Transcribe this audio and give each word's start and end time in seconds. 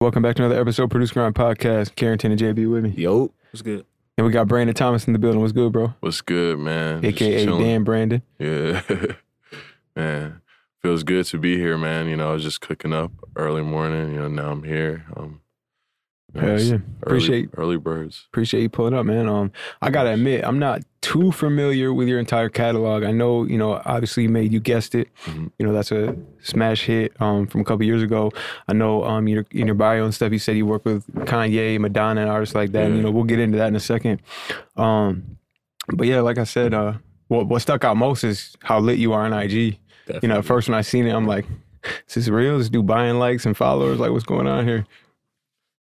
Welcome 0.00 0.22
back 0.22 0.36
to 0.36 0.44
another 0.44 0.60
episode 0.60 0.84
of 0.84 0.90
Producer 0.90 1.14
Grind 1.14 1.34
Podcast. 1.34 1.96
Carrington 1.96 2.30
and 2.30 2.40
JB 2.40 2.70
with 2.70 2.84
me. 2.84 2.90
Yo, 2.90 3.32
what's 3.50 3.62
good? 3.62 3.84
And 4.16 4.24
we 4.24 4.32
got 4.32 4.46
Brandon 4.46 4.72
Thomas 4.72 5.08
in 5.08 5.12
the 5.12 5.18
building. 5.18 5.40
What's 5.40 5.52
good, 5.52 5.72
bro? 5.72 5.92
What's 5.98 6.20
good, 6.20 6.60
man? 6.60 7.04
AKA. 7.04 7.46
Dan 7.46 7.82
Brandon. 7.82 8.22
Yeah, 8.38 8.80
man. 9.96 10.40
Feels 10.82 11.02
good 11.02 11.26
to 11.26 11.38
be 11.38 11.56
here, 11.56 11.76
man. 11.76 12.06
You 12.06 12.14
know, 12.14 12.30
I 12.30 12.34
was 12.34 12.44
just 12.44 12.60
cooking 12.60 12.92
up 12.92 13.10
early 13.34 13.62
morning. 13.62 14.14
You 14.14 14.20
know, 14.20 14.28
now 14.28 14.52
I'm 14.52 14.62
here. 14.62 15.04
Um, 15.16 15.24
you 15.24 15.24
know, 15.24 15.40
Hell 16.34 16.60
yeah. 16.60 16.72
early- 16.74 16.82
Appreciate- 17.02 17.48
early 17.56 17.76
birds. 17.78 18.26
Appreciate 18.30 18.60
you 18.62 18.68
pulling 18.68 18.92
up, 18.94 19.06
man. 19.06 19.26
Um, 19.28 19.50
I 19.80 19.90
gotta 19.90 20.10
admit, 20.10 20.44
I'm 20.44 20.58
not 20.58 20.82
too 21.00 21.32
familiar 21.32 21.92
with 21.94 22.06
your 22.06 22.18
entire 22.18 22.48
catalog. 22.50 23.02
I 23.02 23.12
know, 23.12 23.44
you 23.44 23.56
know, 23.56 23.80
obviously 23.86 24.24
you 24.24 24.28
made 24.28 24.52
you 24.52 24.60
guessed 24.60 24.94
it. 24.94 25.08
Mhm. 25.24 25.50
You 25.58 25.66
know, 25.66 25.72
that's 25.72 25.90
a 25.90 26.14
smash 26.42 26.84
hit 26.84 27.12
um 27.20 27.46
from 27.46 27.62
a 27.62 27.64
couple 27.64 27.84
years 27.86 28.02
ago. 28.02 28.30
I 28.68 28.74
know 28.74 29.04
um 29.04 29.26
your 29.26 29.46
in 29.52 29.66
your 29.66 29.74
bio 29.74 30.04
and 30.04 30.14
stuff 30.14 30.32
you 30.32 30.38
said 30.38 30.56
you 30.56 30.66
work 30.66 30.84
with 30.84 31.06
Kanye, 31.24 31.78
Madonna, 31.80 32.20
and 32.22 32.30
artists 32.30 32.54
like 32.54 32.72
that. 32.72 32.86
And, 32.86 32.96
you 32.96 33.02
know, 33.02 33.10
we'll 33.10 33.24
get 33.24 33.38
into 33.38 33.56
that 33.58 33.68
in 33.68 33.76
a 33.76 33.80
second. 33.80 34.20
Um, 34.76 35.38
but 35.94 36.06
yeah, 36.06 36.20
like 36.20 36.36
I 36.38 36.44
said, 36.44 36.74
uh, 36.74 36.94
what 37.28 37.46
what 37.46 37.62
stuck 37.62 37.84
out 37.84 37.96
most 37.96 38.22
is 38.24 38.54
how 38.62 38.78
lit 38.80 38.98
you 38.98 39.12
are 39.14 39.24
on 39.24 39.32
IG. 39.32 39.78
You 40.22 40.28
know, 40.28 40.38
at 40.38 40.44
first 40.44 40.68
when 40.68 40.76
I 40.76 40.80
seen 40.82 41.06
it, 41.06 41.12
I'm 41.14 41.26
like, 41.26 41.46
is 42.08 42.14
this 42.14 42.28
real? 42.28 42.58
This 42.58 42.68
dude 42.68 42.86
buying 42.86 43.18
likes 43.18 43.46
and 43.46 43.56
followers? 43.56 43.98
Like, 43.98 44.10
what's 44.10 44.24
going 44.24 44.46
on 44.46 44.66
here? 44.66 44.86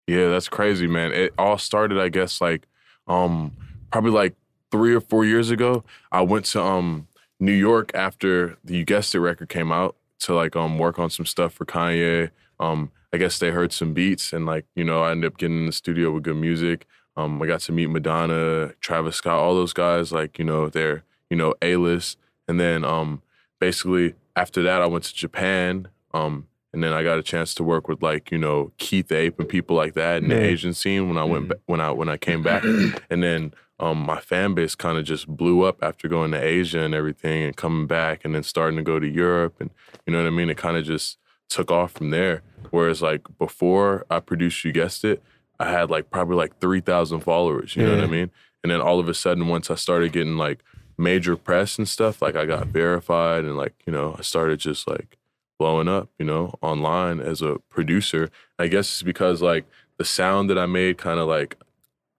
Yeah, 0.07 0.29
that's 0.29 0.49
crazy, 0.49 0.87
man. 0.87 1.13
It 1.13 1.33
all 1.39 1.59
started, 1.59 1.99
I 1.99 2.09
guess, 2.09 2.41
like 2.41 2.67
um 3.07 3.53
probably 3.91 4.11
like 4.11 4.35
three 4.71 4.95
or 4.95 5.01
four 5.01 5.25
years 5.25 5.51
ago. 5.51 5.85
I 6.13 6.23
went 6.23 6.45
to 6.47 6.63
um 6.63 7.09
New 7.41 7.53
York 7.53 7.91
after 7.95 8.57
the 8.65 8.77
You 8.79 8.85
Guessed 8.85 9.15
It 9.15 9.21
record 9.21 9.49
came 9.49 9.73
out 9.73 9.97
to 10.21 10.35
like 10.35 10.57
um 10.57 10.79
work 10.79 10.99
on 10.99 11.11
some 11.11 11.27
stuff 11.27 11.53
for 11.55 11.65
Kanye. 11.65 12.31
Um, 12.61 12.91
I 13.13 13.19
guess 13.19 13.39
they 13.39 13.51
heard 13.51 13.73
some 13.73 13.95
beats 13.95 14.33
and 14.33 14.45
like, 14.47 14.67
you 14.75 14.85
know, 14.85 15.03
I 15.03 15.11
ended 15.13 15.33
up 15.33 15.39
getting 15.39 15.59
in 15.61 15.67
the 15.67 15.73
studio 15.73 16.11
with 16.13 16.25
good 16.25 16.37
music. 16.37 16.87
Um, 17.17 17.41
I 17.41 17.47
got 17.47 17.61
to 17.61 17.73
meet 17.73 17.87
Madonna, 17.91 18.73
Travis 18.81 19.17
Scott, 19.17 19.39
all 19.39 19.55
those 19.55 19.73
guys, 19.73 20.11
like, 20.13 20.39
you 20.39 20.45
know, 20.45 20.69
they're, 20.69 21.05
you 21.31 21.37
know, 21.37 21.55
A-list. 21.63 22.19
And 22.49 22.61
then 22.61 22.85
um 22.85 23.23
basically 23.59 24.15
after 24.37 24.63
that 24.63 24.83
I 24.83 24.87
went 24.87 25.05
to 25.05 25.15
Japan. 25.15 25.89
Um 26.13 26.47
and 26.75 26.83
then 26.83 26.93
I 26.93 27.03
got 27.03 27.19
a 27.19 27.23
chance 27.23 27.55
to 27.55 27.65
work 27.65 27.89
with 27.89 28.03
like 28.03 28.31
you 28.31 28.39
know 28.39 28.73
Keith 28.77 29.11
Ape 29.11 29.39
and 29.39 29.49
people 29.49 29.77
like 29.77 29.95
that 29.95 30.23
in 30.23 30.29
the 30.29 30.41
Asian 30.41 30.75
scene 30.75 31.09
when 31.09 31.17
I 31.17 31.25
went 31.25 31.49
ba- 31.49 31.61
when 31.67 31.81
I 31.81 31.91
when 31.91 32.09
I 32.09 32.17
came 32.17 32.43
back, 32.43 32.65
and 33.11 33.23
then 33.23 33.55
um, 33.81 33.99
my 33.99 34.21
fan 34.21 34.55
base 34.55 34.75
kind 34.75 34.99
of 34.99 35.05
just 35.05 35.27
blew 35.27 35.63
up 35.63 35.79
after 35.83 36.09
going 36.09 36.31
to 36.33 36.43
Asia 36.43 36.81
and 36.81 36.95
everything, 36.95 37.43
and 37.45 37.57
coming 37.57 37.87
back, 37.87 38.25
and 38.25 38.35
then 38.35 38.43
starting 38.43 38.77
to 38.77 38.83
go 38.83 38.99
to 38.99 39.09
Europe, 39.09 39.57
and 39.61 39.71
you 40.07 40.13
know 40.13 40.21
what 40.23 40.27
I 40.27 40.31
mean. 40.31 40.51
It 40.51 40.57
kind 40.57 40.77
of 40.77 40.85
just 40.85 41.19
took 41.49 41.71
off 41.71 41.93
from 41.93 42.11
there. 42.11 42.43
Whereas 42.71 43.03
like 43.03 43.23
before 43.39 44.05
I 44.11 44.21
produced, 44.21 44.65
you 44.65 44.73
guessed 44.73 45.05
it, 45.05 45.23
I 45.59 45.71
had 45.71 45.91
like 45.91 46.11
probably 46.11 46.37
like 46.37 46.61
three 46.61 46.81
thousand 46.81 47.21
followers. 47.21 47.77
You 47.77 47.85
know 47.85 47.95
what 47.95 48.05
I 48.05 48.09
mean? 48.09 48.31
And 48.63 48.71
then 48.71 48.81
all 48.81 48.99
of 48.99 49.09
a 49.09 49.15
sudden, 49.15 49.49
once 49.49 49.71
I 49.71 49.75
started 49.75 50.13
getting 50.13 50.37
like 50.37 50.63
major 50.97 51.37
press 51.37 51.79
and 51.79 51.89
stuff, 51.89 52.23
like 52.23 52.37
I 52.37 52.47
got 52.47 52.69
verified, 52.69 53.45
and 53.45 53.57
like 53.57 53.75
you 53.87 53.93
know 53.93 54.17
I 54.19 54.23
started 54.23 54.61
just 54.61 54.89
like 54.89 55.19
blowing 55.59 55.89
up, 55.89 56.09
you 56.19 56.25
know, 56.25 56.55
online 56.61 57.21
as 57.21 57.43
a 57.43 57.59
producer. 57.71 58.31
I 58.59 58.69
guess 58.69 58.89
it's 58.89 59.03
because 59.03 59.43
like 59.43 59.65
the 59.99 60.05
sound 60.05 60.51
that 60.51 60.59
I 60.59 60.67
made 60.67 60.99
kind 60.99 61.21
of 61.21 61.29
like 61.29 61.57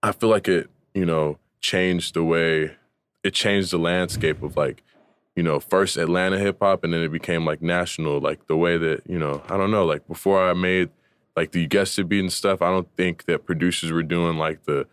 I 0.02 0.12
feel 0.12 0.28
like 0.28 0.48
it, 0.48 0.70
you 0.94 1.04
know, 1.04 1.38
changed 1.60 2.14
the 2.14 2.24
way 2.24 2.76
it 3.24 3.34
changed 3.34 3.72
the 3.72 3.78
landscape 3.78 4.42
of 4.42 4.56
like, 4.56 4.82
you 5.34 5.42
know, 5.42 5.58
first 5.58 5.96
Atlanta 5.96 6.38
hip 6.38 6.58
hop 6.60 6.84
and 6.84 6.94
then 6.94 7.02
it 7.02 7.10
became 7.10 7.44
like 7.44 7.60
national, 7.60 8.20
like 8.20 8.46
the 8.46 8.56
way 8.56 8.78
that, 8.78 9.02
you 9.06 9.18
know, 9.18 9.42
I 9.48 9.56
don't 9.56 9.70
know, 9.72 9.84
like 9.84 10.06
before 10.06 10.48
I 10.48 10.52
made 10.52 10.90
like 11.34 11.52
the 11.52 11.66
guessed 11.66 12.08
beat 12.08 12.20
and 12.20 12.32
stuff, 12.32 12.62
I 12.62 12.70
don't 12.70 12.88
think 12.96 13.24
that 13.24 13.44
producers 13.44 13.92
were 13.92 14.02
doing 14.02 14.38
like 14.38 14.64
the 14.64 14.86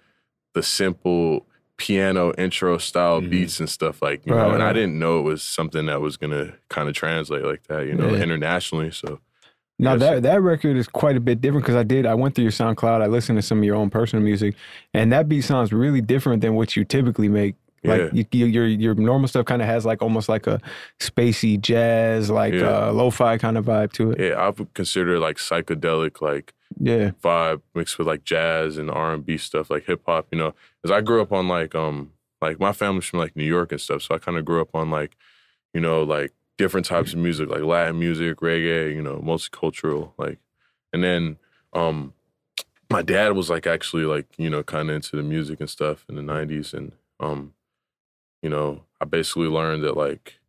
the 0.54 0.64
simple 0.64 1.46
piano 1.78 2.34
intro 2.38 2.78
style 2.78 3.22
Mhm. 3.22 3.30
beats 3.30 3.60
and 3.60 3.70
stuff 3.70 4.02
like, 4.02 4.26
you 4.26 4.34
Right, 4.34 4.48
know, 4.48 4.54
and 4.54 4.64
I 4.64 4.74
didn't 4.74 4.98
know 5.00 5.20
it 5.20 5.24
was 5.24 5.42
something 5.44 5.86
that 5.88 6.02
was 6.02 6.18
gonna 6.18 6.54
kind 6.70 6.88
of 6.88 6.96
translate 6.96 7.44
like 7.44 7.64
that, 7.64 7.86
you 7.88 7.96
know, 7.96 8.10
Yeah. 8.14 8.22
internationally. 8.22 8.92
So 8.92 9.20
Now 9.80 9.96
that 9.98 10.22
that 10.24 10.42
record 10.42 10.78
is 10.78 10.88
quite 10.88 11.18
a 11.18 11.20
bit 11.20 11.42
different 11.42 11.66
because 11.66 11.76
I 11.76 11.84
did 11.84 12.06
I 12.06 12.14
went 12.14 12.36
through 12.36 12.44
your 12.44 12.52
SoundCloud. 12.52 13.02
I 13.02 13.08
listened 13.08 13.38
to 13.40 13.42
some 13.42 13.58
of 13.58 13.64
your 13.64 13.76
own 13.76 13.90
personal 13.90 14.24
music, 14.24 14.56
and 14.94 15.12
that 15.12 15.28
beat 15.28 15.42
sounds 15.42 15.74
really 15.74 16.00
different 16.02 16.42
than 16.42 16.54
what 16.54 16.76
you 16.76 16.86
typically 16.86 17.28
make. 17.28 17.56
Like 17.86 18.02
Yeah. 18.02 18.10
you, 18.14 18.26
you, 18.32 18.46
your 18.46 18.68
your 18.68 18.96
normal 18.96 19.28
stuff 19.28 19.46
kind 19.46 19.62
of 19.62 19.68
has 19.68 19.84
like 19.86 20.02
almost 20.02 20.30
like 20.30 20.48
a 20.48 20.62
spacey 21.02 21.60
jazz, 21.60 22.30
like 22.30 22.54
Yeah. 22.54 22.88
uh, 22.88 22.92
lo-fi 22.94 23.38
kind 23.38 23.58
of 23.58 23.66
vibe 23.66 23.92
to 23.94 24.12
it. 24.12 24.20
yeah, 24.20 24.36
I 24.36 24.50
would 24.52 24.74
consider 24.74 25.20
like 25.20 25.38
psychedelic, 25.38 26.22
like 26.22 26.54
Yeah, 26.80 27.12
vibe 27.24 27.62
mixed 27.76 27.98
with 27.98 28.08
like 28.08 28.24
jazz 28.24 28.78
and 28.78 28.90
R 28.92 29.14
and 29.14 29.26
B 29.26 29.38
stuff, 29.38 29.70
like 29.70 29.86
hip 29.86 30.02
hop. 30.06 30.28
You 30.32 30.38
know, 30.40 30.54
because 30.82 30.96
I 30.96 31.02
grew 31.02 31.22
up 31.22 31.32
on 31.32 31.48
like 31.48 31.76
um 31.76 32.14
like 32.42 32.60
my 32.60 32.74
family's 32.74 33.06
from 33.06 33.20
like 33.20 33.36
New 33.36 33.46
York 33.46 33.72
and 33.72 33.82
stuff, 33.82 34.02
so 34.04 34.16
I 34.16 34.20
kind 34.20 34.38
of 34.38 34.46
grew 34.46 34.62
up 34.62 34.76
on 34.76 34.90
like 34.90 35.16
you 35.74 35.82
know 35.82 36.04
like 36.04 36.34
different 36.58 36.86
types 36.86 37.14
of 37.14 37.20
music, 37.20 37.50
like 37.50 37.62
Latin 37.64 38.00
music, 38.00 38.38
reggae, 38.38 38.94
you 38.96 39.02
know, 39.02 39.18
multicultural, 39.20 40.12
like, 40.18 40.40
and 40.92 41.04
then 41.04 41.38
um 41.74 42.14
my 42.90 43.02
dad 43.02 43.34
was 43.34 43.50
like 43.50 43.68
actually 43.68 44.06
like 44.06 44.28
you 44.38 44.50
know 44.50 44.64
kind 44.64 44.90
of 44.90 44.96
into 44.96 45.16
the 45.16 45.24
music 45.24 45.60
and 45.60 45.70
stuff 45.70 46.06
in 46.10 46.16
the 46.16 46.22
'90s, 46.22 46.74
and 46.74 46.94
um 47.20 47.54
you 48.42 48.50
know 48.50 48.84
I 49.02 49.06
basically 49.06 49.48
learned 49.48 49.84
that 49.84 49.98
like 49.98 50.40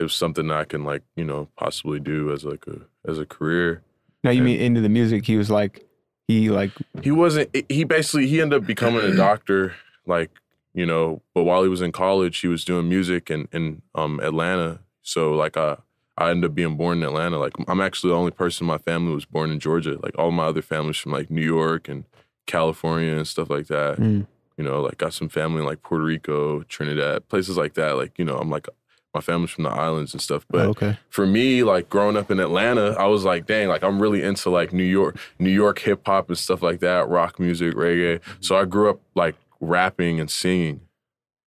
it 0.00 0.04
was 0.04 0.14
something 0.14 0.50
I 0.50 0.64
can 0.64 0.84
like 0.84 1.02
you 1.16 1.24
know 1.24 1.48
possibly 1.56 2.00
do 2.00 2.32
as 2.32 2.44
like 2.44 2.66
a 2.66 2.82
as 3.08 3.18
a 3.18 3.26
career. 3.26 3.82
Now 4.24 4.30
you 4.30 4.42
mean 4.42 4.60
into 4.60 4.80
the 4.80 4.88
music? 4.88 5.26
He 5.26 5.36
was 5.36 5.50
like, 5.50 5.86
he 6.28 6.50
like 6.50 6.72
he 7.02 7.10
wasn't 7.10 7.54
he 7.68 7.84
basically 7.84 8.26
he 8.26 8.40
ended 8.40 8.62
up 8.62 8.66
becoming 8.66 9.02
a 9.02 9.16
doctor 9.16 9.74
like 10.06 10.30
you 10.72 10.86
know 10.86 11.20
but 11.34 11.42
while 11.44 11.62
he 11.62 11.68
was 11.68 11.82
in 11.82 11.92
college 11.92 12.38
he 12.38 12.48
was 12.48 12.64
doing 12.64 12.88
music 12.88 13.30
in 13.30 13.48
in 13.52 13.82
um 13.94 14.20
atlanta. 14.20 14.80
So 15.02 15.34
like 15.34 15.56
i 15.56 15.76
i 16.16 16.30
ended 16.30 16.50
up 16.50 16.54
being 16.54 16.76
born 16.76 16.98
in 16.98 17.04
atlanta. 17.04 17.38
Like 17.38 17.52
i'm 17.68 17.80
actually 17.80 18.10
the 18.10 18.16
only 18.16 18.30
person 18.30 18.64
in 18.64 18.68
my 18.68 18.78
family 18.78 19.08
who 19.08 19.14
was 19.14 19.24
born 19.24 19.50
in 19.50 19.60
georgia. 19.60 19.98
Like 20.02 20.18
all 20.18 20.30
my 20.30 20.44
other 20.44 20.62
families 20.62 20.96
from 20.96 21.12
like 21.12 21.30
new 21.30 21.44
york 21.44 21.88
and 21.88 22.04
california 22.46 23.14
and 23.16 23.26
stuff 23.26 23.50
like 23.50 23.66
that. 23.66 23.98
Mm, 23.98 24.26
you 24.56 24.64
know 24.64 24.80
like 24.80 24.98
got 24.98 25.14
some 25.14 25.28
family 25.28 25.60
in 25.60 25.66
like 25.66 25.82
puerto 25.82 26.04
rico 26.04 26.62
trinidad 26.62 27.28
places 27.28 27.56
like 27.56 27.74
that. 27.74 27.96
Like 27.96 28.18
you 28.18 28.24
know 28.24 28.38
i'm 28.38 28.50
like 28.50 28.68
my 29.14 29.20
family's 29.20 29.50
from 29.50 29.64
the 29.64 29.70
islands 29.70 30.14
and 30.14 30.22
stuff 30.22 30.46
but 30.52 30.66
oh, 30.66 30.70
okay. 30.70 30.98
for 31.08 31.26
me, 31.26 31.62
like 31.64 31.88
growing 31.88 32.16
up 32.16 32.30
in 32.30 32.38
Atlanta, 32.38 32.94
I 32.98 33.06
was 33.06 33.24
like, 33.24 33.46
dang, 33.46 33.68
like 33.68 33.82
I'm 33.82 34.00
really 34.00 34.22
into 34.22 34.50
like 34.50 34.72
New 34.72 34.84
York, 34.84 35.18
New 35.38 35.50
York 35.50 35.78
hip 35.80 36.02
hop 36.06 36.28
and 36.28 36.38
stuff 36.38 36.62
like 36.62 36.80
that, 36.80 37.08
rock 37.08 37.40
music, 37.40 37.74
reggae. 37.74 38.20
So 38.40 38.56
I 38.56 38.64
grew 38.64 38.90
up 38.90 39.00
like 39.14 39.34
rapping 39.60 40.20
and 40.20 40.30
singing. 40.30 40.82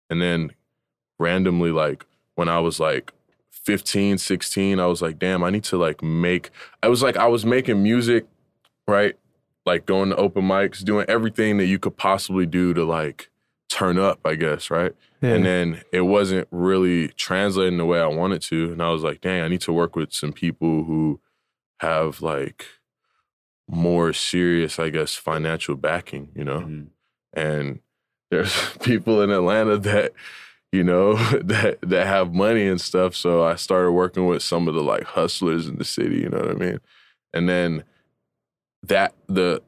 And 0.09 0.21
then 0.21 0.51
randomly, 1.17 1.71
like 1.71 2.05
when 2.35 2.49
I 2.49 2.59
was 2.59 2.79
like 2.79 3.11
15, 3.49 4.19
16, 4.19 4.79
I 4.79 4.85
was 4.85 5.01
like, 5.01 5.17
damn, 5.17 5.43
I 5.43 5.49
need 5.49 5.63
to 5.65 5.77
like 5.77 6.03
make, 6.03 6.51
I 6.83 6.87
was 6.87 7.01
like, 7.01 7.17
I 7.17 7.27
was 7.27 7.45
making 7.45 7.81
music, 7.81 8.27
right? 8.87 9.15
Like 9.65 9.85
going 9.85 10.09
to 10.09 10.15
open 10.17 10.43
mics, 10.43 10.83
doing 10.83 11.05
everything 11.07 11.57
that 11.57 11.65
you 11.65 11.79
could 11.79 11.97
possibly 11.97 12.45
do 12.45 12.73
to 12.73 12.83
like 12.83 13.29
turn 13.73 13.97
up, 13.97 14.19
I 14.23 14.35
guess, 14.35 14.69
right? 14.69 14.93
Yeah. 15.21 15.33
And 15.33 15.45
then 15.45 15.81
it 15.91 16.01
wasn't 16.01 16.47
really 16.51 17.07
translating 17.09 17.77
the 17.77 17.85
way 17.85 17.99
I 17.99 18.07
wanted 18.07 18.41
to. 18.43 18.71
And 18.71 18.81
I 18.81 18.89
was 18.89 19.03
like, 19.03 19.21
dang, 19.21 19.41
I 19.41 19.47
need 19.47 19.61
to 19.61 19.73
work 19.73 19.95
with 19.95 20.13
some 20.13 20.31
people 20.31 20.83
who 20.83 21.19
have 21.79 22.21
like 22.21 22.65
more 23.67 24.13
serious, 24.13 24.77
I 24.77 24.89
guess, 24.89 25.15
financial 25.15 25.75
backing, 25.75 26.29
you 26.35 26.43
know? 26.43 26.59
Mhm. 26.61 26.87
And 27.33 27.79
there's 28.31 28.53
people 28.81 29.21
in 29.21 29.29
Atlanta 29.31 29.77
that, 29.77 30.13
you 30.71 30.83
know, 30.83 31.15
that 31.43 31.79
that 31.81 32.07
have 32.07 32.33
money 32.33 32.67
and 32.67 32.79
stuff. 32.79 33.15
So 33.15 33.43
I 33.43 33.55
started 33.55 33.91
working 33.91 34.27
with 34.27 34.43
some 34.43 34.67
of 34.67 34.75
the 34.75 34.83
like 34.83 35.03
hustlers 35.03 35.67
in 35.67 35.77
the 35.77 35.85
city, 35.85 36.17
you 36.17 36.29
know 36.29 36.39
what 36.39 36.51
I 36.51 36.53
mean? 36.53 36.79
And 37.33 37.49
then 37.49 37.83
that 38.83 39.13
the 39.27 39.61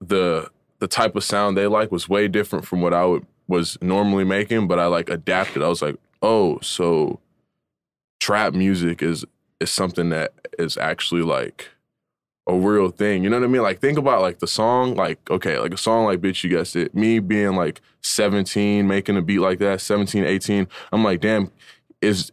the 0.00 0.50
the 0.78 0.86
type 0.86 1.16
of 1.16 1.24
sound 1.24 1.56
they 1.56 1.66
like 1.66 1.90
was 1.90 2.08
way 2.08 2.28
different 2.28 2.64
from 2.64 2.80
what 2.82 2.94
I 2.94 3.04
would 3.04 3.26
was 3.48 3.78
normally 3.80 4.24
making, 4.24 4.68
but 4.68 4.78
I 4.78 4.86
like 4.86 5.08
adapted. 5.10 5.62
I 5.62 5.68
was 5.68 5.82
like, 5.82 5.96
oh, 6.22 6.58
so 6.60 7.18
trap 8.20 8.54
music 8.54 9.02
is 9.02 9.24
is 9.60 9.70
something 9.70 10.10
that 10.10 10.32
is 10.58 10.76
actually 10.76 11.22
like 11.22 11.68
a 12.46 12.54
real 12.54 12.90
thing. 12.90 13.24
You 13.24 13.30
know 13.30 13.38
what 13.38 13.44
I 13.44 13.48
mean? 13.48 13.62
Like 13.62 13.80
think 13.80 13.98
about 13.98 14.22
like 14.22 14.38
the 14.38 14.46
song, 14.46 14.94
like, 14.94 15.18
okay, 15.30 15.58
like 15.58 15.74
a 15.74 15.78
song 15.78 16.04
like 16.04 16.20
Bitch 16.20 16.44
You 16.44 16.50
Guessed 16.50 16.76
It. 16.76 16.94
Me 16.94 17.18
being 17.18 17.56
like 17.56 17.80
17, 18.02 18.86
making 18.86 19.16
a 19.16 19.22
beat 19.22 19.40
like 19.40 19.58
that, 19.58 19.80
17, 19.80 20.24
18, 20.24 20.68
I'm 20.92 21.02
like, 21.04 21.20
damn, 21.20 21.50
is 22.00 22.30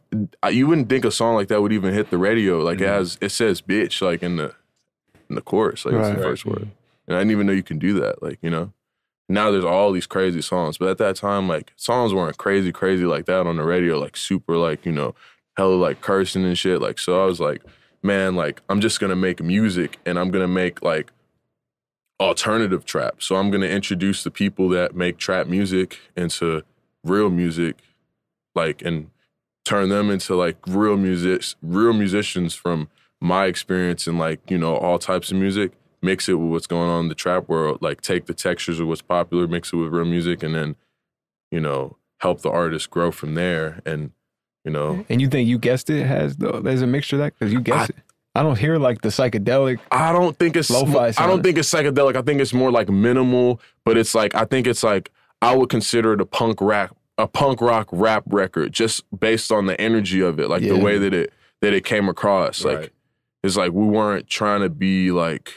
you 0.52 0.68
wouldn't 0.68 0.88
think 0.90 1.04
a 1.06 1.12
song 1.12 1.36
like 1.36 1.48
that 1.48 1.62
would 1.62 1.74
even 1.74 1.94
hit 1.94 2.12
the 2.12 2.18
radio. 2.20 2.60
Like 2.60 2.80
it 2.80 2.86
Mhm. 2.86 2.94
has 2.98 3.18
it 3.22 3.30
says 3.30 3.62
bitch 3.62 4.02
like 4.02 4.22
in 4.22 4.36
the 4.38 4.54
in 5.30 5.36
the 5.36 5.42
chorus, 5.42 5.86
like 5.86 5.96
it's 5.96 6.08
Right. 6.10 6.16
the 6.18 6.24
first 6.24 6.46
word. 6.46 6.70
And 7.08 7.16
I 7.16 7.20
didn't 7.20 7.32
even 7.32 7.48
know 7.48 7.54
you 7.54 7.64
can 7.64 7.80
do 7.80 8.00
that. 8.00 8.22
Like, 8.24 8.38
you 8.42 8.50
know. 8.50 8.72
Now 9.28 9.52
there's 9.52 9.66
all 9.66 9.92
these 9.92 10.08
crazy 10.08 10.42
songs. 10.42 10.78
But 10.78 10.90
at 10.90 10.98
that 11.00 11.16
time, 11.16 11.48
like 11.48 11.74
songs 11.76 12.14
weren't 12.14 12.38
crazy, 12.38 12.72
crazy 12.72 13.06
like 13.06 13.26
that 13.26 13.48
on 13.48 13.58
the 13.58 13.64
radio, 13.64 14.00
like 14.00 14.18
super 14.18 14.58
like, 14.58 14.86
you 14.86 14.92
know, 14.92 15.16
hella 15.58 15.76
like 15.76 16.02
cursing 16.02 16.46
and 16.46 16.58
shit. 16.58 16.82
Like 16.82 17.00
so 17.00 17.22
I 17.22 17.26
was 17.26 17.40
like, 17.40 17.62
man, 18.04 18.36
like 18.36 18.62
I'm 18.70 18.82
just 18.82 19.00
gonna 19.00 19.16
make 19.16 19.42
music 19.42 19.98
and 20.06 20.20
I'm 20.20 20.30
gonna 20.30 20.48
make 20.48 20.82
like 20.84 21.12
alternative 22.20 22.86
trap. 22.86 23.22
So 23.22 23.36
I'm 23.36 23.52
gonna 23.52 23.66
introduce 23.66 24.24
the 24.24 24.32
people 24.32 24.70
that 24.70 24.96
make 24.96 25.18
trap 25.18 25.48
music 25.48 26.00
into 26.16 26.64
real 27.04 27.30
music, 27.30 27.78
like 28.54 28.82
and 28.82 29.10
turn 29.64 29.90
them 29.90 30.12
into 30.12 30.36
like 30.36 30.58
real 30.68 30.98
music, 30.98 31.44
real 31.62 31.94
musicians 31.94 32.54
from 32.54 32.90
my 33.20 33.46
experience 33.46 34.06
and 34.06 34.20
like 34.20 34.40
you 34.52 34.58
know 34.58 34.76
all 34.76 35.00
types 35.00 35.32
of 35.32 35.38
music. 35.38 35.72
Mix 36.06 36.30
it 36.30 36.36
with 36.36 36.52
what's 36.52 36.68
going 36.68 36.90
on 36.90 37.02
in 37.02 37.10
the 37.10 37.16
trap 37.16 37.50
world. 37.50 37.82
Like 37.82 38.02
take 38.02 38.26
the 38.26 38.34
textures 38.34 38.80
of 38.80 38.88
what's 38.88 39.02
popular, 39.02 39.48
mix 39.48 39.74
it 39.74 39.78
with 39.78 39.90
real 39.92 40.06
music, 40.06 40.44
and 40.44 40.56
then 40.56 40.76
you 41.52 41.60
know 41.60 41.98
help 42.20 42.42
the 42.42 42.52
artist 42.52 42.90
grow 42.90 43.12
from 43.12 43.36
there. 43.36 43.82
And 43.86 44.12
you 44.64 44.72
know, 44.72 44.94
mm-hmm. 44.94 45.14
And 45.14 45.22
you 45.22 45.28
think 45.28 45.48
you 45.48 45.58
guessed 45.58 45.90
it 45.90 46.06
has 46.06 46.38
though? 46.38 46.60
There's 46.62 46.82
a 46.82 46.88
mixture 46.88 47.18
of 47.18 47.22
that 47.22 47.34
because 47.38 47.52
you 47.52 47.62
guessed 47.62 47.90
it. 47.92 47.98
I 48.36 48.44
don't 48.44 48.58
hear 48.58 48.78
like 48.78 49.02
the 49.02 49.10
psychedelic. 49.10 49.80
I 49.92 50.12
don't 50.12 50.38
think 50.38 50.58
it's 50.58 50.70
Lo-fi 50.70 51.14
I 51.18 51.26
don't 51.26 51.42
think 51.42 51.58
it's 51.58 51.72
psychedelic. 51.74 52.18
I 52.18 52.22
think 52.22 52.42
it's 52.42 52.54
more 52.54 52.70
like 52.70 52.90
minimal, 52.90 53.62
but 53.86 53.98
it's 53.98 54.14
like 54.14 54.36
I 54.36 54.44
think 54.46 54.68
it's 54.68 54.84
like 54.84 55.12
I 55.42 55.56
would 55.56 55.70
consider 55.70 56.14
it 56.14 56.22
a 56.22 56.26
punk 56.26 56.60
rap 56.62 56.96
a 57.18 57.28
punk 57.28 57.62
rock 57.62 57.88
rap 57.92 58.24
record 58.28 58.74
just 58.74 59.04
based 59.18 59.52
on 59.52 59.68
the 59.68 59.80
energy 59.80 60.22
of 60.22 60.40
it, 60.40 60.50
like 60.50 60.62
the 60.64 60.78
way 60.78 60.98
that 60.98 61.14
it 61.14 61.34
that 61.62 61.74
it 61.74 61.86
came 61.86 62.10
across. 62.10 62.64
Like 62.66 62.78
Right. 62.78 62.90
it's 63.44 63.56
like 63.56 63.72
we 63.72 63.86
weren't 63.86 64.28
trying 64.28 64.62
to 64.62 64.70
be 64.70 65.12
like, 65.12 65.54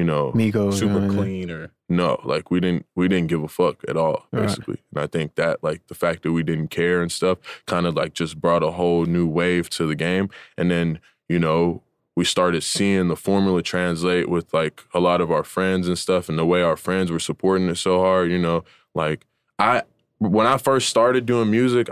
you 0.00 0.06
know, 0.06 0.32
Migos. 0.32 0.78
super 0.78 1.06
clean 1.10 1.50
or 1.50 1.70
no, 1.90 2.18
like 2.24 2.50
we 2.50 2.58
didn't 2.58 2.86
we 2.94 3.06
didn't 3.06 3.26
give 3.28 3.42
a 3.42 3.48
fuck 3.48 3.84
at 3.86 3.98
all, 3.98 4.24
basically. 4.32 4.78
And 4.94 5.04
I 5.04 5.06
think 5.06 5.34
that 5.34 5.62
like 5.62 5.86
the 5.88 5.94
fact 5.94 6.22
that 6.22 6.32
we 6.32 6.42
didn't 6.42 6.68
care 6.68 7.02
and 7.02 7.12
stuff 7.12 7.36
kind 7.66 7.86
of 7.86 7.94
like 7.96 8.14
just 8.14 8.40
brought 8.40 8.62
a 8.62 8.70
whole 8.70 9.04
new 9.04 9.26
wave 9.26 9.68
to 9.70 9.86
the 9.86 9.94
game. 9.94 10.30
And 10.56 10.70
then, 10.70 11.00
you 11.28 11.38
know, 11.38 11.82
we 12.16 12.24
started 12.24 12.62
seeing 12.62 13.08
the 13.08 13.16
formula 13.16 13.62
translate 13.62 14.30
with 14.30 14.54
like 14.54 14.82
a 14.94 15.00
lot 15.00 15.20
of 15.20 15.30
our 15.30 15.44
friends 15.44 15.86
and 15.86 15.98
stuff 15.98 16.30
and 16.30 16.38
the 16.38 16.46
way 16.46 16.62
our 16.62 16.78
friends 16.78 17.10
were 17.10 17.20
supporting 17.20 17.68
it 17.68 17.76
so 17.76 18.00
hard, 18.00 18.30
you 18.30 18.38
know, 18.38 18.64
like 18.94 19.26
I 19.58 19.82
when 20.16 20.46
I 20.46 20.56
first 20.56 20.88
started 20.88 21.26
doing 21.26 21.50
music, 21.50 21.88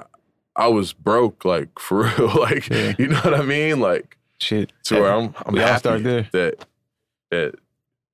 I 0.57 0.69
was 0.69 0.95
broke, 0.95 1.45
like 1.45 1.79
for 1.79 2.05
real. 2.05 2.29
like 2.41 2.71
Yeah. 2.71 2.95
you 2.99 3.09
know 3.09 3.21
what 3.21 3.35
I 3.35 3.43
mean? 3.43 3.81
Like 3.81 4.17
Shit. 4.39 4.73
to 4.85 4.95
where 5.01 5.13
I'm 5.13 5.35
I'm 5.45 5.55
all 5.57 5.61
happy 5.61 5.79
start 5.81 6.03
there. 6.05 6.29
that 6.33 6.65
that 7.31 7.55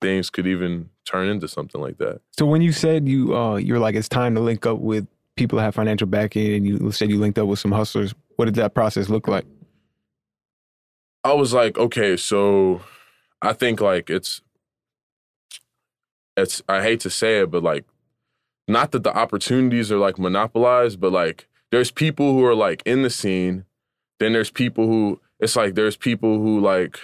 things 0.04 0.28
could 0.28 0.46
even 0.46 0.90
turn 1.06 1.28
into 1.28 1.48
something 1.48 1.80
like 1.80 1.96
that. 1.96 2.20
So 2.32 2.44
when 2.44 2.60
you 2.60 2.72
said 2.72 3.08
you 3.08 3.34
uh 3.34 3.56
you're 3.56 3.78
like 3.78 3.94
it's 3.94 4.08
time 4.08 4.34
to 4.34 4.40
link 4.42 4.66
up 4.66 4.78
with 4.78 5.06
people 5.34 5.56
that 5.56 5.64
have 5.64 5.74
financial 5.74 6.06
backing 6.06 6.54
and 6.54 6.66
you 6.66 6.92
said 6.92 7.08
you 7.08 7.18
linked 7.18 7.38
up 7.38 7.46
with 7.46 7.58
some 7.58 7.72
hustlers, 7.72 8.14
what 8.36 8.44
did 8.44 8.54
that 8.56 8.74
process 8.74 9.08
look 9.08 9.26
like? 9.26 9.46
I 11.24 11.32
was 11.32 11.54
like, 11.54 11.78
okay, 11.78 12.18
so 12.18 12.82
I 13.40 13.54
think 13.54 13.80
like 13.80 14.10
it's 14.10 14.42
it's 16.36 16.62
I 16.68 16.82
hate 16.82 17.00
to 17.00 17.10
say 17.10 17.40
it, 17.40 17.50
but 17.50 17.62
like 17.62 17.86
not 18.68 18.92
that 18.92 19.04
the 19.04 19.16
opportunities 19.16 19.90
are 19.90 19.98
like 19.98 20.18
monopolized, 20.18 21.00
but 21.00 21.12
like 21.12 21.48
there's 21.70 21.90
people 21.90 22.34
who 22.34 22.44
are 22.44 22.54
like 22.54 22.82
in 22.84 23.00
the 23.00 23.10
scene, 23.10 23.64
then 24.20 24.34
there's 24.34 24.50
people 24.50 24.86
who 24.86 25.18
it's 25.40 25.56
like 25.56 25.74
there's 25.74 25.96
people 25.96 26.38
who 26.40 26.60
like 26.60 27.00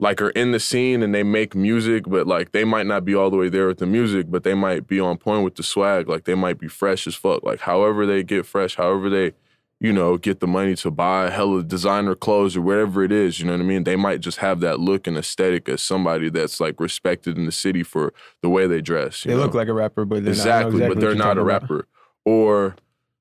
like 0.00 0.20
are 0.20 0.30
in 0.30 0.50
the 0.52 0.60
scene 0.60 1.02
and 1.02 1.14
they 1.14 1.22
make 1.22 1.54
music, 1.54 2.04
but 2.06 2.26
like 2.26 2.52
they 2.52 2.64
might 2.64 2.86
not 2.86 3.04
be 3.04 3.14
all 3.14 3.30
the 3.30 3.36
way 3.36 3.48
there 3.48 3.68
with 3.68 3.78
the 3.78 3.86
music, 3.86 4.26
but 4.30 4.42
they 4.42 4.54
might 4.54 4.86
be 4.86 4.98
on 4.98 5.18
point 5.18 5.44
with 5.44 5.54
the 5.56 5.62
swag. 5.62 6.08
Like 6.08 6.24
they 6.24 6.34
might 6.34 6.58
be 6.58 6.68
fresh 6.68 7.06
as 7.06 7.14
fuck. 7.14 7.42
Like 7.44 7.60
however 7.60 8.06
they 8.06 8.22
get 8.22 8.46
fresh, 8.46 8.76
however 8.76 9.08
they 9.08 9.34
you 9.82 9.94
know, 9.94 10.18
get 10.18 10.40
the 10.40 10.46
money 10.46 10.76
to 10.76 10.90
buy 10.90 11.30
hella 11.30 11.62
designer 11.62 12.14
clothes 12.14 12.54
or 12.54 12.60
whatever 12.60 13.02
it 13.02 13.10
is, 13.10 13.40
you 13.40 13.46
know 13.46 13.52
what 13.52 13.60
I 13.60 13.64
mean? 13.64 13.84
They 13.84 13.96
might 13.96 14.20
just 14.20 14.36
have 14.38 14.60
that 14.60 14.78
look 14.78 15.06
and 15.06 15.16
aesthetic 15.16 15.70
as 15.70 15.80
somebody 15.82 16.28
that's 16.28 16.60
like 16.60 16.78
respected 16.78 17.38
in 17.38 17.46
the 17.46 17.52
city 17.52 17.82
for 17.82 18.12
the 18.42 18.50
way 18.50 18.66
they 18.66 18.82
dress. 18.82 19.24
you 19.24 19.30
They 19.30 19.36
know? 19.38 19.44
look 19.44 19.54
like 19.54 19.68
a 19.68 19.72
rapper, 19.72 20.04
but 20.04 20.22
they're 20.22 20.32
exactly, 20.34 20.80
not. 20.80 20.88
Know 20.88 20.94
but 20.94 21.00
they're 21.00 21.14
not 21.14 21.38
a 21.38 21.40
talking 21.40 21.42
about. 21.42 21.62
rapper. 21.62 21.88
Or 22.26 22.76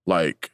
like 0.05 0.51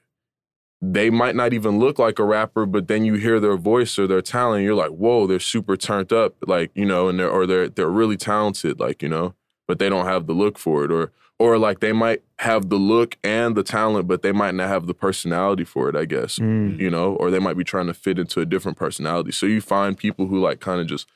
they 0.93 1.09
might 1.09 1.35
not 1.35 1.53
even 1.53 1.79
look 1.79 1.97
like 1.99 2.19
a 2.19 2.23
rapper, 2.23 2.65
but 2.65 2.87
then 2.87 3.05
you 3.05 3.15
hear 3.15 3.39
their 3.39 3.57
voice 3.57 3.97
or 3.97 4.07
their 4.07 4.21
talent, 4.21 4.63
you're 4.63 4.75
like, 4.75 4.91
whoa, 4.91 5.25
they're 5.27 5.39
super 5.39 5.75
turned 5.77 6.11
up, 6.13 6.35
like, 6.47 6.71
you 6.75 6.85
know, 6.85 7.07
and 7.07 7.19
they're 7.19 7.29
or 7.29 7.45
they're 7.47 7.69
they're 7.69 7.89
really 7.89 8.17
talented, 8.17 8.79
like, 8.79 9.01
you 9.01 9.09
know, 9.09 9.33
but 9.67 9.79
they 9.79 9.89
don't 9.89 10.05
have 10.05 10.27
the 10.27 10.33
look 10.33 10.57
for 10.57 10.83
it. 10.85 10.91
Or 10.91 11.11
or 11.37 11.57
like 11.57 11.79
they 11.81 11.91
might 11.91 12.21
have 12.39 12.69
the 12.69 12.77
look 12.77 13.17
and 13.23 13.55
the 13.55 13.63
talent, 13.63 14.07
but 14.07 14.21
they 14.21 14.31
might 14.31 14.55
not 14.55 14.69
have 14.69 14.87
the 14.87 14.93
personality 14.93 15.65
for 15.65 15.89
it, 15.89 15.95
I 15.95 16.05
guess 16.05 16.39
Mm. 16.39 16.79
you 16.79 16.89
know, 16.89 17.15
or 17.15 17.29
they 17.31 17.39
might 17.39 17.57
be 17.57 17.63
trying 17.63 17.87
to 17.87 17.93
fit 17.93 18.17
into 18.19 18.39
a 18.39 18.45
different 18.45 18.77
personality. 18.77 19.31
So 19.31 19.45
you 19.45 19.59
find 19.61 19.97
people 19.97 20.27
who 20.27 20.39
like 20.39 20.59
kind 20.61 20.79
of 20.79 20.87
just 20.87 21.07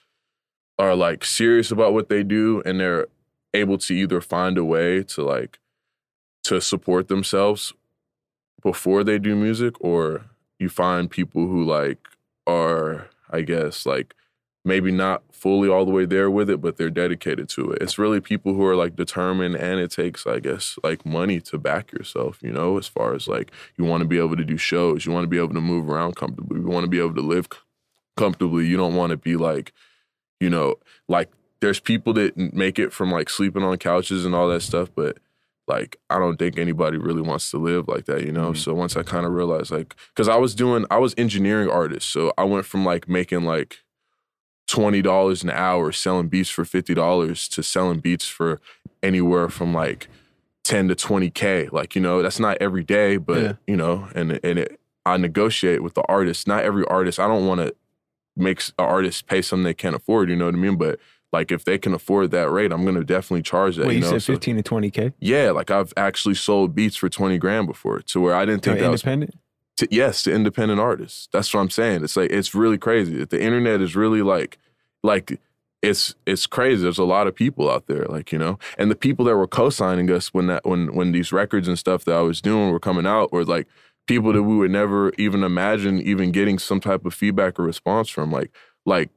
are 0.77 0.95
like 0.95 1.23
serious 1.23 1.71
about 1.71 1.93
what 1.93 2.09
they 2.09 2.23
do 2.23 2.61
and 2.65 2.79
they're 2.79 3.07
able 3.53 3.77
to 3.77 3.93
either 3.93 4.21
find 4.21 4.57
a 4.57 4.63
way 4.63 5.03
to 5.03 5.23
like 5.23 5.59
to 6.43 6.59
support 6.61 7.07
themselves 7.07 7.73
before 8.61 9.03
they 9.03 9.19
do 9.19 9.35
music 9.35 9.75
or 9.79 10.25
you 10.57 10.69
find 10.69 11.09
people 11.09 11.47
who 11.47 11.63
like 11.63 11.99
are 12.47 13.07
I 13.29 13.41
guess 13.41 13.85
like 13.85 14.15
maybe 14.65 14.91
not 14.91 15.23
fully 15.31 15.69
all 15.69 15.85
the 15.85 15.91
way 15.91 16.05
there 16.05 16.29
with 16.29 16.49
it 16.49 16.61
but 16.61 16.77
they're 16.77 16.89
dedicated 16.89 17.47
to 17.49 17.71
it. 17.71 17.81
It's 17.81 17.97
really 17.97 18.19
people 18.19 18.53
who 18.53 18.65
are 18.65 18.75
like 18.75 18.95
determined 18.95 19.55
and 19.55 19.79
it 19.79 19.91
takes 19.91 20.27
I 20.27 20.39
guess 20.39 20.77
like 20.83 21.05
money 21.05 21.39
to 21.41 21.57
back 21.57 21.91
yourself, 21.91 22.39
you 22.41 22.51
know, 22.51 22.77
as 22.77 22.87
far 22.87 23.13
as 23.13 23.27
like 23.27 23.51
you 23.77 23.85
want 23.85 24.01
to 24.01 24.07
be 24.07 24.17
able 24.17 24.35
to 24.35 24.45
do 24.45 24.57
shows, 24.57 25.05
you 25.05 25.11
want 25.11 25.23
to 25.23 25.29
be 25.29 25.37
able 25.37 25.53
to 25.53 25.61
move 25.61 25.89
around 25.89 26.15
comfortably, 26.15 26.59
you 26.59 26.67
want 26.67 26.83
to 26.83 26.89
be 26.89 26.99
able 26.99 27.15
to 27.15 27.21
live 27.21 27.47
comfortably. 28.17 28.67
You 28.67 28.77
don't 28.77 28.95
want 28.95 29.11
to 29.11 29.17
be 29.17 29.35
like 29.35 29.73
you 30.39 30.49
know, 30.49 30.75
like 31.07 31.29
there's 31.59 31.79
people 31.79 32.13
that 32.13 32.37
make 32.37 32.79
it 32.79 32.93
from 32.93 33.11
like 33.11 33.29
sleeping 33.29 33.63
on 33.63 33.77
couches 33.77 34.25
and 34.25 34.33
all 34.33 34.47
that 34.49 34.61
stuff, 34.61 34.89
but 34.95 35.17
like 35.69 35.97
I 36.09 36.19
don't 36.19 36.37
think 36.37 36.57
anybody 36.57 36.97
really 36.97 37.21
wants 37.21 37.49
to 37.51 37.57
live 37.57 37.87
like 37.87 38.05
that, 38.05 38.25
you 38.25 38.31
know. 38.31 38.51
Mhm. 38.53 38.57
So 38.57 38.73
once 38.73 38.97
I 38.97 39.03
kind 39.03 39.25
of 39.25 39.31
realized 39.33 39.71
like 39.71 39.95
cuz 40.15 40.27
I 40.27 40.35
was 40.37 40.55
doing 40.55 40.85
I 40.91 40.97
was 40.97 41.13
engineering 41.17 41.69
artist, 41.69 42.09
so 42.09 42.33
I 42.37 42.43
went 42.43 42.65
from 42.65 42.83
like 42.85 43.07
making 43.07 43.43
like 43.43 43.79
$20 44.67 45.43
an 45.43 45.49
hour 45.49 45.91
selling 45.91 46.27
beats 46.27 46.49
for 46.49 46.63
$50 46.63 47.47
to 47.49 47.63
selling 47.63 47.99
beats 47.99 48.27
for 48.27 48.61
anywhere 49.01 49.49
from 49.49 49.73
like 49.73 50.07
10 50.63 50.87
to 50.89 50.95
20k. 50.95 51.69
Like, 51.71 51.95
you 51.95 52.01
know, 52.01 52.21
that's 52.21 52.39
not 52.39 52.57
every 52.61 52.83
day, 52.83 53.17
but 53.17 53.41
Yeah. 53.41 53.53
you 53.67 53.75
know, 53.75 54.07
and 54.13 54.39
and 54.43 54.59
it, 54.59 54.79
I 55.05 55.17
negotiate 55.17 55.81
with 55.81 55.95
the 55.95 56.03
artist. 56.07 56.47
Not 56.47 56.63
every 56.63 56.85
artist. 56.85 57.19
I 57.19 57.27
don't 57.27 57.47
want 57.47 57.61
to 57.61 57.73
make 58.35 58.61
an 58.77 58.85
artist 58.85 59.25
pay 59.25 59.41
something 59.41 59.63
they 59.63 59.73
can't 59.73 59.95
afford. 59.95 60.29
You 60.29 60.35
know 60.35 60.45
what 60.45 60.53
I 60.53 60.57
mean? 60.57 60.75
But 60.75 60.99
like, 61.31 61.51
if 61.51 61.63
they 61.63 61.77
can 61.77 61.93
afford 61.93 62.31
that 62.31 62.49
rate, 62.49 62.71
I'm 62.71 62.83
gonna 62.85 63.03
definitely 63.03 63.43
charge 63.43 63.75
that. 63.77 63.87
Wait, 63.87 63.95
you 63.95 64.01
know, 64.01 64.09
said 64.11 64.23
So- 64.23 64.33
15 64.33 64.57
to 64.57 64.63
20K? 64.63 65.13
yeah, 65.19 65.51
like 65.51 65.69
I've 65.71 65.93
actually 65.97 66.35
sold 66.35 66.73
beats 66.75 66.95
for 66.95 67.09
20 67.09 67.37
grand 67.37 67.67
before, 67.67 67.99
to 67.99 68.19
where 68.21 68.35
I 68.35 68.45
didn't 68.45 68.63
To 68.63 68.69
think 68.71 68.81
that 68.81 68.91
was 68.91 69.01
independent? 69.03 69.35
to, 69.77 69.87
yes 69.91 70.23
to 70.23 70.33
independent 70.33 70.79
artists. 70.79 71.29
That's 71.31 71.53
what 71.53 71.61
I'm 71.61 71.69
saying. 71.69 72.03
It's 72.03 72.15
like 72.17 72.31
it's 72.31 72.53
really 72.55 72.77
crazy. 72.77 73.23
The 73.23 73.41
internet 73.41 73.79
is 73.81 73.95
really 73.95 74.21
like 74.21 74.57
like 75.03 75.39
it's 75.81 76.13
it's 76.25 76.45
crazy. 76.45 76.83
There's 76.83 76.97
a 76.97 77.05
lot 77.05 77.27
of 77.27 77.35
people 77.35 77.69
out 77.71 77.87
there, 77.87 78.05
like 78.09 78.33
you 78.33 78.39
know, 78.39 78.59
and 78.77 78.91
the 78.91 78.95
people 78.95 79.23
that 79.25 79.37
were 79.37 79.47
co-signing 79.47 80.11
us 80.11 80.33
when 80.33 80.47
that 80.47 80.65
when 80.65 80.93
when 80.93 81.13
these 81.13 81.31
records 81.31 81.67
and 81.69 81.79
stuff 81.79 82.03
that 82.05 82.15
I 82.15 82.21
was 82.21 82.41
doing 82.41 82.71
were 82.71 82.79
coming 82.81 83.05
out 83.07 83.31
were 83.31 83.45
like 83.45 83.67
people 84.07 84.33
that 84.33 84.43
we 84.43 84.57
would 84.57 84.71
never 84.71 85.13
even 85.17 85.43
imagine 85.43 86.01
even 86.01 86.31
getting 86.31 86.59
some 86.59 86.81
type 86.81 87.05
of 87.05 87.13
feedback 87.13 87.57
or 87.59 87.63
response 87.63 88.09
from. 88.09 88.29
Like 88.31 88.51
like 88.85 89.09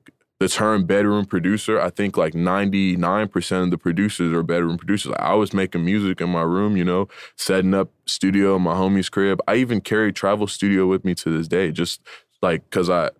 the 0.42 0.48
term 0.48 0.84
bedroom 0.84 1.24
producer, 1.24 1.80
I 1.80 1.88
think 1.88 2.16
like 2.16 2.32
99% 2.34 3.62
of 3.62 3.70
the 3.70 3.78
producers 3.78 4.32
are 4.32 4.42
bedroom 4.42 4.76
producers. 4.76 5.14
I 5.20 5.34
was 5.34 5.52
making 5.52 5.84
music 5.84 6.20
in 6.20 6.30
my 6.30 6.42
room, 6.42 6.76
you 6.76 6.84
know, 6.84 7.06
setting 7.36 7.74
up 7.74 7.90
studio 8.06 8.56
in 8.56 8.62
my 8.62 8.74
homie's 8.74 9.08
crib. 9.08 9.40
I 9.46 9.54
even 9.56 9.80
carry 9.80 10.12
travel 10.12 10.48
studio 10.48 10.88
with 10.88 11.04
me 11.04 11.14
to 11.14 11.30
this 11.30 11.46
day, 11.46 11.70
just 11.70 12.00
like 12.42 12.68
because 12.68 12.90
I 12.90 13.10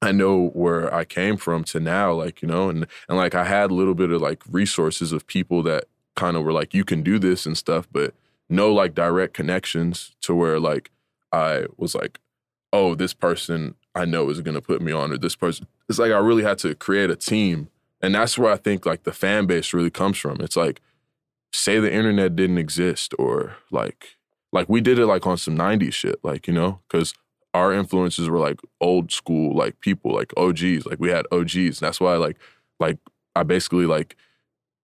I 0.00 0.12
know 0.12 0.50
where 0.50 0.94
I 0.94 1.04
came 1.04 1.36
from 1.36 1.64
to 1.64 1.80
now, 1.80 2.12
like, 2.12 2.42
you 2.42 2.46
know, 2.46 2.68
and 2.68 2.86
and 3.08 3.18
like 3.18 3.34
I 3.34 3.42
had 3.42 3.72
a 3.72 3.74
little 3.74 3.96
bit 3.96 4.10
of 4.10 4.22
like 4.22 4.44
resources 4.48 5.10
of 5.10 5.26
people 5.26 5.64
that 5.64 5.86
kind 6.14 6.36
of 6.36 6.44
were 6.44 6.52
like, 6.52 6.74
you 6.74 6.84
can 6.84 7.02
do 7.02 7.18
this 7.18 7.44
and 7.44 7.58
stuff, 7.58 7.88
but 7.90 8.14
no 8.48 8.72
like 8.72 8.94
direct 8.94 9.34
connections 9.34 10.14
to 10.22 10.32
where 10.32 10.60
like 10.60 10.92
I 11.32 11.64
was 11.76 11.96
like, 11.96 12.20
oh, 12.72 12.94
this 12.94 13.14
person 13.14 13.74
I 13.96 14.04
know 14.04 14.30
is 14.30 14.40
gonna 14.42 14.60
put 14.60 14.82
me 14.82 14.92
on, 14.92 15.10
or 15.12 15.18
this 15.18 15.34
person. 15.34 15.66
It's 15.88 15.98
like 15.98 16.12
I 16.12 16.18
really 16.18 16.42
had 16.42 16.58
to 16.58 16.74
create 16.74 17.10
a 17.10 17.16
team. 17.16 17.68
And 18.02 18.14
that's 18.14 18.38
where 18.38 18.52
I 18.52 18.56
think 18.56 18.84
like 18.84 19.04
the 19.04 19.12
fan 19.12 19.46
base 19.46 19.72
really 19.72 19.90
comes 19.90 20.18
from. 20.18 20.40
It's 20.40 20.56
like, 20.56 20.80
say 21.52 21.80
the 21.80 21.92
internet 21.92 22.36
didn't 22.36 22.58
exist, 22.58 23.14
or 23.18 23.56
like 23.70 24.16
like 24.52 24.68
we 24.68 24.80
did 24.80 24.98
it 24.98 25.06
like 25.06 25.26
on 25.26 25.38
some 25.38 25.56
90s 25.56 25.94
shit, 25.94 26.18
like, 26.22 26.46
you 26.46 26.52
know, 26.52 26.80
because 26.88 27.14
our 27.54 27.72
influences 27.72 28.28
were 28.28 28.38
like 28.38 28.60
old 28.80 29.10
school, 29.10 29.56
like 29.56 29.80
people, 29.80 30.14
like 30.14 30.32
OGs. 30.36 30.86
Like 30.86 31.00
we 31.00 31.10
had 31.10 31.26
OGs. 31.32 31.56
And 31.56 31.76
That's 31.80 32.00
why 32.00 32.16
like 32.16 32.36
like 32.78 32.98
I 33.34 33.42
basically 33.42 33.86
like 33.86 34.14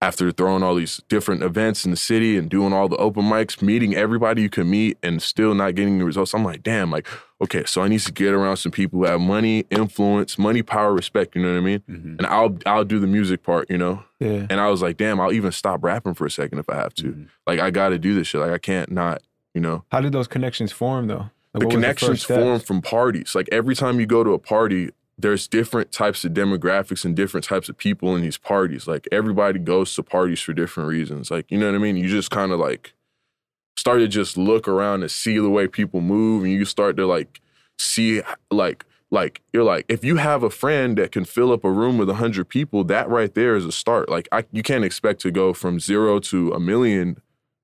after 0.03 0.33
throwing 0.33 0.65
all 0.65 0.75
these 0.75 1.01
different 1.09 1.43
events 1.45 1.85
in 1.85 1.93
the 1.93 1.97
city 1.97 2.37
and 2.37 2.51
doing 2.51 2.73
all 2.73 2.89
the 2.89 2.97
open 2.97 3.23
mics, 3.23 3.63
meeting 3.63 3.95
everybody 3.95 4.43
you 4.43 4.51
can 4.51 4.69
meet 4.69 4.99
and 5.01 5.23
still 5.23 5.55
not 5.55 5.77
getting 5.77 6.01
the 6.01 6.05
results, 6.05 6.35
I'm 6.35 6.45
like, 6.45 6.65
damn, 6.65 6.91
like, 6.91 7.07
okay, 7.41 7.63
so 7.65 7.83
I 7.83 7.89
need 7.89 8.01
to 8.01 8.11
get 8.13 8.35
around 8.35 8.57
some 8.57 8.73
people 8.73 8.99
who 8.99 9.05
have 9.07 9.21
money, 9.21 9.65
influence, 9.71 10.37
money, 10.39 10.61
power, 10.61 10.93
respect, 10.93 11.37
you 11.37 11.43
know 11.43 11.53
what 11.53 11.59
I 11.59 11.61
mean? 11.61 11.79
Mhm. 11.89 12.19
And 12.19 12.27
I'll 12.27 12.59
I'll 12.67 12.85
do 12.85 12.99
the 12.99 13.07
music 13.07 13.45
part, 13.45 13.71
you 13.71 13.79
know? 13.79 14.03
Yeah. 14.19 14.47
And 14.51 14.61
I 14.61 14.69
was 14.71 14.83
like, 14.83 14.97
damn, 14.97 15.21
I'll 15.21 15.33
even 15.33 15.53
stop 15.53 15.85
rapping 15.85 16.15
for 16.15 16.27
a 16.27 16.31
second 16.31 16.59
if 16.59 16.69
I 16.69 16.75
have 16.75 16.95
to. 16.95 17.05
Mhm. 17.05 17.29
Like 17.47 17.61
I 17.61 17.71
gotta 17.71 17.99
do 17.99 18.13
this 18.13 18.27
shit. 18.27 18.41
Like 18.41 18.51
I 18.53 18.59
can't 18.59 18.91
not, 18.91 19.23
you 19.55 19.61
know. 19.61 19.85
How 19.93 20.01
did 20.01 20.13
those 20.13 20.27
connections 20.27 20.73
form 20.73 21.07
though? 21.07 21.31
Like, 21.55 21.69
the 21.69 21.75
connections 21.75 22.11
first 22.11 22.23
steps? 22.25 22.41
form 22.43 22.59
from 22.61 22.83
parties. 22.83 23.35
Like 23.37 23.49
every 23.53 23.77
time 23.77 24.01
you 24.01 24.07
go 24.07 24.25
to 24.25 24.31
a 24.33 24.39
party, 24.39 24.91
there's 25.23 25.49
different 25.49 25.93
types 25.93 26.25
of 26.25 26.33
demographics 26.33 27.05
and 27.05 27.17
different 27.17 27.45
types 27.45 27.69
of 27.69 27.77
people 27.77 28.15
in 28.15 28.23
these 28.23 28.39
parties. 28.39 28.87
Like 28.87 29.09
everybody 29.11 29.59
goes 29.59 29.95
to 29.95 30.03
parties 30.03 30.41
for 30.41 30.53
different 30.53 30.89
reasons. 30.89 31.31
Like, 31.31 31.51
you 31.51 31.59
know 31.59 31.67
what 31.67 31.77
I 31.77 31.79
mean? 31.79 31.97
You 31.97 32.09
just 32.09 32.31
kind 32.31 32.53
of 32.53 32.59
like 32.59 32.93
start 33.77 34.01
to 34.01 34.09
just 34.09 34.37
look 34.37 34.69
around 34.69 35.03
and 35.03 35.11
see 35.11 35.39
the 35.39 35.49
way 35.49 35.67
people 35.67 36.01
move 36.01 36.45
and 36.45 36.53
you 36.53 36.65
start 36.65 36.97
to 36.97 37.07
like 37.07 37.41
see 37.79 38.21
like 38.51 38.85
like 39.11 39.41
you're 39.53 39.65
like 39.65 39.85
if 39.89 40.05
you 40.05 40.17
have 40.17 40.43
a 40.43 40.51
friend 40.51 40.99
that 40.99 41.11
can 41.11 41.25
fill 41.25 41.53
up 41.53 41.65
a 41.65 41.71
room 41.71 41.99
with 41.99 42.09
100 42.09 42.49
people 42.49 42.85
that 42.85 43.09
right 43.09 43.35
there 43.35 43.57
is 43.57 43.65
a 43.65 43.73
start 43.73 44.09
like 44.09 44.29
I, 44.31 44.45
you 44.53 44.63
can't 44.63 44.85
expect 44.85 45.21
to 45.23 45.31
go 45.31 45.53
from 45.53 45.81
zero 45.81 46.21
to 46.21 46.53
a 46.53 46.61
million 46.61 47.21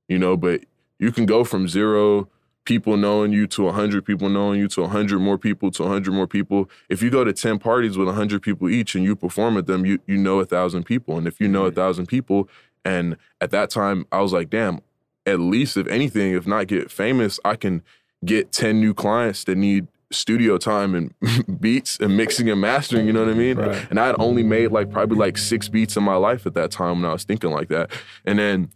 you 0.08 0.18
know 0.18 0.36
but 0.36 0.64
you 0.98 1.12
can 1.12 1.24
go 1.24 1.44
from 1.44 1.68
zero 1.68 2.28
people 2.68 2.98
knowing 2.98 3.32
you 3.32 3.46
to 3.46 3.62
100 3.62 4.04
people 4.04 4.28
knowing 4.28 4.60
you 4.60 4.68
to 4.68 4.82
100 4.82 5.18
more 5.20 5.38
people 5.38 5.70
to 5.70 5.82
100 5.84 6.12
more 6.12 6.26
people. 6.26 6.68
If 6.90 7.02
you 7.02 7.08
go 7.08 7.24
to 7.24 7.32
10 7.32 7.58
parties 7.58 7.96
with 7.96 8.08
100 8.08 8.42
people 8.42 8.68
each 8.68 8.94
and 8.94 9.02
you 9.02 9.16
perform 9.16 9.56
at 9.56 9.66
them 9.66 9.86
you 9.86 9.98
you 10.06 10.18
know 10.18 10.38
a 10.40 10.44
thousand 10.44 10.84
people. 10.84 11.16
And 11.16 11.26
if 11.26 11.40
you 11.40 11.48
know 11.48 11.64
a 11.64 11.72
thousand 11.72 12.06
people 12.06 12.46
and 12.84 13.16
at 13.40 13.50
that 13.50 13.70
time 13.70 14.06
i 14.12 14.20
was 14.20 14.32
like 14.32 14.50
damn 14.50 14.80
at 15.26 15.40
least 15.40 15.76
if 15.76 15.86
anything 15.88 16.32
if 16.32 16.46
not 16.46 16.66
get 16.68 16.90
famous 16.90 17.40
i 17.44 17.56
can 17.56 17.82
get 18.24 18.52
10 18.52 18.78
new 18.78 18.94
clients 18.94 19.44
that 19.44 19.56
need 19.56 19.88
studio 20.12 20.58
time 20.58 20.94
and 20.94 21.14
beats 21.60 21.98
and 21.98 22.16
mixing 22.16 22.48
and 22.50 22.60
mastering 22.60 23.06
you 23.06 23.12
know 23.12 23.24
what 23.24 23.30
i 23.30 23.34
mean? 23.34 23.56
Right. 23.56 23.86
and 23.90 23.98
i 23.98 24.06
had 24.06 24.16
only 24.18 24.42
made 24.42 24.70
like 24.70 24.90
probably 24.90 25.18
like 25.18 25.38
six 25.38 25.68
beats 25.68 25.96
in 25.96 26.04
my 26.04 26.16
life 26.16 26.46
at 26.46 26.54
that 26.54 26.70
time 26.70 27.00
when 27.00 27.10
i 27.10 27.12
was 27.12 27.24
thinking 27.24 27.50
like 27.50 27.68
that. 27.68 27.90
And 28.24 28.38
then 28.38 28.70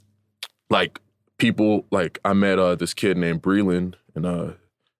like 0.68 0.99
people 1.42 1.84
like 1.90 2.20
I 2.25 2.32
met 2.34 2.58
uh 2.61 2.76
this 2.76 2.94
kid 2.94 3.16
named 3.16 3.42
Breland 3.42 3.94
and 4.14 4.25
uh 4.25 4.52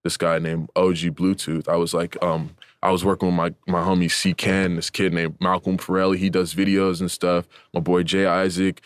this 0.03 0.17
guy 0.17 0.41
named 0.41 0.69
OG 0.75 1.15
Bluetooth. 1.15 1.69
I 1.69 1.77
was 1.77 1.95
like 1.95 2.21
um 2.23 2.57
I 2.83 2.91
was 2.91 3.05
working 3.05 3.29
with 3.29 3.37
my 3.37 3.55
my 3.69 3.81
homie 3.81 4.11
C 4.11 4.35
Ken, 4.35 4.75
this 4.75 4.91
kid 4.91 5.15
named 5.15 5.37
Malcolm 5.41 5.79
Pirelli. 5.79 6.17
He 6.17 6.31
does 6.31 6.53
videos 6.53 7.01
and 7.01 7.09
stuff. 7.09 7.47
My 7.73 7.79
boy 7.79 8.03
Jay 8.03 8.27
Isaac, 8.27 8.83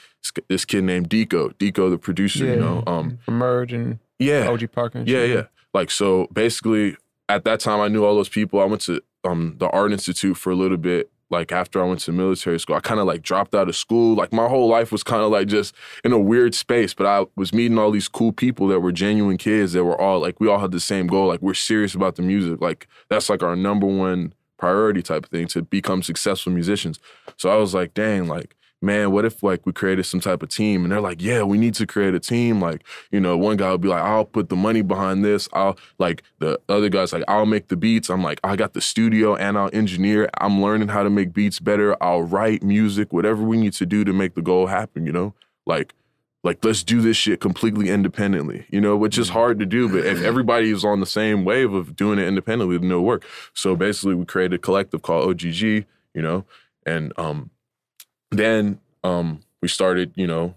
this, 0.48 0.66
kid 0.66 0.84
named 0.84 1.08
Deko, 1.08 1.54
Deko 1.54 1.88
the 1.88 1.96
producer. 1.96 2.44
You 2.44 2.56
know, 2.56 2.82
um 2.86 3.18
Merge 3.26 3.72
and 3.72 3.98
yeah, 4.18 4.48
OG 4.48 4.72
Parker. 4.72 4.98
and 4.98 5.08
yeah, 5.08 5.20
shit. 5.20 5.30
yeah. 5.30 5.42
Like 5.72 5.90
so 5.90 6.28
basically 6.32 6.98
at 7.30 7.44
that 7.44 7.60
time 7.60 7.80
I 7.80 7.88
knew 7.88 8.04
all 8.04 8.14
those 8.14 8.28
people. 8.28 8.60
I 8.60 8.66
went 8.66 8.82
to 8.82 9.00
um 9.25 9.56
the 9.58 9.70
art 9.70 9.92
institute 9.92 10.36
for 10.36 10.50
a 10.50 10.56
little 10.56 10.76
bit. 10.76 11.10
Like 11.30 11.50
after 11.52 11.83
I 11.83 11.87
went 11.87 12.00
to 12.00 12.12
military 12.12 12.61
school, 12.61 12.76
I 12.76 12.80
kind 12.80 13.00
of 13.00 13.06
like 13.06 13.23
dropped 13.23 13.54
out 13.54 13.68
of 13.68 13.76
school. 13.76 14.14
Like 14.14 14.33
my 14.33 14.49
whole 14.49 14.68
life 14.68 14.92
was 14.92 15.02
kind 15.02 15.23
of 15.23 15.30
like 15.30 15.49
just 15.49 15.75
in 16.04 16.12
a 16.12 16.18
weird 16.18 16.54
space, 16.54 16.95
but 16.95 17.06
I 17.06 17.26
was 17.37 17.52
meeting 17.52 17.78
all 17.78 17.90
these 17.90 18.09
cool 18.09 18.33
people 18.33 18.68
that 18.68 18.80
were 18.80 18.92
genuine 18.92 19.37
kids 19.37 19.73
that 19.73 19.85
were 19.85 20.00
all 20.00 20.21
like 20.21 20.40
we 20.40 20.49
all 20.49 20.59
had 20.59 20.73
the 20.73 20.80
same 20.80 21.06
goal. 21.06 21.28
Like 21.28 21.42
we're 21.42 21.54
serious 21.54 21.95
about 21.95 22.16
the 22.16 22.23
music. 22.23 22.61
Like 22.61 22.88
that's 23.09 23.28
like 23.28 23.42
our 23.42 23.56
number 23.56 23.87
one 23.87 24.33
priority 24.59 25.02
type 25.02 25.25
of 25.25 25.30
thing 25.30 25.47
to 25.49 25.62
become 25.62 26.02
successful 26.02 26.52
musicians. 26.52 26.99
So 27.37 27.50
I 27.50 27.56
was 27.56 27.75
like, 27.75 27.95
dang, 27.95 28.26
like 28.26 28.55
man, 28.83 29.11
what 29.11 29.25
if 29.25 29.42
like 29.42 29.64
we 29.66 29.73
created 29.73 30.04
some 30.04 30.21
type 30.21 30.42
of 30.42 30.49
team? 30.49 30.85
And 30.85 30.92
they're 30.92 31.00
like, 31.00 31.23
yeah, 31.23 31.42
we 31.42 31.59
need 31.59 31.75
to 31.75 31.87
create 31.87 32.14
a 32.14 32.21
team. 32.21 32.61
Like, 32.61 32.85
you 33.11 33.21
know, 33.21 33.37
one 33.37 33.56
guy 33.56 33.71
would 33.73 33.80
be 33.80 33.88
like, 33.88 34.02
I'll 34.02 34.25
put 34.25 34.49
the 34.49 34.56
money 34.56 34.83
behind 34.83 35.25
this. 35.25 35.49
I'll 35.52 35.78
like 35.99 36.23
the 36.38 36.61
other 36.68 36.88
guy's 36.88 37.12
like, 37.12 37.25
I'll 37.28 37.47
make 37.47 37.68
the 37.68 37.76
beats. 37.76 38.11
I'm 38.11 38.23
like, 38.23 38.40
I 38.45 38.56
got 38.56 38.75
the 38.75 38.80
studio 38.80 39.35
and 39.35 39.59
I'll 39.59 39.71
engineer. 39.73 40.28
I'm 40.38 40.62
learning 40.62 40.88
how 40.88 41.02
to 41.02 41.11
make 41.11 41.33
beats 41.33 41.61
better. 41.61 41.97
I'll 42.02 42.23
write 42.23 42.62
music, 42.62 43.12
whatever 43.12 43.42
we 43.42 43.56
need 43.56 43.73
to 43.75 43.87
do 43.87 44.04
to 44.04 44.12
make 44.12 44.35
the 44.35 44.42
goal 44.42 44.66
happen, 44.66 45.06
you 45.06 45.12
know? 45.12 45.35
Like, 45.66 45.95
like 46.45 46.64
let's 46.64 46.85
do 46.85 47.00
this 47.00 47.16
shit 47.16 47.40
completely 47.40 47.90
independently, 47.90 48.66
you 48.71 48.80
know, 48.80 48.97
which 48.97 49.18
is 49.18 49.30
hard 49.30 49.59
to 49.59 49.66
do, 49.66 49.88
but 49.88 50.06
if 50.06 50.23
everybody 50.23 50.71
is 50.71 50.85
on 50.85 51.00
the 51.00 51.06
same 51.06 51.45
wave 51.45 51.73
of 51.73 51.97
doing 51.97 52.21
it 52.21 52.28
independently, 52.28 52.78
then 52.78 52.88
it'll 52.88 53.02
work. 53.02 53.25
So 53.52 53.75
basically 53.75 54.14
we 54.14 54.25
created 54.25 54.54
a 54.54 54.59
collective 54.59 55.02
called 55.02 55.28
OGG, 55.28 55.61
you 55.62 55.87
know, 56.14 56.45
and 56.87 57.12
um 57.18 57.50
then 58.30 58.80
um 59.04 59.40
we 59.62 59.68
started, 59.68 60.12
you 60.16 60.26
know, 60.26 60.54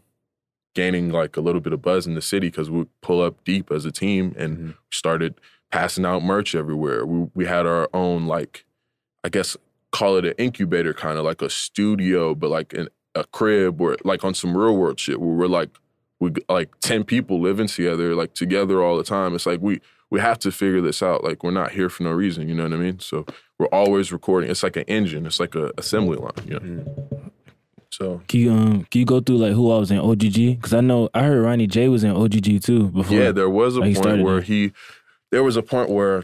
gaining 0.75 1.11
like 1.11 1.35
a 1.37 1.41
little 1.41 1.61
bit 1.61 1.73
of 1.73 1.81
buzz 1.81 2.05
in 2.07 2.15
the 2.15 2.21
city 2.21 2.47
because 2.47 2.69
we 2.69 2.85
pull 3.01 3.21
up 3.21 3.43
deep 3.43 3.71
as 3.71 3.85
a 3.85 3.91
team 3.91 4.33
and 4.37 4.57
Mhm. 4.57 4.75
started 4.91 5.35
passing 5.71 6.05
out 6.05 6.23
merch 6.23 6.55
everywhere. 6.55 7.05
We 7.05 7.29
we 7.33 7.45
had 7.45 7.65
our 7.65 7.89
own 7.93 8.27
like, 8.27 8.65
I 9.23 9.29
guess 9.29 9.55
call 9.91 10.17
it 10.17 10.25
an 10.25 10.33
incubator 10.37 10.93
kind 10.93 11.17
of 11.17 11.25
like 11.25 11.41
a 11.41 11.49
studio, 11.49 12.35
but 12.35 12.49
like 12.49 12.73
an, 12.73 12.89
a 13.15 13.23
crib 13.23 13.79
where 13.81 13.97
like 14.03 14.23
on 14.23 14.33
some 14.35 14.55
real 14.55 14.75
world 14.77 14.99
shit 14.99 15.19
where 15.19 15.29
we're 15.35 15.47
like 15.47 15.69
we 16.19 16.31
like 16.49 16.69
ten 16.81 17.03
people 17.03 17.39
living 17.41 17.67
together 17.67 18.13
like 18.13 18.33
together 18.33 18.83
all 18.83 18.97
the 18.97 19.03
time. 19.03 19.33
It's 19.35 19.45
like 19.45 19.61
we 19.61 19.79
we 20.11 20.19
have 20.19 20.39
to 20.39 20.51
figure 20.51 20.81
this 20.81 21.01
out. 21.03 21.23
Like 21.23 21.43
we're 21.43 21.51
not 21.51 21.71
here 21.71 21.89
for 21.89 22.03
no 22.03 22.11
reason. 22.11 22.47
You 22.49 22.55
know 22.55 22.63
what 22.63 22.73
I 22.73 22.77
mean? 22.77 22.99
So 22.99 23.25
we're 23.57 23.67
always 23.67 24.11
recording. 24.11 24.49
It's 24.49 24.63
like 24.63 24.75
an 24.75 24.83
engine. 24.87 25.25
It's 25.25 25.39
like 25.39 25.55
a 25.55 25.71
assembly 25.77 26.17
line. 26.17 26.31
You 26.47 26.53
know. 26.53 26.59
Mhm. 26.59 27.18
So 27.99 28.21
Can 28.27 28.39
you 28.39 28.51
um 28.53 28.83
can 28.89 28.99
you 28.99 29.05
go 29.05 29.19
through 29.19 29.37
like 29.37 29.53
who 29.53 29.71
I 29.71 29.77
was 29.77 29.91
in 29.91 29.99
OGG? 29.99 30.55
Because 30.55 30.73
I 30.73 30.81
know 30.81 31.09
I 31.13 31.23
heard 31.23 31.43
Ronnie 31.43 31.67
J 31.67 31.89
was 31.89 32.03
in 32.03 32.11
OGG 32.11 32.61
too 32.63 32.87
before. 32.89 33.17
Yeah, 33.17 33.31
there 33.31 33.49
was 33.49 33.75
a 33.75 33.81
Like, 33.81 33.95
point 33.95 34.03
started 34.05 34.23
where 34.25 34.35
there. 34.35 34.41
he 34.43 34.71
there 35.31 35.43
was 35.43 35.57
a 35.57 35.61
point 35.61 35.89
where 35.89 36.23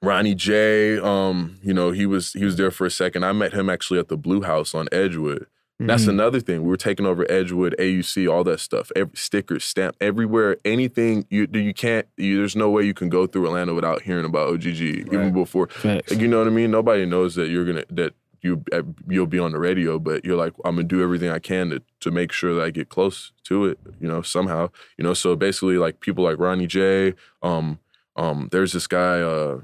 Ronnie 0.00 0.34
J, 0.34 0.98
um, 0.98 1.56
you 1.62 1.74
know, 1.74 1.90
he 1.90 2.06
was 2.06 2.32
he 2.32 2.44
was 2.44 2.56
there 2.56 2.70
for 2.70 2.86
a 2.86 2.90
second. 2.90 3.24
I 3.24 3.32
met 3.32 3.52
him 3.52 3.68
actually 3.68 3.98
at 4.00 4.08
the 4.08 4.16
Blue 4.16 4.42
House 4.42 4.74
on 4.74 4.88
Edgewood. 4.92 5.46
That's 5.80 6.04
Mhm. 6.04 6.10
another 6.10 6.38
thing. 6.38 6.62
We 6.62 6.68
were 6.68 6.76
taking 6.76 7.06
over 7.06 7.26
Edgewood, 7.28 7.74
AUC, 7.78 8.28
all 8.28 8.44
that 8.44 8.60
stuff. 8.60 8.92
Every 8.94 9.16
stickers, 9.16 9.64
stamp, 9.64 9.96
everywhere, 10.00 10.56
anything 10.64 11.24
you 11.30 11.48
you 11.52 11.74
can't. 11.74 12.06
You, 12.16 12.36
there's 12.38 12.54
no 12.54 12.70
way 12.70 12.84
you 12.84 12.94
can 12.94 13.08
go 13.08 13.26
through 13.26 13.46
Atlanta 13.46 13.74
without 13.74 14.02
hearing 14.02 14.24
about 14.24 14.48
OGG. 14.50 14.80
Even 15.12 15.32
before, 15.32 15.66
Facts. 15.68 16.12
like, 16.12 16.20
you 16.20 16.28
know 16.28 16.38
what 16.38 16.46
I 16.46 16.50
mean. 16.50 16.70
Nobody 16.70 17.04
knows 17.06 17.34
that 17.34 17.48
you're 17.48 17.64
gonna 17.64 17.84
that 17.90 18.14
you 18.42 18.62
uh, 18.72 18.82
you'll 19.08 19.26
be 19.26 19.38
on 19.38 19.52
the 19.52 19.58
radio, 19.58 19.98
but 19.98 20.24
you're 20.24 20.36
like, 20.36 20.52
I'm 20.64 20.76
gonna 20.76 20.86
do 20.86 21.02
everything 21.02 21.30
I 21.30 21.38
can 21.38 21.70
to 21.70 21.82
to 22.00 22.10
make 22.10 22.32
sure 22.32 22.54
that 22.54 22.62
I 22.62 22.70
get 22.70 22.88
close 22.88 23.32
to 23.44 23.66
it. 23.66 23.78
You 24.00 24.08
know, 24.08 24.22
somehow. 24.22 24.70
You 24.98 25.04
know, 25.04 25.14
so 25.14 25.36
basically, 25.36 25.78
like 25.78 26.00
people 26.00 26.24
like 26.24 26.38
Ronnie 26.38 26.66
J. 26.66 27.14
Um, 27.42 27.78
um, 28.16 28.48
there's 28.50 28.72
this 28.72 28.86
guy. 28.86 29.20
Uh, 29.20 29.60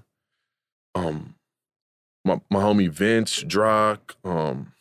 um, 0.95 1.35
my 2.25 2.41
my 2.51 2.61
homie 2.61 2.91
Vince 2.91 3.43
Drock. 3.43 4.17
Um, 4.25 4.73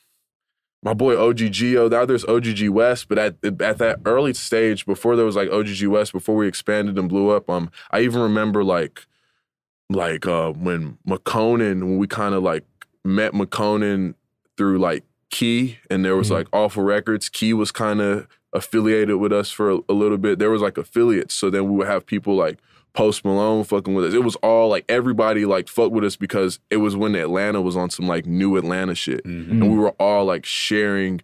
my 0.83 0.93
boy 0.93 1.17
OGG. 1.17 1.91
Now 1.91 2.05
there's 2.05 2.25
OGG 2.25 2.69
West, 2.69 3.09
but 3.09 3.17
at 3.17 3.35
at 3.43 3.79
that 3.79 3.99
early 4.05 4.33
stage, 4.33 4.85
before 4.85 5.15
there 5.15 5.25
was 5.25 5.35
like 5.35 5.49
OGG 5.49 5.87
West, 5.87 6.13
before 6.13 6.35
we 6.35 6.47
expanded 6.47 6.97
and 6.97 7.09
blew 7.09 7.29
up, 7.29 7.49
um, 7.49 7.71
I 7.91 8.01
even 8.01 8.21
remember 8.21 8.63
like, 8.63 9.07
like 9.89 10.27
uh, 10.27 10.51
when 10.51 10.97
McConan, 11.07 11.81
when 11.81 11.97
we 11.97 12.07
kind 12.07 12.35
of 12.35 12.43
like 12.43 12.63
met 13.07 13.33
McConan 13.33 14.13
through 14.57 14.79
like 14.79 15.03
Key, 15.29 15.77
and 15.89 16.03
there 16.05 16.15
was 16.15 16.29
Mhm. 16.29 16.33
like 16.35 16.47
Awful 16.53 16.83
Records. 16.83 17.27
Key 17.29 17.53
was 17.53 17.71
kind 17.71 18.01
of 18.01 18.27
affiliated 18.53 19.17
with 19.17 19.33
us 19.33 19.51
for 19.51 19.69
a, 19.71 19.79
a 19.89 19.93
little 19.93 20.17
bit. 20.17 20.39
There 20.39 20.49
was 20.49 20.61
like 20.61 20.77
affiliates, 20.77 21.33
so 21.35 21.49
then 21.49 21.65
we 21.69 21.75
would 21.77 21.87
have 21.87 22.05
people 22.05 22.35
like 22.35 22.59
Post 22.93 23.25
Malone 23.25 23.63
fucking 23.63 23.93
with 23.93 24.05
us. 24.05 24.13
It 24.13 24.23
was 24.23 24.35
all 24.37 24.69
like 24.69 24.85
everybody 24.89 25.45
like 25.45 25.67
fucked 25.67 25.91
with 25.91 26.03
us 26.05 26.15
because 26.15 26.59
it 26.71 26.77
was 26.77 26.95
when 26.95 27.13
Atlanta 27.15 27.61
was 27.61 27.75
on 27.75 27.89
some 27.89 28.07
like 28.07 28.25
new 28.25 28.55
Atlanta 28.57 28.95
shit 28.95 29.23
Mhm. 29.25 29.51
and 29.51 29.69
we 29.71 29.77
were 29.77 29.91
all 29.99 30.25
like 30.25 30.45
sharing 30.45 31.21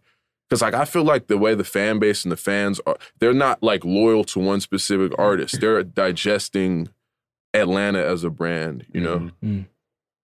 because 0.49 0.61
like 0.61 0.75
i 0.75 0.85
feel 0.85 1.03
like 1.03 1.27
the 1.27 1.37
way 1.37 1.55
the 1.55 1.63
fan 1.63 1.97
base 1.97 2.23
and 2.23 2.31
the 2.31 2.37
fans 2.37 2.79
are 2.85 2.97
they're 3.19 3.33
not 3.33 3.63
like 3.63 3.83
loyal 3.83 4.23
to 4.23 4.37
one 4.39 4.59
specific 4.59 5.11
artist 5.17 5.59
they're 5.59 5.81
digesting 5.81 6.89
atlanta 7.55 7.97
as 8.03 8.23
a 8.23 8.29
brand 8.29 8.85
you 8.93 9.01
know 9.01 9.17
Mhm. 9.17 9.31
Mm. 9.43 9.65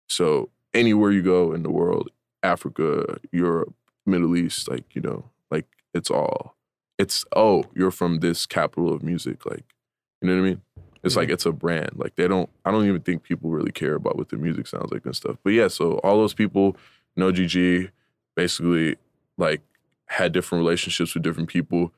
so 0.07 0.49
anywhere 0.73 1.11
you 1.11 1.21
go 1.21 1.53
in 1.53 1.63
the 1.63 1.69
world 1.69 2.09
africa 2.43 3.17
europe 3.31 3.73
middle 4.05 4.35
east 4.35 4.69
like 4.69 4.95
you 4.95 5.01
know 5.01 5.25
like 5.51 5.65
it's 5.93 6.09
all 6.09 6.55
it's 6.97 7.25
oh 7.35 7.63
you're 7.75 7.91
from 7.91 8.19
this 8.19 8.45
capital 8.45 8.93
of 8.93 9.03
music 9.03 9.45
like 9.45 9.75
you 10.21 10.27
know 10.27 10.35
what 10.35 10.41
i 10.41 10.49
mean? 10.49 10.61
It's 11.01 11.15
like 11.15 11.27
mm-hmm. 11.27 11.33
it's 11.33 11.45
a 11.45 11.53
brand 11.53 11.91
like 11.95 12.15
they 12.15 12.27
don't 12.27 12.49
i 12.65 12.71
don't 12.71 12.87
even 12.87 13.01
think 13.01 13.23
people 13.23 13.49
really 13.49 13.71
care 13.71 13.95
about 13.95 14.17
what 14.17 14.29
the 14.29 14.37
music 14.37 14.67
sounds 14.67 14.91
like 14.91 15.05
and 15.05 15.15
stuff 15.15 15.37
but 15.43 15.53
yeah 15.53 15.69
so 15.69 15.93
all 15.99 16.17
those 16.17 16.33
people 16.33 16.75
no 17.15 17.31
gg 17.31 17.89
basically 18.35 18.95
like 19.37 19.61
had 20.09 20.31
different 20.31 20.63
relationships 20.63 21.13
with 21.13 21.23
different 21.23 21.49
people. 21.49 21.93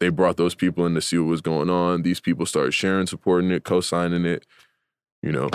They 0.00 0.10
brought 0.10 0.36
those 0.36 0.54
people 0.54 0.86
in 0.86 0.94
to 0.94 1.00
see 1.00 1.18
what 1.18 1.28
was 1.28 1.40
going 1.40 1.70
on. 1.70 2.02
These 2.02 2.20
people 2.20 2.46
started 2.46 2.72
sharing 2.72 3.06
supporting 3.06 3.50
it 3.50 3.64
co-signing 3.64 4.24
it 4.24 4.46
you 5.22 5.32
know. 5.32 5.50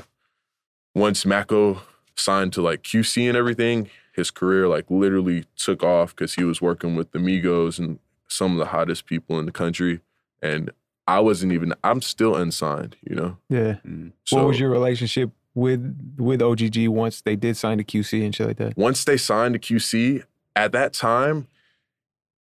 Once 0.95 1.25
maco 1.25 1.81
signed 2.15 2.53
to 2.53 2.61
like 2.61 2.83
qc 2.83 3.27
and 3.27 3.37
everything 3.37 3.89
his 4.13 4.29
career 4.31 4.67
like 4.67 4.85
literally 4.89 5.45
took 5.55 5.83
off 5.83 6.15
because 6.15 6.35
he 6.35 6.43
was 6.43 6.61
working 6.61 6.95
with 6.95 7.11
the 7.11 7.19
migos 7.19 7.79
and 7.79 7.99
some 8.33 8.53
of 8.53 8.57
the 8.57 8.65
hottest 8.65 9.05
people 9.05 9.39
in 9.39 9.45
the 9.45 9.51
country, 9.51 10.01
and 10.41 10.71
I 11.07 11.19
wasn't 11.19 11.53
even. 11.53 11.73
I'm 11.83 12.01
still 12.01 12.35
unsigned, 12.35 12.95
you 13.07 13.15
know. 13.15 13.37
Yeah. 13.49 13.75
Mm. 13.85 14.13
So 14.25 14.37
what 14.37 14.47
was 14.47 14.59
your 14.59 14.69
relationship 14.69 15.31
with 15.53 16.15
with 16.17 16.41
OGG 16.41 16.87
once 16.87 17.21
they 17.21 17.35
did 17.35 17.55
sign 17.55 17.77
to 17.77 17.83
QC 17.83 18.23
and 18.23 18.33
shit 18.33 18.47
like 18.47 18.57
that? 18.57 18.77
once 18.77 19.03
they 19.03 19.17
signed 19.17 19.53
to 19.53 19.59
QC, 19.59 20.23
at 20.55 20.71
that 20.71 20.93
time, 20.93 21.47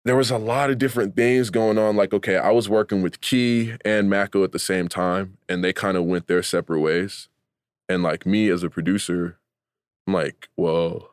there 0.04 0.16
was 0.16 0.30
a 0.30 0.38
lot 0.38 0.70
of 0.70 0.78
different 0.78 1.16
things 1.16 1.50
going 1.50 1.78
on. 1.78 1.96
Like, 1.96 2.12
okay, 2.14 2.36
I 2.36 2.50
was 2.50 2.68
working 2.68 3.02
with 3.02 3.20
Key 3.20 3.74
and 3.84 4.08
Maco 4.08 4.44
at 4.44 4.52
the 4.52 4.58
same 4.58 4.88
time, 4.88 5.38
and 5.48 5.62
they 5.62 5.72
kind 5.72 5.96
of 5.96 6.04
went 6.04 6.26
their 6.26 6.42
separate 6.42 6.80
ways. 6.80 7.28
And 7.88 8.04
like 8.04 8.24
me 8.24 8.48
as 8.50 8.62
a 8.62 8.70
producer, 8.70 9.39
I'm 10.10 10.14
like, 10.14 10.48
well, 10.56 11.12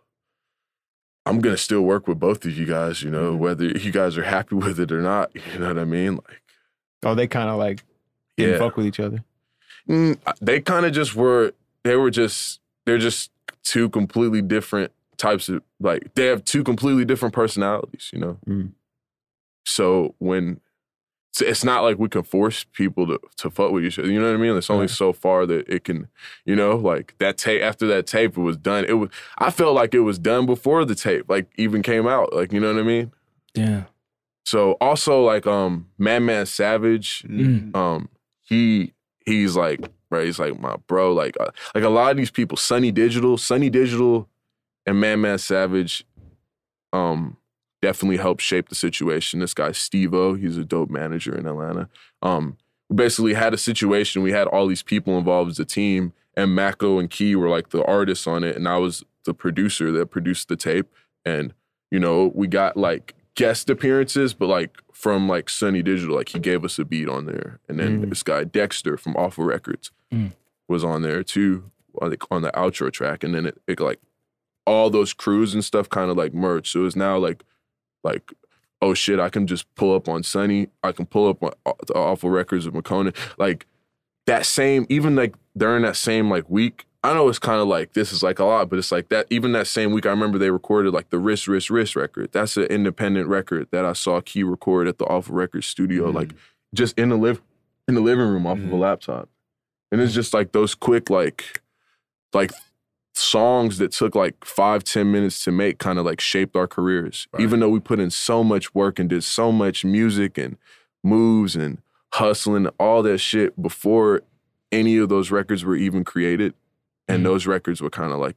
I'm 1.27 1.39
gonna 1.39 1.57
still 1.57 1.81
work 1.83 2.07
with 2.07 2.19
both 2.19 2.43
of 2.45 2.57
you 2.57 2.65
guys, 2.65 3.03
you 3.03 3.11
know, 3.11 3.35
whether 3.35 3.65
you 3.65 3.91
guys 3.91 4.17
are 4.17 4.23
happy 4.23 4.55
with 4.65 4.79
it 4.79 4.91
or 4.91 5.01
not. 5.01 5.31
You 5.35 5.59
know 5.59 5.67
what 5.67 5.77
I 5.77 5.85
mean? 5.85 6.15
Like, 6.15 6.41
Oh, 7.03 7.13
they 7.13 7.27
kind 7.27 7.49
of 7.49 7.57
like 7.59 7.83
didn't 8.37 8.53
Yeah. 8.53 8.57
fuck 8.59 8.75
with 8.75 8.87
each 8.87 8.99
other. 8.99 9.23
Mm, 9.87 10.17
they 10.41 10.59
kind 10.61 10.85
of 10.87 10.93
just 10.93 11.13
were 11.15 11.53
they 11.83 11.95
were 11.95 12.09
just 12.09 12.59
they're 12.85 12.97
just 12.97 13.29
two 13.63 13.87
completely 13.89 14.41
different 14.41 14.91
types 15.17 15.47
of 15.47 15.61
like 15.79 16.11
they 16.15 16.25
have 16.25 16.43
two 16.43 16.63
completely 16.63 17.05
different 17.05 17.33
personalities 17.33 18.09
you 18.13 18.19
know 18.19 18.37
Mm. 18.47 18.71
so 19.65 20.15
when 20.19 20.59
it's 21.41 21.63
not 21.63 21.83
like 21.83 21.97
we 21.99 22.07
can 22.09 22.23
force 22.23 22.65
people 22.73 23.05
to 23.07 23.19
to 23.37 23.49
fuck 23.49 23.71
with 23.71 23.83
each 23.85 23.97
other 23.99 24.09
you 24.11 24.19
know 24.19 24.27
what 24.27 24.33
i 24.35 24.37
mean 24.41 24.55
it's 24.57 24.69
only 24.69 24.83
Right. 24.83 24.89
so 24.89 25.13
far 25.13 25.45
that 25.45 25.67
it 25.67 25.83
can 25.83 26.07
you 26.45 26.55
know 26.55 26.75
like 26.75 27.15
that 27.19 27.37
tape 27.37 27.61
after 27.61 27.85
that 27.87 28.07
tape 28.07 28.37
it 28.37 28.41
was 28.41 28.57
done 28.57 28.85
it 28.85 28.93
was 28.93 29.09
i 29.37 29.49
felt 29.51 29.75
like 29.75 29.93
it 29.93 30.01
was 30.01 30.17
done 30.19 30.45
before 30.45 30.85
the 30.85 30.95
tape 30.95 31.25
like 31.29 31.47
even 31.57 31.81
came 31.81 32.07
out 32.07 32.33
like 32.33 32.51
you 32.51 32.59
know 32.59 32.73
what 32.73 32.79
i 32.79 32.83
mean 32.83 33.11
Yeah. 33.55 33.83
so 34.45 34.73
also 34.81 35.23
like 35.23 35.45
um 35.47 35.87
madman 35.97 36.45
savage 36.45 37.23
Mm. 37.27 37.75
um 37.75 38.09
he 38.43 38.93
he's 39.25 39.55
like 39.55 39.81
bro 40.09 40.23
he's 40.23 40.39
like 40.39 40.59
my 40.59 40.75
bro 40.87 41.13
like 41.13 41.35
uh, 41.39 41.51
like 41.75 41.83
a 41.83 41.89
lot 41.89 42.11
of 42.11 42.17
these 42.17 42.31
people 42.31 42.55
Sonny 42.57 42.91
Digital 42.91 43.37
Sonny 43.37 43.69
Digital 43.69 44.29
and 44.85 44.99
man 45.01 45.19
man 45.21 45.37
savage 45.37 46.05
um 46.93 47.35
definitely 47.87 48.17
helped 48.17 48.41
shape 48.41 48.67
the 48.69 48.75
situation. 48.87 49.39
This 49.39 49.53
guy 49.53 49.71
steve-o 49.71 50.33
he's 50.41 50.57
a 50.57 50.65
dope 50.65 50.89
manager 51.01 51.33
in 51.39 51.45
atlanta. 51.47 51.87
Um 52.21 52.57
we 52.89 52.95
basically 52.95 53.33
had 53.43 53.53
a 53.53 53.57
situation 53.69 54.21
we 54.23 54.31
had 54.39 54.47
all 54.47 54.67
these 54.67 54.83
people 54.93 55.17
involved 55.17 55.49
as 55.51 55.59
a 55.59 55.65
team 55.79 56.13
and 56.39 56.55
maco 56.55 56.99
and 56.99 57.09
key 57.17 57.35
were 57.35 57.49
like 57.57 57.69
the 57.69 57.83
artists 57.97 58.25
on 58.27 58.43
it 58.49 58.55
and 58.57 58.65
i 58.75 58.77
was 58.85 59.03
the 59.25 59.33
producer 59.33 59.87
that 59.91 60.07
produced 60.17 60.47
the 60.47 60.55
tape. 60.69 60.87
And 61.25 61.53
you 61.93 61.99
know 62.05 62.17
we 62.41 62.45
got 62.47 62.71
like 62.89 63.05
guest 63.35 63.69
appearances 63.69 64.33
but 64.39 64.47
like 64.57 64.71
from 65.03 65.19
like 65.35 65.47
Sonny 65.49 65.83
Digital 65.91 66.15
like 66.19 66.29
he 66.35 66.39
gave 66.39 66.61
us 66.67 66.79
a 66.79 66.85
beat 66.91 67.09
on 67.17 67.23
there. 67.31 67.49
And 67.67 67.75
then 67.79 67.91
Mm. 68.01 68.09
this 68.09 68.23
guy 68.31 68.41
dexter 68.59 68.97
from 68.97 69.15
awful 69.23 69.43
records 69.55 69.91
Mm. 70.13 70.31
was 70.73 70.83
on 70.91 70.99
there 71.07 71.23
too 71.35 71.51
like 72.01 72.23
on 72.35 72.41
the 72.45 72.51
outro 72.63 72.87
track. 72.99 73.23
And 73.25 73.31
then 73.35 73.45
it, 73.49 73.57
it 73.71 73.79
like 73.79 73.99
all 74.65 74.89
those 74.89 75.13
crews 75.23 75.53
and 75.55 75.63
stuff 75.71 75.87
kind 75.97 76.09
of 76.11 76.15
like 76.23 76.33
merged. 76.33 76.69
So 76.73 76.85
it's 76.85 76.95
now 77.07 77.15
like 77.27 77.39
like 78.11 78.33
oh 78.81 78.93
shit 78.93 79.19
i 79.19 79.29
can 79.29 79.45
just 79.47 79.65
pull 79.75 79.93
up 79.95 80.07
on 80.07 80.23
Sonny 80.23 80.67
i 80.83 80.91
can 80.91 81.05
pull 81.05 81.27
up 81.27 81.41
on 81.43 81.51
uh, 81.65 81.73
the 81.87 81.93
awful 81.95 82.29
records 82.29 82.65
of 82.65 82.73
mccona 82.73 83.15
like 83.37 83.65
that 84.27 84.45
same 84.45 84.85
even 84.89 85.15
like 85.15 85.33
during 85.55 85.81
that 85.83 85.95
same 85.95 86.29
like 86.29 86.49
week 86.49 86.85
i 87.03 87.13
know 87.13 87.27
it's 87.29 87.39
kind 87.39 87.59
of 87.61 87.67
like 87.67 87.93
this 87.93 88.11
is 88.11 88.21
like 88.23 88.39
a 88.39 88.45
lot 88.45 88.69
but 88.69 88.77
it's 88.79 88.91
like 88.91 89.09
that 89.09 89.25
even 89.29 89.51
that 89.53 89.67
same 89.67 89.91
week 89.91 90.05
i 90.05 90.09
remember 90.09 90.37
they 90.37 90.51
recorded 90.51 90.93
like 90.93 91.09
the 91.09 91.17
wrist 91.19 91.47
wrist 91.47 91.69
wrist 91.69 91.95
record 91.95 92.29
that's 92.31 92.55
an 92.57 92.63
independent 92.65 93.27
record 93.27 93.67
that 93.71 93.83
i 93.85 93.93
saw 93.93 94.21
key 94.21 94.43
record 94.43 94.87
at 94.87 94.97
the 94.99 95.05
awful 95.05 95.33
records 95.35 95.65
studio 95.65 96.11
Mhm. 96.11 96.15
like 96.15 96.31
just 96.73 96.97
in 96.99 97.09
the 97.09 97.17
live 97.17 97.41
in 97.87 97.95
the 97.95 98.01
living 98.01 98.27
room 98.27 98.45
off 98.45 98.57
of 98.59 98.65
a 98.65 98.75
Mhm. 98.75 98.79
laptop 98.79 99.29
and 99.91 100.01
it's 100.01 100.13
just 100.13 100.33
like 100.33 100.51
those 100.51 100.75
quick 100.75 101.09
like 101.09 101.61
like 102.33 102.51
songs 103.17 103.77
that 103.79 103.91
took 103.91 104.15
like 104.15 104.43
five 104.45 104.83
ten 104.83 105.11
minutes 105.11 105.43
to 105.43 105.51
make 105.51 105.79
kind 105.79 105.97
of 105.99 106.05
like 106.05 106.21
shaped 106.21 106.55
our 106.55 106.67
careers 106.67 107.27
Right. 107.33 107.41
even 107.43 107.59
though 107.59 107.69
we 107.69 107.79
put 107.79 107.99
in 107.99 108.09
so 108.11 108.43
much 108.43 108.73
work 108.75 108.99
and 108.99 109.09
did 109.09 109.23
so 109.23 109.51
much 109.51 109.83
music 109.83 110.37
and 110.37 110.57
moves 111.03 111.55
and 111.55 111.79
hustling 112.13 112.67
all 112.79 113.01
that 113.03 113.17
shit 113.17 113.59
before 113.61 114.21
any 114.71 114.97
of 114.97 115.09
those 115.09 115.31
records 115.31 115.63
were 115.65 115.75
even 115.75 116.03
created 116.03 116.53
and 117.07 117.21
Mhm. 117.21 117.23
those 117.25 117.47
records 117.47 117.81
were 117.81 117.89
kind 117.89 118.11
of 118.13 118.19
like 118.19 118.35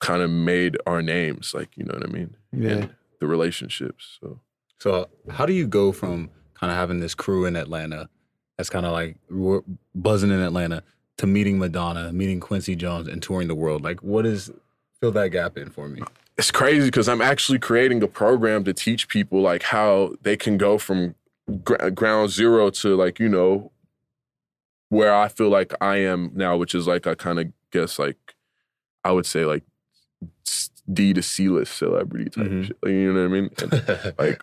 kind 0.00 0.22
of 0.22 0.30
made 0.30 0.76
our 0.86 1.00
names 1.02 1.52
like 1.54 1.76
you 1.76 1.84
know 1.84 1.94
what 1.94 2.04
i 2.08 2.10
mean 2.12 2.36
Yeah. 2.52 2.70
and 2.70 2.94
the 3.20 3.26
relationships 3.26 4.18
so 4.20 4.40
So 4.80 5.08
how 5.30 5.46
do 5.46 5.52
you 5.52 5.66
go 5.66 5.92
from 5.92 6.30
kind 6.54 6.70
of 6.72 6.76
having 6.76 6.98
this 7.00 7.14
crew 7.14 7.44
in 7.44 7.54
Atlanta 7.56 8.08
that's 8.56 8.68
kind 8.70 8.84
of 8.84 8.92
like 8.92 9.16
we're 9.30 9.62
buzzing 9.94 10.30
in 10.30 10.40
Atlanta 10.40 10.82
to 11.18 11.26
meeting 11.26 11.58
Madonna, 11.58 12.12
meeting 12.12 12.40
Quincy 12.40 12.74
Jones, 12.76 13.08
and 13.08 13.22
touring 13.22 13.48
the 13.48 13.54
world? 13.54 13.82
Like, 13.82 14.02
what 14.02 14.26
is 14.26 14.50
fill 15.00 15.12
that 15.12 15.30
gap 15.30 15.56
in 15.56 15.70
for 15.70 15.88
me? 15.88 16.02
it's 16.38 16.50
crazy 16.50 16.86
because 16.86 17.08
I'm 17.10 17.20
actually 17.20 17.58
creating 17.58 18.02
a 18.02 18.08
program 18.08 18.64
to 18.64 18.72
teach 18.72 19.06
people 19.08 19.42
like 19.42 19.62
how 19.64 20.14
they 20.22 20.34
can 20.36 20.56
go 20.56 20.78
from 20.78 21.14
gr- 21.62 21.90
ground 21.90 22.30
zero 22.30 22.70
to 22.70 22.96
like 22.96 23.20
you 23.20 23.28
know 23.28 23.70
where 24.88 25.14
I 25.14 25.28
feel 25.28 25.48
like 25.50 25.74
I 25.82 25.96
am 25.98 26.30
now, 26.34 26.56
which 26.56 26.74
is 26.74 26.86
like 26.86 27.06
I 27.06 27.14
kind 27.14 27.38
of 27.38 27.52
guess 27.70 27.98
like 27.98 28.16
I 29.04 29.12
would 29.12 29.26
say 29.26 29.44
like 29.44 29.62
D 30.92 31.12
to 31.12 31.22
C 31.22 31.48
list 31.48 31.76
celebrity 31.76 32.30
type 32.30 32.46
Mhm. 32.46 32.66
shit. 32.66 32.76
Like, 32.82 32.92
you 32.92 33.12
know 33.12 33.28
what 33.28 33.36
I 33.36 33.40
mean? 33.40 33.50
And 33.60 34.14
like 34.18 34.42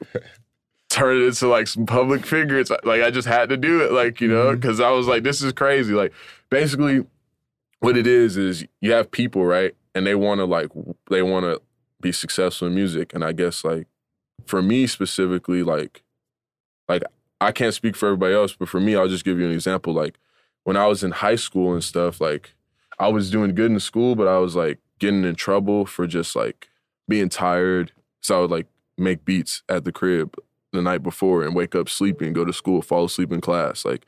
turn 0.99 1.21
it 1.21 1.25
into 1.25 1.47
like 1.47 1.67
some 1.67 1.85
public 1.85 2.25
figure. 2.25 2.59
It's 2.59 2.69
like 2.69 3.01
I 3.01 3.09
just 3.09 3.27
had 3.27 3.49
to 3.49 3.57
do 3.57 3.81
it, 3.81 3.91
like 3.91 4.19
you 4.19 4.27
know, 4.27 4.47
mm-hmm. 4.47 4.59
because 4.59 4.79
I 4.79 4.91
was 4.91 5.07
like, 5.07 5.23
this 5.23 5.41
is 5.41 5.53
crazy. 5.53 5.93
Like 5.93 6.13
basically, 6.49 7.05
what 7.79 7.97
it 7.97 8.05
is 8.05 8.37
is 8.37 8.65
you 8.81 8.91
have 8.91 9.09
people 9.09 9.45
right, 9.45 9.75
and 9.95 10.05
they 10.05 10.15
want 10.15 10.39
to 10.39 10.45
like 10.45 10.69
they 11.09 11.21
want 11.21 11.45
to 11.45 11.61
be 12.01 12.11
successful 12.11 12.67
in 12.67 12.75
music, 12.75 13.13
and 13.13 13.23
I 13.23 13.31
guess 13.31 13.63
like 13.63 13.87
for 14.45 14.61
me 14.61 14.87
specifically, 14.87 15.63
like 15.63 16.03
like 16.87 17.03
I 17.39 17.51
can't 17.51 17.73
speak 17.73 17.95
for 17.95 18.07
everybody 18.07 18.33
else, 18.33 18.53
but 18.53 18.67
for 18.67 18.81
me, 18.81 18.95
I'll 18.95 19.07
just 19.07 19.25
give 19.25 19.39
you 19.39 19.45
an 19.45 19.53
example. 19.53 19.93
Like 19.93 20.19
when 20.65 20.75
I 20.75 20.87
was 20.87 21.03
in 21.03 21.11
high 21.11 21.37
school 21.37 21.73
and 21.73 21.83
stuff, 21.83 22.19
like 22.19 22.55
I 22.99 23.07
was 23.07 23.31
doing 23.31 23.55
good 23.55 23.71
in 23.71 23.79
school, 23.79 24.15
but 24.15 24.27
I 24.27 24.37
was 24.39 24.55
like 24.55 24.79
getting 24.99 25.23
in 25.23 25.35
trouble 25.35 25.85
for 25.85 26.05
just 26.05 26.35
like 26.35 26.67
being 27.07 27.29
tired. 27.29 27.93
So 28.19 28.37
I 28.37 28.41
would 28.41 28.51
like 28.51 28.67
make 28.97 29.23
beats 29.23 29.63
at 29.69 29.85
the 29.85 29.93
crib 29.93 30.35
the 30.73 30.81
night 30.81 31.03
before 31.03 31.43
and 31.43 31.55
wake 31.55 31.75
up 31.75 31.89
sleeping, 31.89 32.33
go 32.33 32.45
to 32.45 32.53
school, 32.53 32.81
fall 32.81 33.05
asleep 33.05 33.31
in 33.31 33.41
class. 33.41 33.85
Like, 33.85 34.05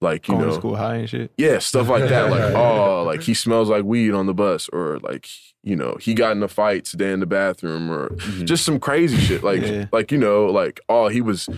like 0.00 0.28
you 0.28 0.34
Going 0.34 0.46
know, 0.46 0.52
to 0.54 0.60
school 0.60 0.76
high 0.76 0.96
and 0.96 1.10
shit. 1.10 1.32
yeah, 1.36 1.58
stuff 1.58 1.88
like 1.88 2.08
that. 2.08 2.30
Like, 2.30 2.40
oh, 2.54 3.02
like 3.04 3.22
he 3.22 3.34
smells 3.34 3.68
like 3.68 3.84
weed 3.84 4.12
on 4.12 4.26
the 4.26 4.34
bus, 4.34 4.68
or 4.68 4.98
like 5.00 5.28
you 5.64 5.74
know, 5.74 5.96
he 6.00 6.14
got 6.14 6.32
in 6.36 6.42
a 6.42 6.48
fight 6.48 6.84
today 6.84 7.10
in 7.12 7.18
the 7.20 7.26
bathroom, 7.26 7.90
or 7.90 8.10
Mhm. 8.10 8.44
just 8.46 8.64
some 8.64 8.78
crazy 8.78 9.16
shit. 9.16 9.42
Like, 9.42 9.62
Yeah. 9.62 9.86
like 9.90 10.12
you 10.12 10.18
know, 10.18 10.46
like 10.46 10.78
oh, 10.88 11.08
he 11.08 11.20
was 11.20 11.48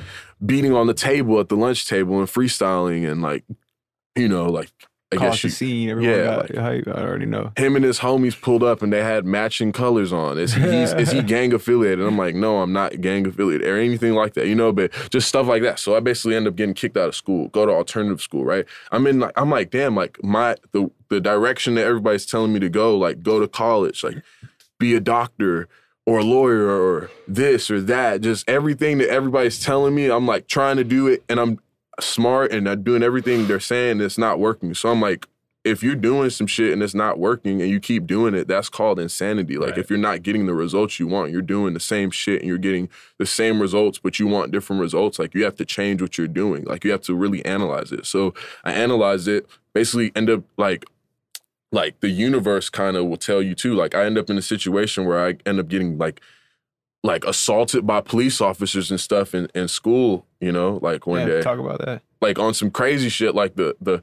beating 0.45 0.73
on 0.75 0.87
the 0.87 0.95
table 0.95 1.39
at 1.39 1.51
the 1.51 1.57
lunch 1.57 1.87
table 1.87 2.19
and 2.19 2.29
freestyling, 2.29 3.11
and 3.11 3.21
like 3.21 3.45
you 4.17 4.27
know, 4.29 4.47
like 4.47 4.71
I 5.13 5.17
Cause 5.17 5.23
guess 5.33 5.43
the 5.43 5.51
scene. 5.51 5.89
Everyone 5.91 6.15
yeah, 6.17 6.25
got, 6.25 6.55
like- 6.55 6.87
I, 6.87 6.91
I 6.91 7.03
already 7.03 7.27
know. 7.27 7.51
him 7.57 7.75
and 7.75 7.85
his 7.85 7.99
homies 7.99 8.41
pulled 8.41 8.63
up 8.63 8.81
and 8.81 8.93
they 8.93 9.03
had 9.03 9.25
matching 9.25 9.73
colors 9.73 10.13
on. 10.13 10.39
Is 10.39 10.55
he 10.55 10.63
he's, 10.63 10.93
is 10.93 11.11
he 11.11 11.21
gang 11.35 11.53
affiliated? 11.53 12.07
I'm 12.07 12.17
like, 12.17 12.37
no, 12.37 12.63
I'm 12.63 12.73
not 12.73 13.01
gang 13.01 13.27
affiliated 13.27 13.67
or 13.67 13.77
anything 13.77 14.15
like 14.15 14.35
that, 14.35 14.47
you 14.47 14.55
know. 14.55 14.73
But 14.73 14.93
just 15.11 15.29
stuff 15.29 15.49
like 15.49 15.63
that. 15.63 15.81
So 15.81 15.97
I 15.97 16.01
basically 16.01 16.37
end 16.37 16.47
up 16.47 16.55
getting 16.55 16.75
kicked 16.75 16.97
out 16.97 17.09
of 17.09 17.17
school, 17.17 17.49
go 17.49 17.67
to 17.67 17.73
alternative 17.73 18.21
school, 18.21 18.45
right? 18.45 18.65
I'm 18.93 19.05
in 19.09 19.19
like 19.19 19.33
I'm 19.37 19.51
like, 19.51 19.71
damn, 19.71 19.97
like 19.97 20.23
my 20.23 20.55
the 20.71 20.91
the 21.09 21.21
direction 21.21 21.75
that 21.75 21.87
everybody's 21.87 22.25
telling 22.25 22.53
me 22.53 22.61
to 22.61 22.69
go, 22.69 22.97
like 22.97 23.21
go 23.23 23.41
to 23.41 23.49
college, 23.49 24.05
like 24.05 24.23
be 24.79 24.95
a 24.95 25.01
doctor 25.01 25.67
or 26.07 26.21
a 26.21 26.25
lawyer 26.25 26.69
or 26.71 27.11
this 27.27 27.69
or 27.69 27.81
that. 27.81 28.21
Just 28.21 28.49
everything 28.49 28.99
that 28.99 29.09
everybody's 29.11 29.61
telling 29.61 29.93
me, 29.93 30.09
I'm 30.09 30.27
like 30.27 30.47
trying 30.47 30.77
to 30.77 30.85
do 30.85 31.09
it, 31.09 31.25
and 31.29 31.41
I'm 31.41 31.59
smart 32.03 32.53
and 32.53 32.85
doing 32.85 33.03
everything 33.03 33.47
they're 33.47 33.61
saying. 33.61 34.01
It's 34.01 34.19
not 34.19 34.39
working. 34.39 34.75
So 34.75 34.91
I'm 34.91 35.01
like 35.01 35.27
if 35.63 35.83
you're 35.83 35.95
doing 35.95 36.31
some 36.31 36.47
shit 36.47 36.73
and 36.73 36.83
it's 36.83 36.95
not 36.95 37.19
working 37.19 37.61
and 37.61 37.71
you 37.71 37.79
keep 37.81 38.07
doing 38.07 38.35
it, 38.35 38.49
that's 38.49 38.71
called 38.71 38.99
insanity. 38.99 39.59
Like 39.59 39.71
Right. 39.71 39.79
if 39.79 39.91
you're 39.91 39.99
not 39.99 40.23
getting 40.23 40.47
the 40.47 40.55
results 40.55 40.99
you 40.99 41.07
want, 41.07 41.33
you're 41.33 41.43
doing 41.43 41.75
the 41.75 41.81
same 41.81 42.11
shit 42.11 42.41
and 42.41 42.49
you're 42.49 42.57
getting 42.57 42.89
the 43.19 43.27
same 43.27 43.61
results, 43.61 43.99
but 43.99 44.19
you 44.19 44.27
want 44.27 44.53
different 44.53 44.81
results. 44.81 45.19
Like 45.19 45.35
you 45.35 45.45
have 45.45 45.57
to 45.57 45.67
change 45.67 46.01
what 46.01 46.17
you're 46.17 46.29
doing. 46.29 46.65
Like 46.65 46.83
you 46.85 46.91
have 46.93 47.03
to 47.03 47.15
really 47.15 47.45
analyze 47.45 47.93
it. 47.93 48.07
So 48.07 48.33
I 48.65 48.73
analyzed 48.73 49.29
it, 49.29 49.47
basically 49.75 50.13
end 50.17 50.31
up 50.31 50.45
like 50.57 50.87
like 51.73 52.01
the 52.01 52.09
universe 52.09 52.69
kind 52.71 52.97
of 52.97 53.07
will 53.07 53.17
tell 53.19 53.43
you 53.43 53.55
too. 53.55 53.75
Like 53.75 53.95
I 53.95 54.05
end 54.05 54.17
up 54.17 54.31
in 54.31 54.39
a 54.39 54.43
situation 54.43 55.05
where 55.05 55.25
I 55.25 55.37
end 55.45 55.61
up 55.61 55.69
getting 55.69 55.99
like 55.99 56.21
like 57.03 57.25
assaulted 57.25 57.87
by 57.87 58.01
police 58.01 58.41
officers 58.41 58.91
and 58.91 59.01
stuff 59.01 59.35
in, 59.35 59.49
in 59.55 59.69
school, 59.69 60.27
you 60.41 60.53
know, 60.53 60.79
like 60.83 61.07
one 61.07 61.21
yeah, 61.21 61.27
day 61.27 61.43
talk 61.43 61.59
about 61.59 61.85
that. 61.85 62.03
like 62.21 62.39
on 62.39 62.53
some 62.55 62.71
crazy 62.71 63.09
shit 63.09 63.35
like 63.35 63.57
the 63.57 63.77
the 63.81 64.03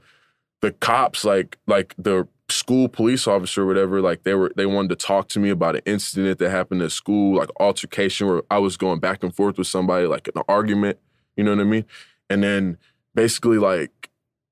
the 0.62 0.72
cops 0.72 1.24
like 1.24 1.58
like 1.68 1.94
the 1.98 2.28
school 2.50 2.88
police 2.88 3.28
officer 3.28 3.64
or 3.64 3.66
whatever, 3.66 4.02
like 4.02 4.24
they 4.24 4.34
were 4.34 4.52
they 4.56 4.66
wanted 4.66 4.90
to 4.90 4.96
talk 4.96 5.28
to 5.30 5.40
me 5.40 5.50
about 5.50 5.76
an 5.76 5.82
incident 5.86 6.40
that 6.40 6.50
happened 6.50 6.82
at 6.82 6.92
school, 6.92 7.38
like 7.38 7.50
altercation 7.60 8.28
where 8.28 8.42
I 8.50 8.58
was 8.58 8.78
going 8.78 9.00
back 9.00 9.24
and 9.24 9.36
forth 9.36 9.58
with 9.58 9.68
somebody, 9.68 10.08
like 10.08 10.28
an 10.34 10.42
argument, 10.48 10.98
you 11.36 11.44
know 11.44 11.52
what 11.52 11.62
I 11.62 11.66
mean? 11.66 11.86
And 12.30 12.44
then 12.44 12.78
basically 13.14 13.58
like 13.58 13.92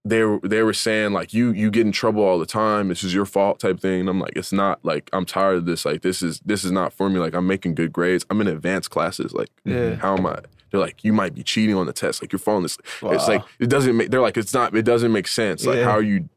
they 0.07 0.23
were 0.23 0.39
they 0.43 0.61
were 0.61 0.73
saying 0.73 1.13
like 1.13 1.33
you 1.33 1.51
you 1.51 1.71
get 1.71 1.85
in 1.85 1.91
trouble 1.91 2.23
all 2.23 2.37
the 2.37 2.45
time, 2.45 2.89
this 2.89 3.03
is 3.03 3.13
your 3.13 3.25
fault 3.25 3.59
type 3.59 3.79
thing. 3.79 4.01
And 4.01 4.09
I'm 4.09 4.19
like, 4.19 4.33
it's 4.35 4.53
not 4.53 4.79
like 4.85 5.09
I'm 5.11 5.25
tired 5.25 5.57
of 5.57 5.65
this. 5.65 5.83
Like 5.83 6.03
this 6.03 6.21
is 6.21 6.39
this 6.45 6.63
is 6.63 6.71
not 6.71 6.93
for 6.93 7.09
me. 7.09 7.19
Like 7.19 7.33
I'm 7.33 7.47
making 7.47 7.73
good 7.75 7.91
grades. 7.91 8.23
I'm 8.29 8.39
in 8.39 8.47
advanced 8.47 8.91
classes. 8.91 9.33
Like 9.33 9.49
Yeah. 9.63 9.95
how 9.95 10.15
am 10.15 10.25
I? 10.27 10.39
They're 10.69 10.79
like, 10.79 11.03
you 11.03 11.11
might 11.11 11.33
be 11.33 11.41
cheating 11.41 11.75
on 11.75 11.87
the 11.87 11.93
test. 11.93 12.21
Like 12.21 12.31
you're 12.31 12.39
falling 12.39 12.63
this. 12.63 12.77
It's 13.01 13.27
like 13.27 13.43
it 13.59 13.67
doesn't 13.69 13.97
make. 13.97 14.11
They're 14.11 14.21
like, 14.21 14.37
it's 14.37 14.53
not. 14.53 14.75
It 14.75 14.83
doesn't 14.83 15.11
make 15.11 15.27
sense. 15.27 15.65
Like 15.65 15.77
Yeah. 15.77 15.85
how 15.85 15.91
are 15.91 16.01
you? 16.03 16.29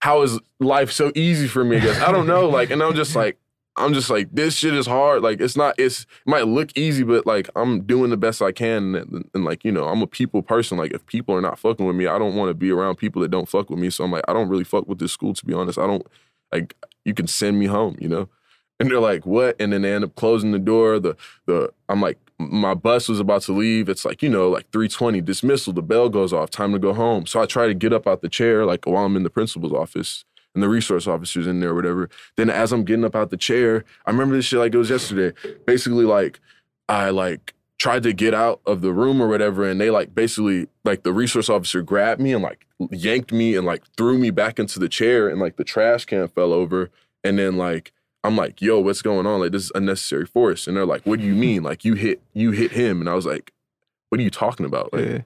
How 0.00 0.22
is 0.22 0.38
life 0.60 0.92
so 0.92 1.10
easy 1.16 1.48
for 1.48 1.64
me? 1.64 1.78
I 1.78 1.80
guess 1.80 2.00
I 2.00 2.12
don't 2.12 2.26
know. 2.28 2.48
Like, 2.48 2.70
and 2.70 2.80
I'm 2.82 2.94
just 2.94 3.16
like, 3.22 3.38
I'm 3.76 3.94
just 3.94 4.10
like, 4.10 4.28
this 4.32 4.56
shit 4.56 4.74
is 4.74 4.86
hard. 4.86 5.22
Like, 5.22 5.40
it's 5.40 5.56
not. 5.56 5.74
It's 5.78 6.02
it 6.02 6.06
might 6.26 6.46
look 6.46 6.76
easy, 6.76 7.02
but 7.02 7.26
like 7.26 7.48
I'm 7.56 7.82
doing 7.82 8.10
the 8.10 8.16
best 8.16 8.42
I 8.42 8.52
can. 8.52 8.94
And, 8.94 9.30
and 9.34 9.44
like 9.44 9.64
you 9.64 9.72
know, 9.72 9.84
I'm 9.86 10.02
a 10.02 10.06
people 10.06 10.42
person. 10.42 10.76
Like 10.76 10.92
if 10.92 11.06
people 11.06 11.34
are 11.34 11.40
not 11.40 11.58
fucking 11.58 11.86
with 11.86 11.96
me, 11.96 12.06
I 12.06 12.18
don't 12.18 12.34
want 12.34 12.50
to 12.50 12.54
be 12.54 12.70
around 12.70 12.96
people 12.96 13.22
that 13.22 13.30
don't 13.30 13.48
fuck 13.48 13.70
with 13.70 13.78
me. 13.78 13.90
So 13.90 14.04
I'm 14.04 14.12
like, 14.12 14.24
I 14.28 14.32
don't 14.32 14.48
really 14.48 14.64
fuck 14.64 14.86
with 14.88 14.98
this 14.98 15.12
school 15.12 15.34
to 15.34 15.44
be 15.44 15.54
honest. 15.54 15.78
I 15.78 15.86
don't 15.86 16.06
like. 16.52 16.76
You 17.04 17.14
can 17.14 17.26
send 17.26 17.58
me 17.58 17.66
home. 17.66 17.96
You 18.00 18.08
know. 18.08 18.28
And 18.78 18.90
they're 18.90 18.98
like, 18.98 19.26
"What?" 19.26 19.56
And 19.60 19.74
then 19.74 19.82
they 19.82 19.92
end 19.92 20.04
up 20.04 20.14
closing 20.14 20.52
the 20.52 20.58
door. 20.58 20.98
The 20.98 21.14
the 21.46 21.70
I'm 21.90 22.00
like, 22.00 22.18
my 22.38 22.72
bus 22.72 23.08
was 23.08 23.20
about 23.20 23.42
to 23.42 23.52
leave. 23.52 23.88
It's 23.90 24.06
like 24.06 24.22
you 24.22 24.30
know, 24.30 24.48
like 24.48 24.70
3:20 24.70 25.22
dismissal. 25.24 25.72
The 25.72 25.82
bell 25.82 26.08
goes 26.08 26.32
off. 26.32 26.50
Time 26.50 26.72
to 26.72 26.78
go 26.78 26.94
home. 26.94 27.26
So 27.26 27.40
I 27.40 27.46
try 27.46 27.66
to 27.66 27.74
get 27.74 27.92
up 27.92 28.06
out 28.06 28.22
the 28.22 28.28
chair, 28.28 28.64
like 28.64 28.86
while 28.86 29.04
I'm 29.04 29.16
in 29.16 29.22
the 29.22 29.30
principal's 29.30 29.72
office, 29.72 30.24
and 30.54 30.62
the 30.62 30.68
resource 30.68 31.06
officer's 31.06 31.46
in 31.46 31.60
there, 31.60 31.70
or 31.70 31.74
whatever. 31.74 32.08
Then 32.36 32.50
as 32.50 32.72
I'm 32.72 32.84
getting 32.84 33.04
up 33.04 33.14
out 33.16 33.30
the 33.30 33.36
chair, 33.36 33.84
I 34.06 34.10
remember 34.10 34.36
this 34.36 34.46
shit 34.46 34.58
like 34.58 34.74
it 34.74 34.78
was 34.78 34.90
yesterday. 34.90 35.36
Basically, 35.66 36.04
like 36.04 36.40
I 36.88 37.10
like 37.10 37.54
tried 37.78 38.02
to 38.02 38.12
get 38.12 38.34
out 38.34 38.60
of 38.66 38.80
the 38.82 38.92
room 38.92 39.20
or 39.22 39.28
whatever, 39.28 39.68
and 39.68 39.80
they 39.80 39.90
like 39.90 40.14
basically 40.14 40.68
like 40.84 41.02
the 41.02 41.12
resource 41.12 41.48
officer 41.48 41.82
grabbed 41.82 42.20
me 42.20 42.32
and 42.32 42.42
like 42.42 42.66
yanked 42.90 43.32
me 43.32 43.54
and 43.56 43.66
like 43.66 43.82
threw 43.96 44.18
me 44.18 44.30
back 44.30 44.58
into 44.58 44.78
the 44.78 44.88
chair, 44.88 45.28
and 45.28 45.40
like 45.40 45.56
the 45.56 45.64
trash 45.64 46.04
can 46.04 46.26
fell 46.28 46.52
over, 46.52 46.90
and 47.24 47.38
then 47.38 47.56
like. 47.56 47.92
I'm 48.22 48.36
like, 48.36 48.60
yo, 48.60 48.78
what's 48.80 49.00
going 49.00 49.26
on? 49.26 49.40
Like, 49.40 49.52
this 49.52 49.62
is 49.64 49.72
unnecessary 49.74 50.26
force. 50.26 50.66
And 50.66 50.76
they're 50.76 50.84
like, 50.84 51.06
what 51.06 51.20
do 51.20 51.24
you 51.24 51.34
mean? 51.34 51.62
Like, 51.62 51.86
you 51.86 51.94
hit, 51.94 52.20
you 52.34 52.50
hit 52.50 52.70
him. 52.70 53.00
And 53.00 53.08
I 53.08 53.14
was 53.14 53.24
like, 53.24 53.50
what 54.10 54.20
are 54.20 54.22
you 54.22 54.28
talking 54.28 54.66
about? 54.66 54.92
Like, 54.92 55.06
Yeah. 55.06 55.18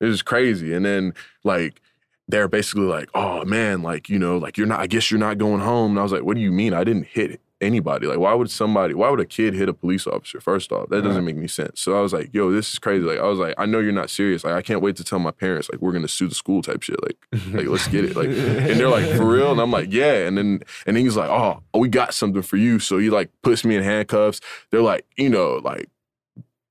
it 0.00 0.06
was 0.06 0.22
crazy. 0.22 0.72
And 0.72 0.84
then 0.86 1.12
like 1.42 1.80
they're 2.28 2.48
basically 2.48 2.86
like, 2.86 3.08
oh 3.14 3.44
man, 3.44 3.82
like, 3.82 4.08
you 4.08 4.18
know, 4.18 4.38
like 4.38 4.56
you're 4.56 4.66
not, 4.66 4.80
I 4.80 4.86
guess 4.86 5.10
you're 5.10 5.20
not 5.20 5.38
going 5.38 5.60
home. 5.60 5.92
And 5.92 5.98
I 5.98 6.02
was 6.02 6.12
like, 6.12 6.22
what 6.22 6.36
do 6.36 6.42
you 6.42 6.52
mean? 6.52 6.72
I 6.72 6.82
didn't 6.84 7.06
hit 7.06 7.40
anybody. 7.60 8.06
Like, 8.06 8.18
why 8.18 8.34
would 8.34 8.50
somebody, 8.50 8.94
why 8.94 9.08
would 9.10 9.20
a 9.20 9.26
kid 9.26 9.54
hit 9.54 9.68
a 9.68 9.72
police 9.72 10.06
officer? 10.06 10.40
First 10.40 10.72
off, 10.72 10.88
that 10.90 11.02
doesn't 11.02 11.24
make 11.24 11.36
any 11.36 11.48
sense. 11.48 11.80
So 11.80 11.96
I 11.96 12.00
was 12.00 12.12
like, 12.12 12.30
yo, 12.32 12.50
this 12.50 12.72
is 12.72 12.78
crazy. 12.78 13.04
Like, 13.04 13.18
I 13.18 13.26
was 13.26 13.38
like, 13.38 13.54
I 13.56 13.66
know 13.66 13.78
you're 13.78 13.92
not 13.92 14.10
serious. 14.10 14.44
Like, 14.44 14.54
I 14.54 14.62
can't 14.62 14.82
wait 14.82 14.96
to 14.96 15.04
tell 15.04 15.18
my 15.18 15.30
parents, 15.30 15.70
like, 15.70 15.80
we're 15.80 15.92
gonna 15.92 16.08
sue 16.08 16.28
the 16.28 16.34
school 16.34 16.62
type 16.62 16.82
shit. 16.82 17.02
Like, 17.02 17.16
like 17.52 17.66
let's 17.66 17.88
get 17.88 18.04
it. 18.04 18.16
Like, 18.16 18.28
and 18.28 18.78
they're 18.78 18.88
like, 18.88 19.06
for 19.16 19.24
real? 19.24 19.52
And 19.52 19.60
I'm 19.60 19.70
like, 19.70 19.92
yeah. 19.92 20.26
And 20.26 20.36
then 20.36 20.62
and 20.86 20.96
then 20.96 21.04
he's 21.04 21.16
like, 21.16 21.30
oh, 21.30 21.62
we 21.78 21.88
got 21.88 22.12
something 22.12 22.42
for 22.42 22.56
you. 22.56 22.78
So 22.78 22.98
he 22.98 23.08
like 23.08 23.30
puts 23.42 23.64
me 23.64 23.76
in 23.76 23.82
handcuffs. 23.82 24.40
They're 24.70 24.82
like, 24.82 25.06
you 25.16 25.30
know, 25.30 25.60
like 25.62 25.88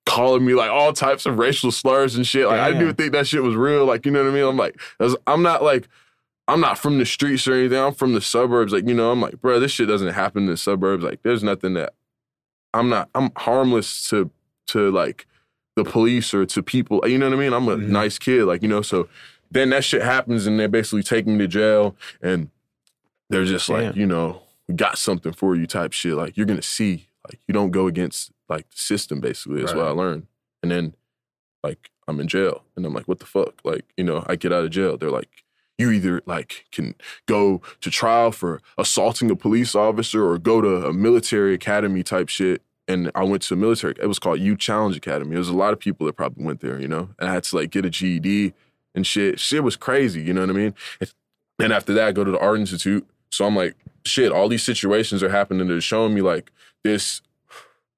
calling 0.05 0.45
me 0.45 0.53
like 0.53 0.69
all 0.69 0.91
types 0.93 1.25
of 1.25 1.37
racial 1.39 1.71
slurs 1.71 2.15
and 2.15 2.25
shit. 2.27 2.47
Like 2.47 2.59
I 2.59 2.67
didn't 2.67 2.81
even 2.83 2.95
think 2.95 3.13
that 3.13 3.27
shit 3.27 3.41
was 3.43 3.55
real. 3.55 3.85
Like, 3.85 4.05
you 4.05 4.11
know 4.11 4.23
what 4.23 4.31
I 4.31 4.33
mean? 4.33 4.43
I'm 4.45 4.57
like, 4.57 4.79
I'm 5.27 5.41
not 5.43 5.63
like 5.63 5.87
I'm 6.47 6.59
not 6.59 6.77
from 6.77 6.97
the 6.99 7.05
streets 7.05 7.47
or 7.47 7.53
anything. 7.53 7.79
I'm 7.79 7.93
from 7.93 8.13
the 8.13 8.19
suburbs. 8.21 8.73
Like, 8.73 8.85
you 8.85 8.93
know, 8.93 9.11
I'm 9.11 9.21
like, 9.21 9.39
bro, 9.41 9.61
this 9.61 9.71
shit 9.71 9.87
doesn't 9.87 10.13
happen 10.13 10.43
in 10.43 10.49
the 10.49 10.57
suburbs. 10.57 11.01
Like, 11.03 11.21
there's 11.23 11.41
nothing 11.41 11.73
that 11.75 11.93
I'm 12.73 12.89
not, 12.89 13.09
I'm 13.15 13.31
harmless 13.37 14.09
to 14.09 14.29
to 14.67 14.91
like 14.91 15.25
the 15.77 15.85
police 15.85 16.33
or 16.33 16.45
to 16.47 16.61
people. 16.61 17.01
You 17.07 17.17
know 17.17 17.29
what 17.29 17.35
I 17.37 17.39
mean? 17.39 17.53
I'm 17.53 17.67
a 17.69 17.77
Mhm. 17.77 17.87
nice 17.87 18.19
kid. 18.19 18.43
Like, 18.43 18.61
you 18.61 18.67
know, 18.67 18.81
so 18.81 19.07
then 19.51 19.69
that 19.69 19.83
shit 19.85 20.01
happens 20.01 20.45
and 20.45 20.59
they 20.59 20.67
basically 20.67 21.03
take 21.03 21.25
me 21.27 21.37
to 21.37 21.47
jail 21.47 21.95
and 22.21 22.49
they're 23.29 23.45
just 23.45 23.69
like, 23.69 23.95
you 23.95 24.05
know, 24.05 24.41
we 24.67 24.75
got 24.75 24.97
something 24.97 25.31
for 25.33 25.55
you 25.55 25.65
type 25.65 25.93
shit. 25.93 26.13
Like 26.15 26.35
you're 26.35 26.45
gonna 26.45 26.61
see. 26.61 27.07
Like 27.29 27.39
you 27.47 27.53
don't 27.53 27.71
go 27.71 27.87
against 27.87 28.31
like 28.53 28.69
the 28.69 28.77
system 28.77 29.19
basically. 29.19 29.61
That's 29.61 29.73
what 29.73 29.87
I 29.87 29.91
learned. 29.91 30.27
And 30.61 30.71
then 30.71 30.95
like 31.63 31.89
I'm 32.07 32.19
in 32.19 32.27
jail. 32.27 32.63
And 32.75 32.85
I'm 32.85 32.93
like, 32.93 33.07
what 33.07 33.19
the 33.19 33.25
fuck? 33.25 33.61
Like, 33.63 33.85
you 33.97 34.03
know, 34.03 34.23
I 34.27 34.35
get 34.35 34.51
out 34.51 34.63
of 34.63 34.71
jail. 34.71 34.97
They're 34.97 35.09
like, 35.09 35.43
you 35.77 35.89
either 35.91 36.21
like 36.25 36.65
can 36.71 36.95
go 37.25 37.61
to 37.81 37.89
trial 37.89 38.31
for 38.31 38.61
assaulting 38.77 39.31
a 39.31 39.35
police 39.35 39.73
officer 39.75 40.25
or 40.25 40.37
go 40.37 40.61
to 40.61 40.85
a 40.85 40.93
military 40.93 41.53
academy 41.53 42.03
type 42.03 42.29
shit. 42.29 42.61
And 42.87 43.11
I 43.15 43.23
went 43.23 43.43
to 43.43 43.53
a 43.53 43.57
military, 43.57 43.95
it 43.99 44.07
was 44.07 44.19
called 44.19 44.39
Youth 44.39 44.59
Challenge 44.59 44.97
Academy. 44.97 45.31
There 45.31 45.39
was 45.39 45.49
a 45.49 45.55
lot 45.55 45.71
of 45.71 45.79
people 45.79 46.05
that 46.05 46.13
probably 46.13 46.43
went 46.43 46.59
there, 46.59 46.79
you 46.79 46.87
know, 46.87 47.09
and 47.17 47.29
I 47.29 47.33
had 47.33 47.43
to 47.45 47.55
like 47.55 47.71
get 47.71 47.85
a 47.85 47.89
GED 47.89 48.53
and 48.93 49.07
shit. 49.07 49.39
Shit 49.39 49.63
was 49.63 49.77
crazy, 49.77 50.21
you 50.21 50.33
know 50.33 50.41
what 50.41 50.49
I 50.49 50.53
mean? 50.53 50.75
And 50.99 51.13
then 51.57 51.71
after 51.71 51.93
that, 51.93 52.09
I 52.09 52.11
go 52.11 52.25
to 52.25 52.31
the 52.31 52.39
Art 52.39 52.59
Institute. 52.59 53.07
So 53.31 53.45
I'm 53.45 53.55
like, 53.55 53.75
shit, 54.05 54.31
all 54.31 54.49
these 54.49 54.63
situations 54.63 55.23
are 55.23 55.29
happening. 55.29 55.67
They're 55.67 55.81
showing 55.81 56.13
me 56.13 56.21
like 56.21 56.51
this 56.83 57.21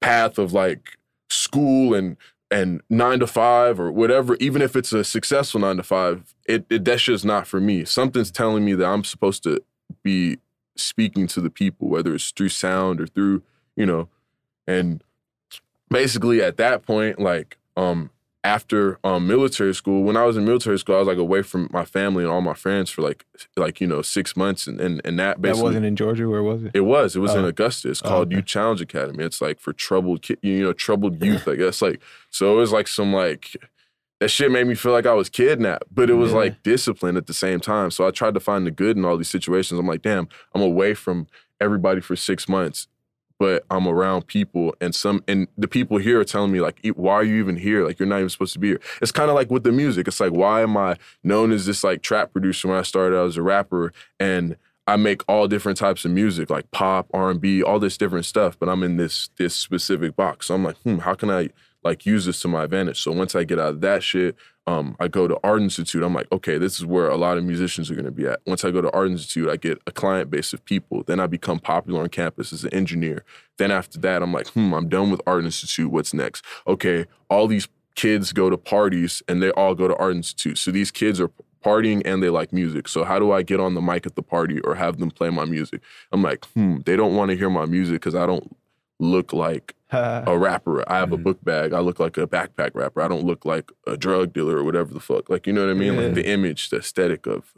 path 0.00 0.38
of 0.38 0.52
like 0.52 0.98
school 1.28 1.94
and 1.94 2.16
and 2.50 2.80
nine 2.88 3.18
to 3.18 3.26
five 3.26 3.80
or 3.80 3.90
whatever, 3.90 4.36
even 4.36 4.62
if 4.62 4.76
it's 4.76 4.92
a 4.92 5.02
successful 5.02 5.60
nine 5.60 5.76
to 5.76 5.82
five, 5.82 6.34
it, 6.48 6.64
it 6.70 6.84
that 6.84 7.00
shit's 7.00 7.24
not 7.24 7.46
for 7.46 7.60
me. 7.60 7.84
Something's 7.84 8.30
telling 8.30 8.64
me 8.64 8.74
that 8.74 8.86
I'm 8.86 9.04
supposed 9.04 9.42
to 9.44 9.60
be 10.02 10.38
speaking 10.76 11.26
to 11.28 11.40
the 11.40 11.50
people, 11.50 11.88
whether 11.88 12.14
it's 12.14 12.30
through 12.30 12.50
sound 12.50 13.00
or 13.00 13.06
through, 13.06 13.42
you 13.74 13.86
know, 13.86 14.08
and 14.66 15.02
basically 15.90 16.42
at 16.42 16.56
that 16.58 16.82
point, 16.82 17.18
like, 17.18 17.58
um, 17.76 18.10
after 18.46 18.98
um 19.04 19.26
military 19.26 19.74
school, 19.74 20.02
when 20.04 20.16
I 20.16 20.24
was 20.24 20.36
in 20.36 20.44
military 20.44 20.78
school, 20.78 20.94
I 20.96 20.98
was 21.00 21.08
like 21.08 21.18
away 21.18 21.42
from 21.42 21.68
my 21.72 21.84
family 21.84 22.22
and 22.24 22.32
all 22.32 22.40
my 22.40 22.54
friends 22.54 22.88
for 22.90 23.02
like 23.02 23.24
like, 23.56 23.80
you 23.80 23.86
know, 23.86 24.02
six 24.02 24.36
months 24.36 24.66
and 24.66 24.80
and, 24.80 25.00
and 25.04 25.18
that 25.18 25.42
basically 25.42 25.58
That 25.60 25.64
wasn't 25.64 25.86
in 25.86 25.96
Georgia. 25.96 26.28
Where 26.28 26.42
was 26.42 26.62
it? 26.64 26.70
it 26.74 26.80
was. 26.82 27.16
It 27.16 27.20
was 27.20 27.34
in 27.34 27.44
Oh. 27.44 27.48
Augusta. 27.48 27.90
It's 27.90 28.02
Oh, 28.04 28.08
called 28.08 28.28
okay. 28.28 28.36
Youth 28.36 28.46
Challenge 28.46 28.80
Academy. 28.80 29.24
It's 29.24 29.40
like 29.40 29.58
for 29.60 29.72
troubled, 29.72 30.22
ki- 30.22 30.36
you 30.42 30.62
know, 30.62 30.72
troubled 30.72 31.22
youth. 31.22 31.46
I 31.48 31.56
guess 31.56 31.82
like 31.82 32.00
so. 32.30 32.52
It 32.54 32.56
was 32.60 32.72
like 32.72 32.88
some 32.88 33.12
like 33.12 33.56
that 34.20 34.28
shit 34.30 34.50
made 34.50 34.66
me 34.66 34.74
feel 34.74 34.92
like 34.92 35.06
I 35.06 35.12
was 35.12 35.28
kidnapped, 35.28 35.84
but 35.94 36.08
it 36.08 36.14
was 36.14 36.30
Yeah. 36.30 36.38
like 36.38 36.62
discipline 36.62 37.16
at 37.16 37.26
the 37.26 37.34
same 37.34 37.60
time. 37.60 37.90
So 37.90 38.06
I 38.06 38.10
tried 38.10 38.34
to 38.34 38.40
find 38.40 38.66
the 38.66 38.70
good 38.70 38.96
in 38.96 39.04
all 39.04 39.16
these 39.18 39.28
situations. 39.28 39.78
I'm 39.78 39.86
like, 39.86 40.02
damn, 40.02 40.28
I'm 40.54 40.62
away 40.62 40.94
from 40.94 41.26
everybody 41.60 42.00
for 42.00 42.16
six 42.16 42.48
months, 42.48 42.86
but 43.38 43.64
I'm 43.70 43.86
around 43.86 44.26
people, 44.26 44.74
and 44.80 44.94
some 44.94 45.22
and 45.28 45.48
the 45.58 45.68
people 45.68 45.98
here 45.98 46.20
are 46.20 46.24
telling 46.24 46.52
me 46.52 46.60
like, 46.60 46.78
"E- 46.82 46.90
why 46.90 47.14
are 47.14 47.24
you 47.24 47.36
even 47.36 47.56
here? 47.56 47.86
Like 47.86 47.98
you're 47.98 48.08
not 48.08 48.18
even 48.18 48.28
supposed 48.28 48.52
to 48.54 48.58
be 48.58 48.68
here. 48.68 48.80
It's 49.02 49.12
kind 49.12 49.28
of 49.30 49.34
like 49.34 49.50
with 49.50 49.64
the 49.64 49.72
music. 49.72 50.08
It's 50.08 50.20
like, 50.20 50.32
why 50.32 50.62
am 50.62 50.76
I 50.76 50.96
known 51.22 51.52
as 51.52 51.66
this 51.66 51.84
like 51.84 52.02
trap 52.02 52.32
producer 52.32 52.68
when 52.68 52.78
I 52.78 52.82
started 52.82 53.16
out 53.16 53.26
as 53.26 53.36
a 53.36 53.42
rapper 53.42 53.92
and 54.18 54.56
I 54.86 54.96
make 54.96 55.22
all 55.28 55.48
different 55.48 55.78
types 55.78 56.04
of 56.04 56.12
music, 56.12 56.48
like 56.48 56.70
pop, 56.70 57.08
R 57.12 57.30
and 57.30 57.40
B, 57.40 57.62
all 57.62 57.78
this 57.80 57.96
different 57.96 58.24
stuff. 58.24 58.58
But 58.58 58.68
I'm 58.68 58.82
in 58.82 58.96
this 58.96 59.30
this 59.36 59.54
specific 59.54 60.16
box. 60.16 60.46
So 60.46 60.54
I'm 60.54 60.64
like, 60.64 60.76
hmm, 60.78 60.98
how 60.98 61.14
can 61.14 61.30
I 61.30 61.50
like 61.86 62.06
use 62.06 62.26
this 62.26 62.40
to 62.40 62.48
my 62.48 62.64
advantage? 62.64 63.00
So 63.00 63.12
once 63.12 63.34
I 63.34 63.44
get 63.44 63.58
out 63.58 63.70
of 63.70 63.80
that 63.80 64.02
shit, 64.02 64.36
um, 64.66 64.96
I 64.98 65.08
go 65.08 65.28
to 65.28 65.38
Art 65.44 65.62
Institute. 65.62 66.02
I'm 66.02 66.12
like, 66.12 66.26
okay, 66.32 66.58
this 66.58 66.78
is 66.78 66.84
where 66.84 67.08
a 67.08 67.16
lot 67.16 67.38
of 67.38 67.44
musicians 67.44 67.90
are 67.90 67.94
gonna 67.94 68.10
be 68.10 68.26
at. 68.26 68.40
Once 68.46 68.64
I 68.64 68.70
go 68.70 68.80
to 68.80 68.90
Art 68.92 69.08
Institute, 69.08 69.48
I 69.48 69.56
get 69.56 69.80
a 69.86 69.92
client 69.92 70.30
base 70.30 70.52
of 70.52 70.64
people. 70.64 71.04
Then 71.04 71.20
I 71.20 71.26
become 71.26 71.60
popular 71.60 72.02
on 72.02 72.08
campus 72.08 72.52
as 72.52 72.64
an 72.64 72.74
engineer. 72.74 73.24
Then 73.58 73.70
after 73.70 73.98
that, 74.00 74.22
I'm 74.22 74.32
like, 74.32 74.48
hmm, 74.48 74.74
I'm 74.74 74.88
done 74.88 75.10
with 75.10 75.22
Art 75.26 75.44
Institute. 75.44 75.90
What's 75.90 76.12
next? 76.12 76.44
Okay, 76.66 77.06
all 77.30 77.46
these 77.46 77.68
kids 77.94 78.32
go 78.32 78.50
to 78.50 78.56
parties 78.56 79.22
and 79.26 79.42
they 79.42 79.50
all 79.50 79.74
go 79.74 79.88
to 79.88 79.96
Art 79.96 80.16
Institute. 80.16 80.58
So 80.58 80.70
these 80.70 80.90
kids 80.90 81.20
are 81.20 81.30
partying 81.64 82.02
and 82.04 82.22
they 82.22 82.30
like 82.30 82.52
music. 82.52 82.86
So 82.86 83.04
how 83.04 83.18
do 83.18 83.32
I 83.32 83.42
get 83.42 83.58
on 83.58 83.74
the 83.74 83.80
mic 83.80 84.06
at 84.06 84.14
the 84.14 84.22
party 84.22 84.60
or 84.60 84.74
have 84.76 84.98
them 84.98 85.10
play 85.10 85.30
my 85.30 85.44
music? 85.44 85.80
I'm 86.12 86.22
like, 86.22 86.44
hmm, 86.46 86.78
they 86.86 86.94
don't 86.96 87.16
want 87.16 87.30
to 87.30 87.36
hear 87.36 87.50
my 87.50 87.66
music 87.66 87.94
because 87.94 88.14
I 88.14 88.26
don't 88.26 88.56
look 88.98 89.32
like 89.32 89.74
a 89.92 90.36
rapper. 90.36 90.88
I 90.90 90.98
have 90.98 91.12
a 91.12 91.18
Mhm. 91.18 91.22
book 91.22 91.44
bag. 91.44 91.72
I 91.72 91.80
look 91.80 92.00
like 92.00 92.16
a 92.18 92.26
backpack 92.26 92.70
rapper. 92.74 93.00
I 93.02 93.08
don't 93.08 93.24
look 93.24 93.44
like 93.44 93.70
a 93.86 93.96
drug 93.96 94.32
dealer 94.32 94.56
or 94.58 94.64
whatever 94.64 94.92
the 94.92 95.00
fuck. 95.00 95.28
Like, 95.30 95.46
you 95.46 95.52
know 95.52 95.64
what 95.66 95.70
I 95.70 95.74
mean? 95.74 95.94
Yeah. 95.94 96.00
Like 96.00 96.14
the 96.14 96.26
image, 96.26 96.70
the 96.70 96.78
aesthetic 96.78 97.26
of 97.26 97.54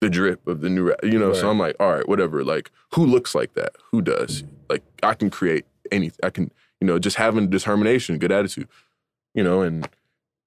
the 0.00 0.08
drip 0.10 0.46
of 0.46 0.60
the 0.60 0.68
new 0.70 0.84
rap. 0.84 0.98
You 1.02 1.18
know, 1.18 1.32
so 1.32 1.50
I'm 1.50 1.58
like, 1.58 1.76
all 1.80 1.92
right, 1.92 2.08
whatever. 2.08 2.42
Like, 2.44 2.70
who 2.94 3.04
looks 3.04 3.34
like 3.34 3.54
that? 3.54 3.72
Who 3.92 4.00
does? 4.02 4.44
Like, 4.70 4.82
I 5.02 5.14
can 5.14 5.28
create 5.30 5.64
anything. 5.92 6.20
I 6.22 6.30
can, 6.30 6.50
you 6.80 6.86
know, 6.86 6.98
just 6.98 7.16
having 7.16 7.48
determination, 7.50 8.18
good 8.18 8.32
attitude. 8.32 8.68
You 9.34 9.44
know, 9.44 9.60
and 9.62 9.88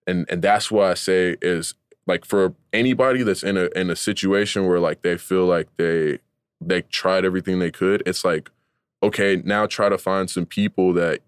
and 0.08 0.26
and 0.30 0.42
that's 0.42 0.72
why 0.72 0.90
I 0.92 0.94
say 0.96 1.36
is 1.42 1.76
like 2.08 2.26
for 2.26 2.56
anybody 2.74 3.22
that's 3.24 3.44
in 3.44 3.56
a 3.58 3.66
in 3.76 3.90
a 3.92 3.96
situation 3.96 4.66
where 4.68 4.80
like 4.80 5.04
they 5.04 5.16
feel 5.18 5.46
like 5.46 5.68
they 5.78 6.20
they 6.60 6.82
tried 6.84 7.24
everything 7.24 7.60
they 7.60 7.72
could, 7.72 8.02
it's 8.08 8.26
like, 8.26 8.50
okay, 9.02 9.42
now 9.44 9.66
try 9.66 9.90
to 9.90 9.98
find 9.98 10.30
some 10.30 10.46
people 10.46 10.94
that 10.94 11.22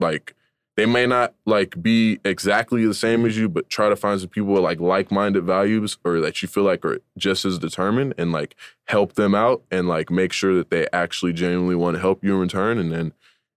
like 0.00 0.34
they 0.76 0.86
may 0.86 1.06
not 1.06 1.34
like 1.46 1.80
be 1.80 2.18
exactly 2.24 2.84
the 2.84 2.94
same 2.94 3.24
as 3.24 3.36
you, 3.38 3.48
but 3.48 3.68
try 3.68 3.88
to 3.88 3.96
find 3.96 4.20
some 4.20 4.28
people 4.28 4.52
with 4.52 4.62
like 4.62 4.80
like-minded 4.80 5.44
values 5.44 5.98
or 6.04 6.20
that 6.20 6.42
you 6.42 6.48
feel 6.48 6.64
like 6.64 6.84
are 6.84 6.98
just 7.16 7.44
as 7.44 7.58
determined 7.58 8.14
and 8.18 8.32
like 8.32 8.56
help 8.86 9.14
them 9.14 9.34
out 9.34 9.62
and 9.70 9.88
like 9.88 10.10
make 10.10 10.32
sure 10.32 10.54
that 10.54 10.70
they 10.70 10.88
actually 10.92 11.32
genuinely 11.32 11.76
want 11.76 11.94
to 11.94 12.00
help 12.00 12.24
you 12.24 12.34
in 12.34 12.40
return. 12.40 12.78
And 12.78 12.90
then 12.90 13.12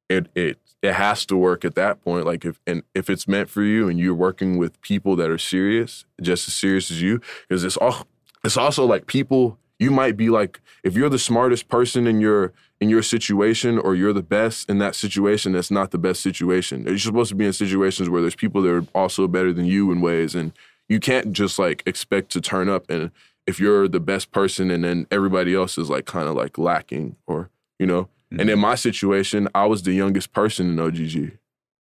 it 0.10 0.28
it 0.36 0.60
it 0.84 0.93
has 0.93 1.26
to 1.26 1.36
work 1.36 1.65
at 1.65 1.76
that 1.76 2.04
point. 2.04 2.26
Like 2.26 2.46
if 2.46 2.60
and 2.67 2.84
if 2.93 3.10
it's 3.10 3.28
meant 3.28 3.50
for 3.50 3.63
you 3.63 3.89
and 3.89 4.00
you're 4.00 4.13
working 4.13 4.58
with 4.58 4.80
people 4.82 5.15
that 5.15 5.30
are 5.30 5.39
serious, 5.39 6.06
just 6.22 6.48
as 6.48 6.54
serious 6.54 6.91
as 6.91 7.02
you, 7.02 7.20
because 7.48 7.63
it's 7.63 7.78
all 7.78 8.08
it's 8.43 8.58
also 8.58 8.86
like 8.86 9.08
people 9.08 9.58
you 9.80 9.92
might 9.92 10.18
be 10.18 10.30
like 10.30 10.60
if 10.84 10.96
you're 10.96 11.10
the 11.10 11.20
smartest 11.20 11.68
person 11.68 12.08
in 12.08 12.20
your 12.20 12.54
in 12.80 12.90
your 12.90 13.02
situation 13.02 13.80
or 13.80 13.96
you're 13.96 14.13
the 14.13 14.22
best 14.22 14.70
in 14.70 14.78
that 14.80 14.96
situation 14.96 15.54
that's 15.54 15.72
not 15.72 15.92
the 15.92 15.98
best 15.98 16.22
situation. 16.22 16.86
You're 16.86 16.98
supposed 17.00 17.30
to 17.30 17.36
be 17.36 17.46
in 17.46 17.54
situations 17.54 18.10
where 18.10 18.22
there's 18.22 18.36
people 18.36 18.62
that 18.62 18.72
are 18.72 18.86
also 18.94 19.28
better 19.28 19.52
than 19.52 19.66
you 19.66 19.92
in 19.92 20.02
ways 20.02 20.36
and 20.36 20.52
you 20.88 21.00
can't 21.00 21.34
just 21.34 21.58
like 21.60 21.84
expect 21.86 22.32
to 22.32 22.42
turn 22.42 22.70
up 22.70 22.90
and 22.90 23.12
if 23.46 23.60
you're 23.60 23.88
the 23.88 24.00
best 24.00 24.32
person 24.32 24.70
and 24.70 24.84
then 24.84 25.08
everybody 25.10 25.56
else 25.56 25.78
is 25.78 25.90
like 25.90 26.06
kind 26.06 26.28
of 26.28 26.36
like 26.36 26.58
lacking 26.58 27.16
or 27.26 27.50
you 27.80 27.86
know? 27.86 28.10
And 28.30 28.42
mm-hmm. 28.42 28.50
in 28.50 28.60
my 28.60 28.76
situation 28.76 29.48
i 29.56 29.66
was 29.66 29.84
the 29.84 29.94
youngest 29.94 30.34
person 30.34 30.70
in 30.70 30.80
ogg 30.80 31.38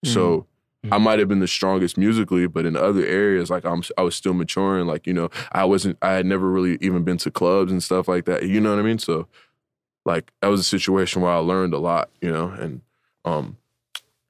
so 0.05 0.39
mm-hmm. 0.39 0.50
I 0.91 0.99
might 0.99 1.19
have 1.19 1.29
been 1.29 1.41
the 1.41 1.49
strongest 1.49 1.99
musically, 1.99 2.47
but 2.47 2.65
in 2.65 2.75
other 2.75 3.05
areas, 3.05 3.51
like 3.51 3.67
I'm, 3.67 3.83
I 3.99 4.03
was 4.03 4.15
still 4.15 4.33
maturing. 4.33 4.87
Like 4.87 5.07
you 5.07 5.13
know, 5.13 5.29
I 5.53 5.65
wasn't. 5.65 5.99
I 6.01 6.13
had 6.13 6.25
never 6.25 6.51
really 6.51 6.79
even 6.81 7.05
been 7.05 7.19
to 7.19 7.31
clubs 7.31 7.71
and 7.71 7.83
stuff 7.83 8.09
like 8.09 8.25
that. 8.25 8.45
You 8.45 8.61
know 8.61 8.71
what 8.71 8.79
I 8.79 8.83
mean? 8.83 8.99
So, 8.99 9.29
like 10.07 10.33
that 10.41 10.49
was 10.49 10.61
a 10.61 10.65
situation 10.65 11.21
where 11.21 11.33
I 11.33 11.37
learned 11.37 11.75
a 11.75 11.79
lot. 11.79 12.09
You 12.23 12.31
know, 12.31 12.49
and 12.49 12.81
um, 13.27 13.59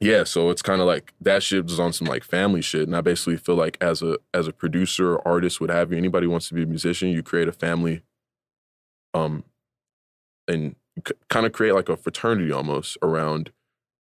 yeah. 0.01 0.25
So 0.25 0.51
it's 0.51 0.63
kind 0.63 0.81
of 0.81 0.89
like 0.89 1.13
that 1.21 1.45
shit 1.45 1.65
was 1.65 1.79
on 1.79 1.93
some 1.93 2.09
like 2.09 2.25
family 2.25 2.63
shit, 2.63 2.89
and 2.89 2.97
I 2.97 3.01
basically 3.01 3.37
feel 3.37 3.57
like 3.57 3.79
as 3.81 4.03
a 4.03 4.19
as 4.35 4.49
a 4.49 4.53
producer 4.53 5.13
or 5.15 5.29
artist, 5.29 5.61
what 5.61 5.71
have 5.71 5.93
you, 5.93 5.99
anybody 5.99 6.27
wants 6.27 6.49
to 6.49 6.55
be 6.55 6.65
a 6.65 6.67
musician, 6.67 7.11
you 7.11 7.23
create 7.23 7.47
a 7.47 7.53
family, 7.53 8.03
um, 9.15 9.45
and 10.49 10.75
kind 11.29 11.47
of 11.47 11.53
create 11.53 11.75
like 11.75 11.89
a 11.89 11.97
fraternity 11.97 12.51
almost 12.51 12.99
around 13.03 13.53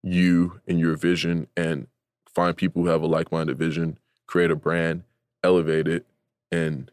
you 0.01 0.61
and 0.67 0.79
your 0.79 0.95
vision 0.95 1.45
and 1.55 1.85
find 2.33 2.55
people 2.55 2.83
who 2.83 2.89
have 2.89 3.01
a 3.01 3.07
like-minded 3.07 3.57
vision, 3.57 3.97
create 4.27 4.51
a 4.51 4.55
brand, 4.55 5.03
elevate 5.43 5.87
it, 5.87 6.05
and 6.51 6.91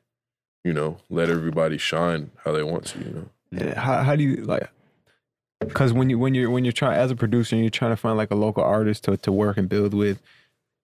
you 0.65 0.73
know, 0.73 0.97
let 1.09 1.31
everybody 1.31 1.79
shine 1.79 2.33
how 2.45 2.53
they 2.53 2.63
want 2.63 2.87
to. 2.87 2.99
You 2.99 3.11
know, 3.11 3.29
And 3.53 3.75
How 3.75 4.03
how 4.03 4.17
do 4.17 4.25
you 4.25 4.37
like? 4.45 4.69
Because 5.61 5.93
when 5.93 6.11
you 6.11 6.19
when 6.19 6.35
you're 6.35 6.51
when 6.51 6.65
you're 6.65 6.73
trying 6.73 6.99
as 6.99 7.11
a 7.11 7.17
producer 7.17 7.55
and 7.55 7.65
you're 7.65 7.71
trying 7.71 7.93
to 7.93 7.97
find 7.97 8.17
like 8.17 8.31
a 8.31 8.35
local 8.35 8.63
artist 8.63 9.05
to 9.05 9.17
to 9.17 9.33
work 9.33 9.57
and 9.57 9.69
build 9.69 9.95
with, 9.95 10.21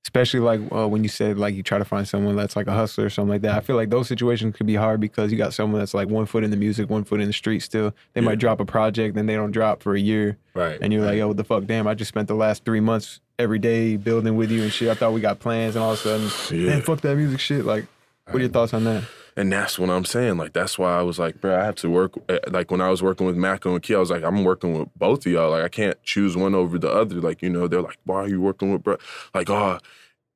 especially 0.04 0.40
like 0.40 0.60
uh, 0.72 0.88
when 0.88 1.02
you 1.02 1.08
said 1.08 1.38
like 1.38 1.54
you 1.54 1.62
try 1.62 1.78
to 1.78 1.84
find 1.84 2.06
someone 2.08 2.34
that's 2.36 2.56
like 2.56 2.66
a 2.66 2.72
hustler 2.72 3.06
or 3.06 3.10
something 3.10 3.30
like 3.30 3.42
that. 3.42 3.56
I 3.56 3.60
feel 3.60 3.76
like 3.76 3.90
those 3.90 4.08
situations 4.08 4.56
could 4.56 4.66
be 4.66 4.74
hard 4.74 5.00
because 5.00 5.30
you 5.30 5.38
got 5.38 5.54
someone 5.54 5.80
that's 5.80 5.94
like 5.94 6.08
one 6.08 6.26
foot 6.26 6.42
in 6.44 6.50
the 6.50 6.56
music, 6.56 6.90
one 6.90 7.04
foot 7.04 7.20
in 7.20 7.26
the 7.28 7.32
street. 7.32 7.60
Still, 7.60 7.94
they 8.14 8.20
Yeah. 8.20 8.26
might 8.26 8.38
drop 8.38 8.58
a 8.60 8.64
project, 8.64 9.14
then 9.14 9.26
they 9.26 9.34
don't 9.34 9.52
drop 9.52 9.82
for 9.82 9.94
a 9.94 10.00
year, 10.00 10.38
Right. 10.54 10.78
and 10.80 10.92
you're 10.92 11.04
like, 11.04 11.20
oh, 11.20 11.28
what 11.28 11.36
the 11.36 11.44
fuck? 11.44 11.66
Damn, 11.66 11.86
I 11.86 11.94
just 11.94 12.08
spent 12.08 12.26
the 12.28 12.34
last 12.34 12.64
three 12.64 12.80
months 12.80 13.20
every 13.38 13.58
day 13.58 13.96
building 13.96 14.36
with 14.36 14.50
you 14.50 14.62
and 14.62 14.72
shit. 14.72 14.88
I 14.88 14.94
thought 14.94 15.12
we 15.12 15.20
got 15.20 15.38
plans, 15.38 15.76
and 15.76 15.84
all 15.84 15.92
of 15.92 16.04
a 16.04 16.28
sudden, 16.30 16.60
Yeah. 16.60 16.70
man, 16.70 16.82
fuck 16.82 17.00
that 17.02 17.16
music 17.16 17.38
shit. 17.40 17.64
Like, 17.64 17.86
what 18.26 18.36
are 18.36 18.40
your 18.40 18.48
thoughts 18.50 18.74
on 18.74 18.84
that? 18.84 19.04
And 19.36 19.50
that's 19.52 19.78
what 19.78 19.88
I'm 19.90 20.04
saying. 20.04 20.36
Like 20.36 20.52
that's 20.52 20.78
why 20.78 20.98
I 20.98 21.02
was 21.02 21.18
like, 21.18 21.40
bro, 21.40 21.58
I 21.58 21.64
have 21.64 21.76
to 21.76 21.88
work. 21.90 22.14
eh, 22.28 22.38
Like 22.50 22.70
when 22.70 22.80
I 22.80 22.90
was 22.90 23.02
working 23.02 23.26
with 23.26 23.36
Maco 23.36 23.72
and 23.74 23.82
Key, 23.82 23.94
I 23.94 23.98
was 23.98 24.10
like, 24.10 24.22
I'm 24.22 24.44
working 24.44 24.78
with 24.78 24.88
both 24.96 25.24
of 25.26 25.32
y'all. 25.32 25.50
Like 25.50 25.64
I 25.64 25.68
can't 25.68 26.02
choose 26.02 26.36
one 26.36 26.54
over 26.54 26.78
the 26.78 26.90
other. 26.90 27.16
Like 27.20 27.42
you 27.42 27.50
know, 27.50 27.66
they're 27.68 27.82
like, 27.82 27.98
why 28.04 28.16
are 28.16 28.28
you 28.28 28.40
working 28.40 28.72
with 28.72 28.82
bro? 28.82 28.96
Like 29.34 29.48
oh, 29.50 29.78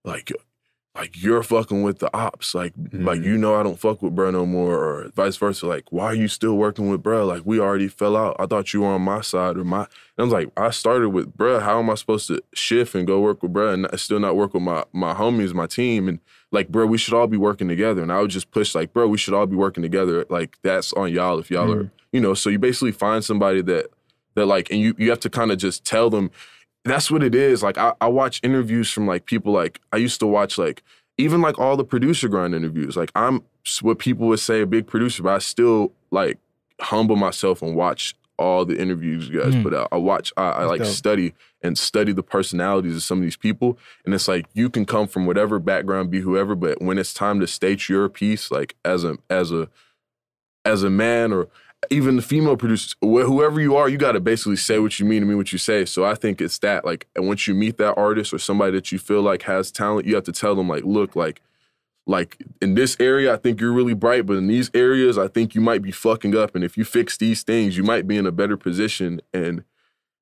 like. 0.04 0.32
Like 0.94 1.22
you're 1.22 1.42
fucking 1.42 1.82
with 1.82 1.98
the 1.98 2.08
ops, 2.16 2.54
like 2.54 2.72
like 2.92 3.20
you 3.22 3.36
know 3.36 3.54
I 3.54 3.62
don't 3.62 3.78
fuck 3.78 4.00
with 4.00 4.14
bro 4.14 4.30
no 4.30 4.46
more, 4.46 4.74
or 4.82 5.10
vice 5.14 5.36
versa. 5.36 5.66
Like 5.66 5.92
why 5.92 6.06
are 6.06 6.14
you 6.14 6.26
still 6.26 6.56
working 6.56 6.88
with 6.88 7.02
bro? 7.02 7.26
Like 7.26 7.42
we 7.44 7.60
already 7.60 7.88
fell 7.88 8.16
out. 8.16 8.34
I 8.38 8.46
thought 8.46 8.72
you 8.72 8.80
were 8.80 8.88
on 8.88 9.02
my 9.02 9.20
side 9.20 9.58
or 9.58 9.64
my. 9.64 9.80
And 9.80 9.88
I 10.18 10.22
was 10.22 10.32
like, 10.32 10.50
I 10.56 10.70
started 10.70 11.10
with 11.10 11.36
bro. 11.36 11.60
How 11.60 11.78
am 11.80 11.90
I 11.90 11.96
supposed 11.96 12.28
to 12.28 12.42
shift 12.54 12.94
and 12.94 13.06
go 13.06 13.20
work 13.20 13.42
with 13.42 13.52
bro 13.52 13.74
and 13.74 13.82
not- 13.82 14.00
still 14.00 14.20
not 14.20 14.36
work 14.36 14.54
with 14.54 14.62
my 14.62 14.84
my 14.94 15.12
homies, 15.12 15.52
my 15.52 15.66
team, 15.66 16.08
and 16.08 16.18
like, 16.52 16.68
bro, 16.68 16.86
we 16.86 16.98
should 16.98 17.14
all 17.14 17.26
be 17.26 17.36
working 17.36 17.68
together. 17.68 18.02
And 18.02 18.12
I 18.12 18.20
would 18.20 18.30
just 18.30 18.50
push, 18.50 18.74
like, 18.74 18.92
bro, 18.92 19.08
we 19.08 19.18
should 19.18 19.34
all 19.34 19.46
be 19.46 19.56
working 19.56 19.82
together. 19.82 20.24
Like, 20.28 20.56
that's 20.62 20.92
on 20.92 21.12
y'all 21.12 21.38
if 21.38 21.50
y'all 21.50 21.72
are, 21.72 21.84
mm. 21.84 21.90
you 22.12 22.20
know. 22.20 22.34
So 22.34 22.50
you 22.50 22.58
basically 22.58 22.92
find 22.92 23.24
somebody 23.24 23.62
that 23.62 23.86
that 24.34 24.46
like, 24.46 24.70
and 24.70 24.80
you 24.80 24.94
you 24.98 25.10
have 25.10 25.20
to 25.20 25.30
kind 25.30 25.50
of 25.50 25.58
just 25.58 25.84
tell 25.84 26.10
them. 26.10 26.30
That's 26.84 27.10
what 27.10 27.24
it 27.24 27.34
is. 27.34 27.64
Like, 27.64 27.78
I, 27.78 27.94
I 28.00 28.06
watch 28.06 28.38
interviews 28.44 28.90
from 28.90 29.08
like 29.08 29.26
people 29.26 29.52
like 29.52 29.80
I 29.92 29.96
used 29.96 30.20
to 30.20 30.26
watch 30.26 30.56
like 30.56 30.84
even 31.18 31.40
like 31.40 31.58
all 31.58 31.76
the 31.76 31.84
producer 31.84 32.28
grind 32.28 32.54
interviews. 32.54 32.96
Like, 32.96 33.10
I'm 33.14 33.42
what 33.82 33.98
people 33.98 34.28
would 34.28 34.38
say 34.38 34.60
a 34.60 34.66
big 34.66 34.86
producer, 34.86 35.22
but 35.22 35.34
I 35.34 35.38
still 35.38 35.92
like 36.10 36.38
humble 36.80 37.16
myself 37.16 37.62
and 37.62 37.74
watch 37.74 38.14
all 38.38 38.64
the 38.64 38.78
interviews 38.78 39.28
you 39.28 39.40
guys 39.40 39.54
Mm. 39.54 39.62
put 39.62 39.74
out. 39.74 39.88
I 39.92 39.96
watch, 39.96 40.32
I, 40.36 40.48
I 40.50 40.64
like 40.64 40.80
dope. 40.82 40.88
study 40.88 41.34
and 41.62 41.76
study 41.78 42.12
the 42.12 42.22
personalities 42.22 42.94
of 42.96 43.02
some 43.02 43.18
of 43.18 43.24
these 43.24 43.36
people. 43.36 43.78
And 44.04 44.14
it's 44.14 44.28
like 44.28 44.46
you 44.54 44.68
can 44.70 44.84
come 44.84 45.06
from 45.08 45.26
whatever 45.26 45.58
background, 45.58 46.10
be 46.10 46.20
whoever, 46.20 46.54
but 46.54 46.80
when 46.82 46.98
it's 46.98 47.14
time 47.14 47.40
to 47.40 47.46
state 47.46 47.88
your 47.88 48.08
piece, 48.08 48.50
like 48.50 48.76
as 48.84 49.04
a 49.04 49.16
as 49.30 49.52
a 49.52 49.68
as 50.64 50.82
a 50.82 50.90
man 50.90 51.32
or 51.32 51.48
even 51.90 52.16
the 52.16 52.22
female 52.22 52.56
producers, 52.56 52.96
wh- 53.00 53.24
whoever 53.26 53.60
you 53.60 53.76
are, 53.76 53.88
you 53.88 53.96
got 53.98 54.12
to 54.12 54.20
basically 54.20 54.56
say 54.56 54.78
what 54.78 54.98
you 54.98 55.06
mean 55.06 55.18
and 55.18 55.28
mean 55.28 55.36
what 55.38 55.52
you 55.52 55.58
say. 55.58 55.84
So 55.84 56.04
I 56.04 56.14
think 56.14 56.40
it's 56.40 56.58
that 56.58 56.84
like, 56.84 57.06
and 57.14 57.28
once 57.28 57.46
you 57.46 57.54
meet 57.54 57.76
that 57.78 57.94
artist 57.96 58.32
or 58.34 58.38
somebody 58.38 58.72
that 58.72 58.90
you 58.90 58.98
feel 58.98 59.22
like 59.22 59.42
has 59.42 59.70
talent, 59.70 60.06
you 60.06 60.14
have 60.14 60.24
to 60.24 60.32
tell 60.32 60.54
them 60.56 60.68
like, 60.68 60.84
look, 60.84 61.14
like, 61.14 61.40
like 62.06 62.36
in 62.62 62.74
this 62.74 62.96
area, 63.00 63.32
I 63.34 63.36
think 63.36 63.60
you're 63.60 63.72
really 63.72 63.94
bright, 63.94 64.26
but 64.26 64.36
in 64.36 64.46
these 64.46 64.70
areas, 64.74 65.18
I 65.18 65.26
think 65.28 65.54
you 65.54 65.60
might 65.60 65.82
be 65.82 65.90
fucking 65.90 66.36
up. 66.36 66.54
And 66.54 66.62
if 66.64 66.76
you 66.76 66.84
fix 66.84 67.16
these 67.16 67.42
things, 67.42 67.76
you 67.76 67.82
might 67.82 68.06
be 68.06 68.16
in 68.16 68.26
a 68.26 68.32
better 68.32 68.56
position. 68.56 69.20
And 69.34 69.64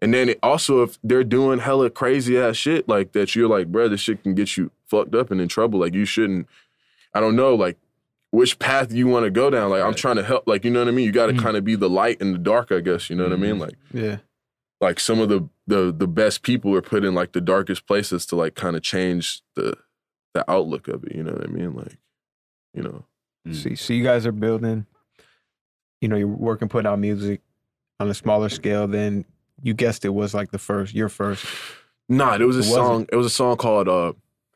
and 0.00 0.12
then 0.12 0.30
it 0.30 0.38
also, 0.42 0.82
if 0.82 0.98
they're 1.04 1.24
doing 1.24 1.58
hella 1.60 1.88
crazy 1.90 2.38
ass 2.38 2.56
shit 2.56 2.88
like 2.88 3.12
that, 3.12 3.34
you're 3.36 3.48
like, 3.48 3.68
bro, 3.68 3.88
this 3.88 4.00
shit 4.00 4.22
can 4.22 4.34
get 4.34 4.56
you 4.56 4.70
fucked 4.86 5.14
up 5.14 5.30
and 5.30 5.40
in 5.40 5.48
trouble. 5.48 5.80
Like 5.80 5.94
you 5.94 6.04
shouldn't. 6.04 6.46
I 7.14 7.20
don't 7.20 7.36
know, 7.36 7.54
like 7.54 7.76
which 8.30 8.58
path 8.58 8.90
you 8.92 9.06
want 9.06 9.24
to 9.24 9.30
go 9.30 9.48
down. 9.50 9.70
Like 9.70 9.82
I'm 9.82 9.94
trying 9.94 10.16
to 10.16 10.24
help. 10.24 10.46
Like 10.48 10.64
you 10.64 10.70
know 10.70 10.80
what 10.80 10.88
I 10.88 10.92
mean. 10.92 11.04
You 11.06 11.12
got 11.12 11.26
to 11.26 11.32
Mm. 11.34 11.38
kind 11.42 11.56
of 11.56 11.64
be 11.64 11.76
the 11.76 11.88
light 11.90 12.20
in 12.20 12.32
the 12.32 12.38
dark, 12.38 12.72
I 12.72 12.80
guess. 12.80 13.08
You 13.10 13.16
know 13.16 13.24
what 13.24 13.32
I 13.32 13.36
mean? 13.36 13.58
Like 13.58 13.74
Yeah. 13.92 14.16
like 14.80 14.98
some 14.98 15.20
of 15.20 15.28
the 15.28 15.48
the 15.66 15.94
the 15.96 16.08
best 16.08 16.42
people 16.42 16.74
are 16.74 16.82
put 16.82 17.04
in 17.04 17.14
like 17.14 17.32
the 17.32 17.40
darkest 17.40 17.86
places 17.86 18.26
to 18.26 18.36
like 18.36 18.54
kind 18.54 18.74
of 18.74 18.82
change 18.82 19.42
the 19.54 19.76
the 20.34 20.48
outlook 20.50 20.88
of 20.88 21.04
it. 21.04 21.14
You 21.14 21.22
know 21.22 21.32
what 21.32 21.44
I 21.44 21.46
mean? 21.46 21.74
Like 21.74 21.96
you 22.74 22.82
know. 22.82 23.04
Mm. 23.48 23.54
So, 23.54 23.74
so 23.74 23.92
you 23.92 24.02
guys 24.04 24.26
are 24.26 24.32
building, 24.32 24.86
you 26.00 26.08
know, 26.08 26.16
you're 26.16 26.26
working, 26.28 26.68
putting 26.68 26.90
out 26.90 26.98
music 26.98 27.40
on 28.00 28.08
a 28.08 28.14
smaller 28.14 28.48
scale 28.48 28.86
than 28.88 29.24
you 29.62 29.74
guessed 29.74 30.04
it 30.04 30.10
was 30.10 30.34
like 30.34 30.50
the 30.50 30.58
first, 30.58 30.94
your 30.94 31.08
first. 31.08 31.44
Nah, 32.08 32.34
it 32.34 32.40
was 32.44 32.56
a 32.56 32.60
It 32.60 32.62
wasn't? 32.62 32.74
song. 32.74 33.06
It 33.12 33.16
was 33.16 33.26
a 33.26 33.30
song 33.30 33.56
called 33.56 33.88
uh 33.88 34.12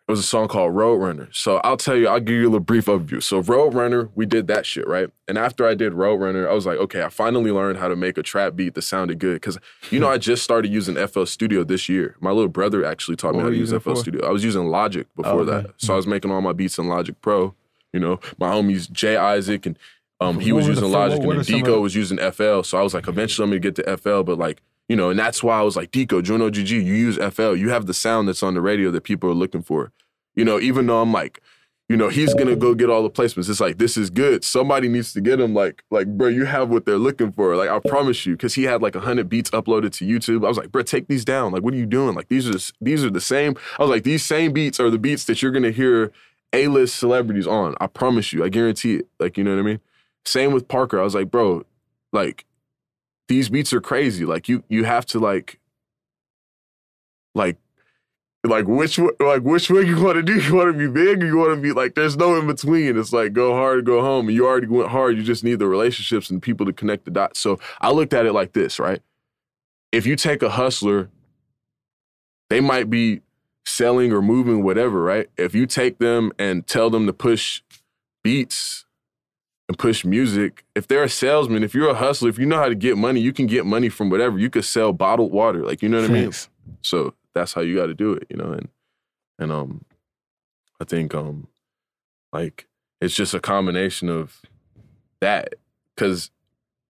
it 0.09 0.13
was 0.13 0.21
a 0.21 0.25
song 0.25 0.49
called 0.49 0.75
Roadrunner. 0.75 1.29
So 1.35 1.59
I'll 1.59 1.77
tell 1.77 1.95
you, 1.95 2.09
I'll 2.09 2.19
give 2.19 2.35
you 2.37 2.45
a 2.45 2.51
little 2.51 2.61
brief 2.61 2.87
overview. 2.87 3.23
So 3.23 3.43
Roadrunner, 3.43 4.09
we 4.15 4.25
did 4.25 4.47
that 4.47 4.65
shit, 4.65 4.89
right? 4.89 5.11
And 5.29 5.37
after 5.37 5.67
I 5.67 5.75
did 5.75 5.93
Roadrunner, 5.93 6.49
I 6.49 6.55
was 6.55 6.65
like, 6.65 6.79
okay, 6.79 7.03
I 7.03 7.11
finally 7.11 7.53
learned 7.53 7.79
how 7.79 7.89
to 7.89 7.95
make 7.95 8.17
a 8.17 8.23
trap 8.23 8.57
beat 8.57 8.73
that 8.75 8.83
sounded 8.83 9.19
good. 9.19 9.43
Cause 9.43 9.59
you 9.91 10.01
know, 10.01 10.09
I 10.09 10.17
just 10.17 10.43
started 10.43 10.73
using 10.73 10.95
FL 11.07 11.25
Studio 11.25 11.63
this 11.63 11.91
year. 11.91 12.17
My 12.21 12.31
little 12.31 12.49
brother 12.49 12.87
actually 12.87 13.17
taught 13.17 13.33
me 13.33 13.37
What 13.39 13.45
how 13.45 13.51
to 13.51 13.57
use 13.57 13.71
FL 13.71 13.79
for? 13.81 13.97
Studio. 13.97 14.27
I 14.27 14.31
was 14.31 14.43
using 14.43 14.67
Logic 14.69 15.07
before 15.15 15.41
okay. 15.43 15.51
that. 15.67 15.75
So 15.77 15.93
I 15.93 15.97
was 15.97 16.07
making 16.07 16.31
all 16.31 16.41
my 16.41 16.55
beats 16.55 16.79
in 16.79 16.89
Logic 16.89 17.15
Pro. 17.21 17.55
You 17.93 18.01
know, 18.01 18.19
my 18.39 18.49
homies 18.51 18.91
Jay 18.91 19.17
Isaac 19.19 19.67
and 19.67 19.79
um, 20.21 20.41
he 20.41 20.53
What 20.53 20.61
was 20.61 20.69
using 20.69 20.91
Logic 20.91 21.19
what- 21.19 21.27
what 21.27 21.37
and 21.37 21.41
are 21.43 21.45
then 21.45 21.61
some 21.61 21.69
of 21.71 21.77
Deko 21.79 21.83
was 21.83 21.95
using 21.95 22.17
FL. 22.19 22.63
So 22.63 22.79
I 22.79 22.83
was 22.83 22.95
like, 22.95 23.09
eventually 23.09 23.45
I'm 23.45 23.51
gonna 23.51 23.61
get 23.61 23.75
to 23.77 23.97
FL, 23.99 24.23
but 24.23 24.39
like, 24.39 24.63
you 24.89 24.97
know, 24.97 25.11
and 25.11 25.19
that's 25.19 25.43
why 25.43 25.59
I 25.59 25.63
was 25.63 25.77
like, 25.77 25.91
Deko, 25.91 26.23
Juno 26.23 26.51
GG, 26.51 26.71
you 26.71 26.81
use 26.81 27.17
FL. 27.17 27.55
You 27.55 27.71
have 27.71 27.87
the 27.87 27.95
sound 27.95 28.29
that's 28.29 28.43
on 28.43 28.55
the 28.55 28.61
radio 28.61 28.91
that 28.91 29.03
people 29.03 29.31
are 29.31 29.35
looking 29.35 29.63
for. 29.63 29.93
You 30.35 30.45
know, 30.45 30.59
even 30.59 30.87
though 30.87 31.01
I'm 31.03 31.13
like, 31.13 31.43
you 31.89 31.97
know, 31.97 32.11
he's 32.11 32.35
gonna 32.35 32.55
go 32.55 32.75
get 32.75 32.91
all 32.91 33.03
the 33.03 33.11
placements. 33.11 33.49
It's 33.49 33.61
like 33.61 33.79
this 33.79 33.97
is 33.97 34.11
good. 34.11 34.45
Somebody 34.45 34.89
needs 34.89 35.15
to 35.15 35.23
get 35.23 35.41
him. 35.41 35.55
Like, 35.55 35.83
like, 35.91 36.07
bro, 36.07 36.29
you 36.29 36.45
have 36.45 36.69
what 36.69 36.85
they're 36.85 36.99
looking 36.99 37.33
for. 37.33 37.57
Like, 37.57 37.71
I 37.71 37.79
promise 37.79 38.27
you, 38.27 38.35
because 38.35 38.55
he 38.55 38.65
had 38.65 38.83
like 38.83 38.95
hundred 38.95 39.31
beats 39.31 39.51
uploaded 39.51 39.93
to 39.93 40.07
YouTube. 40.07 40.45
I 40.45 40.49
was 40.49 40.59
like, 40.59 40.71
bro, 40.71 40.83
take 40.83 41.09
these 41.09 41.25
down. 41.25 41.53
Like, 41.53 41.63
what 41.63 41.73
are 41.73 41.79
you 41.79 41.87
doing? 41.87 42.15
Like, 42.15 42.29
these 42.29 42.47
are 42.49 42.75
these 42.83 43.05
are 43.05 43.11
the 43.11 43.23
same. 43.23 43.57
I 43.79 43.83
was 43.83 43.91
like, 43.91 44.05
these 44.05 44.23
same 44.25 44.53
beats 44.53 44.79
are 44.79 44.91
the 44.91 44.99
beats 44.99 45.25
that 45.25 45.41
you're 45.41 45.51
gonna 45.51 45.71
hear 45.71 46.13
A-list 46.53 46.97
celebrities 46.97 47.47
on. 47.47 47.75
I 47.81 47.87
promise 47.87 48.35
you. 48.35 48.45
I 48.45 48.51
guarantee 48.51 48.97
it. 48.97 49.09
Like, 49.19 49.39
you 49.39 49.45
know 49.45 49.55
what 49.55 49.61
I 49.61 49.65
mean? 49.65 49.81
Same 50.27 50.53
with 50.53 50.69
Parker. 50.69 51.01
I 51.01 51.05
was 51.05 51.15
like, 51.15 51.31
bro, 51.31 51.65
like, 52.13 52.45
these 53.29 53.49
beats 53.49 53.73
are 53.73 53.81
crazy. 53.81 54.25
Like, 54.25 54.49
you 54.49 54.65
you 54.69 54.85
have 54.85 55.07
to 55.07 55.21
like, 55.21 55.61
like 57.35 57.57
like 58.45 58.67
which 58.67 58.99
like 58.99 59.43
which 59.43 59.71
way 59.71 59.83
you 59.83 60.03
want 60.03 60.17
to 60.17 60.23
do? 60.23 60.41
You 60.49 60.55
want 60.55 60.73
to 60.73 60.79
be 60.79 60.89
big 60.89 61.23
you 61.23 61.37
want 61.37 61.55
to 61.55 61.61
be 61.61 61.73
like? 61.73 61.95
There's 61.95 62.17
no 62.17 62.37
in 62.39 62.47
between. 62.47 62.99
It's 62.99 63.13
like 63.13 63.33
go 63.33 63.55
hard, 63.55 63.85
go 63.85 64.01
home. 64.01 64.29
And 64.29 64.35
you 64.35 64.47
already 64.47 64.67
went 64.67 64.91
hard. 64.91 65.17
You 65.17 65.23
just 65.23 65.45
need 65.45 65.59
the 65.59 65.67
relationships 65.67 66.31
and 66.31 66.41
people 66.41 66.65
to 66.67 66.73
connect 66.73 67.05
the 67.05 67.11
dots. 67.11 67.41
So 67.41 67.59
I 67.81 67.91
looked 67.91 68.15
at 68.15 68.27
it 68.27 68.33
like 68.33 68.53
this, 68.53 68.79
right? 68.79 69.03
If 69.93 70.07
you 70.07 70.17
take 70.17 70.43
a 70.43 70.51
hustler, 70.51 71.11
they 72.49 72.61
might 72.61 72.89
be 72.89 73.21
selling 73.67 74.13
or 74.13 74.23
moving 74.23 74.63
whatever, 74.63 75.03
right? 75.03 75.29
If 75.37 75.55
you 75.55 75.67
take 75.67 75.99
them 75.99 76.33
and 76.39 76.67
tell 76.67 76.91
them 76.91 77.07
to 77.07 77.13
push 77.13 77.63
beats 78.23 78.87
and 79.69 79.79
push 79.79 80.05
music, 80.05 80.65
if 80.75 80.89
they're 80.89 81.05
a 81.05 81.09
salesman, 81.09 81.63
if 81.63 81.75
you're 81.75 81.91
a 81.91 81.95
hustler, 81.95 82.31
if 82.31 82.39
you 82.39 82.47
know 82.47 82.57
how 82.57 82.69
to 82.69 82.75
get 82.75 82.97
money, 82.97 83.21
you 83.21 83.33
can 83.33 83.47
get 83.47 83.67
money 83.67 83.89
from 83.91 84.09
whatever. 84.09 84.39
You 84.39 84.49
could 84.51 84.65
sell 84.65 84.93
bottled 84.93 85.31
water, 85.31 85.65
like 85.65 85.83
you 85.83 85.89
know 85.89 86.01
what 86.01 86.11
I 86.11 86.13
mean. 86.13 86.25
So 86.83 87.15
that's 87.35 87.53
how 87.53 87.61
you 87.61 87.77
got 87.77 87.87
to 87.87 87.95
do 87.95 88.13
it, 88.13 88.27
you 88.31 88.37
know. 88.37 88.53
And 88.53 88.69
and 89.39 89.53
um, 89.53 89.85
I 90.81 90.85
think 90.85 91.15
um, 91.15 91.49
like 92.33 92.67
it's 93.01 93.15
just 93.15 93.35
a 93.35 93.41
combination 93.41 94.09
of 94.09 94.41
that, 95.21 95.55
because 95.95 96.31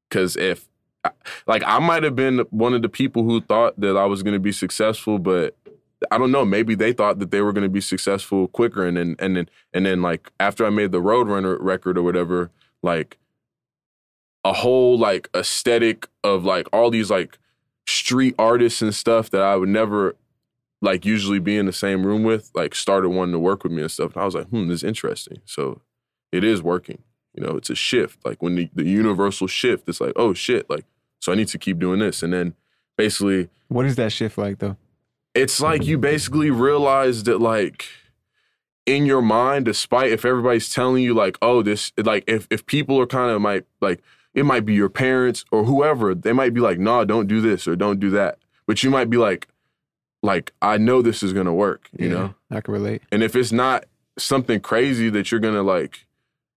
because 0.08 0.36
if 0.36 0.68
like 1.46 1.62
I 1.66 1.80
might 1.80 2.04
have 2.04 2.14
been 2.14 2.40
one 2.50 2.74
of 2.74 2.82
the 2.82 2.88
people 2.88 3.24
who 3.24 3.40
thought 3.40 3.78
that 3.80 3.96
I 3.96 4.06
was 4.06 4.22
going 4.22 4.34
to 4.34 4.40
be 4.40 4.52
successful, 4.52 5.18
but 5.18 5.56
I 6.12 6.18
don't 6.18 6.30
know. 6.30 6.44
Maybe 6.44 6.76
they 6.76 6.92
thought 6.92 7.18
that 7.18 7.32
they 7.32 7.40
were 7.40 7.52
going 7.52 7.64
to 7.64 7.68
be 7.68 7.80
successful 7.80 8.46
quicker, 8.46 8.86
and 8.86 8.96
then 8.96 9.16
and 9.18 9.36
then 9.36 9.48
and 9.74 9.84
then 9.84 10.00
like 10.00 10.30
after 10.38 10.64
I 10.64 10.70
made 10.70 10.92
the 10.92 11.02
Roadrunner 11.02 11.56
record 11.60 11.98
or 11.98 12.02
whatever, 12.02 12.50
like 12.82 13.18
a 14.44 14.52
whole 14.52 14.98
like 14.98 15.28
aesthetic 15.34 16.08
of 16.24 16.44
like 16.44 16.68
all 16.72 16.90
these 16.90 17.10
like 17.10 17.38
street 17.86 18.34
artists 18.38 18.82
and 18.82 18.94
stuff 18.94 19.30
that 19.30 19.42
I 19.42 19.56
would 19.56 19.68
never 19.68 20.16
like 20.80 21.04
usually 21.04 21.40
be 21.40 21.56
in 21.56 21.66
the 21.66 21.72
same 21.72 22.06
room 22.06 22.22
with, 22.22 22.50
like 22.54 22.74
started 22.74 23.08
wanting 23.08 23.32
to 23.32 23.38
work 23.38 23.64
with 23.64 23.72
me 23.72 23.82
and 23.82 23.90
stuff. 23.90 24.14
And 24.14 24.22
I 24.22 24.24
was 24.24 24.34
like, 24.34 24.46
hmm, 24.48 24.68
this 24.68 24.76
is 24.76 24.84
interesting. 24.84 25.38
So 25.44 25.80
it 26.30 26.44
is 26.44 26.62
working. 26.62 27.02
You 27.34 27.44
know, 27.44 27.56
it's 27.56 27.70
a 27.70 27.74
shift. 27.74 28.24
Like 28.24 28.42
when 28.42 28.54
the, 28.54 28.70
the 28.74 28.84
universal 28.84 29.46
shift, 29.48 29.88
it's 29.88 30.00
like, 30.00 30.12
oh 30.16 30.34
shit, 30.34 30.68
like 30.70 30.84
so 31.20 31.32
I 31.32 31.34
need 31.34 31.48
to 31.48 31.58
keep 31.58 31.78
doing 31.78 31.98
this. 31.98 32.22
And 32.22 32.32
then 32.32 32.54
basically 32.96 33.48
What 33.68 33.86
is 33.86 33.96
that 33.96 34.12
shift 34.12 34.38
like 34.38 34.58
though? 34.58 34.76
it's 35.34 35.60
like 35.60 35.84
you 35.84 35.98
basically 35.98 36.50
realize 36.50 37.24
that 37.24 37.38
like 37.40 37.86
in 38.88 39.04
your 39.06 39.20
mind 39.22 39.64
despite 39.66 40.10
if 40.10 40.24
everybody's 40.24 40.72
telling 40.72 41.02
you 41.02 41.12
like 41.14 41.36
oh 41.42 41.62
this 41.62 41.92
like 41.98 42.24
if 42.26 42.46
if 42.50 42.64
people 42.66 42.98
are 43.00 43.06
kind 43.06 43.30
of 43.30 43.40
might 43.40 43.64
like 43.80 44.02
it 44.34 44.44
might 44.44 44.64
be 44.64 44.72
your 44.74 44.88
parents 44.88 45.44
or 45.50 45.64
whoever 45.64 46.14
they 46.14 46.32
might 46.32 46.54
be 46.54 46.60
like 46.60 46.78
nah 46.78 47.04
don't 47.04 47.26
do 47.26 47.40
this 47.40 47.68
or 47.68 47.76
don't 47.76 48.00
do 48.00 48.10
that 48.10 48.38
but 48.66 48.82
you 48.82 48.90
might 48.90 49.10
be 49.10 49.16
like 49.18 49.46
like 50.22 50.52
i 50.62 50.76
know 50.78 51.02
this 51.02 51.22
is 51.22 51.32
gonna 51.32 51.52
work 51.54 51.88
you 51.98 52.08
Yeah, 52.08 52.14
know 52.14 52.34
I 52.50 52.60
can 52.60 52.72
relate. 52.74 53.02
and 53.12 53.22
if 53.22 53.36
it's 53.36 53.52
not 53.52 53.84
something 54.16 54.60
crazy 54.60 55.10
that 55.10 55.30
you're 55.30 55.38
gonna 55.40 55.62
like, 55.62 56.06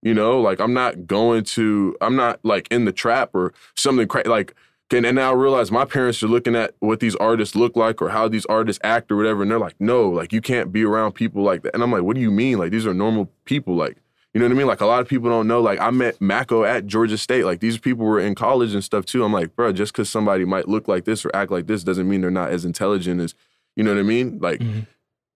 you 0.01 0.13
know, 0.15 0.41
like 0.41 0.59
I'm 0.59 0.73
not 0.73 1.05
going 1.05 1.43
to, 1.55 1.95
I'm 2.01 2.15
not 2.15 2.39
like 2.43 2.67
in 2.71 2.85
the 2.85 2.91
trap 2.91 3.35
or 3.35 3.53
something 3.75 4.07
crazy. 4.07 4.29
Like, 4.29 4.55
and, 4.93 5.06
and 5.06 5.15
now 5.15 5.32
I 5.32 5.36
realize 5.36 5.71
my 5.71 5.86
parents 5.86 6.21
are 6.23 6.27
looking 6.27 6.56
at 6.56 6.73
what 6.80 6.99
these 6.99 7.15
artists 7.17 7.56
look 7.56 7.75
like 7.75 8.01
or 8.01 8.10
how 8.10 8.27
these 8.27 8.45
artists 8.47 8.80
act 8.84 9.12
or 9.12 9.15
whatever, 9.15 9.41
and 9.41 9.51
they're 9.51 9.60
like, 9.60 9.75
no, 9.80 10.10
like 10.10 10.32
you 10.34 10.41
can't 10.41 10.71
be 10.71 10.84
around 10.84 11.13
people 11.13 11.43
like 11.43 11.63
that. 11.63 11.73
And 11.73 11.84
I'm 11.84 11.91
like, 11.91 12.04
what 12.04 12.15
do 12.15 12.21
you 12.21 12.32
mean? 12.32 12.58
Like 12.58 12.71
these 12.71 12.86
are 12.86 12.93
normal 12.93 13.32
people. 13.45 13.75
Like, 13.75 13.97
you 14.34 14.39
know 14.39 14.45
what 14.45 14.54
I 14.54 14.56
mean? 14.56 14.67
Like 14.67 14.82
a 14.82 14.86
lot 14.86 15.01
of 15.01 15.08
people 15.08 15.30
don't 15.30 15.47
know. 15.47 15.62
Like 15.62 15.80
I 15.80 15.89
met 15.91 16.19
Maco 16.21 16.63
at 16.63 16.86
Georgia 16.88 17.17
State. 17.17 17.43
Like 17.45 17.60
these 17.60 17.77
people 17.77 18.06
were 18.06 18.19
in 18.19 18.34
college 18.36 18.73
and 18.73 18.84
stuff 18.84 19.06
too. 19.06 19.23
I'm 19.23 19.34
like, 19.34 19.56
bro, 19.56 19.73
just 19.73 19.91
because 19.91 20.10
somebody 20.10 20.45
might 20.45 20.67
look 20.67 20.88
like 20.88 21.06
this 21.06 21.25
or 21.25 21.32
act 21.34 21.51
like 21.51 21.67
this 21.67 21.84
doesn't 21.84 22.08
mean 22.08 22.21
they're 22.21 22.32
not 22.32 22.51
as 22.51 22.63
intelligent 22.65 23.19
as, 23.21 23.36
you 23.75 23.84
know 23.84 23.93
what 23.93 23.99
I 23.99 24.04
mean? 24.04 24.39
Like, 24.39 24.60
Mhm. 24.62 24.88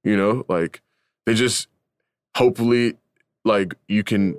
you 0.04 0.16
know, 0.16 0.46
like 0.48 0.82
they 1.26 1.34
just 1.34 1.68
hopefully 2.36 2.96
like 3.44 3.76
you 3.88 4.04
can 4.04 4.36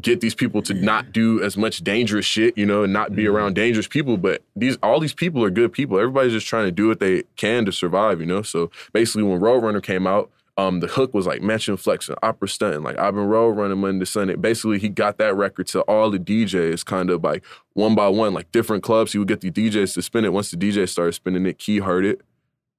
get 0.00 0.20
these 0.20 0.34
people 0.34 0.62
to 0.62 0.74
not 0.74 1.12
do 1.12 1.42
as 1.42 1.56
much 1.56 1.82
dangerous 1.82 2.26
shit, 2.26 2.56
you 2.56 2.66
know, 2.66 2.84
and 2.84 2.92
not 2.92 3.14
be 3.14 3.26
around 3.26 3.54
dangerous 3.54 3.88
people. 3.88 4.16
But 4.16 4.42
these 4.54 4.76
all 4.82 5.00
these 5.00 5.14
people 5.14 5.42
are 5.42 5.50
good 5.50 5.72
people. 5.72 5.98
Everybody's 5.98 6.32
just 6.32 6.46
trying 6.46 6.66
to 6.66 6.72
do 6.72 6.88
what 6.88 7.00
they 7.00 7.24
can 7.36 7.64
to 7.64 7.72
survive, 7.72 8.20
you 8.20 8.26
know. 8.26 8.42
So 8.42 8.70
basically, 8.92 9.22
when 9.22 9.40
Roadrunner 9.40 9.82
came 9.82 10.06
out, 10.06 10.30
um, 10.58 10.80
the 10.80 10.86
hook 10.86 11.12
was 11.12 11.26
like 11.26 11.42
Mansion 11.42 11.76
Flex 11.76 12.08
and 12.08 12.18
Opera 12.22 12.48
Stunt, 12.48 12.74
and 12.74 12.84
like 12.84 12.98
I've 12.98 13.14
been 13.14 13.26
road 13.26 13.50
running 13.50 13.78
Monday 13.78 14.00
to 14.00 14.06
Sunday. 14.06 14.36
Basically, 14.36 14.78
he 14.78 14.88
got 14.88 15.18
that 15.18 15.34
record 15.34 15.66
to 15.68 15.80
all 15.82 16.10
the 16.10 16.18
DJs, 16.18 16.84
kind 16.84 17.10
of 17.10 17.22
like 17.22 17.44
one 17.74 17.94
by 17.94 18.08
one, 18.08 18.34
like 18.34 18.50
different 18.52 18.82
clubs. 18.82 19.12
He 19.12 19.18
would 19.18 19.28
get 19.28 19.40
the 19.40 19.50
DJs 19.50 19.94
to 19.94 20.02
spin 20.02 20.24
it. 20.24 20.32
Once 20.32 20.50
the 20.50 20.56
DJ 20.56 20.88
started 20.88 21.12
spinning 21.12 21.46
it, 21.46 21.58
Key 21.58 21.78
heard 21.78 22.04
it. 22.04 22.22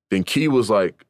Then 0.09 0.23
Key 0.23 0.47
was 0.47 0.69
like, 0.69 1.03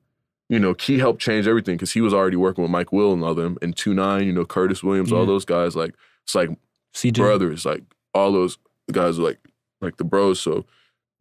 you 0.50 0.60
know, 0.60 0.74
Key 0.74 0.98
helped 0.98 1.22
change 1.22 1.48
everything 1.48 1.76
because 1.76 1.92
he 1.92 2.02
was 2.02 2.14
already 2.14 2.38
working 2.38 2.62
with 2.62 2.72
Mike 2.72 2.92
Will 2.92 3.14
and 3.14 3.24
all 3.24 3.36
them, 3.36 3.58
and 3.62 3.76
Two-9, 3.76 4.26
you 4.26 4.32
know, 4.32 4.46
Curtis 4.46 4.84
Williams, 4.84 5.12
all 5.12 5.26
those 5.26 5.46
guys. 5.46 5.76
Like 5.76 5.94
it's 6.24 6.36
like 6.36 6.50
CJ. 6.94 7.18
brothers, 7.18 7.66
like 7.66 7.84
all 8.14 8.32
those 8.32 8.58
guys 8.92 9.20
are 9.20 9.24
like 9.24 9.40
like 9.82 9.98
the 9.98 10.04
bros. 10.04 10.40
So 10.40 10.66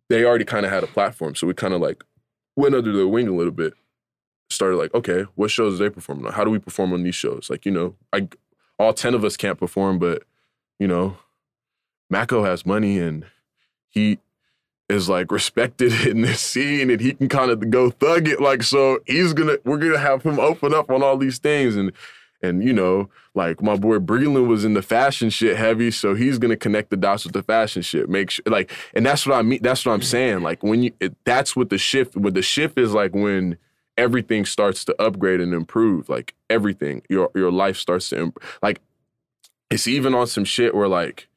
they 0.09 0.25
already 0.25 0.45
kind 0.45 0.65
of 0.65 0.73
had 0.73 0.85
a 0.85 0.89
platform. 0.89 1.35
So 1.35 1.47
we 1.47 1.55
kind 1.55 1.75
of 1.75 1.81
like 1.81 2.05
went 2.55 2.75
under 2.75 2.93
their 2.93 3.09
wing 3.09 3.29
a 3.29 3.35
little 3.35 3.53
bit. 3.53 3.75
Started 4.49 4.77
like, 4.77 4.95
okay, 4.95 5.23
what 5.35 5.51
shows 5.51 5.75
are 5.75 5.85
they 5.85 5.91
performing 5.91 6.25
on? 6.25 6.33
How 6.33 6.45
do 6.45 6.51
we 6.51 6.61
perform 6.61 6.93
on 6.93 7.03
these 7.03 7.17
shows? 7.17 7.49
Like, 7.51 7.67
you 7.67 7.73
know, 7.73 7.97
I 8.12 8.29
all 8.79 8.93
ten 8.93 9.15
of 9.15 9.25
us 9.25 9.37
can't 9.37 9.59
perform, 9.59 9.99
but 9.99 10.23
you 10.79 10.87
know, 10.87 11.17
Maco 12.11 12.45
has 12.45 12.65
money 12.65 12.99
and 12.99 13.27
he 13.89 14.19
is 14.88 15.09
like 15.09 15.33
respected 15.33 15.92
in 16.07 16.22
this 16.22 16.40
scene 16.40 16.90
and 16.90 17.01
he 17.01 17.12
can 17.14 17.29
kind 17.29 17.51
of 17.51 17.70
go 17.70 17.90
thug 17.90 18.29
it. 18.29 18.40
Like, 18.40 18.62
so 18.62 19.01
he's 19.07 19.33
gonna 19.33 19.59
we're 19.64 19.79
gonna 19.79 19.99
have 19.99 20.22
him 20.22 20.38
open 20.38 20.75
up 20.75 20.90
on 20.90 21.03
all 21.03 21.16
these 21.16 21.38
things 21.38 21.77
and 21.77 21.92
and 22.42 22.62
you 22.62 22.72
know, 22.72 23.09
like 23.35 23.62
my 23.62 23.77
boy 23.77 23.99
Breland 23.99 24.46
was 24.46 24.64
in 24.64 24.75
the 24.75 24.83
fashion 24.83 25.31
shit 25.31 25.57
heavy, 25.57 25.90
so 25.90 26.14
he's 26.14 26.38
gonna 26.38 26.57
connect 26.57 26.90
the 26.90 26.96
dots 26.96 27.25
with 27.25 27.33
the 27.33 27.42
fashion 27.42 27.83
shit. 27.83 28.09
Make 28.09 28.31
sure, 28.31 28.44
like, 28.46 28.70
and 28.94 29.05
that's 29.05 29.27
what 29.27 29.37
I 29.37 29.42
mean. 29.42 29.61
That's 29.62 29.85
what 29.85 29.92
I'm 29.92 30.03
saying. 30.03 30.42
Like 30.42 30.62
when 30.62 30.83
you, 30.83 30.92
it, 31.01 31.14
that's 31.25 31.57
what 31.57 31.70
the 31.70 31.79
shift. 31.79 32.16
What 32.16 32.35
the 32.35 32.42
shift 32.42 32.79
is 32.79 32.92
like 32.92 33.14
when 33.14 33.57
everything 33.96 34.44
starts 34.44 34.85
to 34.85 35.03
upgrade 35.03 35.40
and 35.40 35.55
improve. 35.55 36.09
Like 36.09 36.35
everything, 36.51 37.03
your 37.09 37.31
your 37.35 37.51
life 37.51 37.77
starts 37.77 38.11
to 38.11 38.18
imp- 38.18 38.42
like. 38.62 38.81
It's 39.68 39.88
even 39.88 40.14
on 40.14 40.29
some 40.29 40.44
shit 40.44 40.77
where 40.77 40.87
like 40.87 41.29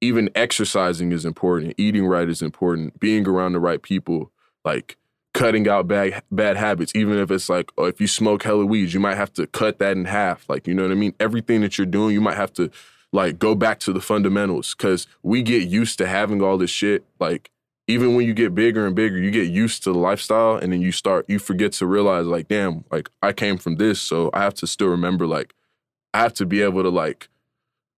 even 0.00 0.30
exercising 0.34 1.12
is 1.12 1.24
important, 1.24 1.74
eating 1.76 2.06
right 2.06 2.28
is 2.28 2.42
important, 2.42 2.98
being 3.00 3.26
around 3.26 3.52
the 3.52 3.60
right 3.60 3.82
people, 3.82 4.30
like 4.64 4.96
cutting 5.34 5.68
out 5.68 5.88
bad 5.88 6.22
bad 6.30 6.56
habits. 6.56 6.92
Even 6.94 7.18
if 7.18 7.30
it's 7.30 7.48
like, 7.48 7.70
oh, 7.78 7.84
if 7.84 8.00
you 8.00 8.06
smoke 8.06 8.42
hella 8.42 8.66
weeds, 8.66 8.94
you 8.94 9.00
might 9.00 9.16
have 9.16 9.32
to 9.34 9.46
cut 9.46 9.78
that 9.78 9.96
in 9.96 10.04
half. 10.04 10.48
Like, 10.48 10.66
you 10.66 10.74
know 10.74 10.82
what 10.82 10.92
I 10.92 10.96
mean? 10.96 11.14
Everything 11.18 11.60
that 11.62 11.78
you're 11.78 11.86
doing, 11.86 12.14
you 12.14 12.20
might 12.20 12.36
have 12.36 12.52
to 12.54 12.70
like 13.12 13.38
go 13.38 13.54
back 13.54 13.80
to 13.80 13.92
the 13.92 14.00
fundamentals 14.00 14.74
because 14.74 15.06
we 15.22 15.42
get 15.42 15.68
used 15.68 15.98
to 15.98 16.06
having 16.06 16.42
all 16.42 16.58
this 16.58 16.70
shit. 16.70 17.04
Like, 17.18 17.50
even 17.86 18.14
when 18.14 18.26
you 18.26 18.34
get 18.34 18.54
bigger 18.54 18.86
and 18.86 18.94
bigger, 18.94 19.16
you 19.16 19.30
get 19.30 19.48
used 19.48 19.82
to 19.84 19.92
the 19.92 19.98
lifestyle, 19.98 20.56
and 20.56 20.72
then 20.72 20.82
you 20.82 20.92
start, 20.92 21.24
you 21.26 21.38
forget 21.38 21.72
to 21.72 21.86
realize, 21.86 22.26
like, 22.26 22.46
damn, 22.48 22.84
like 22.90 23.08
I 23.22 23.32
came 23.32 23.56
from 23.56 23.76
this, 23.76 24.00
so 24.00 24.30
I 24.34 24.42
have 24.42 24.54
to 24.54 24.66
still 24.66 24.88
remember, 24.88 25.26
like, 25.26 25.54
I 26.12 26.20
have 26.20 26.34
to 26.34 26.46
be 26.46 26.60
able 26.60 26.82
to 26.82 26.90
like, 26.90 27.28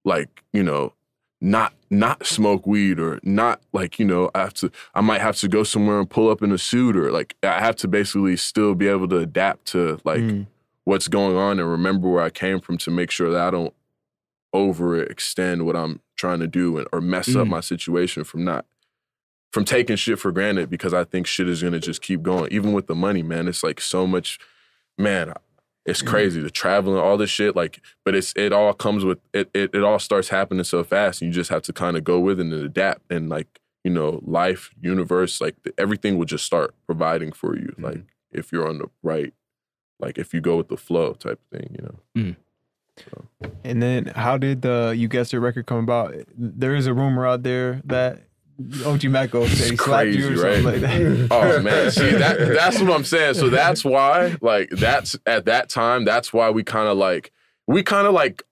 like, 0.05 0.45
you 0.53 0.63
know, 0.63 0.93
not 1.40 1.72
not 1.88 2.26
smoke 2.26 2.66
weed 2.66 3.00
or 3.00 3.18
not 3.22 3.61
like 3.72 3.98
you 3.98 4.05
know 4.05 4.31
I 4.35 4.40
have 4.40 4.55
to 4.55 4.70
I 4.94 5.00
might 5.00 5.20
have 5.22 5.37
to 5.37 5.48
go 5.48 5.62
somewhere 5.62 5.98
and 5.98 6.09
pull 6.09 6.29
up 6.31 6.42
in 6.42 6.53
a 6.53 6.59
suit 6.59 6.96
or 6.96 7.11
like 7.11 7.35
I 7.42 7.61
have 7.61 7.76
to 7.76 7.88
basically 7.88 8.37
still 8.37 8.74
be 8.74 8.88
able 8.88 9.09
to 9.09 9.16
adapt 9.18 9.66
to 9.68 9.98
like 10.05 10.20
Mm. 10.20 10.46
what's 10.85 11.09
going 11.09 11.37
on 11.37 11.59
and 11.59 11.70
remember 11.70 12.09
where 12.11 12.22
I 12.22 12.31
came 12.31 12.61
from 12.61 12.76
to 12.79 12.90
make 12.90 13.11
sure 13.11 13.31
that 13.33 13.40
I 13.40 13.50
don't 13.50 13.72
overextend 14.55 15.62
what 15.64 15.76
I'm 15.76 16.00
trying 16.16 16.40
to 16.40 16.46
do 16.46 16.76
and, 16.79 16.87
or 16.92 17.00
mess 17.00 17.35
up 17.37 17.46
Mm. 17.46 17.50
my 17.50 17.61
situation 17.61 18.24
from 18.24 18.44
not 18.44 18.66
from 19.53 19.64
taking 19.64 19.96
shit 19.96 20.18
for 20.18 20.31
granted 20.31 20.70
because 20.70 20.94
I 20.94 21.03
think 21.05 21.26
shit 21.26 21.48
is 21.48 21.62
gonna 21.62 21.81
just 21.81 22.03
keep 22.03 22.22
going. 22.22 22.53
Even 22.53 22.72
with 22.72 22.87
the 22.87 22.94
money, 22.94 23.22
man, 23.22 23.48
it's 23.48 23.62
like 23.64 23.81
so 23.81 24.07
much 24.07 24.38
man, 24.98 25.33
it's 25.87 26.03
crazy 26.03 26.40
the 26.40 26.51
traveling, 26.51 26.99
all 26.99 27.16
this 27.16 27.31
shit. 27.31 27.57
Like, 27.57 27.81
but 28.05 28.14
it's 28.14 28.33
it 28.37 28.53
all 28.53 28.73
comes 28.75 29.05
with 29.05 29.19
it. 29.33 29.51
It, 29.55 29.75
it 29.75 29.83
all 29.83 29.99
starts 29.99 30.29
happening 30.29 30.64
so 30.64 30.85
fast, 30.85 31.23
and 31.23 31.29
you 31.29 31.35
just 31.35 31.51
have 31.51 31.62
to 31.62 31.73
kind 31.73 31.97
of 31.97 32.05
go 32.05 32.21
with 32.21 32.38
it 32.38 32.45
and 32.45 32.53
adapt. 32.53 33.11
And 33.11 33.29
like 33.29 33.61
you 33.85 33.90
know, 33.90 34.21
life, 34.23 34.71
universe, 34.81 35.40
like 35.40 35.57
everything 35.79 36.19
will 36.19 36.27
just 36.27 36.45
start 36.45 36.75
providing 36.87 37.33
for 37.33 37.57
you. 37.57 37.75
Mhm. 37.79 37.83
Like 37.83 38.01
if 38.31 38.53
you're 38.53 38.69
on 38.69 38.79
the 38.79 38.90
right, 39.03 39.33
like 39.99 40.19
if 40.19 40.35
you 40.35 40.40
go 40.40 40.57
with 40.59 40.69
the 40.69 40.77
flow 40.77 41.14
type 41.14 41.40
of 41.53 41.59
thing, 41.59 41.77
you 41.79 41.85
know. 41.85 42.35
And 43.64 43.83
then 43.83 44.07
how 44.14 44.37
did 44.37 44.61
the 44.62 44.95
you 44.97 45.09
guessed 45.09 45.33
it 45.33 45.40
record 45.40 45.64
come 45.66 45.79
about? 45.79 46.14
There 46.37 46.75
is 46.75 46.87
a 46.87 46.93
rumor 46.93 47.27
out 47.27 47.43
there 47.43 47.81
that 47.87 48.25
OG 48.85 49.01
said 49.49 49.70
he 49.70 49.77
slapped 49.77 50.09
you 50.09 50.33
or 50.33 50.37
crazy, 50.37 50.37
something 50.37 50.42
right? 50.42 50.64
like 50.64 50.81
that. 50.81 51.29
Oh 51.31 51.62
man, 51.62 51.90
see 51.90 52.11
that 52.11 52.38
that's 52.38 52.81
what 52.81 52.90
I'm 52.92 53.05
saying. 53.05 53.35
So 53.35 53.49
that's 53.49 53.85
why, 53.85 54.37
like, 54.40 54.70
that's 54.70 55.16
at 55.27 55.44
that 55.46 55.68
time, 55.68 56.05
that's 56.05 56.33
why 56.33 56.51
we 56.51 56.62
kind 56.62 56.88
of 56.88 56.96
like 56.99 57.33
we 57.66 57.83
kind 57.83 58.07
of 58.07 58.12
like 58.14 58.42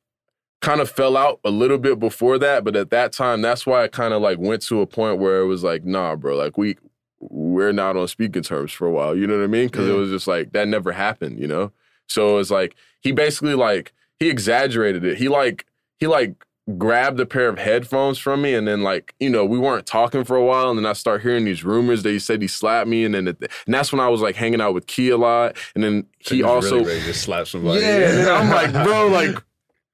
kind 0.61 0.81
of 0.81 0.91
fell 0.91 1.17
out 1.17 1.41
a 1.45 1.51
little 1.51 1.79
bit 1.79 1.99
before 1.99 2.39
that, 2.39 2.65
but 2.65 2.75
at 2.75 2.91
that 2.91 3.13
time, 3.13 3.43
that's 3.43 3.65
why 3.67 3.85
I 3.85 3.89
kind 3.89 4.13
of 4.13 4.21
like 4.23 4.39
went 4.39 4.63
to 4.63 4.81
a 4.81 4.87
point 4.87 5.19
where 5.21 5.41
it 5.41 5.47
was 5.47 5.63
like, 5.63 5.85
nah, 5.85 6.17
bro, 6.17 6.37
like 6.37 6.59
we 6.59 6.77
we're 7.21 7.73
not 7.73 7.97
on 7.97 8.07
speaking 8.09 8.43
terms 8.43 8.73
for 8.73 8.87
a 8.87 8.91
while. 8.93 9.17
You 9.17 9.27
know 9.27 9.37
what 9.37 9.45
I 9.45 9.49
mean? 9.49 9.67
Because 9.67 9.87
Yeah. 9.89 9.95
it 9.95 9.97
was 9.99 10.11
just 10.11 10.27
like 10.29 10.53
that 10.53 10.69
never 10.69 10.93
happened. 10.93 11.39
You 11.39 11.49
know. 11.49 11.73
So 12.07 12.39
it's 12.39 12.51
like 12.51 12.75
he 13.01 13.13
basically 13.13 13.55
like 13.55 13.93
he 14.19 14.29
exaggerated 14.31 15.05
it. 15.05 15.19
He 15.19 15.29
like 15.29 15.67
he 15.99 16.07
like 16.07 16.35
grabbed 16.77 17.19
a 17.21 17.27
pair 17.27 17.49
of 17.49 17.59
headphones 17.59 18.19
from 18.19 18.43
me, 18.43 18.55
and 18.55 18.69
then 18.69 18.83
like 18.83 19.15
you 19.21 19.31
know 19.31 19.45
we 19.45 19.59
weren't 19.59 19.87
talking 19.87 20.25
for 20.25 20.37
a 20.37 20.45
while, 20.45 20.69
and 20.71 20.79
then 20.79 20.87
I 20.87 20.93
start 20.93 21.23
hearing 21.23 21.45
these 21.45 21.65
rumors 21.65 22.03
that 22.03 22.11
he 22.11 22.19
said 22.19 22.43
he 22.43 22.49
slapped 22.49 22.89
me, 22.89 23.05
and 23.05 23.15
then 23.15 23.29
it, 23.29 23.37
and 23.41 23.75
that's 23.75 23.93
when 23.93 24.01
I 24.01 24.09
was 24.09 24.21
like 24.21 24.37
hanging 24.37 24.61
out 24.61 24.75
with 24.75 24.87
Key 24.87 25.11
a 25.11 25.17
lot, 25.17 25.57
and 25.75 25.83
then 25.83 26.07
he 26.19 26.37
He 26.37 26.43
also 26.43 26.77
really 26.77 26.87
ready 26.87 27.05
to 27.05 27.15
slap 27.15 27.47
somebody. 27.47 27.81
yeah, 27.81 28.21
and 28.21 28.29
I'm 28.29 28.51
like, 28.51 28.73
bro, 28.85 29.07
like, 29.07 29.43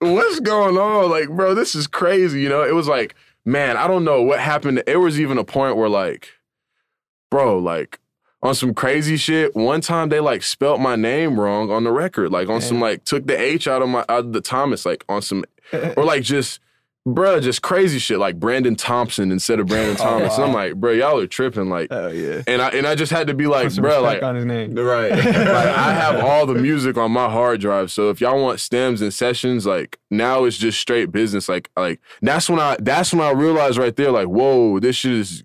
what's 0.01 0.41
going 0.41 0.77
on? 0.77 1.11
Like, 1.11 1.29
bro, 1.29 1.55
this 1.55 1.75
is 1.75 1.87
crazy. 1.87 2.41
You 2.41 2.49
know, 2.49 2.65
it 2.65 2.75
was 2.75 2.89
like, 2.89 3.15
man, 3.45 3.77
I 3.77 3.87
don't 3.87 4.05
know 4.05 4.23
what 4.23 4.41
happened. 4.41 4.83
It 4.87 4.97
was 4.97 5.21
even 5.21 5.39
a 5.39 5.45
point 5.45 5.77
where, 5.77 5.89
like, 5.89 6.31
bro, 7.31 7.59
like, 7.59 8.01
on 8.43 8.55
some 8.55 8.75
crazy 8.75 9.17
shit. 9.17 9.57
One 9.57 9.81
time 9.81 10.11
they 10.11 10.21
like 10.21 10.43
spelt 10.43 10.79
my 10.79 10.97
name 10.97 11.41
wrong 11.41 11.71
on 11.71 11.85
the 11.85 11.91
record, 11.91 12.31
like 12.31 12.49
on 12.49 12.61
some 12.61 12.79
like 12.79 13.05
took 13.05 13.27
the 13.27 13.41
H 13.41 13.67
out 13.67 13.81
of 13.81 13.89
my 13.89 14.01
out 14.09 14.27
of 14.27 14.33
the 14.35 14.43
Thomas, 14.43 14.85
like 14.85 15.03
on 15.09 15.23
some 15.23 15.45
or 15.97 16.05
like 16.05 16.23
just. 16.23 16.61
Bruh, 17.07 17.43
just 17.43 17.61
crazy 17.61 17.99
shit 17.99 18.19
like 18.19 18.41
Brandon 18.41 18.75
Thompson 18.77 19.31
instead 19.31 19.61
of 19.61 19.67
Brandon 19.67 19.95
Oh, 20.01 20.03
Thomas. 20.03 20.37
And 20.37 20.45
I'm 20.45 20.55
like, 20.55 20.77
bro, 20.77 20.93
y'all 20.93 21.19
are 21.21 21.27
tripping. 21.27 21.69
Like, 21.69 21.89
Oh 21.91 22.09
yeah. 22.09 22.41
and 22.47 22.63
I 22.63 22.71
and 22.71 22.87
I 22.87 22.95
just 22.95 23.13
had 23.13 23.27
to 23.27 23.35
be 23.35 23.47
like, 23.47 23.75
bro, 23.75 24.01
like, 24.01 24.23
on 24.23 24.35
his 24.37 24.47
name. 24.47 24.75
right. 24.75 25.11
like 25.15 25.27
I 25.27 25.93
have 25.93 26.25
all 26.25 26.47
the 26.47 26.55
music 26.55 26.97
on 26.97 27.13
my 27.13 27.29
hard 27.29 27.61
drive. 27.61 27.93
So 27.93 28.09
if 28.09 28.23
y'all 28.23 28.41
want 28.43 28.59
stems 28.59 29.03
and 29.03 29.13
sessions, 29.13 29.67
like 29.67 29.99
now 30.11 30.45
it's 30.45 30.57
just 30.57 30.81
straight 30.81 31.13
business. 31.13 31.47
Like 31.47 31.69
like 31.77 32.01
that's 32.23 32.49
when 32.49 32.59
I 32.59 32.79
that's 32.81 33.13
when 33.13 33.21
I 33.21 33.33
realized 33.33 33.77
right 33.77 33.95
there, 33.95 34.11
like, 34.11 34.29
whoa, 34.29 34.81
this 34.81 34.97
shit 34.97 35.13
is 35.13 35.45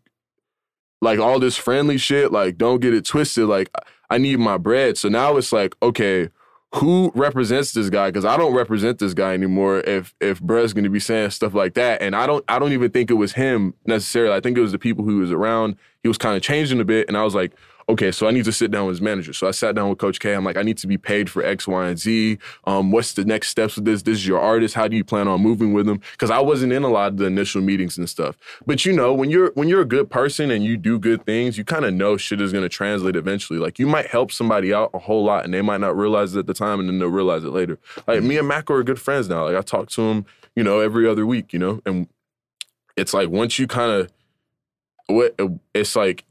like 1.02 1.20
all 1.20 1.40
this 1.40 1.58
friendly 1.58 1.98
shit. 1.98 2.32
Like, 2.32 2.58
don't 2.58 2.80
get 2.80 2.94
it 2.94 3.04
twisted. 3.04 3.48
Like 3.50 3.70
I 4.10 4.18
need 4.18 4.40
my 4.40 4.58
bread. 4.58 4.98
So 4.98 5.10
now 5.10 5.36
it's 5.36 5.52
like, 5.52 5.76
okay, 5.84 6.30
who 6.76 7.12
represents 7.16 7.72
this 7.72 7.90
guy? 7.90 8.10
Because 8.10 8.26
I 8.26 8.38
don't 8.38 8.54
represent 8.54 9.00
this 9.00 9.14
guy 9.14 9.34
anymore. 9.34 9.80
If 9.80 10.14
if 10.22 10.40
Brett's 10.40 10.74
gonna 10.74 10.90
be 10.90 11.00
saying 11.00 11.32
stuff 11.32 11.54
like 11.54 11.74
that, 11.74 12.02
and 12.02 12.16
I 12.16 12.28
don't 12.28 12.46
I 12.48 12.60
don't 12.60 12.74
even 12.74 12.92
think 12.92 13.10
it 13.10 13.16
was 13.16 13.34
him 13.34 13.74
necessarily. 13.86 14.36
I 14.36 14.40
think 14.40 14.58
it 14.58 14.62
was 14.62 14.72
the 14.72 14.80
people 14.80 15.04
who 15.04 15.18
was 15.18 15.32
around. 15.32 15.78
He 16.04 16.08
was 16.08 16.18
kind 16.18 16.38
of 16.38 16.44
changing 16.44 16.80
a 16.80 16.86
bit, 16.86 17.08
and 17.08 17.18
I 17.18 17.24
was 17.24 17.34
like, 17.34 17.54
okay, 17.90 18.12
so 18.12 18.28
I 18.28 18.32
need 18.32 18.46
to 18.46 18.52
sit 18.52 18.70
down 18.70 18.86
with 18.86 18.94
his 18.94 19.02
manager. 19.02 19.34
So 19.34 19.48
I 19.48 19.52
sat 19.52 19.74
down 19.74 19.90
with 19.90 19.98
Coach 19.98 20.20
K. 20.20 20.34
I'm 20.34 20.46
like, 20.46 20.58
I 20.58 20.62
need 20.62 20.78
to 20.78 20.88
be 20.88 20.98
paid 20.98 21.30
for 21.30 21.44
X, 21.44 21.68
Y, 21.68 21.88
and 21.88 21.98
Z. 21.98 22.38
Um, 22.66 22.92
what's 22.92 23.14
the 23.14 23.26
next 23.26 23.50
steps 23.50 23.76
with 23.76 23.86
this? 23.86 24.04
This 24.04 24.20
is 24.20 24.28
your 24.28 24.40
artist. 24.40 24.76
How 24.76 24.88
do 24.88 24.96
you 24.96 25.04
plan 25.04 25.28
on 25.28 25.42
moving 25.42 25.74
with 25.74 25.90
him? 25.90 26.00
Because 26.12 26.30
I 26.30 26.40
wasn't 26.40 26.72
in 26.72 26.84
a 26.84 26.88
lot 26.88 27.14
of 27.14 27.18
the 27.18 27.26
initial 27.26 27.62
meetings 27.62 27.98
and 27.98 28.08
stuff. 28.08 28.38
But 28.66 28.86
you 28.86 28.94
know, 28.94 29.14
when 29.14 29.32
you're 29.32 29.52
when 29.56 29.68
you're 29.68 29.82
a 29.82 29.86
good 29.86 30.10
person 30.10 30.52
and 30.52 30.64
you 30.64 30.78
do 30.78 31.00
good 31.00 31.26
things, 31.26 31.58
you 31.58 31.66
kind 31.66 31.84
of 31.84 31.94
know 31.94 32.16
shit 32.16 32.40
is 32.40 32.54
gonna 32.54 32.70
translate 32.70 33.16
eventually. 33.16 33.60
Like 33.60 33.80
you 33.80 33.88
might 33.88 34.08
help 34.08 34.32
somebody 34.32 34.74
out 34.74 34.92
a 34.94 35.00
whole 35.00 35.24
lot 35.24 35.44
and 35.44 35.54
they 35.54 35.64
might 35.64 35.82
not 35.82 35.98
realize 35.98 36.36
it 36.36 36.40
at 36.40 36.48
the 36.48 36.54
time 36.54 36.80
and 36.80 36.88
then 36.88 37.00
they'll 37.00 37.10
realize 37.10 37.44
it 37.44 37.50
later. 37.52 37.80
Like 38.08 38.22
me 38.22 38.38
and 38.38 38.48
Mac 38.48 38.70
are 38.70 38.84
good 38.84 39.02
friends 39.02 39.28
now. 39.28 39.46
Like 39.46 39.56
I 39.56 39.62
talk 39.62 39.90
to 39.90 40.02
him, 40.04 40.26
you 40.56 40.64
know, 40.64 40.80
every 40.80 41.08
other 41.08 41.26
week, 41.26 41.54
you 41.54 41.60
know, 41.60 41.82
and 41.86 42.08
it's 42.96 43.14
like 43.14 43.30
once 43.30 43.58
you 43.58 43.66
kind 43.66 43.92
of 43.92 44.12
what 45.08 45.36
it's 45.74 45.96
like 45.96 46.24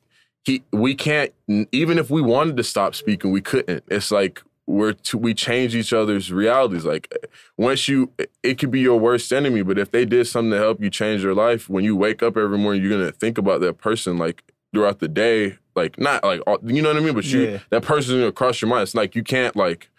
he 0.49 0.63
we 0.73 0.95
can't 0.95 1.33
even 1.73 1.99
if 1.99 2.09
we 2.11 2.23
wanted 2.23 2.57
to 2.57 2.65
stop 2.65 2.95
speaking 2.95 3.31
we 3.31 3.41
couldn't. 3.41 3.85
It's 3.89 4.11
like 4.11 4.43
we're 4.67 4.93
too, 4.93 5.17
we 5.19 5.33
change 5.33 5.75
each 5.75 5.93
other's 5.93 6.31
realities. 6.33 6.85
Like 6.85 7.09
eh, 7.13 7.27
once 7.57 7.87
you 7.89 8.11
eh, 8.19 8.25
it 8.43 8.59
could 8.59 8.71
be 8.71 8.81
your 8.81 8.99
worst 8.99 9.33
enemy 9.33 9.63
but 9.63 9.79
if 9.79 9.91
they 9.91 10.05
did 10.05 10.27
something 10.27 10.51
to 10.53 10.59
help 10.59 10.81
you 10.83 10.91
change 10.91 11.23
your 11.23 11.35
life 11.35 11.69
when 11.69 11.85
you 11.85 11.95
wake 11.97 12.23
up 12.23 12.37
every 12.37 12.59
morning 12.59 12.83
you're 12.83 12.91
gonna 12.99 13.13
think 13.13 13.39
about 13.39 13.61
that 13.61 13.79
person 13.79 14.19
like 14.19 14.43
throughout 14.73 14.99
the 15.01 15.09
day. 15.09 15.57
Like 15.77 15.99
not 15.99 16.25
like 16.25 16.41
all- 16.47 16.59
you 16.65 16.83
know 16.83 16.89
what 16.93 16.97
i 16.97 17.05
mean? 17.07 17.15
But 17.15 17.27
you 17.27 17.41
Yeah. 17.43 17.59
that 17.71 17.83
person's 17.83 18.19
gonna 18.21 18.33
cross 18.33 18.61
your 18.61 18.69
mind. 18.69 18.83
It's 18.85 18.95
like 18.95 19.15
you 19.15 19.23
can't 19.23 19.55
like 19.55 19.91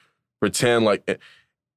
pretend 0.41 0.83
like 0.85 1.03
eh, 1.07 1.15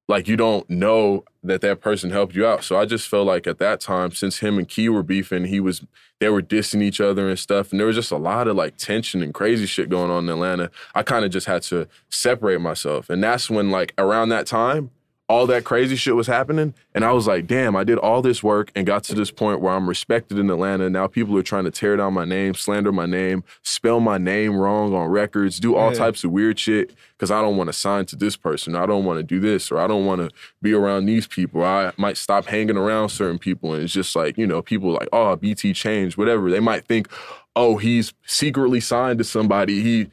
like 0.07 0.27
you 0.27 0.35
don't 0.35 0.69
know 0.69 1.23
that 1.43 1.61
that 1.61 1.81
person 1.81 2.09
helped 2.09 2.35
you 2.35 2.45
out. 2.45 2.63
So 2.63 2.77
I 2.77 2.85
just 2.85 3.07
felt 3.07 3.27
like 3.27 3.47
at 3.47 3.59
that 3.59 3.79
time, 3.79 4.11
since 4.11 4.39
him 4.39 4.57
and 4.57 4.67
Key 4.67 4.89
were 4.89 5.03
beefing, 5.03 5.45
he 5.45 5.59
was 5.59 5.85
they 6.19 6.29
were 6.29 6.41
dissing 6.41 6.81
each 6.81 7.01
other 7.01 7.27
and 7.29 7.37
stuff, 7.37 7.71
and 7.71 7.79
there 7.79 7.87
was 7.87 7.95
just 7.95 8.11
a 8.11 8.17
lot 8.17 8.47
of 8.47 8.55
like 8.55 8.77
tension 8.77 9.21
and 9.21 9.33
crazy 9.33 9.65
shit 9.65 9.89
going 9.89 10.11
on 10.11 10.25
in 10.25 10.29
Atlanta. 10.29 10.71
I 10.95 11.03
kind 11.03 11.25
of 11.25 11.31
just 11.31 11.47
had 11.47 11.63
to 11.63 11.87
separate 12.09 12.61
myself, 12.61 13.09
and 13.09 13.23
that's 13.23 13.49
when 13.49 13.71
like 13.71 13.93
around 13.97 14.29
that 14.29 14.45
time, 14.45 14.91
all 15.29 15.47
that 15.47 15.63
crazy 15.63 15.95
shit 15.95 16.15
was 16.15 16.27
happening, 16.27 16.73
and 16.93 17.05
I 17.05 17.13
was 17.13 17.27
like, 17.27 17.47
damn, 17.47 17.75
I 17.77 17.85
did 17.85 17.97
all 17.97 18.21
this 18.21 18.43
work 18.43 18.71
and 18.75 18.85
got 18.85 19.05
to 19.05 19.15
this 19.15 19.31
point 19.31 19.61
where 19.61 19.73
I'm 19.73 19.87
respected 19.87 20.37
in 20.37 20.49
Atlanta. 20.49 20.89
Now 20.89 21.07
people 21.07 21.37
are 21.37 21.43
trying 21.43 21.63
to 21.63 21.71
tear 21.71 21.95
down 21.95 22.13
my 22.13 22.25
name, 22.25 22.53
slander 22.55 22.91
my 22.91 23.05
name, 23.05 23.43
spell 23.61 24.01
my 24.01 24.17
name 24.17 24.57
wrong 24.57 24.93
on 24.93 25.07
records, 25.09 25.59
do 25.61 25.75
all 25.75 25.91
Yeah. 25.93 25.97
types 25.97 26.23
of 26.25 26.31
weird 26.31 26.59
shit 26.59 26.93
because 27.17 27.31
I 27.31 27.41
don't 27.41 27.55
want 27.55 27.69
to 27.69 27.73
sign 27.73 28.05
to 28.07 28.17
this 28.17 28.35
person. 28.35 28.75
I 28.75 28.85
don't 28.85 29.05
want 29.05 29.17
to 29.19 29.23
do 29.23 29.39
this, 29.39 29.71
or 29.71 29.79
I 29.79 29.87
don't 29.87 30.05
want 30.05 30.21
to 30.21 30.29
be 30.61 30.73
around 30.73 31.05
these 31.05 31.25
people. 31.25 31.63
I 31.63 31.93
might 31.95 32.17
stop 32.17 32.45
hanging 32.47 32.75
around 32.77 33.09
certain 33.09 33.39
people. 33.39 33.73
And 33.73 33.81
it's 33.83 33.93
just 33.93 34.15
like, 34.17 34.37
you 34.37 34.45
know, 34.45 34.61
people 34.61 34.91
like, 34.91 35.07
oh, 35.13 35.35
BT 35.37 35.71
changed, 35.73 36.17
whatever. 36.17 36.51
They 36.51 36.59
might 36.59 36.85
think, 36.85 37.07
oh, 37.55 37.77
he's 37.77 38.13
secretly 38.25 38.81
signed 38.81 39.19
to 39.19 39.23
somebody. 39.23 39.81
He 39.81 40.07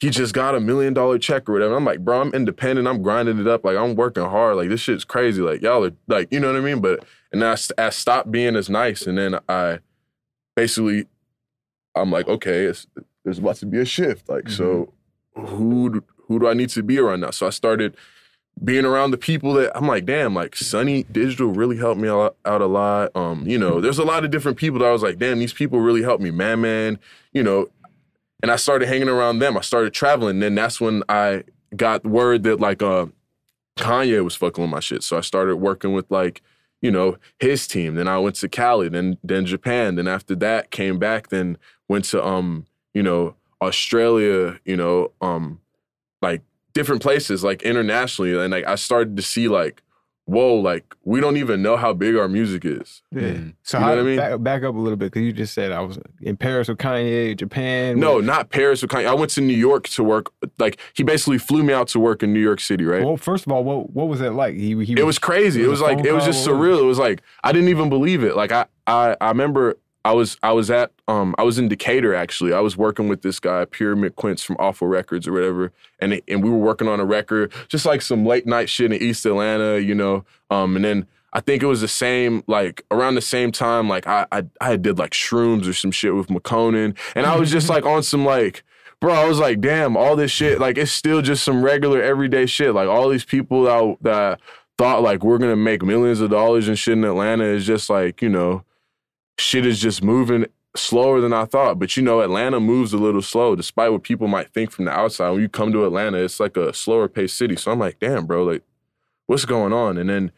he 0.00 0.10
just 0.10 0.32
got 0.32 0.54
a 0.54 0.60
million 0.60 0.94
dollar 0.94 1.18
check 1.18 1.48
or 1.48 1.52
whatever. 1.52 1.76
I'm 1.76 1.84
like, 1.84 2.04
bro, 2.04 2.20
I'm 2.20 2.32
independent. 2.32 2.86
I'm 2.86 3.02
grinding 3.02 3.38
it 3.38 3.48
up. 3.48 3.64
Like 3.64 3.76
I'm 3.76 3.96
working 3.96 4.22
hard. 4.22 4.56
Like 4.56 4.68
this 4.68 4.80
shit's 4.80 5.04
crazy. 5.04 5.42
Like 5.42 5.60
y'all 5.60 5.84
are 5.84 5.92
like, 6.06 6.32
you 6.32 6.38
know 6.38 6.52
what 6.52 6.56
I 6.56 6.64
mean? 6.64 6.80
But 6.80 7.04
and 7.32 7.44
I, 7.44 7.56
I 7.76 7.90
stopped 7.90 8.30
being 8.30 8.54
as 8.54 8.70
nice. 8.70 9.06
And 9.06 9.18
then 9.18 9.38
I 9.48 9.80
basically, 10.54 11.06
I'm 11.94 12.12
like, 12.12 12.28
okay, 12.28 12.72
there's 13.24 13.38
about 13.38 13.56
to 13.56 13.66
be 13.66 13.80
a 13.80 13.84
shift. 13.84 14.28
Like, 14.28 14.48
so 14.48 14.92
who 15.34 15.90
do, 15.90 16.04
who 16.26 16.38
do 16.38 16.46
I 16.46 16.54
need 16.54 16.70
to 16.70 16.82
be 16.82 16.98
around 16.98 17.20
now? 17.20 17.30
So 17.30 17.48
I 17.48 17.50
started 17.50 17.96
being 18.64 18.84
around 18.84 19.10
the 19.10 19.18
people 19.18 19.54
that 19.54 19.76
I'm 19.76 19.86
like, 19.86 20.04
damn, 20.04 20.34
like 20.34 20.56
Sonny 20.56 21.04
Digital 21.04 21.48
really 21.48 21.76
helped 21.76 22.00
me 22.00 22.08
out, 22.08 22.36
out 22.44 22.60
a 22.60 22.66
lot. 22.66 23.14
Um, 23.14 23.46
you 23.46 23.58
know, 23.58 23.80
there's 23.80 23.98
a 23.98 24.04
lot 24.04 24.24
of 24.24 24.30
different 24.30 24.58
people 24.58 24.78
that 24.80 24.86
I 24.86 24.92
was 24.92 25.02
like, 25.02 25.18
damn, 25.18 25.38
these 25.38 25.52
people 25.52 25.80
really 25.80 26.02
helped 26.02 26.22
me, 26.22 26.30
man, 26.30 26.60
man. 26.60 26.98
You 27.32 27.42
know, 27.42 27.68
and 28.42 28.50
I 28.50 28.56
started 28.56 28.88
hanging 28.88 29.08
around 29.08 29.38
them. 29.40 29.56
I 29.56 29.62
started 29.62 29.92
traveling. 29.92 30.36
And 30.36 30.42
then 30.42 30.54
that's 30.54 30.80
when 30.80 31.02
I 31.08 31.44
got 31.76 32.04
word 32.04 32.44
that 32.44 32.60
like 32.60 32.82
uh 32.82 33.06
Kanye 33.76 34.24
was 34.24 34.34
fucking 34.34 34.62
with 34.62 34.70
my 34.70 34.80
shit. 34.80 35.02
So 35.02 35.16
I 35.16 35.20
started 35.20 35.56
working 35.56 35.92
with 35.92 36.10
like, 36.10 36.42
you 36.82 36.90
know, 36.90 37.16
his 37.38 37.66
team. 37.66 37.94
Then 37.94 38.08
I 38.08 38.18
went 38.18 38.36
to 38.36 38.48
Cali, 38.48 38.88
then 38.88 39.18
then 39.22 39.46
Japan. 39.46 39.94
Then 39.96 40.08
after 40.08 40.34
that 40.36 40.70
came 40.70 40.98
back, 40.98 41.28
then 41.28 41.58
went 41.88 42.04
to 42.06 42.24
um, 42.24 42.66
you 42.94 43.02
know, 43.02 43.34
Australia, 43.60 44.58
you 44.64 44.76
know, 44.76 45.12
um, 45.20 45.60
like 46.22 46.42
different 46.74 47.02
places, 47.02 47.44
like 47.44 47.62
internationally. 47.62 48.36
And 48.38 48.52
like 48.52 48.66
I 48.66 48.74
started 48.76 49.16
to 49.16 49.22
see 49.22 49.48
like, 49.48 49.82
whoa, 50.28 50.54
like 50.56 50.94
we 51.04 51.20
don't 51.20 51.38
even 51.38 51.62
know 51.62 51.76
how 51.78 51.94
big 51.94 52.14
our 52.16 52.28
music 52.28 52.64
is. 52.64 53.02
Yeah. 53.10 53.22
Mm. 53.22 53.54
So 53.62 53.78
You 53.78 53.80
know 53.80 53.86
how, 53.90 53.96
what 53.96 54.00
I 54.00 54.02
mean? 54.04 54.16
back, 54.18 54.42
back 54.42 54.62
up 54.62 54.74
a 54.74 54.78
little 54.78 54.96
bit 54.96 55.06
because 55.06 55.22
you 55.22 55.32
just 55.32 55.54
said 55.54 55.72
I 55.72 55.80
was 55.80 55.98
in 56.20 56.36
Paris 56.36 56.68
with 56.68 56.76
Kanye, 56.78 57.34
Japan. 57.36 57.98
No, 57.98 58.16
with- 58.16 58.26
not 58.26 58.50
Paris 58.50 58.84
or 58.84 58.88
Kanye. 58.88 59.06
I 59.06 59.14
went 59.14 59.30
to 59.32 59.40
New 59.40 59.56
York 59.56 59.88
to 59.88 60.04
work. 60.04 60.30
Like 60.58 60.78
he 60.94 61.02
basically 61.02 61.38
flew 61.38 61.62
me 61.62 61.72
out 61.72 61.88
to 61.88 61.98
work 62.00 62.22
in 62.22 62.32
New 62.34 62.40
York 62.42 62.60
City, 62.60 62.84
right? 62.84 63.02
Well, 63.04 63.16
first 63.16 63.46
of 63.46 63.52
all, 63.52 63.64
what 63.64 63.90
what 63.90 64.08
was 64.08 64.20
that 64.20 64.34
like? 64.34 64.54
He 64.54 64.84
he 64.84 64.92
it 64.98 65.06
was 65.06 65.18
crazy. 65.18 65.60
it 65.62 65.64
It 65.64 65.68
was 65.68 65.80
was 65.80 65.90
like 65.90 66.04
it 66.04 66.12
was 66.12 66.24
just 66.24 66.46
what 66.46 66.58
was 66.58 66.68
surreal. 66.68 66.80
It 66.80 66.84
was 66.84 66.98
like 66.98 67.22
I 67.42 67.52
didn't 67.52 67.68
even 67.70 67.88
believe 67.88 68.22
it. 68.22 68.36
Like 68.36 68.52
I 68.52 68.66
I 68.86 69.16
I 69.20 69.28
remember 69.28 69.78
I 70.08 70.12
was 70.12 70.38
I 70.42 70.52
was 70.52 70.70
at 70.70 70.90
um 71.06 71.34
I 71.38 71.42
was 71.42 71.58
in 71.58 71.68
Decatur 71.68 72.14
actually. 72.14 72.52
I 72.54 72.60
was 72.60 72.76
working 72.76 73.08
with 73.08 73.20
this 73.22 73.38
guy 73.40 73.64
Pyramid 73.66 74.16
Quince 74.16 74.42
from 74.42 74.56
Awful 74.58 74.88
Records 74.88 75.28
or 75.28 75.32
whatever, 75.32 75.70
and 75.98 76.14
it- 76.14 76.24
and 76.28 76.42
we 76.42 76.48
were 76.48 76.56
working 76.56 76.88
on 76.88 76.98
a 76.98 77.04
record, 77.04 77.52
just 77.68 77.84
like 77.84 78.00
some 78.02 78.24
late 78.24 78.46
night 78.46 78.68
shit 78.70 78.90
in 78.92 79.02
East 79.02 79.26
Atlanta, 79.26 79.78
you 79.80 79.94
know. 79.94 80.24
Um, 80.50 80.76
and 80.76 80.84
then 80.84 81.06
I 81.34 81.40
think 81.40 81.62
it 81.62 81.66
was 81.66 81.82
the 81.82 81.88
same 81.88 82.42
like 82.46 82.84
around 82.90 83.16
the 83.16 83.20
same 83.20 83.52
time 83.52 83.86
like 83.88 84.06
I 84.06 84.26
I 84.32 84.44
I 84.62 84.76
did 84.76 84.98
like 84.98 85.10
shrooms 85.12 85.68
or 85.68 85.74
some 85.74 85.90
shit 85.90 86.14
with 86.14 86.28
Makonnen, 86.28 86.96
and 87.14 87.26
I 87.26 87.36
was 87.36 87.50
just 87.50 87.68
like 87.68 87.84
on 87.84 88.02
some 88.02 88.24
like. 88.24 88.64
Bro, 89.00 89.14
I 89.14 89.28
was 89.28 89.38
like, 89.38 89.60
damn, 89.60 89.96
all 89.96 90.16
this 90.16 90.32
shit, 90.32 90.58
like 90.58 90.76
it's 90.76 90.90
still 90.90 91.22
just 91.22 91.44
some 91.44 91.62
regular 91.62 92.02
everyday 92.02 92.46
shit. 92.46 92.74
Like 92.74 92.88
all 92.88 93.08
these 93.08 93.24
people 93.24 93.62
that 93.62 93.96
that 94.02 94.40
thought 94.76 95.02
like 95.02 95.22
we're 95.22 95.38
gonna 95.38 95.54
make 95.54 95.82
millions 95.84 96.20
of 96.20 96.30
dollars 96.30 96.66
and 96.66 96.76
shit 96.76 96.94
in 96.94 97.04
Atlanta 97.04 97.44
is 97.44 97.64
just 97.64 97.88
like, 97.88 98.20
you 98.22 98.28
know, 98.28 98.64
shit 99.38 99.64
is 99.64 99.80
just 99.80 100.02
moving 100.02 100.46
slower 100.76 101.20
than 101.20 101.32
I 101.32 101.44
thought. 101.44 101.78
But 101.78 101.96
you 101.96 102.02
know, 102.02 102.20
Atlanta 102.20 102.60
moves 102.60 102.92
a 102.92 102.98
little 102.98 103.22
slow, 103.22 103.56
despite 103.56 103.92
what 103.92 104.02
people 104.02 104.28
might 104.28 104.52
think 104.52 104.70
from 104.70 104.84
the 104.84 104.90
outside. 104.90 105.30
When 105.30 105.40
you 105.40 105.48
come 105.48 105.72
to 105.72 105.84
Atlanta, 105.84 106.18
it's 106.18 106.40
like 106.40 106.56
a 106.56 106.72
slower 106.72 107.08
paced 107.08 107.36
city. 107.36 107.56
So 107.56 107.72
I'm 107.72 107.78
like, 107.78 107.98
damn, 107.98 108.26
bro, 108.26 108.44
like, 108.44 108.62
what's 109.26 109.44
going 109.44 109.72
on? 109.72 109.98
And 109.98 110.10
then 110.10 110.32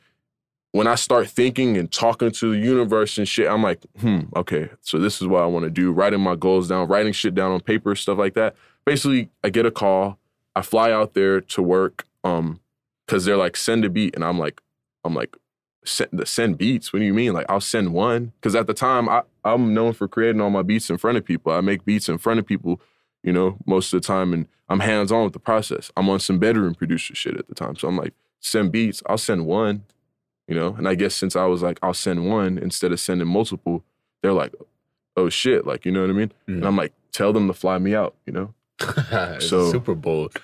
when 0.72 0.86
I 0.86 0.94
start 0.94 1.28
thinking 1.28 1.76
and 1.76 1.90
talking 1.90 2.30
to 2.30 2.52
the 2.52 2.58
universe 2.58 3.18
and 3.18 3.26
shit, 3.26 3.48
I'm 3.48 3.62
like, 3.62 3.82
hmm, 4.00 4.20
okay, 4.36 4.70
so 4.82 4.98
this 4.98 5.20
is 5.20 5.26
what 5.26 5.42
I 5.42 5.46
want 5.46 5.64
to 5.64 5.70
do. 5.70 5.90
Writing 5.92 6.20
my 6.20 6.36
goals 6.36 6.68
down, 6.68 6.88
writing 6.88 7.12
shit 7.12 7.34
down 7.34 7.50
on 7.50 7.60
paper, 7.60 7.94
stuff 7.96 8.18
like 8.18 8.34
that. 8.34 8.54
Basically, 8.84 9.30
I 9.42 9.50
get 9.50 9.66
a 9.66 9.70
call, 9.70 10.18
I 10.54 10.62
fly 10.62 10.92
out 10.92 11.14
there 11.14 11.40
to 11.40 11.62
work, 11.62 12.06
um, 12.22 12.60
because 13.06 13.24
they're 13.24 13.36
like, 13.36 13.56
send 13.56 13.84
a 13.84 13.90
beat, 13.90 14.14
and 14.14 14.24
I'm 14.24 14.38
like, 14.38 14.60
I'm 15.04 15.14
like, 15.14 15.36
send, 15.84 16.10
the 16.12 16.26
send 16.26 16.58
beats. 16.58 16.92
What 16.92 16.98
do 17.00 17.04
you 17.04 17.14
mean? 17.14 17.32
Like, 17.32 17.46
I'll 17.48 17.60
send 17.60 17.92
one. 17.94 18.32
Because 18.40 18.54
at 18.54 18.66
the 18.66 18.74
time, 18.74 19.08
I, 19.08 19.22
I'm 19.44 19.72
known 19.74 19.92
for 19.92 20.08
creating 20.08 20.40
all 20.40 20.50
my 20.50 20.62
beats 20.62 20.90
in 20.90 20.98
front 20.98 21.18
of 21.18 21.24
people. 21.24 21.52
I 21.52 21.60
make 21.60 21.84
beats 21.84 22.08
in 22.08 22.18
front 22.18 22.38
of 22.40 22.46
people, 22.46 22.80
you 23.22 23.32
know, 23.32 23.56
most 23.66 23.92
of 23.92 24.00
the 24.02 24.06
time, 24.06 24.32
and 24.32 24.46
I'm 24.68 24.80
hands 24.80 25.10
on 25.10 25.24
with 25.24 25.32
the 25.32 25.38
process. 25.40 25.90
I'm 25.96 26.08
on 26.08 26.20
some 26.20 26.38
bedroom 26.38 26.74
producer 26.74 27.14
shit 27.14 27.36
at 27.36 27.48
the 27.48 27.54
time, 27.54 27.76
so 27.76 27.88
I'm 27.88 27.96
like, 27.96 28.12
send 28.40 28.72
beats. 28.72 29.02
I'll 29.06 29.18
send 29.18 29.46
one. 29.46 29.84
you 30.48 30.54
know. 30.54 30.74
And 30.76 30.88
I 30.88 30.94
guess 30.94 31.14
since 31.14 31.36
I 31.36 31.44
was 31.46 31.62
like, 31.62 31.78
I'll 31.82 31.94
send 31.94 32.28
one 32.28 32.58
instead 32.58 32.92
of 32.92 33.00
sending 33.00 33.28
multiple, 33.28 33.84
they're 34.22 34.32
like, 34.32 34.54
oh 35.16 35.28
shit, 35.28 35.66
like 35.66 35.84
you 35.84 35.92
know 35.92 36.00
what 36.02 36.10
I 36.10 36.14
mean? 36.14 36.32
Mm. 36.48 36.54
And 36.56 36.64
I'm 36.66 36.76
like, 36.76 36.92
tell 37.12 37.32
them 37.32 37.46
to 37.48 37.54
fly 37.54 37.78
me 37.78 37.94
out, 37.94 38.14
you 38.26 38.32
know? 38.32 38.54
So- 39.40 39.70
super 39.70 39.94
bold. 39.94 40.36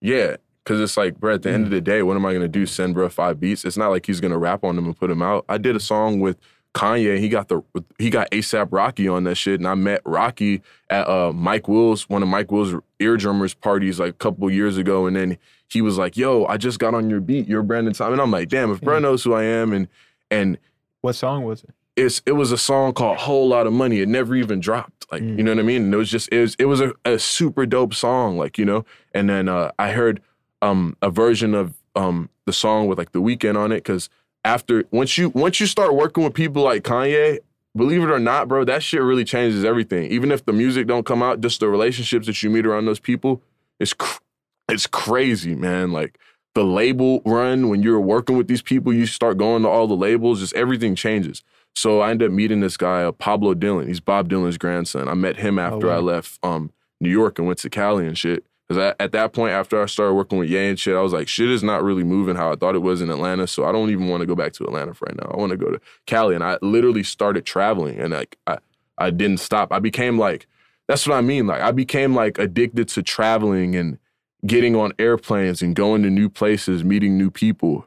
Yeah, 0.00 0.36
because 0.68 0.82
it's 0.82 0.98
like, 0.98 1.18
bro, 1.18 1.34
at 1.34 1.42
the 1.42 1.50
end 1.50 1.62
Mm. 1.64 1.68
of 1.68 1.70
the 1.70 1.80
day, 1.80 2.02
what 2.02 2.14
am 2.16 2.26
I 2.26 2.34
gonna 2.34 2.46
do? 2.46 2.66
Send 2.66 2.92
bro 2.94 3.08
five 3.08 3.40
beats? 3.40 3.64
It's 3.64 3.78
not 3.78 3.88
like 3.88 4.04
he's 4.04 4.20
gonna 4.20 4.36
rap 4.38 4.64
on 4.64 4.76
them 4.76 4.84
and 4.84 4.94
put 4.96 5.08
them 5.08 5.22
out. 5.22 5.46
I 5.48 5.56
did 5.56 5.74
a 5.74 5.80
song 5.80 6.20
with 6.20 6.36
Kanye. 6.74 7.18
He 7.18 7.30
got 7.30 7.48
the 7.48 7.62
he 7.98 8.10
got 8.10 8.30
ASAP 8.30 8.68
Rocky 8.70 9.08
on 9.08 9.24
that 9.24 9.36
shit, 9.36 9.58
and 9.60 9.66
I 9.66 9.74
met 9.74 10.02
Rocky 10.04 10.60
at 10.90 11.08
uh, 11.08 11.32
Mike 11.32 11.68
Will's 11.68 12.06
one 12.10 12.22
of 12.22 12.28
Mike 12.28 12.52
Will's 12.52 12.74
EarDrummers 13.00 13.58
parties 13.58 13.98
like 13.98 14.10
a 14.10 14.12
couple 14.18 14.50
years 14.50 14.76
ago, 14.76 15.06
and 15.06 15.16
then 15.16 15.38
he 15.68 15.80
was 15.80 15.96
like, 15.96 16.16
"Yo, 16.18 16.44
I 16.44 16.58
just 16.58 16.78
got 16.78 16.92
on 16.94 17.08
your 17.08 17.20
beat. 17.20 17.48
You're 17.48 17.62
Brandon 17.62 17.94
Time," 17.94 18.12
and 18.12 18.20
I'm 18.20 18.30
like, 18.30 18.48
"Damn, 18.50 18.70
if 18.70 18.82
bro 18.82 18.94
Yeah. 18.94 19.00
knows 19.00 19.24
who 19.24 19.32
I 19.32 19.44
am," 19.44 19.72
and 19.72 19.88
and 20.30 20.58
What 21.00 21.14
song 21.14 21.44
was 21.44 21.64
it? 21.64 21.70
it's 21.96 22.20
it 22.26 22.32
was 22.32 22.52
a 22.52 22.58
song 22.58 22.92
called 22.92 23.16
Whole 23.16 23.48
Lot 23.48 23.66
of 23.66 23.72
Money. 23.72 24.00
It 24.00 24.08
never 24.08 24.34
even 24.36 24.60
dropped. 24.60 25.06
Like, 25.10 25.22
Mm. 25.22 25.38
you 25.38 25.44
know 25.44 25.52
what 25.52 25.60
I 25.60 25.62
mean? 25.62 25.84
And 25.84 25.94
it 25.94 25.96
was 25.96 26.10
just 26.10 26.28
it 26.30 26.40
was 26.40 26.54
it 26.58 26.66
was 26.66 26.82
a, 26.82 26.92
a 27.06 27.18
super 27.18 27.64
dope 27.64 27.94
song, 27.94 28.36
like, 28.36 28.58
you 28.58 28.66
know. 28.66 28.84
And 29.14 29.30
then 29.30 29.48
uh 29.48 29.70
I 29.78 29.92
heard 29.92 30.20
um 30.62 30.96
a 31.02 31.10
version 31.10 31.54
of 31.54 31.74
um 31.94 32.28
the 32.46 32.52
song 32.52 32.86
with 32.86 32.98
like 32.98 33.12
the 33.12 33.20
Weeknd 33.20 33.56
on 33.56 33.72
it 33.72 33.84
cuz 33.84 34.08
after 34.44 34.84
once 34.90 35.18
you 35.18 35.30
once 35.30 35.60
you 35.60 35.66
start 35.66 35.94
working 35.94 36.24
with 36.24 36.34
people 36.34 36.62
like 36.62 36.82
Kanye, 36.82 37.38
believe 37.76 38.02
it 38.02 38.10
or 38.10 38.18
not, 38.18 38.48
bro, 38.48 38.64
that 38.64 38.82
shit 38.82 39.02
really 39.02 39.24
changes 39.24 39.64
everything. 39.64 40.10
Even 40.10 40.30
if 40.32 40.44
the 40.44 40.52
music 40.52 40.86
don't 40.86 41.06
come 41.06 41.22
out, 41.22 41.40
just 41.40 41.60
the 41.60 41.68
relationships 41.68 42.26
that 42.26 42.42
you 42.42 42.50
meet 42.50 42.66
around 42.66 42.86
those 42.86 43.00
people, 43.00 43.42
it's 43.78 43.92
cr- 43.92 44.20
it's 44.68 44.86
crazy, 44.86 45.54
man. 45.54 45.92
Like 45.92 46.18
the 46.54 46.64
label 46.64 47.22
run 47.24 47.68
when 47.68 47.82
you're 47.82 48.00
working 48.00 48.36
with 48.36 48.48
these 48.48 48.62
people, 48.62 48.92
you 48.92 49.06
start 49.06 49.38
going 49.38 49.62
to 49.62 49.68
all 49.68 49.86
the 49.86 49.96
labels, 49.96 50.40
just 50.40 50.54
everything 50.54 50.94
changes. 50.94 51.42
So 51.74 52.00
I 52.00 52.10
ended 52.10 52.30
up 52.30 52.34
meeting 52.34 52.60
this 52.60 52.76
guy, 52.76 53.04
uh, 53.04 53.12
Pablo 53.12 53.54
Dylan. 53.54 53.86
He's 53.86 54.00
Bob 54.00 54.28
Dylan's 54.28 54.58
grandson. 54.58 55.08
I 55.08 55.14
met 55.14 55.36
him 55.36 55.58
after 55.58 55.90
I 55.90 55.96
wow. 55.96 56.00
left 56.00 56.38
um, 56.42 56.72
New 57.00 57.10
York 57.10 57.38
and 57.38 57.46
went 57.46 57.60
to 57.60 57.70
Cali 57.70 58.06
and 58.06 58.18
shit. 58.18 58.44
Because 58.68 58.94
at 59.00 59.12
that 59.12 59.32
point, 59.32 59.52
after 59.52 59.82
I 59.82 59.86
started 59.86 60.12
working 60.12 60.36
with 60.36 60.50
Ye 60.50 60.68
and 60.68 60.78
shit, 60.78 60.94
I 60.94 61.00
was 61.00 61.14
like, 61.14 61.26
shit 61.26 61.48
is 61.48 61.62
not 61.62 61.82
really 61.82 62.04
moving 62.04 62.36
how 62.36 62.52
I 62.52 62.54
thought 62.56 62.74
it 62.74 62.82
was 62.82 63.00
in 63.00 63.08
Atlanta. 63.08 63.46
So 63.46 63.64
I 63.64 63.72
don't 63.72 63.88
even 63.88 64.08
want 64.08 64.20
to 64.20 64.26
go 64.26 64.34
back 64.34 64.52
to 64.54 64.64
Atlanta 64.64 64.92
for 64.92 65.06
right 65.06 65.16
now. 65.16 65.30
I 65.32 65.38
want 65.38 65.50
to 65.52 65.56
go 65.56 65.70
to 65.70 65.80
Cali. 66.04 66.34
And 66.34 66.44
I 66.44 66.58
literally 66.60 67.02
started 67.02 67.46
traveling 67.46 67.98
and 67.98 68.12
like 68.12 68.36
I, 68.46 68.58
I 68.98 69.10
didn't 69.10 69.40
stop. 69.40 69.72
I 69.72 69.78
became 69.78 70.18
like, 70.18 70.46
that's 70.86 71.06
what 71.06 71.16
I 71.16 71.22
mean. 71.22 71.46
Like 71.46 71.62
I 71.62 71.70
became 71.70 72.14
like 72.14 72.38
addicted 72.38 72.88
to 72.88 73.02
traveling 73.02 73.74
and 73.74 73.98
getting 74.46 74.76
on 74.76 74.92
airplanes 74.98 75.62
and 75.62 75.74
going 75.74 76.02
to 76.02 76.10
new 76.10 76.28
places, 76.28 76.84
meeting 76.84 77.16
new 77.16 77.30
people, 77.30 77.86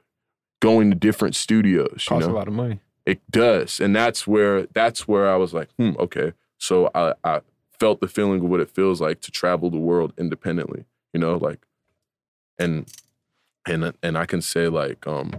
going 0.62 0.90
to 0.90 0.96
different 0.96 1.36
studios. 1.36 2.06
You 2.10 2.16
Costs 2.16 2.28
know? 2.28 2.34
a 2.34 2.36
lot 2.36 2.48
of 2.48 2.54
money. 2.54 2.80
It 3.06 3.20
does, 3.32 3.80
and 3.80 3.96
that's 3.96 4.28
where 4.28 4.68
that's 4.68 5.08
where 5.08 5.32
I 5.32 5.36
was 5.36 5.54
like, 5.54 5.70
hmm, 5.78 5.92
okay. 5.98 6.34
So 6.60 6.92
I 6.94 7.14
I 7.24 7.42
felt 7.82 8.00
the 8.00 8.08
feeling 8.08 8.44
of 8.44 8.48
what 8.48 8.60
it 8.60 8.70
feels 8.70 9.02
like 9.02 9.22
to 9.22 9.32
travel 9.32 9.72
the 9.72 9.78
world 9.78 10.14
independently. 10.16 10.86
You 11.16 11.20
know, 11.20 11.36
like, 11.38 11.66
and 12.60 12.88
and 13.68 13.94
and 14.04 14.18
I 14.20 14.28
can 14.28 14.40
say 14.44 14.68
like 14.68 15.08
um 15.08 15.34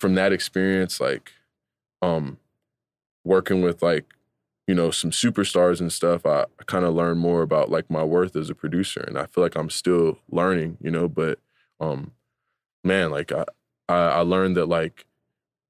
from 0.00 0.14
that 0.14 0.32
experience, 0.32 0.98
like 0.98 1.32
um 2.00 2.38
working 3.22 3.60
with 3.60 3.82
like 3.82 4.14
you 4.66 4.74
know 4.74 4.90
some 4.90 5.10
superstars 5.10 5.78
and 5.78 5.92
stuff, 5.92 6.24
I, 6.24 6.44
I 6.58 6.64
kind 6.64 6.86
of 6.86 6.94
learned 6.94 7.20
more 7.20 7.42
about 7.42 7.70
like 7.70 7.90
my 7.90 8.02
worth 8.02 8.34
as 8.34 8.48
a 8.48 8.54
producer, 8.54 9.04
and 9.06 9.18
I 9.18 9.26
feel 9.26 9.44
like 9.44 9.54
I'm 9.54 9.68
still 9.68 10.18
learning. 10.30 10.78
You 10.80 10.90
know, 10.90 11.06
but 11.06 11.38
um 11.80 12.12
man, 12.82 13.10
like 13.10 13.30
I 13.30 13.44
I, 13.90 13.96
I 13.96 14.20
learned 14.20 14.56
that 14.56 14.70
like 14.70 15.04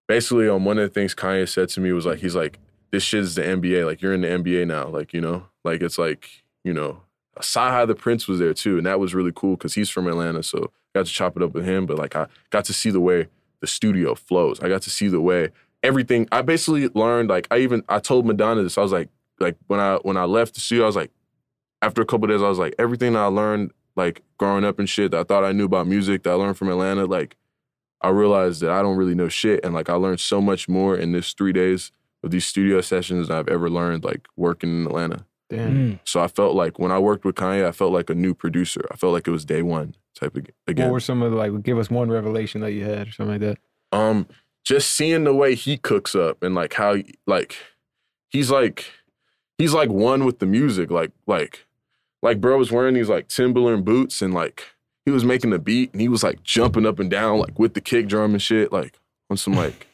basically 0.06 0.48
um 0.48 0.64
one 0.64 0.78
of 0.78 0.88
the 0.88 0.94
things 0.94 1.12
Kanye 1.12 1.48
said 1.48 1.70
to 1.70 1.80
me 1.80 1.90
was 1.90 2.06
like 2.06 2.20
he's 2.20 2.36
like 2.36 2.60
this 2.94 3.02
shit's 3.02 3.34
the 3.34 3.42
NBA 3.42 3.84
like 3.84 4.00
you're 4.00 4.14
in 4.14 4.20
the 4.20 4.28
NBA 4.28 4.68
now 4.68 4.86
like 4.86 5.12
you 5.12 5.20
know 5.20 5.46
like 5.64 5.82
it's 5.82 5.98
like 5.98 6.30
you 6.62 6.72
know 6.72 7.00
Saha 7.40 7.86
the 7.86 7.94
Prince 7.94 8.28
was 8.28 8.38
there 8.38 8.54
too 8.54 8.76
and 8.76 8.86
that 8.86 9.00
was 9.00 9.14
really 9.14 9.32
cool 9.34 9.56
because 9.56 9.74
he's 9.74 9.90
from 9.90 10.06
Atlanta 10.06 10.44
so 10.44 10.70
I 10.94 11.00
got 11.00 11.06
to 11.06 11.12
chop 11.12 11.36
it 11.36 11.42
up 11.42 11.54
with 11.54 11.64
him 11.64 11.86
but 11.86 11.98
like 11.98 12.14
I 12.14 12.28
got 12.50 12.64
to 12.66 12.72
see 12.72 12.90
the 12.90 13.00
way 13.00 13.26
the 13.60 13.66
studio 13.66 14.14
flows 14.14 14.60
I 14.60 14.68
got 14.68 14.82
to 14.82 14.90
see 14.90 15.08
the 15.08 15.20
way 15.20 15.50
everything 15.82 16.28
I 16.30 16.42
basically 16.42 16.88
learned 16.88 17.30
like 17.30 17.48
I 17.50 17.58
even 17.58 17.82
I 17.88 17.98
told 17.98 18.26
Madonna 18.26 18.62
this 18.62 18.78
I 18.78 18.82
was 18.82 18.92
like 18.92 19.08
like 19.40 19.56
when 19.66 19.80
I 19.80 19.96
when 20.02 20.16
I 20.16 20.24
left 20.24 20.54
the 20.54 20.60
studio 20.60 20.84
I 20.84 20.86
was 20.86 20.96
like 20.96 21.10
after 21.82 22.00
a 22.00 22.06
couple 22.06 22.28
days 22.28 22.42
I 22.42 22.48
was 22.48 22.60
like 22.60 22.76
everything 22.78 23.16
I 23.16 23.26
learned 23.26 23.72
like 23.96 24.22
growing 24.38 24.64
up 24.64 24.78
and 24.78 24.88
shit 24.88 25.10
that 25.10 25.20
I 25.20 25.24
thought 25.24 25.44
I 25.44 25.50
knew 25.50 25.64
about 25.64 25.88
music 25.88 26.22
that 26.22 26.30
I 26.30 26.34
learned 26.34 26.56
from 26.56 26.68
Atlanta 26.68 27.06
like 27.06 27.36
I 28.00 28.10
realized 28.10 28.60
that 28.60 28.70
I 28.70 28.82
don't 28.82 28.98
really 28.98 29.14
know 29.14 29.30
shit. 29.30 29.64
And 29.64 29.72
like 29.72 29.88
I 29.88 29.94
learned 29.94 30.20
so 30.20 30.38
much 30.42 30.68
more 30.68 30.94
in 30.94 31.12
this 31.12 31.32
three 31.32 31.54
days 31.54 31.90
of 32.24 32.30
these 32.30 32.46
studio 32.46 32.80
sessions 32.80 33.28
than 33.28 33.36
I've 33.36 33.48
ever 33.48 33.70
learned 33.70 34.04
like 34.04 34.26
working 34.36 34.82
in 34.82 34.86
Atlanta. 34.86 35.26
Damn. 35.50 35.74
Mm. 35.74 35.98
So 36.04 36.20
I 36.20 36.28
felt 36.28 36.54
like 36.54 36.78
when 36.78 36.90
I 36.90 36.98
worked 36.98 37.24
with 37.24 37.34
Kanye, 37.34 37.66
I 37.66 37.72
felt 37.72 37.92
like 37.92 38.10
a 38.10 38.14
new 38.14 38.34
producer. 38.34 38.86
I 38.90 38.96
felt 38.96 39.12
like 39.12 39.28
it 39.28 39.30
was 39.30 39.44
day 39.44 39.62
one 39.62 39.94
type 40.18 40.36
of 40.36 40.46
again. 40.66 40.86
What 40.86 40.94
were 40.94 41.00
some 41.00 41.22
of 41.22 41.30
the 41.30 41.36
like? 41.36 41.62
Give 41.62 41.78
us 41.78 41.90
one 41.90 42.10
revelation 42.10 42.60
that 42.62 42.72
you 42.72 42.84
had 42.84 43.08
or 43.08 43.12
something 43.12 43.40
like 43.40 43.40
that. 43.40 43.58
um 43.96 44.26
just 44.64 44.92
seeing 44.92 45.24
the 45.24 45.34
way 45.34 45.54
he 45.54 45.76
cooks 45.76 46.14
up 46.14 46.42
and 46.42 46.54
like 46.54 46.72
how 46.72 46.96
like 47.26 47.56
he's 48.30 48.50
like 48.50 48.86
he's 49.58 49.74
like 49.74 49.90
one 49.90 50.24
with 50.24 50.38
the 50.38 50.46
music. 50.46 50.90
Like 50.90 51.12
like 51.26 51.66
like 52.22 52.40
bro 52.40 52.56
was 52.56 52.72
wearing 52.72 52.94
these 52.94 53.10
like 53.10 53.28
Timberland 53.28 53.84
boots 53.84 54.22
and 54.22 54.32
like 54.32 54.64
he 55.04 55.10
was 55.10 55.24
making 55.24 55.50
the 55.50 55.58
beat 55.58 55.92
and 55.92 56.00
he 56.00 56.08
was 56.08 56.22
like 56.22 56.42
jumping 56.42 56.86
up 56.86 56.98
and 56.98 57.10
down 57.10 57.38
like 57.38 57.58
with 57.58 57.74
the 57.74 57.80
kick 57.82 58.08
drum 58.08 58.32
and 58.32 58.42
shit 58.42 58.72
like 58.72 58.98
on 59.30 59.36
some 59.36 59.52
like 59.52 59.86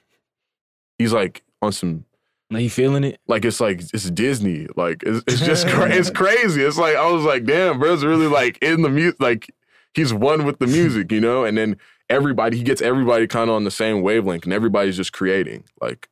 he's 0.98 1.12
like 1.12 1.42
on 1.60 1.72
some 1.72 2.04
Now 2.50 2.58
you 2.58 2.70
feeling 2.70 3.04
it? 3.04 3.20
like 3.28 3.44
it's 3.44 3.60
like 3.60 3.80
it's 3.94 4.10
Disney 4.10 4.66
like 4.76 5.02
it's, 5.04 5.22
it's 5.26 5.40
just 5.46 5.68
cra- 5.74 5.90
it's 5.94 6.10
crazy 6.10 6.62
it's 6.62 6.76
like 6.78 6.96
I 6.96 7.10
was 7.10 7.24
like 7.24 7.44
damn 7.44 7.78
bro's 7.78 8.04
really 8.04 8.26
like 8.26 8.58
in 8.62 8.82
the 8.82 8.88
music 8.90 9.20
like 9.20 9.50
he's 9.94 10.12
one 10.12 10.44
with 10.44 10.58
the 10.58 10.66
music 10.66 11.10
you 11.12 11.20
know 11.20 11.44
and 11.44 11.56
then 11.56 11.76
everybody 12.08 12.56
he 12.56 12.62
gets 12.64 12.82
everybody 12.82 13.26
kind 13.28 13.48
of 13.50 13.56
on 13.56 13.64
the 13.64 13.70
same 13.70 14.02
wavelength 14.02 14.44
and 14.44 14.52
everybody's 14.52 14.96
just 14.96 15.12
creating 15.12 15.64
like 15.80 16.08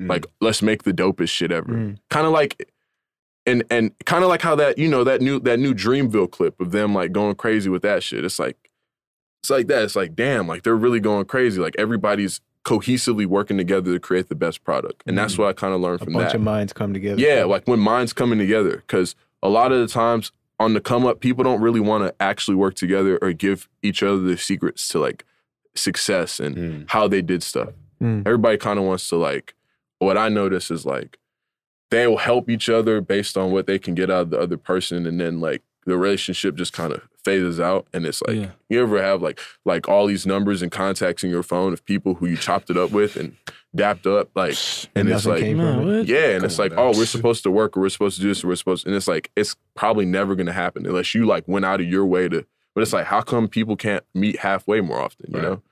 Mm. 0.00 0.08
like 0.08 0.26
let's 0.40 0.62
make 0.62 0.84
the 0.84 0.92
dopest 0.92 1.28
shit 1.28 1.52
ever 1.52 1.70
Mm. 1.72 1.98
kind 2.08 2.26
of 2.26 2.32
like 2.32 2.66
and 3.44 3.62
and 3.70 3.92
kind 4.06 4.24
of 4.24 4.30
like 4.30 4.40
how 4.40 4.54
that 4.56 4.78
you 4.78 4.88
know 4.88 5.04
that 5.04 5.20
new 5.20 5.38
that 5.40 5.58
new 5.58 5.74
Dreamville 5.74 6.30
clip 6.30 6.58
of 6.60 6.70
them 6.70 6.94
like 6.94 7.12
going 7.12 7.34
crazy 7.34 7.68
with 7.68 7.82
that 7.82 8.02
shit. 8.02 8.24
It's 8.24 8.38
like 8.38 8.56
it's 9.42 9.50
like 9.50 9.66
that. 9.66 9.82
It's 9.82 9.94
like 9.96 10.14
damn, 10.14 10.46
like 10.48 10.62
they're 10.62 10.74
really 10.76 11.00
going 11.00 11.26
crazy. 11.26 11.60
Like 11.60 11.74
everybody's 11.76 12.40
cohesively 12.64 13.26
working 13.26 13.56
together 13.58 13.92
to 13.92 13.98
create 13.98 14.28
the 14.28 14.34
best 14.34 14.62
product, 14.64 15.02
and 15.06 15.18
that's 15.18 15.34
Mhm. 15.34 15.38
what 15.40 15.48
I 15.48 15.52
kind 15.52 15.74
of 15.74 15.80
learned 15.80 16.00
A 16.00 16.04
from 16.04 16.12
bunch 16.14 16.28
that. 16.30 16.36
of 16.36 16.42
minds 16.42 16.72
come 16.72 16.92
together. 16.94 17.20
Yeah, 17.20 17.44
like 17.44 17.66
when 17.66 17.80
minds 17.80 18.12
coming 18.12 18.38
together, 18.38 18.76
because 18.86 19.14
a 19.42 19.48
lot 19.48 19.72
of 19.72 19.80
the 19.80 19.88
times 19.88 20.30
on 20.60 20.74
the 20.74 20.80
come 20.80 21.04
up, 21.04 21.18
people 21.20 21.42
don't 21.42 21.60
really 21.60 21.80
want 21.80 22.04
to 22.04 22.14
actually 22.22 22.54
work 22.54 22.74
together 22.74 23.18
or 23.20 23.32
give 23.32 23.68
each 23.82 24.02
other 24.02 24.18
the 24.20 24.36
secrets 24.36 24.86
to 24.88 25.00
like 25.00 25.24
success 25.74 26.38
and 26.38 26.56
Mm. 26.56 26.84
how 26.90 27.08
they 27.08 27.20
did 27.22 27.42
stuff. 27.42 27.70
Mm. 28.00 28.22
Everybody 28.26 28.58
kind 28.58 28.78
of 28.78 28.84
wants 28.84 29.08
to 29.08 29.16
like. 29.16 29.54
What 29.98 30.16
I 30.18 30.28
notice 30.28 30.70
is 30.70 30.84
like 30.86 31.18
they 31.90 32.06
will 32.06 32.18
help 32.18 32.48
each 32.48 32.68
other 32.68 33.00
based 33.00 33.36
on 33.36 33.50
what 33.52 33.66
they 33.66 33.78
can 33.78 33.94
get 33.94 34.10
out 34.10 34.22
of 34.22 34.30
the 34.30 34.38
other 34.38 34.56
person, 34.56 35.04
and 35.06 35.20
then 35.20 35.40
like 35.40 35.62
the 35.84 35.96
relationship 35.98 36.54
just 36.54 36.72
kind 36.72 36.92
of 36.92 37.02
phases 37.24 37.60
out, 37.60 37.86
and 37.92 38.04
it's 38.06 38.20
like 38.22 38.36
Yeah. 38.36 38.50
you 38.68 38.82
ever 38.82 39.02
have 39.02 39.22
like 39.22 39.38
like 39.64 39.88
all 39.88 40.06
these 40.06 40.26
numbers 40.26 40.62
and 40.62 40.70
contacts 40.72 41.22
in 41.24 41.30
your 41.30 41.42
phone 41.42 41.72
of 41.72 41.84
people 41.84 42.14
who 42.14 42.26
you 42.26 42.36
chopped 42.36 42.70
it 42.70 42.76
up 42.76 42.90
with 42.90 43.16
and 43.16 43.36
dapped 43.74 44.06
up, 44.06 44.28
like, 44.34 44.56
and 44.94 45.08
it's 45.08 45.24
like 45.26 45.40
came 45.40 45.56
Man, 45.58 45.88
it. 45.88 46.06
yeah, 46.08 46.30
and 46.30 46.40
Come 46.40 46.44
it's 46.44 46.58
on 46.58 46.64
like, 46.66 46.72
now. 46.72 46.82
oh, 46.84 46.92
we're 46.96 47.06
supposed 47.06 47.42
to 47.44 47.50
work, 47.50 47.76
or 47.76 47.80
we're 47.80 47.88
supposed 47.88 48.16
to 48.16 48.22
do 48.22 48.28
this, 48.28 48.44
or 48.44 48.48
we're 48.48 48.56
supposed, 48.56 48.86
and 48.86 48.94
it's 48.94 49.08
like, 49.08 49.30
it's 49.36 49.56
probably 49.74 50.04
never 50.04 50.34
gonna 50.34 50.52
happen 50.52 50.84
unless 50.86 51.14
you 51.14 51.24
like 51.26 51.46
went 51.48 51.64
out 51.64 51.80
of 51.80 51.86
your 51.86 52.04
way 52.06 52.28
to. 52.28 52.44
But 52.74 52.80
it's 52.82 52.92
like, 52.92 53.06
how 53.06 53.20
come 53.20 53.48
people 53.48 53.76
can't 53.76 54.04
meet 54.14 54.38
halfway 54.38 54.80
more 54.80 54.98
often? 55.00 55.26
You 55.30 55.38
Right. 55.38 55.42
know. 55.48 55.62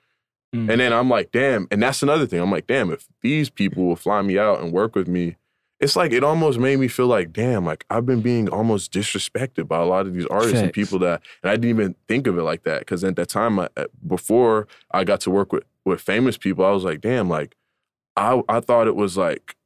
Mm. 0.55 0.69
And 0.71 0.81
then 0.81 0.93
I'm 0.93 1.09
like, 1.09 1.31
damn, 1.31 1.69
and 1.71 1.83
that's 1.83 2.03
another 2.03 2.27
thing. 2.27 2.41
I'm 2.41 2.51
like, 2.51 2.67
damn, 2.67 2.91
if 2.91 3.07
these 3.23 3.49
people 3.51 3.85
will 3.87 3.97
fly 3.97 4.21
me 4.23 4.39
out 4.39 4.61
and 4.61 4.73
work 4.73 4.95
with 4.97 5.07
me, 5.09 5.37
it's 5.81 5.97
like 5.97 6.13
it 6.13 6.23
almost 6.23 6.59
made 6.59 6.79
me 6.79 6.89
feel 6.89 7.07
like, 7.07 7.33
damn, 7.33 7.65
like 7.65 7.85
I've 7.89 8.05
been 8.05 8.21
being 8.21 8.49
almost 8.49 8.93
disrespected 8.93 9.67
by 9.67 9.79
a 9.79 9.85
lot 9.87 10.07
of 10.07 10.15
these 10.15 10.27
artists 10.27 10.59
and 10.59 10.73
people 10.73 10.99
that, 11.01 11.23
and 11.43 11.51
I 11.51 11.57
didn't 11.57 11.71
even 11.71 11.95
think 12.07 12.27
of 12.27 12.39
it 12.39 12.43
like 12.43 12.65
that 12.65 12.81
because 12.81 13.03
at 13.03 13.17
that 13.17 13.31
time, 13.31 13.59
I, 13.59 13.69
before 14.07 14.69
I 14.91 15.05
got 15.05 15.21
to 15.23 15.31
work 15.31 15.53
with 15.53 15.65
with 15.87 16.01
famous 16.03 16.37
people, 16.37 16.65
I 16.65 16.71
was 16.71 16.85
like, 16.85 17.01
damn, 17.01 17.29
like 17.29 17.57
I 18.17 18.43
I 18.49 18.61
thought 18.61 18.87
it 18.87 18.97
was 18.97 19.17
like, 19.17 19.57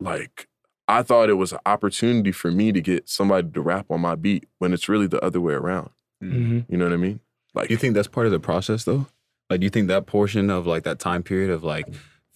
like 0.00 0.48
I 0.88 1.02
thought 1.02 1.30
it 1.30 1.34
was 1.34 1.52
an 1.52 1.58
opportunity 1.64 2.32
for 2.32 2.50
me 2.50 2.72
to 2.72 2.80
get 2.80 3.08
somebody 3.08 3.48
to 3.50 3.60
rap 3.60 3.86
on 3.90 4.00
my 4.00 4.14
beat 4.14 4.46
when 4.58 4.72
it's 4.72 4.88
really 4.88 5.06
the 5.06 5.22
other 5.24 5.40
way 5.40 5.54
around. 5.54 5.90
Mhm. 6.22 6.64
You 6.68 6.76
know 6.76 6.84
what 6.84 6.92
I 6.92 6.96
mean? 6.96 7.20
Like 7.54 7.68
Do 7.68 7.74
you 7.74 7.78
think 7.78 7.94
that's 7.94 8.08
part 8.08 8.26
of 8.26 8.32
the 8.32 8.40
process 8.40 8.84
though? 8.84 9.06
Like, 9.48 9.60
do 9.60 9.64
you 9.64 9.70
think 9.70 9.86
that 9.88 10.06
portion 10.06 10.50
of 10.50 10.66
like 10.66 10.82
that 10.84 10.98
time 10.98 11.22
period 11.22 11.50
of 11.50 11.62
like 11.62 11.86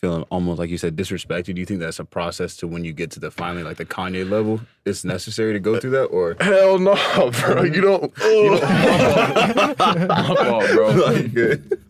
feeling 0.00 0.22
almost 0.30 0.58
like 0.58 0.70
you 0.70 0.78
said 0.78 0.96
disrespected? 0.96 1.54
Do 1.54 1.60
you 1.60 1.66
think 1.66 1.80
that's 1.80 1.98
a 1.98 2.04
process 2.04 2.56
to 2.56 2.66
when 2.66 2.84
you 2.84 2.92
get 2.92 3.10
to 3.12 3.20
the 3.20 3.30
finally 3.30 3.62
like 3.62 3.76
the 3.76 3.84
Kanye 3.84 4.28
level? 4.28 4.60
It's 4.84 5.04
necessary 5.04 5.52
to 5.52 5.60
go 5.60 5.78
through 5.78 5.90
that, 5.90 6.06
or 6.06 6.36
Hell 6.40 6.78
no, 6.78 6.94
bro. 6.94 7.30
Mm-hmm. 7.30 7.74
You 7.74 7.80
don't. 7.80 8.12
You 8.18 8.60
don't 8.60 9.78
my 10.08 10.34
fault, 10.34 10.70
bro. 10.72 10.90
Like, 11.10 11.34
good. 11.34 11.80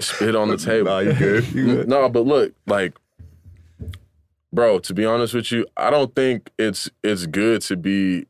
spit 0.00 0.36
on 0.36 0.48
the 0.48 0.56
table. 0.56 0.90
Nah, 0.90 0.98
you 1.00 1.12
good. 1.14 1.88
No, 1.88 2.08
but 2.08 2.26
look, 2.26 2.52
like, 2.66 2.96
bro, 4.52 4.78
to 4.80 4.94
be 4.94 5.04
honest 5.04 5.34
with 5.34 5.50
you, 5.52 5.66
I 5.76 5.90
don't 5.90 6.14
think 6.14 6.50
it's 6.58 6.90
it's 7.02 7.26
good 7.26 7.62
to 7.62 7.76
be 7.76 8.26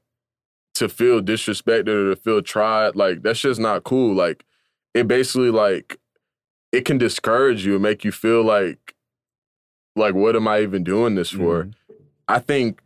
to 0.74 0.88
feel 0.88 1.20
disrespected 1.20 1.88
or 1.88 2.14
to 2.14 2.16
feel 2.16 2.42
tried. 2.42 2.96
Like 2.96 3.22
that's 3.22 3.40
just 3.40 3.60
not 3.60 3.84
cool. 3.84 4.14
Like 4.14 4.44
it 4.94 5.06
basically 5.06 5.50
like 5.50 5.99
it 6.72 6.84
can 6.84 6.98
discourage 6.98 7.64
you 7.66 7.74
and 7.74 7.82
make 7.82 8.04
you 8.04 8.12
feel 8.12 8.42
like 8.42 8.94
like 9.96 10.14
what 10.14 10.36
am 10.36 10.46
I 10.46 10.60
even 10.60 10.84
doing 10.84 11.14
this 11.14 11.30
for? 11.30 11.64
Mm-hmm. 11.64 11.70
I 12.28 12.38
think 12.38 12.80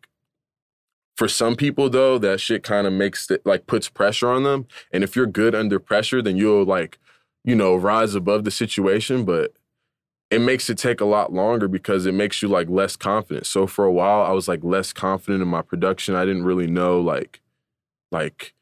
for 1.16 1.28
some 1.28 1.54
people 1.54 1.90
though, 1.90 2.18
that 2.18 2.40
shit 2.40 2.62
kind 2.62 2.86
of 2.86 2.92
makes 2.92 3.30
it 3.30 3.44
like 3.44 3.66
puts 3.66 3.88
pressure 3.88 4.28
on 4.28 4.42
them. 4.42 4.66
And 4.92 5.04
if 5.04 5.14
you're 5.14 5.26
good 5.26 5.54
under 5.54 5.78
pressure, 5.78 6.22
then 6.22 6.36
you'll 6.36 6.64
like, 6.64 6.98
you 7.44 7.54
know, 7.54 7.76
rise 7.76 8.14
above 8.14 8.44
the 8.44 8.50
situation. 8.50 9.24
But 9.24 9.52
it 10.30 10.40
makes 10.40 10.68
it 10.68 10.78
take 10.78 11.00
a 11.00 11.04
lot 11.04 11.32
longer 11.32 11.68
because 11.68 12.06
it 12.06 12.14
makes 12.14 12.42
you 12.42 12.48
like 12.48 12.68
less 12.68 12.96
confident. 12.96 13.46
So 13.46 13.66
for 13.66 13.84
a 13.84 13.92
while, 13.92 14.22
I 14.22 14.32
was 14.32 14.48
like 14.48 14.64
less 14.64 14.92
confident 14.92 15.42
in 15.42 15.48
my 15.48 15.62
production. 15.62 16.14
I 16.14 16.24
didn't 16.24 16.44
really 16.44 16.66
know 16.66 17.00
like, 17.00 17.40
like 18.10 18.54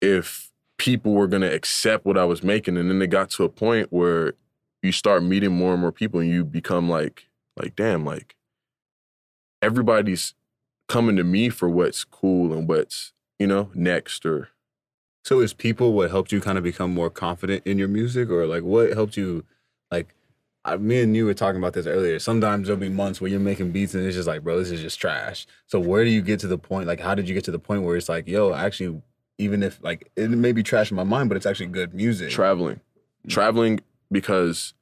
if 0.00 0.52
people 0.78 1.12
were 1.12 1.26
gonna 1.26 1.50
accept 1.50 2.04
what 2.04 2.18
I 2.18 2.24
was 2.24 2.42
making. 2.42 2.76
And 2.76 2.90
then 2.90 3.00
it 3.02 3.08
got 3.08 3.30
to 3.30 3.44
a 3.44 3.48
point 3.48 3.88
where 3.90 4.34
you 4.82 4.92
start 4.92 5.22
meeting 5.24 5.52
more 5.52 5.72
and 5.72 5.80
more 5.80 5.92
people 5.92 6.20
and 6.20 6.30
you 6.30 6.44
become 6.44 6.88
like, 6.88 7.28
like, 7.56 7.74
damn, 7.76 8.04
like 8.04 8.36
everybody's 9.62 10.34
coming 10.88 11.16
to 11.16 11.24
me 11.24 11.48
for 11.48 11.68
what's 11.68 12.04
cool 12.04 12.52
and 12.52 12.68
what's, 12.68 13.12
you 13.38 13.46
know, 13.46 13.70
next 13.74 14.24
or 14.26 14.50
So 15.24 15.40
is 15.40 15.52
people 15.52 15.92
what 15.92 16.10
helped 16.10 16.30
you 16.30 16.40
kind 16.40 16.56
of 16.58 16.62
become 16.62 16.94
more 16.94 17.10
confident 17.10 17.66
in 17.66 17.78
your 17.78 17.88
music, 17.88 18.30
or 18.30 18.46
like 18.46 18.62
what 18.62 18.92
helped 18.92 19.16
you, 19.16 19.44
like, 19.90 20.14
I, 20.64 20.76
me 20.76 21.00
and 21.02 21.16
you 21.16 21.26
were 21.26 21.34
talking 21.34 21.60
about 21.60 21.72
this 21.72 21.86
earlier. 21.86 22.18
Sometimes 22.20 22.66
there'll 22.66 22.80
be 22.80 22.88
months 22.88 23.20
where 23.20 23.30
you're 23.30 23.40
making 23.40 23.72
beats 23.72 23.94
and 23.94 24.04
it's 24.06 24.16
just 24.16 24.28
like, 24.28 24.42
bro, 24.42 24.58
this 24.58 24.70
is 24.70 24.80
just 24.80 25.00
trash. 25.00 25.46
So 25.66 25.80
where 25.80 26.04
do 26.04 26.10
you 26.10 26.22
get 26.22 26.40
to 26.40 26.46
the 26.48 26.58
point? 26.58 26.86
Like, 26.86 27.00
how 27.00 27.14
did 27.14 27.28
you 27.28 27.34
get 27.34 27.44
to 27.44 27.50
the 27.50 27.58
point 27.58 27.82
where 27.82 27.96
it's 27.96 28.08
like, 28.08 28.28
yo, 28.28 28.52
actually, 28.52 29.02
even 29.38 29.62
if 29.62 29.78
like 29.82 30.10
it 30.16 30.30
may 30.30 30.52
be 30.52 30.62
trash 30.62 30.90
in 30.90 30.96
my 30.96 31.04
mind, 31.04 31.28
but 31.28 31.36
it's 31.36 31.46
actually 31.46 31.66
good 31.66 31.94
music. 31.94 32.30
traveling. 32.30 32.80
Traveling 33.28 33.80
because, 34.10 34.72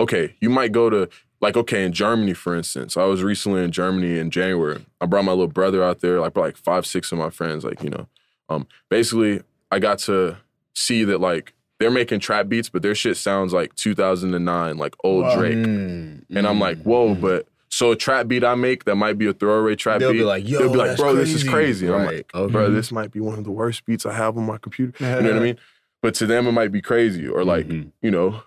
okay, 0.00 0.34
you 0.40 0.50
might 0.50 0.72
go 0.72 0.90
to, 0.90 1.08
like, 1.40 1.56
okay, 1.56 1.84
in 1.84 1.92
Germany, 1.92 2.34
for 2.34 2.56
instance. 2.56 2.96
I 2.96 3.04
was 3.04 3.22
recently 3.22 3.62
in 3.62 3.70
Germany 3.70 4.18
in 4.18 4.30
January. 4.30 4.84
I 5.00 5.06
brought 5.06 5.24
my 5.24 5.32
little 5.32 5.46
brother 5.46 5.82
out 5.84 6.00
there, 6.00 6.20
like, 6.20 6.36
like 6.36 6.56
five, 6.56 6.86
six 6.86 7.12
of 7.12 7.18
my 7.18 7.30
friends, 7.30 7.64
like, 7.64 7.82
you 7.82 7.90
know. 7.90 8.08
Um, 8.48 8.66
basically, 8.90 9.42
I 9.70 9.78
got 9.78 9.98
to 10.00 10.36
see 10.74 11.04
that, 11.04 11.20
like, 11.20 11.54
they're 11.78 11.90
making 11.90 12.20
trap 12.20 12.48
beats, 12.48 12.68
but 12.68 12.82
their 12.82 12.94
shit 12.94 13.16
sounds 13.16 13.52
like 13.52 13.74
2009, 13.76 14.76
like 14.76 14.94
old. 15.04 15.32
Drake. 15.38 15.54
Mm, 15.56 16.24
And 16.34 16.46
I'm 16.46 16.58
like, 16.58 16.78
whoa, 16.82 17.14
but 17.14 17.46
so 17.76 17.90
a 17.92 17.96
trap 17.96 18.28
beat 18.28 18.44
I 18.44 18.54
make 18.54 18.84
that 18.84 18.94
might 18.94 19.18
be 19.18 19.26
a 19.26 19.32
throwaway 19.32 19.74
trap 19.76 19.98
They'll 20.00 20.12
beat. 20.12 20.18
be 20.18 20.24
like, 20.24 20.48
yo, 20.48 20.58
they'll 20.60 20.72
be 20.72 20.78
like, 20.78 20.88
that's 20.90 21.00
bro, 21.00 21.14
this 21.14 21.30
is 21.34 21.42
crazy. 21.42 21.50
crazy. 21.52 21.86
And 21.86 21.94
I'm 21.96 22.06
like, 22.06 22.30
Okay. 22.34 22.52
bro, 22.52 22.70
this 22.70 22.92
might 22.92 23.10
be 23.10 23.20
one 23.20 23.36
of 23.38 23.44
the 23.44 23.50
worst 23.50 23.84
beats 23.84 24.06
I 24.06 24.12
have 24.12 24.36
on 24.38 24.46
my 24.46 24.58
computer. 24.58 24.92
You 25.00 25.22
know 25.22 25.32
what 25.32 25.36
I 25.42 25.44
mean? 25.48 25.58
But 26.02 26.14
to 26.16 26.26
them, 26.26 26.46
it 26.46 26.52
might 26.52 26.70
be 26.70 26.80
crazy. 26.82 27.26
Or 27.26 27.44
like, 27.44 27.66
Mhm. 27.66 27.90
you 28.02 28.10
know, 28.10 28.42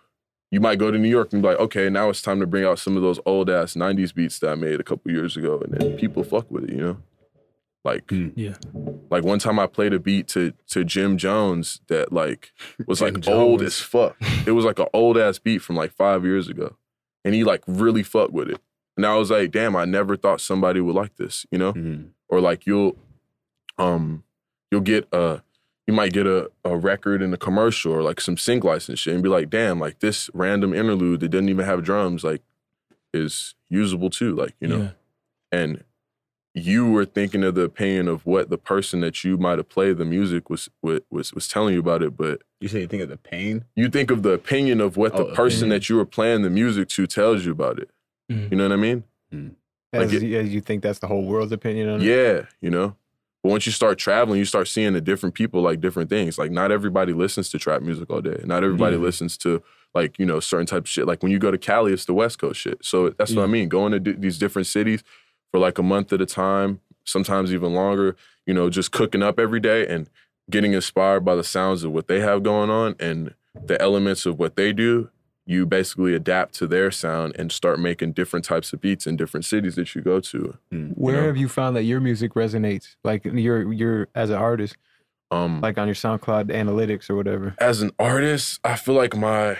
you 0.51 0.61
might 0.61 0.79
go 0.79 0.91
to 0.91 0.97
New 0.97 1.09
York 1.09 1.33
and 1.33 1.41
be 1.41 1.47
like, 1.49 1.59
okay, 1.59 1.89
now 1.89 2.09
it's 2.09 2.21
time 2.21 2.39
to 2.39 2.47
bring 2.47 2.63
out 2.63 2.79
some 2.79 2.95
of 2.95 3.01
those 3.01 3.19
old 3.25 3.49
ass 3.49 3.75
90s 3.75 4.13
beats 4.13 4.39
that 4.39 4.49
I 4.49 4.55
made 4.55 4.79
a 4.79 4.83
couple 4.83 5.11
years 5.11 5.35
ago. 5.35 5.59
And 5.59 5.73
then 5.73 5.97
people 5.97 6.23
fuck 6.23 6.49
with 6.49 6.63
it, 6.65 6.69
you 6.71 6.77
know? 6.81 6.97
Like, 7.83 8.07
Mm. 8.07 8.31
Yeah. 8.35 8.55
like 9.09 9.23
one 9.23 9.39
time 9.39 9.59
I 9.59 9.67
played 9.67 9.93
a 9.93 9.99
beat 9.99 10.27
to 10.29 10.53
to 10.69 10.83
Jim 10.83 11.17
Jones 11.17 11.81
that 11.87 12.13
like 12.13 12.51
was 12.87 12.99
Jim 12.99 13.13
like 13.15 13.27
old 13.27 13.59
Jones. 13.59 13.73
as 13.73 13.79
fuck. 13.81 14.15
It 14.45 14.51
was 14.51 14.63
like 14.65 14.79
an 14.79 14.87
old 14.93 15.17
ass 15.17 15.37
beat 15.39 15.59
from 15.61 15.75
like 15.75 15.91
five 15.91 16.23
years 16.23 16.47
ago. 16.47 16.75
And 17.25 17.33
he 17.35 17.43
like 17.43 17.61
really 17.67 18.03
fucked 18.03 18.31
with 18.33 18.49
it. 18.49 18.61
And 18.97 19.05
I 19.05 19.15
was 19.15 19.29
like, 19.31 19.51
damn, 19.51 19.75
I 19.75 19.85
never 19.85 20.17
thought 20.17 20.41
somebody 20.41 20.81
would 20.81 20.95
like 20.95 21.15
this, 21.17 21.45
you 21.51 21.57
know? 21.59 21.73
Mhm. 21.73 22.09
Or 22.29 22.41
like 22.41 22.65
you'll 22.65 22.97
um 23.77 24.23
you'll 24.71 24.81
get 24.81 25.07
a 25.13 25.41
you 25.87 25.93
might 25.93 26.11
get 26.11 26.27
a, 26.27 26.51
a 26.65 26.75
record 26.75 27.21
in 27.21 27.33
a 27.33 27.37
commercial 27.37 27.93
or 27.93 28.01
like 28.01 28.19
some 28.19 28.35
sync 28.35 28.63
license 28.65 28.99
shit 28.99 29.13
and 29.13 29.23
be 29.23 29.29
like, 29.29 29.49
damn, 29.49 29.79
like 29.79 29.99
this 29.99 30.29
random 30.33 30.73
interlude 30.73 31.21
that 31.21 31.29
doesn't 31.29 31.47
even 31.47 31.65
have 31.65 31.83
drums, 31.83 32.23
like 32.25 32.41
is 33.13 33.55
usable 33.69 34.09
too. 34.09 34.35
Like, 34.35 34.53
you 34.59 34.67
know? 34.67 34.77
Yeah. 34.77 34.89
and 35.51 35.83
you 36.53 36.89
were 36.89 37.05
thinking 37.05 37.43
of 37.43 37.53
the 37.53 37.61
opinion 37.61 38.07
of 38.07 38.25
what 38.25 38.49
the 38.49 38.57
person 38.57 38.99
that 39.01 39.23
you 39.23 39.37
might 39.37 39.59
have 39.59 39.69
played 39.69 39.97
the 39.97 40.05
music 40.05 40.49
was 40.49 40.69
was 40.81 41.31
was, 41.31 41.47
telling 41.47 41.75
you 41.75 41.79
about 41.79 42.01
it, 42.01 42.17
but 42.17 42.41
You 42.59 42.67
say 42.67 42.81
you 42.81 42.87
think 42.87 43.03
of 43.03 43.09
the 43.09 43.17
pain? 43.17 43.63
you 43.75 43.89
think 43.89 44.09
of 44.09 44.23
the 44.23 44.31
opinion 44.31 44.81
of 44.81 44.97
what 44.97 45.15
the 45.15 45.27
Oh, 45.27 45.33
person 45.35 45.59
opinion. 45.65 45.69
that 45.69 45.89
you 45.89 45.95
were 45.97 46.05
playing 46.05 46.41
the 46.41 46.49
music 46.49 46.89
to 46.89 47.05
tells 47.05 47.45
you 47.45 47.51
about 47.51 47.77
it. 47.79 47.91
Mhm. 48.31 48.51
You 48.51 48.57
know 48.57 48.63
what 48.65 48.73
I 48.73 48.75
mean? 48.75 49.03
As, 49.93 50.13
Like 50.13 50.21
as 50.23 50.53
you 50.53 50.61
think 50.61 50.83
that's 50.83 50.99
the 50.99 51.07
whole 51.07 51.23
world's 51.23 51.51
opinion 51.51 51.89
on 51.89 52.01
it? 52.01 52.05
Yeah, 52.05 52.45
you 52.61 52.69
know. 52.69 52.95
But 53.43 53.49
once 53.51 53.65
you 53.65 53.71
start 53.71 53.97
traveling, 53.97 54.39
you 54.39 54.45
start 54.45 54.67
seeing 54.67 54.93
the 54.93 54.99
different 55.01 55.33
people 55.35 55.61
like 55.61 55.79
different 55.79 56.09
things. 56.09 56.37
Like 56.37 56.51
not 56.51 56.71
everybody 56.71 57.13
listens 57.13 57.49
to 57.51 57.59
trap 57.59 57.81
music 57.81 58.09
all 58.09 58.21
day. 58.21 58.41
Not 58.43 58.63
everybody 58.63 58.97
Yeah. 58.97 59.03
listens 59.03 59.37
to 59.39 59.61
like 59.95 60.19
you 60.19 60.25
know 60.25 60.39
certain 60.41 60.65
type 60.65 60.83
of 60.83 60.89
shit. 60.89 61.05
Like 61.07 61.23
when 61.23 61.31
you 61.31 61.39
go 61.39 61.51
to 61.51 61.57
Cali, 61.57 61.93
it's 61.93 62.05
the 62.05 62.13
West 62.13 62.39
Coast 62.39 62.59
shit. 62.59 62.83
So 62.83 63.09
that's 63.11 63.33
what 63.33 63.43
I 63.43 63.47
mean. 63.47 63.69
Going 63.69 63.93
to 63.93 63.99
d- 63.99 64.11
these 64.17 64.37
different 64.37 64.67
cities 64.67 65.03
for 65.51 65.59
like 65.59 65.77
a 65.77 65.83
month 65.83 66.11
at 66.11 66.19
a 66.21 66.25
time, 66.25 66.81
sometimes 67.05 67.53
even 67.53 67.73
longer. 67.73 68.15
You 68.45 68.53
know, 68.53 68.69
just 68.69 68.91
cooking 68.91 69.23
up 69.23 69.39
every 69.39 69.59
day 69.61 69.87
and 69.87 70.09
getting 70.49 70.73
inspired 70.73 71.21
by 71.23 71.35
the 71.35 71.43
sounds 71.43 71.83
of 71.83 71.91
what 71.91 72.07
they 72.07 72.19
have 72.19 72.43
going 72.43 72.69
on 72.69 72.95
and 72.99 73.33
the 73.65 73.81
elements 73.81 74.25
of 74.25 74.37
what 74.39 74.55
they 74.57 74.73
do. 74.73 75.09
You 75.49 75.65
basically 75.65 76.13
adapt 76.13 76.53
to 76.55 76.67
their 76.67 76.91
sound 76.91 77.33
and 77.39 77.51
start 77.53 77.79
making 77.79 78.11
different 78.11 78.43
types 78.43 78.73
of 78.73 78.81
beats 78.81 79.07
in 79.07 79.15
different 79.15 79.45
cities 79.45 79.75
that 79.75 79.95
you 79.95 80.01
go 80.01 80.19
to. 80.19 80.57
Where 80.93 81.21
know? 81.21 81.27
have 81.27 81.37
you 81.37 81.47
found 81.47 81.75
that 81.77 81.83
your 81.83 82.01
music 82.01 82.33
resonates? 82.33 82.97
Like 83.05 83.23
you're 83.23 83.71
you're 83.71 84.07
as 84.13 84.29
an 84.29 84.35
artist, 84.35 84.75
Um, 85.31 85.61
like 85.61 85.77
on 85.77 85.87
your 85.87 85.95
SoundCloud 85.95 86.47
analytics 86.51 87.09
or 87.09 87.15
whatever. 87.15 87.55
as 87.59 87.81
an 87.81 87.91
artist, 87.97 88.59
I 88.65 88.75
feel 88.75 88.95
like 88.95 89.15
my 89.15 89.55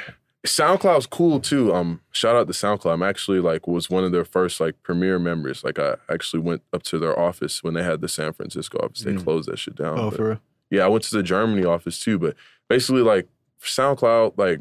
SoundCloud's 0.46 1.08
cool 1.08 1.40
too. 1.40 1.74
Um, 1.74 2.02
shout 2.12 2.36
out 2.36 2.48
to 2.48 2.54
SoundCloud. 2.54 2.94
I'm 2.94 3.02
actually 3.04 3.40
like 3.40 3.66
was 3.66 3.90
one 3.90 4.04
of 4.04 4.12
their 4.12 4.26
first 4.26 4.60
like 4.60 4.76
premier 4.84 5.18
members. 5.20 5.64
Like 5.64 5.80
I 5.80 5.96
actually 6.10 6.42
went 6.42 6.64
up 6.74 6.84
to 6.84 7.00
their 7.00 7.18
office 7.18 7.64
when 7.64 7.74
they 7.76 7.84
had 7.84 8.02
the 8.02 8.10
San 8.10 8.34
Francisco 8.34 8.78
office. 8.84 9.02
They 9.04 9.14
Mm. 9.14 9.24
closed 9.24 9.48
that 9.50 9.58
shit 9.60 9.76
down. 9.76 9.98
Oh, 10.00 10.10
but- 10.10 10.18
for 10.18 10.28
real? 10.30 10.40
yeah, 10.70 10.84
I 10.84 10.90
went 10.90 11.06
to 11.06 11.16
the 11.16 11.24
Germany 11.24 11.64
office 11.66 11.98
too. 11.98 12.20
But 12.20 12.36
basically, 12.68 13.04
like 13.04 13.28
SoundCloud, 13.64 14.34
like 14.38 14.60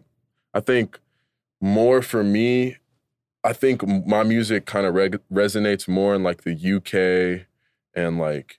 I 0.55 0.61
think 0.61 0.99
more 1.61 2.03
for 2.03 2.23
me, 2.23 2.77
I 3.45 3.53
think 3.53 3.87
my 3.87 4.23
music 4.23 4.67
kind 4.67 4.87
of 4.87 4.95
reg- 4.95 5.21
resonates 5.33 5.87
more 5.89 6.15
in 6.15 6.23
like 6.23 6.43
the 6.43 6.53
UK 6.53 7.47
and 7.95 8.19
like 8.19 8.59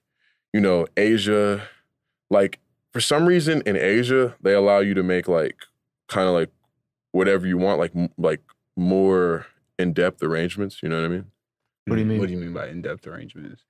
you 0.54 0.62
know 0.62 0.88
Asia. 0.96 1.68
Like 2.30 2.60
for 2.92 3.00
some 3.00 3.26
reason 3.26 3.62
in 3.66 3.76
Asia, 3.76 4.36
they 4.42 4.54
allow 4.54 4.80
you 4.80 4.94
to 4.94 5.04
make 5.04 5.28
like 5.28 5.58
kind 6.08 6.28
of 6.28 6.34
like 6.34 6.52
whatever 7.12 7.48
you 7.48 7.58
want, 7.58 7.80
like 7.80 7.96
m- 7.96 8.10
like 8.18 8.42
more 8.76 9.46
in 9.80 9.94
depth 9.94 10.22
arrangements. 10.24 10.82
You 10.82 10.90
know 10.90 11.02
what 11.02 11.06
I 11.06 11.10
mean? 11.10 11.26
What 11.86 11.96
do 11.96 12.02
you 12.02 12.04
mm-hmm. 12.04 12.10
mean? 12.10 12.20
What 12.20 12.28
do 12.28 12.34
you 12.34 12.40
mean 12.40 12.54
by 12.54 12.68
in-depth 12.68 13.08
arrangements? 13.08 13.64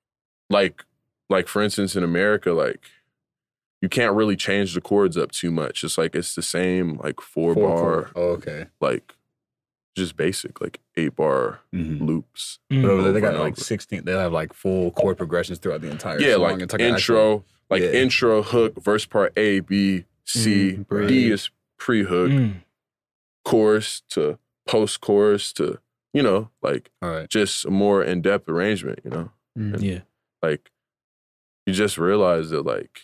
like 0.50 0.86
like 1.30 1.48
for 1.48 1.62
instance 1.62 1.96
in 1.96 2.04
America, 2.04 2.52
like 2.52 2.86
you 3.82 3.90
can't 3.90 4.16
really 4.16 4.36
change 4.36 4.74
the 4.74 4.82
chords 4.82 5.18
up 5.18 5.32
too 5.32 5.52
much. 5.52 5.84
It's 5.84 5.98
like 5.98 6.16
it's 6.16 6.36
the 6.36 6.42
same 6.42 6.98
like 6.98 7.22
four, 7.22 7.54
bar, 7.54 7.78
chord. 7.78 8.12
Oh, 8.16 8.22
okay. 8.30 8.68
like 8.82 9.14
just 9.98 10.16
basic 10.16 10.62
like 10.62 10.80
eight 10.96 11.16
bar 11.16 11.60
Mm-hmm. 11.74 12.06
loops. 12.06 12.60
Mm. 12.72 12.82
But 12.84 12.92
over 12.92 13.12
they 13.12 13.20
got 13.22 13.34
and 13.36 13.44
like 13.44 13.58
16. 13.58 14.06
They 14.06 14.12
have 14.14 14.32
like 14.34 14.54
full 14.54 14.92
chord 14.92 15.18
progressions 15.18 15.60
throughout 15.60 15.82
the 15.82 15.90
entire 15.92 16.20
yeah, 16.20 16.34
song. 16.34 16.42
like 16.44 16.62
It's 16.62 16.74
an 16.74 16.82
intro, 16.82 16.96
actual- 17.34 17.46
like 17.70 17.82
yeah. 17.84 17.90
intro, 17.92 18.42
hook, 18.44 18.76
verse 18.82 19.06
part 19.06 19.34
A, 19.38 19.60
B, 19.62 20.06
C, 20.24 20.74
Mm, 20.78 20.88
bridge. 20.88 21.10
D 21.10 21.32
is 21.32 21.50
pre-hook, 21.78 22.32
Mm. 22.32 22.54
chorus 23.46 24.02
to 24.10 24.40
post 24.68 25.00
chorus 25.02 25.54
to 25.54 25.80
you 26.14 26.22
know 26.24 26.50
like 26.62 26.90
All 27.02 27.10
right. 27.10 27.30
just 27.30 27.66
a 27.66 27.70
more 27.72 28.04
in 28.04 28.22
depth 28.22 28.50
arrangement. 28.50 29.00
You 29.04 29.12
know. 29.12 29.32
Mm. 29.58 29.82
Yeah. 29.82 30.00
like 30.44 30.72
you 31.66 31.74
just 31.74 31.98
realize 31.98 32.50
that 32.52 32.62
like 32.66 33.02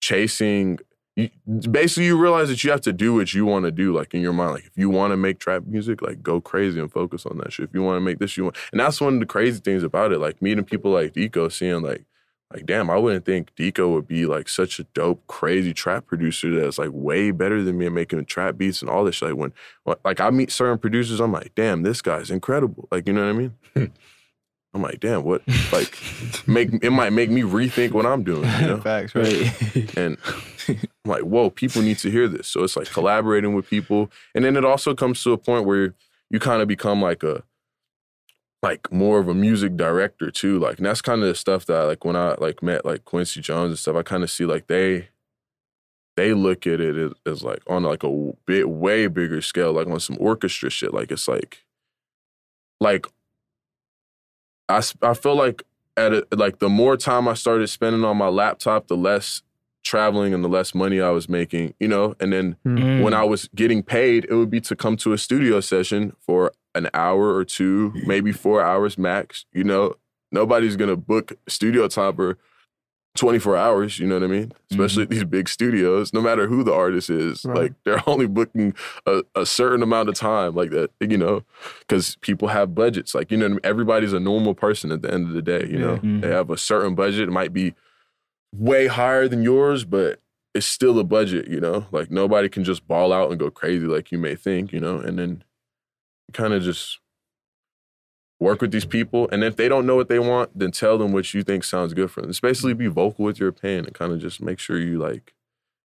chasing 0.00 0.78
you, 1.16 1.28
basically 1.70 2.06
you 2.06 2.16
realize 2.16 2.48
that 2.48 2.62
you 2.62 2.70
have 2.70 2.80
to 2.80 2.92
do 2.92 3.14
what 3.14 3.34
you 3.34 3.44
want 3.44 3.64
to 3.64 3.70
do 3.70 3.94
like 3.94 4.14
in 4.14 4.20
your 4.20 4.32
mind 4.32 4.52
like 4.52 4.66
if 4.66 4.76
you 4.76 4.88
want 4.88 5.12
to 5.12 5.16
make 5.16 5.38
trap 5.38 5.64
music 5.66 6.02
like 6.02 6.22
go 6.22 6.40
crazy 6.40 6.78
and 6.78 6.92
focus 6.92 7.26
on 7.26 7.38
that 7.38 7.52
shit 7.52 7.68
if 7.68 7.74
you 7.74 7.82
want 7.82 7.96
to 7.96 8.00
make 8.00 8.18
this 8.18 8.36
you 8.36 8.44
want 8.44 8.56
and 8.72 8.80
that's 8.80 9.00
one 9.00 9.14
of 9.14 9.20
the 9.20 9.26
crazy 9.26 9.60
things 9.60 9.82
about 9.82 10.12
it 10.12 10.18
like 10.18 10.40
meeting 10.40 10.64
people 10.64 10.92
like 10.92 11.12
Deko 11.12 11.50
seeing 11.50 11.82
like 11.82 12.04
like 12.52 12.66
damn 12.66 12.90
I 12.90 12.96
wouldn't 12.96 13.24
think 13.24 13.54
Deko 13.56 13.92
would 13.92 14.06
be 14.06 14.26
like 14.26 14.48
such 14.48 14.78
a 14.78 14.84
dope 14.94 15.26
crazy 15.26 15.72
trap 15.72 16.06
producer 16.06 16.58
that's 16.58 16.78
like 16.78 16.90
way 16.92 17.32
better 17.32 17.62
than 17.62 17.78
me 17.78 17.86
at 17.86 17.92
making 17.92 18.24
trap 18.26 18.56
beats 18.56 18.80
and 18.80 18.90
all 18.90 19.04
this 19.04 19.16
shit 19.16 19.30
like 19.30 19.38
when 19.38 19.52
like 20.04 20.20
I 20.20 20.30
meet 20.30 20.52
certain 20.52 20.78
producers 20.78 21.20
I'm 21.20 21.32
like 21.32 21.54
damn 21.54 21.82
this 21.82 22.02
guy's 22.02 22.30
incredible 22.30 22.88
like 22.90 23.06
you 23.06 23.12
know 23.12 23.24
what 23.24 23.30
I 23.30 23.32
mean 23.32 23.54
I'm 24.72 24.82
like 24.82 25.00
damn 25.00 25.24
what 25.24 25.42
like 25.72 25.98
make 26.46 26.72
it 26.82 26.90
might 26.90 27.12
make 27.12 27.30
me 27.30 27.42
rethink 27.42 27.90
what 27.90 28.06
I'm 28.06 28.22
doing, 28.22 28.48
you 28.60 28.66
know. 28.68 28.80
Facts, 28.80 29.14
right? 29.14 29.52
Right. 29.74 29.96
And 29.96 30.16
I'm 31.04 31.10
like, 31.10 31.22
whoa, 31.22 31.50
people 31.50 31.82
need 31.82 31.98
to 31.98 32.10
hear 32.10 32.28
this. 32.28 32.48
So 32.48 32.62
it's 32.62 32.76
like 32.76 32.90
collaborating 32.90 33.54
with 33.54 33.68
people. 33.68 34.10
And 34.34 34.44
then 34.44 34.56
it 34.56 34.64
also 34.64 34.94
comes 34.94 35.22
to 35.24 35.32
a 35.32 35.38
point 35.38 35.66
where 35.66 35.94
you 36.30 36.38
kind 36.38 36.62
of 36.62 36.68
become 36.68 37.02
like 37.02 37.22
a 37.22 37.42
like 38.62 38.92
more 38.92 39.18
of 39.18 39.28
a 39.28 39.34
music 39.34 39.76
director 39.76 40.30
too. 40.30 40.58
Like 40.58 40.78
and 40.78 40.86
that's 40.86 41.02
kind 41.02 41.22
of 41.22 41.28
the 41.28 41.34
stuff 41.34 41.66
that 41.66 41.82
like 41.84 42.04
when 42.04 42.16
I 42.16 42.34
like 42.38 42.62
met 42.62 42.84
like 42.84 43.04
Quincy 43.04 43.40
Jones 43.40 43.70
and 43.70 43.78
stuff, 43.78 43.96
I 43.96 44.02
kind 44.02 44.22
of 44.22 44.30
see 44.30 44.44
like 44.44 44.66
they 44.66 45.08
they 46.16 46.34
look 46.34 46.66
at 46.66 46.80
it 46.80 46.96
as, 46.96 47.12
as 47.26 47.42
like 47.42 47.62
on 47.66 47.84
like 47.84 48.04
a 48.04 48.32
bit 48.46 48.68
way 48.68 49.06
bigger 49.06 49.40
scale, 49.40 49.72
like 49.72 49.86
on 49.86 50.00
some 50.00 50.16
orchestra 50.20 50.70
shit. 50.70 50.92
Like 50.92 51.10
it's 51.10 51.28
like 51.28 51.64
like 52.80 53.06
I 54.68 54.82
I 55.02 55.14
feel 55.14 55.36
like 55.36 55.62
at 55.96 56.12
a, 56.12 56.26
like 56.32 56.58
the 56.58 56.68
more 56.68 56.96
time 56.96 57.28
I 57.28 57.34
started 57.34 57.68
spending 57.68 58.04
on 58.04 58.16
my 58.16 58.28
laptop, 58.28 58.88
the 58.88 58.96
less 58.96 59.42
traveling 59.94 60.32
and 60.32 60.42
the 60.44 60.48
less 60.48 60.74
money 60.74 61.00
I 61.00 61.10
was 61.10 61.28
making, 61.28 61.74
you 61.80 61.88
know. 61.88 62.14
And 62.20 62.32
then 62.32 62.56
Mm. 62.64 63.02
when 63.02 63.12
I 63.12 63.24
was 63.24 63.48
getting 63.54 63.82
paid, 63.82 64.24
it 64.30 64.34
would 64.34 64.50
be 64.50 64.60
to 64.62 64.76
come 64.76 64.96
to 64.98 65.12
a 65.12 65.18
studio 65.18 65.60
session 65.60 66.12
for 66.26 66.52
an 66.74 66.88
hour 66.94 67.34
or 67.34 67.44
two, 67.44 67.92
maybe 68.06 68.30
four 68.32 68.62
hours 68.62 68.96
max. 68.96 69.44
You 69.52 69.64
know, 69.64 69.96
nobody's 70.30 70.76
gonna 70.76 70.96
book 70.96 71.32
studio 71.48 71.88
time 71.88 72.14
for 72.14 72.38
24 73.16 73.56
hours, 73.56 73.98
you 73.98 74.06
know 74.06 74.14
what 74.14 74.22
I 74.22 74.28
mean? 74.28 74.52
Especially 74.70 75.04
these 75.04 75.24
big 75.24 75.48
studios, 75.48 76.12
no 76.12 76.20
matter 76.20 76.46
who 76.46 76.62
the 76.62 76.72
artist 76.72 77.10
is, 77.10 77.44
Right. 77.44 77.62
like 77.62 77.72
they're 77.84 78.00
only 78.06 78.28
booking 78.28 78.72
a, 79.04 79.24
a 79.34 79.44
certain 79.44 79.82
amount 79.82 80.08
of 80.08 80.14
time, 80.14 80.54
like 80.54 80.70
that, 80.70 80.90
you 81.00 81.18
know, 81.18 81.42
because 81.80 82.16
people 82.20 82.46
have 82.48 82.72
budgets. 82.76 83.12
Like, 83.12 83.32
you 83.32 83.36
know, 83.36 83.46
what 83.46 83.50
I 83.50 83.54
mean? 83.54 83.60
everybody's 83.64 84.12
a 84.12 84.20
normal 84.20 84.54
person 84.54 84.92
at 84.92 85.02
the 85.02 85.12
end 85.12 85.26
of 85.26 85.32
the 85.34 85.42
day, 85.42 85.66
you 85.68 85.78
know. 85.78 85.96
Mhm. 85.96 86.20
they 86.22 86.28
have 86.30 86.50
a 86.50 86.56
certain 86.56 86.94
budget. 86.94 87.28
It 87.28 87.32
might 87.32 87.52
be 87.52 87.74
way 88.52 88.86
higher 88.86 89.28
than 89.28 89.42
yours, 89.42 89.84
but 89.84 90.20
it's 90.54 90.66
still 90.66 90.98
a 90.98 91.04
budget, 91.04 91.48
you 91.48 91.60
know? 91.60 91.86
Like 91.90 92.10
nobody 92.10 92.48
can 92.48 92.64
just 92.64 92.86
ball 92.86 93.12
out 93.12 93.30
and 93.30 93.38
go 93.38 93.50
crazy 93.50 93.86
like 93.86 94.10
you 94.10 94.18
may 94.18 94.34
think, 94.34 94.72
you 94.72 94.80
know? 94.80 94.98
And 94.98 95.18
then 95.18 95.44
kind 96.32 96.52
of 96.52 96.62
just 96.62 96.98
work 98.40 98.60
with 98.60 98.72
these 98.72 98.84
people. 98.84 99.28
And 99.30 99.44
if 99.44 99.56
they 99.56 99.68
don't 99.68 99.86
know 99.86 99.96
what 99.96 100.08
they 100.08 100.18
want, 100.18 100.58
then 100.58 100.70
tell 100.70 100.98
them 100.98 101.12
what 101.12 101.32
you 101.34 101.42
think 101.42 101.62
sounds 101.62 101.94
good 101.94 102.10
for 102.10 102.22
them. 102.22 102.30
It's 102.30 102.40
basically 102.40 102.74
be 102.74 102.86
vocal 102.86 103.24
with 103.24 103.38
your 103.38 103.48
opinion 103.50 103.86
and 103.86 103.94
kind 103.94 104.12
of 104.12 104.18
just 104.18 104.40
make 104.40 104.58
sure 104.58 104.78
you 104.78 104.98
like 104.98 105.34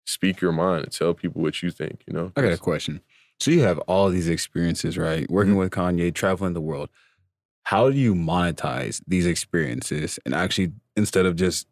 speak 0.04 0.40
your 0.40 0.52
mind 0.52 0.84
and 0.84 0.92
tell 0.92 1.14
people 1.14 1.42
what 1.42 1.62
you 1.62 1.70
think, 1.70 2.02
you 2.06 2.12
know? 2.12 2.32
I 2.36 2.42
got 2.42 2.52
a 2.52 2.58
question. 2.58 3.00
So 3.40 3.50
you 3.50 3.62
have 3.62 3.78
all 3.80 4.08
these 4.10 4.28
experiences, 4.28 4.96
right? 4.96 5.28
Working 5.28 5.52
mm-hmm. 5.52 5.60
with 5.60 5.72
Kanye, 5.72 6.14
traveling 6.14 6.52
the 6.52 6.60
world. 6.60 6.90
How 7.64 7.90
do 7.90 7.96
you 7.96 8.14
monetize 8.14 9.02
these 9.06 9.26
experiences 9.26 10.18
and 10.24 10.34
actually 10.34 10.72
instead 10.96 11.26
of 11.26 11.36
just 11.36 11.66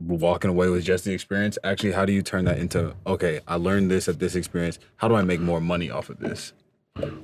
walking 0.00 0.50
away 0.50 0.68
with 0.68 0.84
just 0.84 1.04
the 1.04 1.12
experience, 1.12 1.58
actually 1.64 1.92
how 1.92 2.04
do 2.04 2.12
you 2.12 2.22
turn 2.22 2.44
that 2.46 2.58
into 2.58 2.94
okay, 3.06 3.40
I 3.46 3.56
learned 3.56 3.90
this 3.90 4.08
at 4.08 4.18
this 4.18 4.34
experience. 4.34 4.78
How 4.96 5.08
do 5.08 5.14
I 5.14 5.22
make 5.22 5.40
more 5.40 5.60
money 5.60 5.90
off 5.90 6.10
of 6.10 6.18
this? 6.18 6.52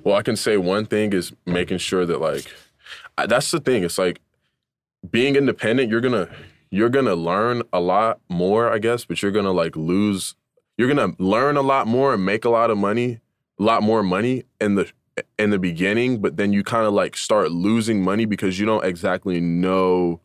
Well, 0.02 0.16
I 0.16 0.22
can 0.22 0.36
say 0.36 0.56
one 0.56 0.86
thing 0.86 1.12
is 1.12 1.32
making 1.46 1.78
sure 1.78 2.06
that 2.06 2.20
like 2.20 2.52
I, 3.16 3.26
that's 3.26 3.50
the 3.50 3.60
thing. 3.60 3.84
It's 3.84 3.98
like 3.98 4.20
being 5.08 5.36
independent. 5.36 5.90
You're 5.90 6.00
gonna 6.00 6.28
you're 6.70 6.88
gonna 6.88 7.14
learn 7.14 7.62
a 7.72 7.80
lot 7.80 8.20
more, 8.28 8.72
I 8.72 8.78
guess, 8.78 9.04
but 9.04 9.22
you're 9.22 9.32
gonna 9.32 9.52
like 9.52 9.76
lose. 9.76 10.34
You're 10.76 10.88
gonna 10.88 11.14
learn 11.18 11.56
a 11.56 11.62
lot 11.62 11.86
more 11.86 12.14
and 12.14 12.24
make 12.24 12.44
a 12.44 12.50
lot 12.50 12.70
of 12.70 12.78
money, 12.78 13.20
a 13.58 13.62
lot 13.62 13.82
more 13.82 14.02
money 14.02 14.44
in 14.60 14.74
the 14.76 14.90
in 15.38 15.50
the 15.50 15.58
beginning. 15.58 16.20
But 16.20 16.36
then 16.36 16.52
you 16.52 16.62
kind 16.62 16.86
of 16.86 16.92
like 16.92 17.16
start 17.16 17.50
losing 17.50 18.02
money 18.02 18.24
because 18.24 18.58
you 18.58 18.66
don't 18.66 18.84
exactly 18.84 19.40
know 19.40 20.20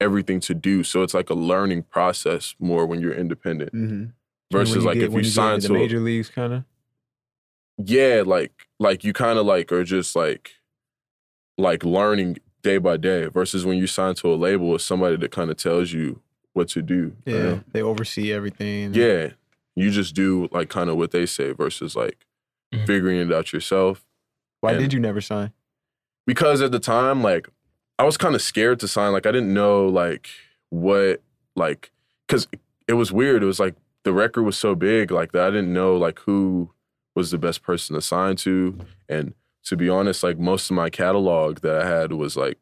everything 0.00 0.40
to 0.40 0.54
do. 0.54 0.82
So 0.82 1.02
it's 1.02 1.14
like 1.14 1.30
a 1.30 1.34
learning 1.34 1.82
process 1.84 2.54
more 2.58 2.86
when 2.86 3.00
you're 3.00 3.14
independent 3.14 3.72
Mm-hmm. 3.72 4.04
versus 4.50 4.84
like 4.84 4.96
if 4.96 5.12
you 5.12 5.24
sign 5.24 5.60
the 5.60 5.68
to 5.68 5.74
a- 5.74 5.78
major 5.78 6.00
leagues, 6.00 6.28
kind 6.30 6.52
of. 6.54 6.64
yeah 7.78 8.22
like 8.26 8.52
like 8.78 9.04
you 9.04 9.12
kind 9.12 9.38
of 9.38 9.46
like 9.46 9.72
are 9.72 9.84
just 9.84 10.14
like 10.16 10.52
like 11.56 11.84
learning 11.84 12.38
day 12.62 12.78
by 12.78 12.96
day 12.96 13.26
versus 13.26 13.64
when 13.64 13.78
you 13.78 13.86
sign 13.86 14.14
to 14.14 14.32
a 14.32 14.36
label 14.36 14.74
it's 14.74 14.84
somebody 14.84 15.16
that 15.16 15.30
kind 15.30 15.50
of 15.50 15.56
tells 15.56 15.92
you 15.92 16.20
what 16.52 16.68
to 16.68 16.82
do 16.82 17.14
you 17.24 17.34
Yeah, 17.34 17.42
know? 17.42 17.60
they 17.72 17.82
oversee 17.82 18.32
everything. 18.32 18.92
yeah 18.94 19.30
you 19.76 19.90
just 19.90 20.14
do 20.14 20.48
like 20.52 20.68
kind 20.68 20.90
of 20.90 20.96
what 20.96 21.10
they 21.10 21.26
say 21.26 21.52
versus 21.52 21.94
like 21.96 22.26
Mhm. 22.74 22.86
figuring 22.86 23.18
it 23.20 23.32
out 23.32 23.52
yourself 23.52 24.04
Why 24.60 24.72
And- 24.72 24.80
did 24.80 24.92
you 24.92 25.00
never 25.00 25.20
sign? 25.20 25.52
because 26.26 26.60
at 26.60 26.70
the 26.72 26.78
time 26.80 27.22
like 27.22 27.48
i 28.00 28.04
was 28.04 28.16
kind 28.16 28.34
of 28.34 28.42
scared 28.42 28.80
to 28.80 28.88
sign 28.88 29.12
like 29.12 29.26
i 29.26 29.32
didn't 29.32 29.52
know 29.52 29.86
like 29.86 30.28
what 30.70 31.20
like 31.56 31.90
because 32.26 32.48
it 32.88 32.94
was 32.94 33.12
weird 33.12 33.42
it 33.42 33.46
was 33.46 33.60
like 33.60 33.74
the 34.04 34.12
record 34.12 34.42
was 34.42 34.56
so 34.56 34.74
big 34.74 35.10
like 35.10 35.32
that 35.32 35.42
i 35.46 35.50
didn't 35.50 35.72
know 35.72 35.96
like 35.96 36.18
who 36.20 36.70
was 37.14 37.30
the 37.30 37.38
best 37.38 37.62
person 37.62 37.94
to 37.94 38.00
sign 38.00 38.34
to 38.36 38.78
and 39.08 39.34
to 39.64 39.76
be 39.76 39.88
honest 39.88 40.22
like 40.22 40.38
most 40.38 40.70
of 40.70 40.76
my 40.76 40.88
catalog 40.88 41.60
that 41.60 41.82
i 41.82 41.86
had 41.86 42.12
was 42.12 42.36
like 42.36 42.56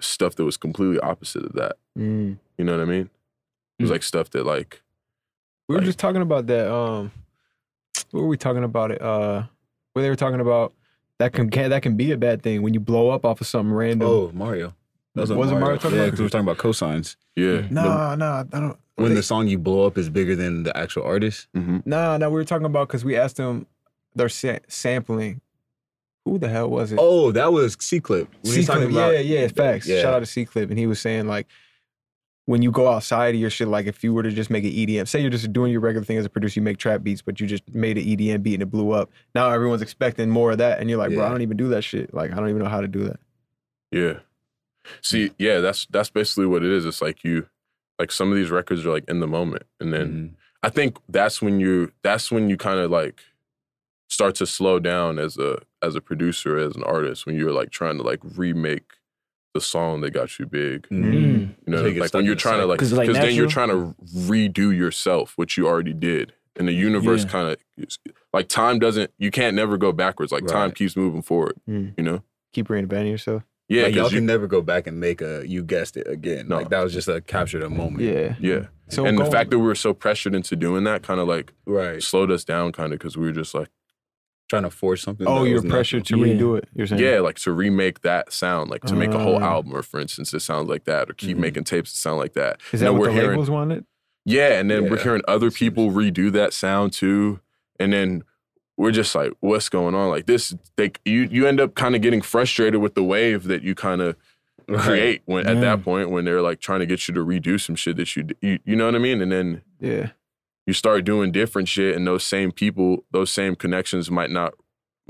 stuff 0.00 0.34
that 0.34 0.44
was 0.44 0.56
completely 0.56 0.98
opposite 1.00 1.44
of 1.44 1.52
that 1.52 1.76
Mm. 1.98 2.38
you 2.56 2.64
know 2.64 2.72
what 2.76 2.82
i 2.82 2.84
mean 2.86 3.10
it 3.78 3.82
was 3.82 3.90
Mm. 3.90 3.94
like 3.94 4.02
stuff 4.02 4.30
that 4.30 4.44
like 4.46 4.82
We 5.68 5.74
were 5.74 5.80
Like- 5.80 5.86
just 5.86 5.98
talking 6.00 6.22
about 6.22 6.46
that. 6.48 6.66
Um, 6.72 7.12
what 8.10 8.22
were 8.22 8.26
we 8.26 8.36
talking 8.36 8.64
about? 8.64 8.90
It. 8.90 9.00
Uh, 9.00 9.44
where 9.92 10.02
they 10.02 10.08
were 10.10 10.16
talking 10.24 10.40
about 10.40 10.72
that 11.18 11.32
can, 11.32 11.48
can 11.48 11.70
that 11.70 11.82
can 11.82 11.96
be 11.96 12.10
a 12.10 12.16
bad 12.16 12.42
thing 12.42 12.62
when 12.62 12.74
you 12.74 12.80
blow 12.80 13.10
up 13.10 13.24
off 13.24 13.40
of 13.40 13.46
something 13.46 13.72
random. 13.72 14.08
Oh, 14.08 14.30
Mario. 14.34 14.74
That 15.14 15.28
Wasn't 15.28 15.60
Mario 15.60 15.76
talking 15.76 15.96
yeah, 15.96 16.02
about- 16.04 16.06
because 16.12 16.20
we're 16.20 16.28
talking 16.28 16.46
about 16.48 16.58
cosigns. 16.58 17.16
yeah 17.36 17.66
nah, 17.70 18.14
nah, 18.14 18.44
I 18.52 18.60
don't. 18.60 18.78
When 18.96 19.08
they- 19.10 19.14
the 19.16 19.22
song 19.22 19.48
you 19.48 19.58
blow 19.58 19.86
up 19.86 19.96
is 19.98 20.08
bigger 20.10 20.36
than 20.36 20.62
the 20.62 20.76
actual 20.76 21.02
artist. 21.04 21.48
hmm 21.54 21.78
Nah, 21.84 22.16
nah, 22.18 22.28
we 22.28 22.34
were 22.34 22.44
talking 22.44 22.66
about 22.66 22.88
because 22.88 23.04
we 23.04 23.16
asked 23.16 23.36
them, 23.36 23.66
they're 24.14 24.28
sa- 24.28 24.58
sampling. 24.68 25.40
Who 26.26 26.38
the 26.38 26.48
hell 26.48 26.68
was 26.70 26.92
it? 26.92 26.98
Oh, 27.00 27.32
that 27.32 27.52
was 27.52 27.76
C 27.80 27.98
Clip. 27.98 28.28
C 28.44 28.64
Clip. 28.64 28.90
Yeah, 28.92 29.10
yeah, 29.12 29.48
facts. 29.48 29.88
Yeah. 29.88 30.02
Shout 30.02 30.14
out 30.14 30.18
to 30.20 30.26
C 30.26 30.44
Clip, 30.44 30.68
and 30.70 30.78
he 30.78 30.86
was 30.86 31.00
saying 31.00 31.26
like, 31.26 31.46
when 32.46 32.62
you 32.62 32.70
go 32.70 32.88
outside 32.88 33.34
of 33.34 33.40
your 33.40 33.48
shit, 33.50 33.68
like 33.68 33.86
if 33.86 34.02
you 34.04 34.12
were 34.12 34.22
to 34.22 34.30
just 34.30 34.50
make 34.50 34.64
an 34.64 34.70
EDM, 34.70 35.06
say 35.08 35.20
you're 35.20 35.30
just 35.30 35.52
doing 35.52 35.72
your 35.72 35.80
regular 35.80 36.04
thing 36.04 36.18
as 36.18 36.24
a 36.26 36.28
producer, 36.28 36.60
you 36.60 36.64
make 36.64 36.78
trap 36.78 37.02
beats, 37.02 37.22
but 37.22 37.40
you 37.40 37.46
just 37.46 37.62
made 37.74 37.96
an 37.96 38.04
EDM 38.04 38.42
beat 38.42 38.54
and 38.54 38.62
it 38.62 38.66
blew 38.66 38.90
up. 38.90 39.10
Now 39.34 39.50
everyone's 39.50 39.82
expecting 39.82 40.28
more 40.30 40.50
of 40.52 40.58
that, 40.58 40.78
and 40.80 40.90
you're 40.90 40.98
like, 40.98 41.10
bro, 41.14 41.24
I 41.24 41.28
don't 41.30 41.42
even 41.42 41.56
do 41.56 41.68
that 41.68 41.82
shit. 41.82 42.12
Like 42.12 42.32
I 42.32 42.36
don't 42.36 42.48
even 42.50 42.62
know 42.62 42.68
how 42.68 42.80
to 42.80 42.88
do 42.88 43.04
that. 43.04 43.18
Yeah. 43.90 44.18
See, 45.02 45.32
yeah, 45.38 45.60
that's 45.60 45.86
that's 45.90 46.10
basically 46.10 46.46
what 46.46 46.62
it 46.62 46.70
is. 46.70 46.84
It's 46.86 47.02
like 47.02 47.22
you 47.24 47.46
like 47.98 48.10
some 48.10 48.30
of 48.30 48.36
these 48.36 48.50
records 48.50 48.84
are 48.86 48.90
like 48.90 49.04
in 49.08 49.20
the 49.20 49.26
moment. 49.26 49.64
And 49.80 49.92
then 49.92 50.08
Mhm. 50.12 50.34
I 50.62 50.68
think 50.70 50.96
that's 51.08 51.40
when 51.42 51.60
you 51.60 51.92
that's 52.02 52.30
when 52.30 52.48
you 52.50 52.56
kind 52.56 52.80
of 52.80 52.90
like 52.90 53.20
start 54.08 54.34
to 54.36 54.46
slow 54.46 54.78
down 54.78 55.18
as 55.18 55.36
a 55.38 55.60
as 55.82 55.94
a 55.94 56.00
producer, 56.00 56.58
as 56.58 56.76
an 56.76 56.82
artist, 56.84 57.26
when 57.26 57.36
you're 57.36 57.52
like 57.52 57.70
trying 57.70 57.96
to 57.98 58.02
like 58.02 58.20
remake 58.36 58.92
the 59.54 59.60
song 59.60 60.00
that 60.00 60.10
got 60.12 60.38
you 60.38 60.46
big. 60.46 60.86
Mhm. 60.88 61.04
Mm. 61.04 61.14
You 61.66 61.72
know, 61.72 61.78
So 61.78 61.86
you 61.86 62.00
like 62.00 62.14
when 62.14 62.24
you're 62.24 62.34
the 62.34 62.40
trying 62.40 62.60
to 62.60 62.66
like 62.66 62.78
because 62.78 62.92
like, 62.92 63.10
then 63.12 63.34
you're 63.34 63.48
trying 63.48 63.68
to 63.68 63.94
redo 64.14 64.76
yourself, 64.76 65.32
what 65.36 65.56
you 65.56 65.66
already 65.66 65.92
did. 65.94 66.32
And 66.56 66.68
the 66.68 66.72
universe 66.72 67.24
Yeah. 67.24 67.30
kind 67.30 67.48
of 67.48 67.88
like 68.32 68.48
time 68.48 68.78
doesn't 68.78 69.12
you 69.18 69.30
can't 69.30 69.54
never 69.56 69.76
go 69.76 69.92
backwards. 69.92 70.32
Like 70.32 70.46
time 70.46 70.70
keeps 70.72 70.96
moving 70.96 71.22
forward. 71.22 71.56
Mm. 71.68 71.94
You 71.96 72.04
know? 72.04 72.22
Keep 72.52 72.68
reinventing 72.68 73.10
yourself. 73.10 73.42
Yeah, 73.70 73.84
like, 73.84 73.94
y'all 73.94 74.10
you- 74.10 74.16
can 74.18 74.26
never 74.26 74.46
go 74.46 74.60
back 74.60 74.86
and 74.86 74.98
make 75.00 75.22
a 75.22 75.44
you 75.46 75.62
guessed 75.62 75.96
it 75.96 76.06
again. 76.08 76.48
No. 76.48 76.56
Like 76.56 76.68
that 76.70 76.82
was 76.82 76.92
just 76.92 77.08
a 77.08 77.20
captured 77.20 77.62
a 77.62 77.70
moment. 77.70 78.02
Yeah. 78.02 78.34
yeah. 78.40 78.66
So 78.88 79.06
and 79.06 79.16
the 79.16 79.22
going- 79.22 79.32
fact 79.32 79.50
that 79.50 79.58
we 79.60 79.64
were 79.66 79.74
so 79.76 79.94
pressured 79.94 80.34
into 80.34 80.56
doing 80.56 80.84
that 80.84 81.02
kind 81.02 81.20
of 81.20 81.28
like 81.28 81.52
Right. 81.66 82.02
slowed 82.02 82.30
us 82.32 82.44
down 82.44 82.72
kind 82.72 82.92
of 82.92 82.98
because 82.98 83.16
we 83.16 83.26
were 83.26 83.32
just 83.32 83.54
like 83.54 83.68
Trying 84.48 84.64
to 84.64 84.70
force 84.70 85.02
something. 85.02 85.28
oh, 85.28 85.44
you're 85.44 85.62
pressured 85.62 86.04
to 86.06 86.18
Yeah. 86.18 86.24
redo 86.34 86.58
it. 86.58 86.68
You're 86.74 86.88
saying 86.88 87.00
yeah 87.00 87.20
like 87.20 87.36
to 87.36 87.52
remake 87.52 88.00
that 88.00 88.32
sound 88.32 88.68
like 88.68 88.82
to 88.86 88.96
make 88.96 89.12
a 89.14 89.18
whole 89.20 89.36
Ah. 89.40 89.52
album 89.52 89.72
or 89.76 89.82
for 89.82 90.00
instance 90.00 90.34
it 90.34 90.40
sounds 90.40 90.68
like 90.68 90.84
that 90.86 91.08
or 91.08 91.12
keep 91.14 91.36
Mhm. 91.36 91.40
making 91.40 91.64
tapes 91.64 91.92
that 91.92 91.98
sound 91.98 92.18
like 92.18 92.32
that 92.32 92.60
Is 92.72 92.72
You 92.72 92.78
that 92.80 92.84
know, 92.86 92.92
what 92.94 93.00
we're 93.02 93.06
the 93.06 93.12
hearing- 93.12 93.30
labels 93.30 93.50
wanted? 93.50 93.84
yeah 94.24 94.58
and 94.58 94.68
then 94.68 94.90
we're 94.90 94.98
hearing 95.00 95.22
other 95.28 95.52
people 95.52 95.92
redo 95.92 96.32
that 96.32 96.52
sound 96.52 96.92
too 96.92 97.38
and 97.78 97.92
then 97.92 98.24
we're 98.80 98.90
just 98.90 99.14
like 99.14 99.32
what's 99.40 99.68
going 99.68 99.94
on 99.94 100.08
like 100.08 100.24
this 100.26 100.54
they 100.76 100.90
you 101.04 101.28
you 101.30 101.46
end 101.46 101.60
up 101.60 101.74
kind 101.74 101.94
of 101.94 102.00
getting 102.00 102.22
frustrated 102.22 102.80
with 102.80 102.94
the 102.94 103.04
wave 103.04 103.44
that 103.44 103.62
you 103.62 103.74
kind 103.74 104.00
of 104.00 104.16
Right. 104.68 104.80
create 104.84 105.22
when 105.26 105.48
at 105.48 105.60
that 105.62 105.82
point 105.82 106.10
when 106.10 106.24
they're 106.24 106.42
like 106.42 106.60
trying 106.60 106.78
to 106.80 106.86
get 106.86 107.08
you 107.08 107.14
to 107.14 107.20
redo 107.26 107.60
some 107.60 107.74
shit 107.74 107.96
that 107.96 108.14
you, 108.14 108.28
you 108.40 108.58
you 108.64 108.76
know 108.76 108.86
what 108.86 108.94
i 108.94 108.98
mean 108.98 109.20
and 109.20 109.32
then 109.32 109.62
Yeah. 109.80 110.10
you 110.66 110.72
start 110.74 111.04
doing 111.04 111.32
different 111.32 111.66
shit 111.68 111.96
and 111.96 112.06
those 112.06 112.22
same 112.24 112.52
people 112.52 113.04
those 113.10 113.32
same 113.32 113.56
connections 113.56 114.10
might 114.12 114.30
not 114.30 114.54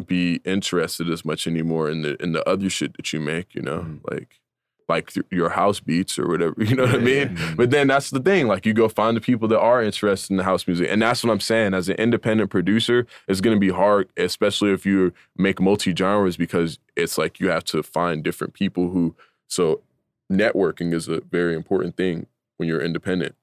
be 0.06 0.40
interested 0.46 1.10
as 1.10 1.24
much 1.26 1.46
anymore 1.46 1.90
in 1.90 2.00
the 2.02 2.16
in 2.22 2.32
the 2.32 2.42
other 2.48 2.70
shit 2.70 2.96
that 2.96 3.12
you 3.12 3.20
make 3.20 3.54
you 3.54 3.60
know 3.60 3.80
Mhm. 3.82 4.00
like 4.10 4.39
like 4.94 5.06
your 5.30 5.48
house 5.60 5.78
beats 5.88 6.18
or 6.18 6.26
whatever 6.32 6.54
you 6.68 6.74
know 6.76 6.84
what 6.88 6.94
i 6.96 6.98
mean 7.12 7.28
Mhm. 7.36 7.56
but 7.56 7.68
then 7.74 7.86
that's 7.92 8.10
the 8.10 8.20
thing 8.28 8.42
like 8.52 8.64
you 8.66 8.74
go 8.82 8.88
find 8.88 9.16
the 9.16 9.20
people 9.30 9.48
that 9.48 9.60
are 9.60 9.80
interested 9.90 10.30
in 10.32 10.36
the 10.36 10.44
house 10.50 10.66
music 10.68 10.86
and 10.90 11.00
that's 11.02 11.22
what 11.24 11.30
i'm 11.32 11.40
saying 11.52 11.72
as 11.74 11.88
an 11.88 11.96
independent 12.06 12.48
producer 12.50 12.98
it's 13.28 13.40
going 13.40 13.56
to 13.56 13.60
be 13.68 13.72
hard 13.82 14.04
especially 14.16 14.70
if 14.72 14.84
you 14.84 15.12
make 15.36 15.60
multi 15.60 15.94
genres 16.00 16.36
because 16.36 16.78
it's 16.96 17.16
like 17.16 17.40
you 17.40 17.48
have 17.48 17.64
to 17.72 17.82
find 17.82 18.22
different 18.28 18.52
people 18.62 18.90
who 18.90 19.14
so 19.46 19.80
networking 20.30 20.92
is 20.94 21.08
a 21.08 21.20
very 21.30 21.54
important 21.54 21.96
thing 21.96 22.26
when 22.56 22.68
you're 22.68 22.82
independent 22.90 23.34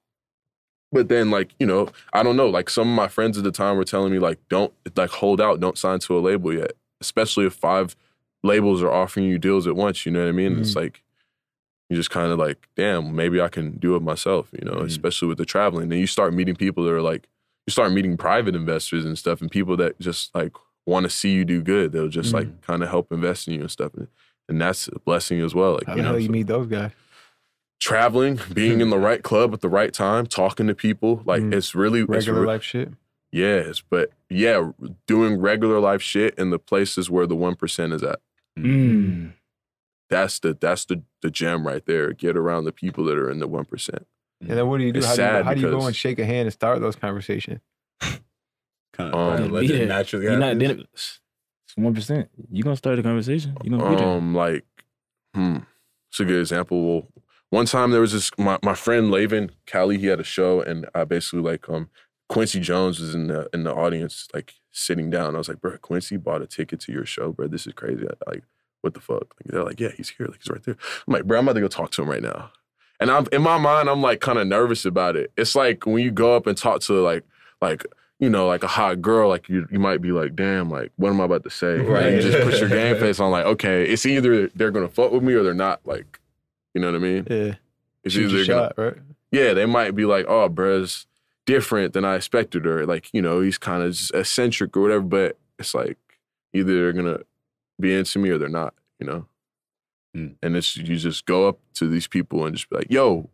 But 0.91 1.10
then, 1.10 1.30
like 1.38 1.50
you 1.60 1.68
know, 1.68 1.89
I 2.14 2.24
don't 2.24 2.38
know. 2.38 2.48
Like 2.58 2.70
some 2.70 2.88
of 2.91 2.95
my 2.95 3.10
friends 3.10 3.38
at 3.38 3.43
the 3.43 3.52
time 3.52 3.76
were 3.76 3.84
telling 3.93 4.12
me, 4.14 4.20
like, 4.20 4.39
don't 4.48 4.72
like 4.95 5.10
hold 5.22 5.41
out, 5.41 5.60
don't 5.60 5.78
sign 5.78 6.00
to 6.06 6.18
a 6.18 6.22
label 6.30 6.54
yet, 6.54 6.72
especially 7.02 7.45
if 7.45 7.54
five 7.54 7.88
labels 8.41 8.82
are 8.82 8.91
offering 9.02 9.26
you 9.32 9.38
deals 9.38 9.68
at 9.68 9.76
once. 9.76 10.06
You 10.06 10.14
know 10.14 10.22
what 10.24 10.30
I 10.30 10.38
mean? 10.41 10.54
It's 10.62 10.76
like 10.84 11.04
you 11.90 11.96
just 11.96 12.10
kind 12.10 12.32
of 12.32 12.38
like, 12.40 12.68
damn, 12.76 13.16
maybe 13.16 13.40
I 13.42 13.48
can 13.50 13.78
do 13.78 13.96
it 13.96 14.02
myself. 14.02 14.50
You 14.52 14.66
know, 14.66 14.78
Mhm. 14.78 14.86
especially 14.88 15.28
with 15.30 15.38
the 15.38 15.46
traveling. 15.46 15.90
Then 15.90 16.00
you 16.00 16.08
start 16.08 16.34
meeting 16.34 16.56
people 16.56 16.84
that 16.84 16.92
are 16.94 17.02
like, 17.02 17.28
you 17.66 17.72
start 17.72 17.92
meeting 17.92 18.18
private 18.18 18.56
investors 18.56 19.06
and 19.06 19.18
stuff, 19.18 19.42
and 19.42 19.50
people 19.52 19.76
that 19.78 20.00
just 20.00 20.34
like 20.36 20.54
want 20.86 21.04
to 21.06 21.10
see 21.10 21.34
you 21.34 21.44
do 21.46 21.62
good. 21.62 21.92
They'll 21.92 22.08
just 22.08 22.34
like 22.34 22.62
kind 22.62 22.82
of 22.84 22.90
help 22.90 23.12
invest 23.12 23.48
in 23.48 23.54
you 23.56 23.62
and 23.62 23.72
stuff. 23.72 23.94
And, 23.94 24.08
and 24.50 24.60
that's 24.62 24.88
a 24.88 25.00
blessing 25.00 25.42
as 25.42 25.54
well. 25.54 25.74
Like 25.74 25.86
How 25.86 25.94
you 25.94 25.98
the 25.98 26.02
know, 26.04 26.10
hell 26.10 26.20
you 26.20 26.26
so- 26.28 26.32
meet 26.32 26.48
those 26.48 26.68
guys? 26.68 26.92
traveling, 27.80 28.40
being 28.54 28.82
in 28.82 28.90
the 28.90 28.98
right 28.98 29.22
club 29.22 29.54
at 29.54 29.62
the 29.62 29.70
right 29.70 29.94
time, 29.94 30.26
talking 30.26 30.66
to 30.68 30.74
people. 30.74 31.22
Like 31.26 31.44
Mm. 31.44 31.54
it's 31.54 31.76
really 31.76 32.00
it's 32.02 32.10
Regular 32.10 32.42
re- 32.42 32.48
life 32.48 32.64
shit. 32.64 32.90
Yes, 33.32 33.84
but 33.88 34.10
yeah, 34.30 34.72
doing 35.06 35.40
regular 35.40 35.80
life 35.80 36.02
shit 36.02 36.34
in 36.40 36.50
the 36.50 36.58
places 36.58 37.10
where 37.12 37.28
the 37.28 37.36
one 37.36 37.56
percent 37.56 37.94
is 37.94 38.02
at. 38.02 38.20
That's 40.10 40.39
the 40.39 40.58
that's 40.60 40.86
the 40.86 41.03
the 41.22 41.30
gem 41.30 41.66
right 41.68 41.86
there. 41.86 42.14
Get 42.14 42.38
around 42.38 42.64
the 42.66 42.72
people 42.72 43.03
that 43.05 43.18
are 43.18 43.30
in 43.30 43.39
the 43.39 43.47
one 43.47 43.66
percent. 43.66 44.08
And 44.41 44.51
then 44.51 44.68
what 44.68 44.78
do 44.78 44.84
you 44.86 44.93
do? 44.93 44.99
It's 44.99 45.08
How, 45.08 45.16
do 45.16 45.22
you, 45.22 45.43
how 45.43 45.53
do 45.55 45.62
you 45.62 45.70
go 45.72 45.86
and 45.88 45.95
shake 45.95 46.20
a 46.20 46.26
hand 46.26 46.45
and 46.45 46.53
start 46.53 46.80
those 46.80 46.95
conversations? 46.95 47.60
Kind 48.93 49.14
Um, 49.14 49.43
of 49.43 49.51
let 49.51 49.64
it 49.66 49.70
Yeah. 49.82 49.86
naturally 49.86 50.26
You're 50.26 50.38
not 50.38 50.53
happen. 50.53 50.60
then 50.60 50.84
one 51.76 51.93
percent. 51.93 52.30
You 52.51 52.64
gonna 52.64 52.76
start 52.76 52.95
the 52.97 53.03
conversation. 53.03 53.55
You 53.64 53.72
gonna 53.72 53.89
be 53.89 53.95
there. 53.95 54.08
Um, 54.08 54.34
like, 54.34 54.66
hmm, 55.36 55.58
it's 56.10 56.20
a 56.20 56.26
good 56.26 56.39
example. 56.39 56.82
Well, 56.88 57.08
one 57.49 57.66
time 57.66 57.91
there 57.91 58.01
was 58.01 58.14
this 58.14 58.32
my, 58.38 58.58
my 58.64 58.74
friend 58.74 59.12
Laven 59.12 59.51
Cali. 59.66 59.97
He 59.97 60.08
had 60.08 60.20
a 60.20 60.24
show, 60.24 60.62
and 60.62 60.88
I 60.95 61.03
basically 61.03 61.41
like 61.41 61.68
um 61.70 61.89
Quincy 62.30 62.60
Jones 62.60 62.99
was 62.99 63.14
in 63.14 63.28
the 63.28 63.47
in 63.53 63.64
the 63.64 63.74
audience, 63.74 64.28
like 64.34 64.53
sitting 64.72 65.10
down. 65.10 65.36
I 65.36 65.38
was 65.38 65.47
like, 65.49 65.62
bro, 65.62 65.78
Quincy 65.78 66.18
bought 66.18 66.41
a 66.41 66.47
ticket 66.47 66.80
to 66.82 66.91
your 66.91 67.05
show, 67.05 67.32
bro. 67.32 67.47
This 67.47 67.68
is 67.68 67.74
crazy. 67.74 68.05
I- 68.08 68.30
Like, 68.32 68.43
what 68.82 68.94
the 68.94 69.00
fuck? 69.00 69.22
Like, 69.22 69.46
they're 69.46 69.64
like, 69.64 69.80
yeah, 69.80 69.92
he's 69.96 70.10
here. 70.10 70.28
Like, 70.28 70.40
he's 70.42 70.50
right 70.50 70.64
there. 70.64 70.78
I'm 71.08 71.14
like, 71.14 71.26
bro, 71.26 71.40
I'm 71.40 71.46
about 71.48 71.54
to 71.54 71.62
go 71.62 71.68
talk 71.68 71.92
to 71.92 72.02
him 72.02 72.10
right 72.10 72.22
now. 72.22 72.52
And 73.00 73.12
I'm 73.12 73.28
in 73.32 73.42
my 73.42 73.58
mind, 73.58 73.90
I'm 73.90 74.02
like 74.02 74.22
kind 74.22 74.40
of 74.40 74.48
nervous 74.48 74.86
about 74.86 75.16
it. 75.16 75.32
It's 75.38 75.56
like 75.56 75.86
when 75.86 76.04
you 76.04 76.12
go 76.12 76.36
up 76.36 76.48
and 76.48 76.58
talk 76.58 76.82
to 76.82 76.94
like 76.94 77.24
like 77.62 77.86
you 78.20 78.30
know 78.30 78.48
like 78.48 78.64
a 78.64 78.68
hot 78.68 79.02
girl, 79.02 79.30
like 79.30 79.48
you 79.50 79.68
you 79.72 79.80
might 79.80 80.02
be 80.02 80.12
like, 80.12 80.36
damn, 80.36 80.70
like 80.70 80.92
what 80.96 81.10
am 81.10 81.22
I 81.22 81.26
about 81.26 81.44
to 81.44 81.50
say? 81.52 81.78
Right. 81.78 82.14
You 82.14 82.22
just 82.22 82.44
put 82.44 82.60
your 82.60 82.70
game 82.82 82.98
face 82.98 83.20
on, 83.20 83.30
like, 83.30 83.46
okay, 83.46 83.84
it's 83.84 84.06
either 84.06 84.48
they're 84.50 84.72
gonna 84.72 84.88
fuck 84.88 85.12
with 85.12 85.22
me 85.22 85.34
or 85.34 85.44
they're 85.44 85.54
not. 85.54 85.82
Like, 85.86 86.20
you 86.74 86.82
know 86.82 86.88
what 86.88 86.96
I 86.96 87.00
mean? 87.00 87.28
Yeah. 87.30 87.56
It's 88.04 88.16
Shoot 88.16 88.32
either 88.32 88.46
gonna, 88.46 88.68
shot, 88.68 88.78
right? 88.78 88.98
yeah, 89.32 89.54
they 89.54 89.66
might 89.66 89.94
be 89.96 90.06
like, 90.06 90.26
oh, 90.28 90.50
bruh's 90.50 91.06
different 91.46 91.94
than 91.94 92.04
I 92.04 92.16
expected, 92.16 92.66
or 92.66 92.86
like, 92.86 93.10
you 93.14 93.22
know, 93.22 93.42
he's 93.42 93.58
kind 93.58 93.84
of 93.84 93.96
eccentric 94.14 94.76
or 94.76 94.82
whatever. 94.82 95.04
But 95.04 95.38
it's 95.60 95.76
like 95.76 95.98
either 96.54 96.74
they're 96.74 96.94
gonna 96.94 97.20
be 97.80 97.94
into 97.94 98.20
me 98.20 98.30
or 98.30 98.38
they're 98.38 98.50
not, 98.50 98.74
you 99.00 99.06
know. 99.06 99.26
Mm. 100.16 100.36
And 100.42 100.56
it's 100.56 100.76
you 100.76 100.96
just 100.96 101.26
go 101.26 101.48
up 101.48 101.60
to 101.76 101.88
these 101.88 102.08
people 102.08 102.46
and 102.46 102.56
just 102.56 102.70
be 102.70 102.78
like, 102.78 102.92
yo, 102.92 103.30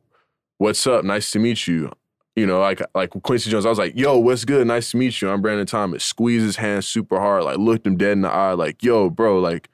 what's 0.57 0.85
up? 0.87 1.05
Nice 1.05 1.31
to 1.31 1.39
meet 1.39 1.67
you. 1.67 1.91
You 2.35 2.47
know, 2.47 2.59
like 2.59 2.81
like 2.95 3.11
Quincy 3.21 3.51
Jones, 3.51 3.65
I 3.65 3.69
was 3.69 3.77
like, 3.77 3.95
yo, 3.95 4.17
what's 4.17 4.43
good? 4.43 4.65
Nice 4.65 4.91
to 4.91 4.97
meet 4.97 5.21
you. 5.21 5.29
I'm 5.29 5.41
Brandon 5.41 5.67
Thomas. 5.67 6.03
Squeeze 6.03 6.41
his 6.41 6.55
hand 6.55 6.83
super 6.83 7.19
hard, 7.19 7.43
like 7.43 7.57
looked 7.57 7.85
him 7.85 7.95
dead 7.95 8.13
in 8.13 8.21
the 8.21 8.29
eye, 8.29 8.53
like, 8.53 8.81
yo, 8.83 9.09
bro, 9.11 9.39
like 9.39 9.69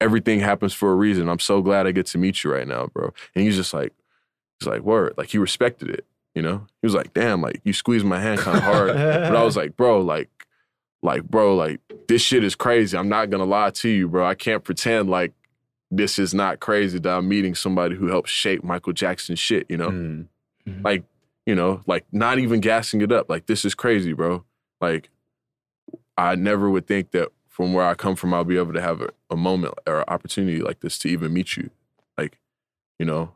everything 0.00 0.40
happens 0.40 0.72
for 0.72 0.92
a 0.92 0.94
reason. 0.94 1.28
I'm 1.28 1.38
so 1.38 1.60
glad 1.60 1.86
I 1.86 1.92
get 1.92 2.06
to 2.06 2.18
meet 2.18 2.44
you 2.44 2.52
right 2.52 2.66
now, 2.66 2.86
bro. 2.86 3.12
And 3.34 3.44
he's 3.44 3.56
just 3.56 3.74
like, 3.74 3.92
he's 4.60 4.68
like, 4.68 4.82
word. 4.82 5.14
Like 5.16 5.30
he 5.30 5.38
respected 5.38 5.90
it, 5.90 6.06
you 6.34 6.42
know? 6.42 6.66
He 6.82 6.86
was 6.86 6.94
like, 6.94 7.12
damn, 7.14 7.42
like 7.42 7.60
you 7.64 7.72
squeezed 7.72 8.06
my 8.06 8.20
hand 8.20 8.40
kind 8.40 8.58
of 8.58 8.62
hard. 8.62 8.94
but 8.94 9.36
I 9.36 9.42
was 9.42 9.56
like, 9.56 9.76
bro, 9.76 10.00
like, 10.00 10.30
like, 11.02 11.24
bro, 11.24 11.54
like 11.54 11.80
this 12.08 12.22
shit 12.22 12.44
is 12.44 12.54
crazy. 12.54 12.96
I'm 12.96 13.08
not 13.08 13.30
gonna 13.30 13.44
lie 13.44 13.70
to 13.70 13.88
you, 13.88 14.08
bro. 14.08 14.26
I 14.26 14.34
can't 14.34 14.64
pretend 14.64 15.08
like 15.10 15.32
this 15.90 16.18
is 16.18 16.34
not 16.34 16.60
crazy 16.60 16.98
that 16.98 17.10
I'm 17.10 17.28
meeting 17.28 17.54
somebody 17.54 17.96
who 17.96 18.08
helped 18.08 18.28
shape 18.28 18.62
Michael 18.62 18.92
Jackson 18.92 19.36
shit, 19.36 19.66
you 19.68 19.76
know? 19.76 19.90
Mm. 19.90 20.26
Like, 20.84 21.04
you 21.46 21.54
know, 21.54 21.80
like 21.86 22.04
not 22.12 22.38
even 22.38 22.60
gassing 22.60 23.00
it 23.00 23.10
up. 23.10 23.30
Like, 23.30 23.46
this 23.46 23.64
is 23.64 23.74
crazy, 23.74 24.12
bro. 24.12 24.44
Like, 24.80 25.08
I 26.16 26.34
never 26.34 26.68
would 26.68 26.86
think 26.86 27.12
that 27.12 27.28
from 27.48 27.72
where 27.72 27.86
I 27.86 27.94
come 27.94 28.16
from, 28.16 28.34
I'll 28.34 28.44
be 28.44 28.58
able 28.58 28.74
to 28.74 28.82
have 28.82 29.00
a, 29.00 29.08
a 29.30 29.36
moment 29.36 29.74
or 29.86 30.08
opportunity 30.10 30.60
like 30.60 30.80
this 30.80 30.98
to 30.98 31.08
even 31.08 31.32
meet 31.32 31.56
you. 31.56 31.70
Like, 32.18 32.38
you 32.98 33.06
know, 33.06 33.34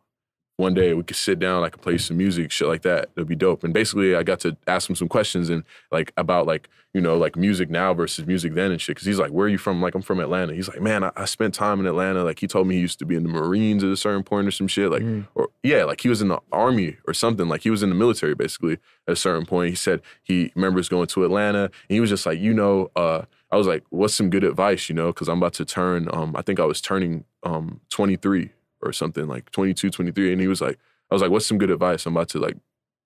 one 0.63 0.75
day 0.75 0.95
we 0.95 1.03
could 1.03 1.17
sit 1.17 1.39
down, 1.39 1.65
I 1.65 1.69
could 1.71 1.83
play 1.83 1.99
some 1.99 2.17
music, 2.17 2.51
shit 2.51 2.69
like 2.69 2.83
that. 2.83 3.11
It'd 3.17 3.29
be 3.29 3.35
dope. 3.35 3.65
And 3.65 3.75
basically, 3.75 4.15
I 4.15 4.23
got 4.23 4.41
to 4.41 4.57
ask 4.67 4.89
him 4.89 4.97
some 4.97 5.09
questions 5.09 5.51
and 5.51 5.65
like 5.91 6.13
about 6.17 6.47
like 6.47 6.69
you 6.95 7.01
know 7.01 7.17
like 7.17 7.35
music 7.37 7.69
now 7.71 7.93
versus 7.95 8.27
music 8.27 8.55
then 8.55 8.71
and 8.71 8.81
shit. 8.81 8.95
Because 8.97 9.07
he's 9.07 9.19
like, 9.19 9.33
"Where 9.33 9.47
are 9.47 9.49
you 9.49 9.59
from?" 9.59 9.77
I'm 9.77 9.83
like, 9.83 9.95
"I'm 9.95 10.03
from 10.03 10.21
Atlanta." 10.21 10.55
He's 10.55 10.69
like, 10.69 10.81
"Man, 10.81 11.03
I, 11.05 11.11
I 11.17 11.25
spent 11.25 11.53
time 11.55 11.81
in 11.81 11.87
Atlanta." 11.87 12.23
Like 12.25 12.39
he 12.39 12.47
told 12.47 12.67
me 12.69 12.75
he 12.77 12.81
used 12.81 12.99
to 13.01 13.07
be 13.07 13.17
in 13.17 13.23
the 13.25 13.29
Marines 13.29 13.83
at 13.83 13.91
a 13.91 13.97
certain 13.97 14.23
point 14.23 14.47
or 14.47 14.53
some 14.53 14.69
shit. 14.69 14.91
Like 14.91 15.03
Mm. 15.03 15.27
or 15.35 15.49
yeah, 15.63 15.85
like 15.85 16.01
he 16.01 16.09
was 16.09 16.23
in 16.23 16.29
the 16.29 16.39
army 16.53 16.97
or 17.09 17.15
something. 17.15 17.49
Like 17.49 17.63
he 17.63 17.71
was 17.71 17.83
in 17.83 17.89
the 17.89 17.97
military 17.97 18.35
basically 18.35 18.75
at 19.09 19.13
a 19.13 19.17
certain 19.17 19.47
point. 19.47 19.71
He 19.71 19.77
said 19.77 20.01
he 20.23 20.53
remembers 20.55 20.89
going 20.89 21.09
to 21.09 21.25
Atlanta 21.25 21.65
and 21.65 21.73
he 21.97 22.01
was 22.01 22.11
just 22.11 22.25
like, 22.27 22.39
you 22.39 22.55
know, 22.55 22.91
uh, 22.95 23.23
I 23.51 23.57
was 23.57 23.67
like, 23.67 23.83
what's 23.91 24.15
some 24.15 24.31
good 24.31 24.45
advice, 24.45 24.89
you 24.89 24.95
know, 24.95 25.09
because 25.13 25.29
I'm 25.29 25.39
about 25.39 25.55
to 25.55 25.65
turn, 25.65 26.09
um, 26.13 26.35
I 26.37 26.43
think 26.43 26.61
I 26.61 26.65
was 26.65 26.81
turning 26.81 27.25
um 27.43 27.81
23 27.91 28.51
or 28.83 28.93
something 28.93 29.27
like 29.27 29.51
22, 29.51 29.91
23. 29.91 30.33
And 30.33 30.41
he 30.41 30.49
was 30.49 30.61
like, 30.61 30.79
I 31.11 31.15
was 31.15 31.23
like, 31.23 31.31
what's 31.31 31.47
some 31.47 31.59
good 31.59 31.71
advice? 31.71 32.07
I'm 32.07 32.17
about 32.17 32.29
to 32.31 32.39
like, 32.39 32.57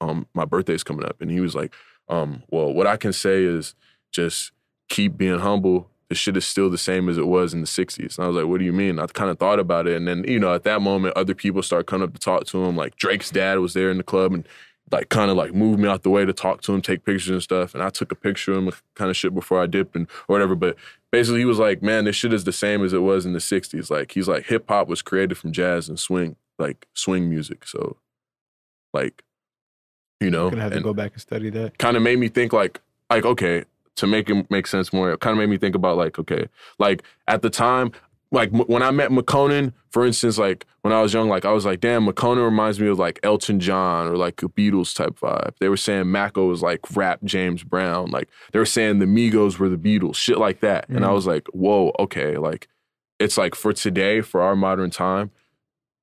um, 0.00 0.26
my 0.34 0.44
birthday's 0.44 0.84
coming 0.84 1.04
up. 1.04 1.20
And 1.20 1.30
he 1.30 1.40
was 1.40 1.54
like, 1.54 1.74
um, 2.08 2.42
well, 2.50 2.72
what 2.72 2.86
I 2.86 2.96
can 2.96 3.12
say 3.12 3.42
is 3.42 3.74
just 4.12 4.52
keep 4.88 5.16
being 5.16 5.40
humble. 5.40 5.90
The 6.08 6.14
shit 6.14 6.36
is 6.36 6.46
still 6.46 6.70
the 6.70 6.78
same 6.78 7.08
as 7.08 7.18
it 7.18 7.26
was 7.26 7.52
in 7.52 7.60
the 7.60 7.66
60s. 7.66 8.16
And 8.16 8.24
I 8.24 8.28
was 8.28 8.36
like, 8.36 8.46
what 8.46 8.60
do 8.60 8.64
you 8.64 8.72
mean? 8.72 9.00
I 9.00 9.06
kind 9.06 9.30
of 9.30 9.38
thought 9.38 9.58
about 9.58 9.88
it. 9.88 9.96
And 9.96 10.06
then, 10.06 10.24
you 10.28 10.38
know, 10.38 10.54
at 10.54 10.62
that 10.62 10.80
moment, 10.80 11.16
other 11.16 11.34
people 11.34 11.62
start 11.62 11.86
coming 11.86 12.06
up 12.06 12.14
to 12.14 12.20
talk 12.20 12.46
to 12.46 12.64
him. 12.64 12.76
Like 12.76 12.96
Drake's 12.96 13.30
dad 13.30 13.58
was 13.58 13.74
there 13.74 13.90
in 13.90 13.96
the 13.96 14.04
club 14.04 14.32
and 14.32 14.46
like 14.92 15.08
kind 15.08 15.30
of 15.30 15.36
like 15.36 15.52
moved 15.52 15.80
me 15.80 15.88
out 15.88 16.04
the 16.04 16.10
way 16.10 16.24
to 16.24 16.32
talk 16.32 16.62
to 16.62 16.72
him, 16.72 16.80
take 16.80 17.04
pictures 17.04 17.30
and 17.30 17.42
stuff. 17.42 17.74
And 17.74 17.82
I 17.82 17.90
took 17.90 18.12
a 18.12 18.14
picture 18.14 18.52
of 18.52 18.58
him, 18.58 18.72
kind 18.94 19.10
of 19.10 19.16
shit 19.16 19.34
before 19.34 19.60
I 19.60 19.66
dipped 19.66 19.96
and 19.96 20.06
or 20.28 20.34
whatever. 20.34 20.54
But 20.54 20.76
basically, 21.16 21.38
he 21.38 21.46
was 21.46 21.58
like, 21.58 21.82
man, 21.82 22.04
this 22.04 22.14
shit 22.14 22.34
is 22.34 22.44
the 22.44 22.52
same 22.52 22.84
as 22.84 22.92
it 22.92 22.98
was 22.98 23.24
in 23.24 23.32
the 23.32 23.38
60s. 23.38 23.90
Like, 23.90 24.12
he's 24.12 24.28
like, 24.28 24.44
hip 24.46 24.68
hop 24.68 24.86
was 24.86 25.00
created 25.00 25.38
from 25.38 25.50
jazz 25.50 25.88
and 25.88 25.98
swing, 25.98 26.36
like 26.58 26.86
swing 26.92 27.30
music. 27.30 27.66
So, 27.66 27.96
like, 28.92 29.22
you 30.20 30.30
know, 30.30 30.48
I'm 30.48 30.50
gonna 30.50 30.62
have 30.62 30.72
to 30.72 30.80
go 30.80 30.92
back 30.92 31.12
and 31.12 31.22
study 31.22 31.48
that. 31.50 31.78
kind 31.78 31.96
of 31.96 32.02
made 32.02 32.18
me 32.18 32.28
think 32.28 32.52
like 32.52 32.80
like 33.10 33.24
okay 33.24 33.64
to 33.96 34.06
make 34.06 34.28
it 34.28 34.50
make 34.50 34.66
sense 34.66 34.92
more 34.92 35.12
it 35.12 35.20
kind 35.20 35.32
of 35.32 35.38
made 35.38 35.50
me 35.50 35.58
think 35.58 35.74
about 35.74 35.96
like 35.96 36.18
okay 36.18 36.48
like 36.78 37.02
at 37.28 37.42
the 37.42 37.50
time 37.50 37.92
like 38.32 38.52
m- 38.52 38.60
when 38.66 38.82
i 38.82 38.90
met 38.90 39.10
makonnen 39.10 39.72
for 39.90 40.04
instance 40.04 40.36
like 40.38 40.66
when 40.82 40.92
i 40.92 41.00
was 41.00 41.14
young 41.14 41.28
like 41.28 41.44
i 41.44 41.52
was 41.52 41.64
like 41.64 41.80
damn 41.80 42.06
makonnen 42.06 42.44
reminds 42.44 42.80
me 42.80 42.88
of 42.88 42.98
like 42.98 43.18
elton 43.22 43.60
john 43.60 44.06
or 44.08 44.16
like 44.16 44.42
a 44.42 44.48
beatles 44.48 44.94
type 44.94 45.18
vibe. 45.20 45.52
They 45.60 45.68
were 45.68 45.76
saying 45.76 46.10
Maco 46.10 46.46
was 46.48 46.62
like 46.62 46.80
rap 46.96 47.20
james 47.24 47.62
brown. 47.62 48.10
Like 48.10 48.28
they 48.52 48.58
were 48.58 48.66
saying 48.66 48.98
the 48.98 49.06
migos 49.06 49.58
were 49.58 49.68
the 49.68 49.76
beatles 49.76 50.16
shit 50.16 50.38
like 50.38 50.60
that. 50.60 50.88
And 50.88 51.04
i 51.04 51.08
Mhm. 51.08 51.14
was 51.14 51.26
like 51.26 51.46
whoa 51.48 51.92
okay. 52.00 52.36
Like 52.36 52.68
it's 53.18 53.38
like 53.38 53.54
for 53.54 53.72
today 53.72 54.20
for 54.20 54.42
our 54.42 54.56
modern 54.56 54.90
time 54.90 55.30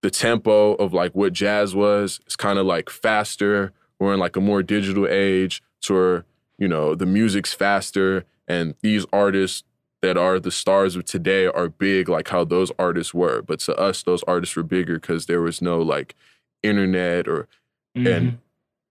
the 0.02 0.10
tempo 0.10 0.74
of 0.76 0.94
like 0.94 1.14
what 1.16 1.32
jazz 1.34 1.74
was 1.76 2.20
is 2.28 2.36
kind 2.36 2.58
of 2.60 2.66
like 2.66 2.90
faster. 2.90 3.72
We're 4.00 4.14
in 4.14 4.20
like 4.20 4.36
a 4.36 4.42
more 4.42 4.62
digital 4.64 5.08
age 5.08 5.62
to 5.84 5.94
where 5.94 6.26
you 6.58 6.68
know 6.68 6.96
the 6.96 7.06
music's 7.06 7.54
faster 7.54 8.26
and 8.48 8.76
these 8.82 9.06
artists 9.14 9.64
that 10.04 10.18
are 10.18 10.38
the 10.40 10.52
stars 10.52 10.96
of 10.98 11.06
today 11.06 11.48
are 11.48 11.70
big 11.70 12.10
like 12.10 12.28
how 12.28 12.44
those 12.44 12.72
artists 12.78 13.14
were 13.14 13.42
but 13.42 13.60
to 13.60 13.76
us 13.78 14.04
those 14.04 14.22
artists 14.24 14.56
were 14.56 14.62
bigger 14.64 15.00
because 15.00 15.26
there 15.26 15.42
was 15.42 15.62
no 15.62 15.82
like 15.82 16.14
internet 16.62 17.28
or 17.28 17.48
Mm-hmm. 17.96 18.08
and 18.08 18.38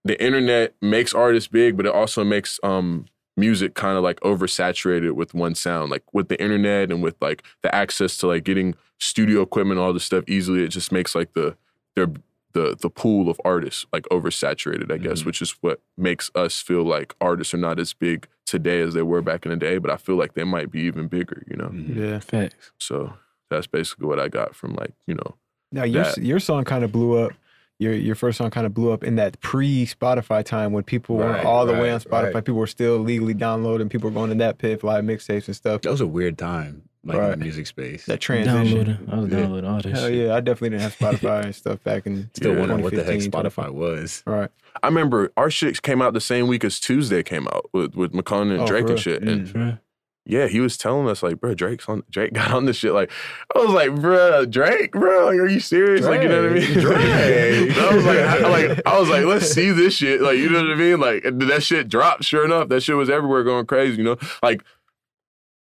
the 0.04 0.22
internet 0.24 0.74
makes 0.80 1.12
artists 1.12 1.48
big 1.48 1.76
but 1.76 1.86
it 1.86 1.92
also 1.92 2.22
makes 2.22 2.60
um 2.62 3.06
music 3.36 3.74
kind 3.74 3.96
of 3.96 4.04
like 4.04 4.20
oversaturated 4.20 5.12
with 5.12 5.34
one 5.34 5.56
sound 5.56 5.90
like 5.90 6.04
with 6.14 6.28
the 6.28 6.40
internet 6.40 6.92
and 6.92 7.02
with 7.02 7.16
like 7.20 7.42
the 7.62 7.74
access 7.74 8.16
to 8.18 8.28
like 8.28 8.44
getting 8.44 8.76
studio 9.00 9.42
equipment 9.42 9.80
all 9.80 9.92
this 9.92 10.04
stuff 10.04 10.22
easily 10.28 10.62
it 10.62 10.68
just 10.68 10.92
makes 10.92 11.16
like 11.16 11.32
the 11.34 11.56
their 11.96 12.06
the 12.53 12.76
the 12.80 12.90
pool 12.90 13.28
of 13.30 13.40
artists 13.44 13.86
like 13.92 14.05
oversaturated 14.11 14.90
i 14.92 14.96
guess 14.98 15.22
Mhm. 15.22 15.26
which 15.26 15.42
is 15.42 15.50
what 15.61 15.80
makes 15.96 16.30
us 16.34 16.61
feel 16.61 16.82
like 16.84 17.14
artists 17.20 17.55
are 17.55 17.59
not 17.59 17.78
as 17.78 17.92
big 17.92 18.26
today 18.46 18.80
as 18.80 18.94
they 18.94 19.03
were 19.03 19.22
back 19.22 19.44
in 19.46 19.50
the 19.50 19.57
day 19.57 19.78
but 19.78 19.90
i 19.90 19.96
feel 19.96 20.16
like 20.16 20.34
they 20.34 20.44
might 20.44 20.70
be 20.70 20.80
even 20.80 21.09
bigger 21.09 21.42
you 21.48 21.57
know 21.57 21.68
Mhm. 21.68 21.96
Yeah. 21.96 22.18
thanks. 22.18 22.72
so 22.78 23.14
that's 23.50 23.66
basically 23.66 24.07
what 24.07 24.18
i 24.20 24.28
got 24.28 24.55
from 24.55 24.74
like 24.74 24.92
you 25.07 25.14
know 25.14 25.34
Now 25.72 25.84
your 25.84 26.05
that. 26.05 26.18
your 26.18 26.38
song 26.40 26.64
kind 26.64 26.84
of 26.84 26.92
blew 26.92 27.14
up. 27.18 27.32
Your 27.78 27.94
your 27.94 28.14
first 28.14 28.38
song 28.38 28.50
kind 28.50 28.64
of 28.66 28.72
blew 28.74 28.92
up 28.92 29.03
in 29.03 29.16
that 29.16 29.40
pre 29.40 29.86
Spotify 29.86 30.44
time 30.44 30.72
when 30.72 30.84
people 30.84 31.16
Right, 31.18 31.30
weren't 31.30 31.44
all 31.46 31.66
the 31.66 31.72
way 31.72 31.90
on 31.90 31.98
Spotify. 32.00 32.32
right. 32.34 32.44
People 32.44 32.61
were 32.61 32.66
still 32.68 32.98
legally 32.98 33.34
downloading. 33.34 33.88
People 33.88 34.11
were 34.11 34.14
going 34.14 34.30
to 34.30 34.36
DatPiff, 34.44 34.84
live 34.84 35.03
mixtapes 35.05 35.48
and 35.48 35.57
stuff. 35.57 35.80
That 35.82 35.90
was 35.90 36.00
a 36.00 36.07
weird 36.07 36.38
time. 36.38 36.82
Like 37.05 37.18
in 37.18 37.30
the 37.30 37.36
music 37.38 37.66
space. 37.66 38.07
That 38.07 38.20
transition. 38.20 38.64
Downloading. 38.64 39.09
I 39.11 39.16
was 39.18 39.30
Yeah. 39.32 39.40
downloading 39.40 39.70
all 39.70 39.80
that 39.82 39.92
Hell 39.92 40.09
shit. 40.09 40.14
yeah, 40.26 40.34
I 40.36 40.40
definitely 40.40 40.70
didn't 40.78 40.82
have 40.82 40.96
Spotify 40.96 41.44
and 41.44 41.55
stuff 41.55 41.82
back 41.82 42.07
in 42.07 42.30
Still 42.34 42.53
Yeah. 42.55 42.61
wondering 42.61 42.82
what 42.82 42.92
the 42.94 43.03
heck 43.03 43.18
2015, 43.18 43.30
Spotify 43.66 43.70
was. 43.72 44.22
Right. 44.26 44.50
I 44.82 44.86
remember 44.86 45.32
our 45.36 45.50
shit 45.50 45.82
came 45.82 46.00
out 46.00 46.14
the 46.14 46.20
same 46.20 46.46
week 46.46 46.62
as 46.64 46.78
Tuesday 46.78 47.22
came 47.24 47.48
out 47.48 47.68
with 47.72 47.94
with 47.96 48.12
Makonnen 48.12 48.53
and 48.53 48.61
Oh, 48.62 48.66
Drake 48.66 48.86
for 48.86 48.92
and 48.92 49.00
shit. 49.00 49.22
And 49.22 49.55
Right. 49.55 49.78
yeah, 50.24 50.46
he 50.46 50.61
was 50.61 50.76
telling 50.78 51.09
us 51.09 51.22
like, 51.24 51.40
bro, 51.40 51.55
Drake's 51.55 51.88
on 51.88 52.05
Drake 52.09 52.32
got 52.34 52.53
on 52.53 52.66
this 52.66 52.76
shit. 52.76 52.92
Like, 52.92 53.11
I 53.55 53.59
was 53.59 53.70
like, 53.70 53.94
bro, 54.00 54.46
Drake, 54.46 54.92
bro, 54.92 55.26
like, 55.26 55.38
are 55.40 55.48
you 55.48 55.59
serious? 55.61 56.07
Like, 56.07 56.22
you 56.22 56.28
know 56.28 56.42
what 56.42 56.53
I 56.53 56.55
mean? 56.55 56.72
Drake. 56.80 57.76
I 57.78 57.94
was 57.96 58.05
like, 58.05 58.18
I, 58.20 58.48
like, 58.48 58.82
I 58.86 58.98
was 59.00 59.09
like, 59.09 59.24
let's 59.24 59.50
see 59.50 59.72
this 59.72 59.94
shit. 59.94 60.20
Like, 60.22 60.38
you 60.38 60.48
know 60.48 60.62
what 60.62 60.70
I 60.70 60.76
mean? 60.76 61.00
Like, 61.00 61.24
that 61.24 61.64
shit 61.64 61.88
dropped. 61.88 62.22
Sure 62.24 62.44
enough, 62.44 62.68
that 62.68 62.82
shit 62.84 62.94
was 62.96 63.11
everywhere, 63.11 63.42
going 63.42 63.66
crazy. 63.66 63.96
You 63.98 64.05
know, 64.05 64.16
like. 64.40 64.62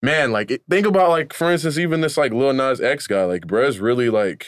Man, 0.06 0.32
like 0.32 0.51
it, 0.51 0.62
think 0.70 0.86
about 0.86 1.10
like 1.10 1.34
for 1.34 1.51
instance, 1.51 1.78
even 1.80 2.01
this 2.01 2.16
like 2.16 2.32
Lil 2.32 2.53
Nas 2.53 2.80
X 2.80 3.08
guy, 3.08 3.26
like 3.26 3.47
bruh's 3.47 3.80
really 3.80 4.10
like 4.10 4.45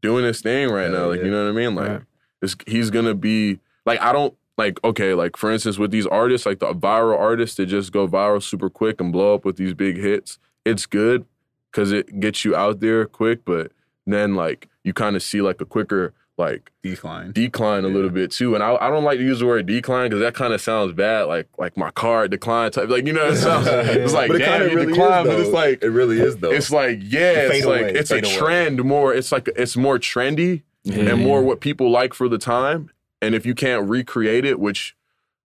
doing 0.00 0.24
his 0.24 0.40
thing 0.40 0.70
right 0.70 0.90
Hell 0.90 0.92
now. 0.92 1.08
Like 1.08 1.18
yeah. 1.18 1.24
you 1.26 1.30
know 1.30 1.44
what 1.44 1.50
I 1.50 1.52
mean? 1.52 1.74
Like 1.74 2.02
it's, 2.40 2.56
he's 2.66 2.88
gonna 2.88 3.14
be 3.14 3.60
like 3.84 4.00
I 4.00 4.12
don't 4.12 4.34
like 4.56 4.82
okay, 4.82 5.12
like 5.12 5.36
for 5.36 5.52
instance 5.52 5.78
with 5.78 5.90
these 5.90 6.06
artists, 6.06 6.46
like 6.46 6.60
the 6.60 6.72
viral 6.72 7.18
artists 7.18 7.56
that 7.56 7.66
just 7.66 7.92
go 7.92 8.08
viral 8.08 8.42
super 8.42 8.70
quick 8.70 8.98
and 8.98 9.12
blow 9.12 9.34
up 9.34 9.44
with 9.44 9.56
these 9.56 9.74
big 9.74 9.98
hits. 9.98 10.38
It's 10.64 10.86
good 10.86 11.26
because 11.70 11.92
it 11.92 12.18
gets 12.18 12.44
you 12.46 12.56
out 12.56 12.80
there 12.80 13.04
quick, 13.04 13.44
but 13.44 13.72
then 14.06 14.34
like 14.34 14.68
you 14.84 14.94
kind 14.94 15.16
of 15.16 15.22
see 15.22 15.42
like 15.42 15.60
a 15.60 15.66
quicker 15.66 16.14
like 16.38 16.70
Decline. 16.82 17.32
decline 17.32 17.84
a 17.84 17.88
Yeah. 17.88 17.94
little 17.94 18.10
bit 18.10 18.30
too. 18.30 18.54
And 18.54 18.62
I, 18.62 18.76
I 18.80 18.88
don't 18.90 19.04
like 19.04 19.18
to 19.18 19.24
use 19.24 19.40
the 19.40 19.46
word 19.46 19.66
decline 19.66 20.08
because 20.08 20.20
that 20.22 20.34
kind 20.34 20.52
of 20.54 20.60
sounds 20.60 20.92
bad, 20.92 21.24
like 21.24 21.48
like 21.58 21.76
my 21.76 21.90
car 21.90 22.28
decline 22.28 22.70
type. 22.70 22.88
Like 22.88 23.06
you 23.06 23.12
know, 23.12 23.26
it 23.28 23.36
sounds 23.36 23.66
it's 23.70 24.12
like 24.14 24.28
But 24.28 24.36
it 24.36 24.38
damn, 24.44 24.60
kinda 24.60 24.74
really 24.76 24.92
decline, 24.92 25.26
is, 25.26 25.32
but 25.32 25.40
it's 25.40 25.48
though. 25.50 25.54
like 25.56 25.82
it 25.82 25.88
really 25.90 26.20
is 26.20 26.36
though. 26.38 26.50
it's 26.52 26.70
like 26.70 27.00
yeah, 27.02 27.32
it's 27.32 27.52
fade 27.52 27.64
like 27.64 27.80
away, 27.82 27.92
it's 27.94 28.10
a 28.10 28.18
away. 28.20 28.36
trend 28.36 28.84
more. 28.84 29.12
It's 29.12 29.32
like 29.32 29.48
it's 29.56 29.76
more 29.76 29.98
trendy 29.98 30.62
Yeah, 30.84 31.10
and 31.12 31.22
more 31.22 31.42
what 31.42 31.60
people 31.60 31.90
like 31.90 32.14
for 32.14 32.28
the 32.28 32.38
time. 32.38 32.90
And 33.20 33.34
if 33.34 33.44
you 33.44 33.54
can't 33.54 33.88
recreate 33.88 34.44
it, 34.44 34.60
which 34.60 34.94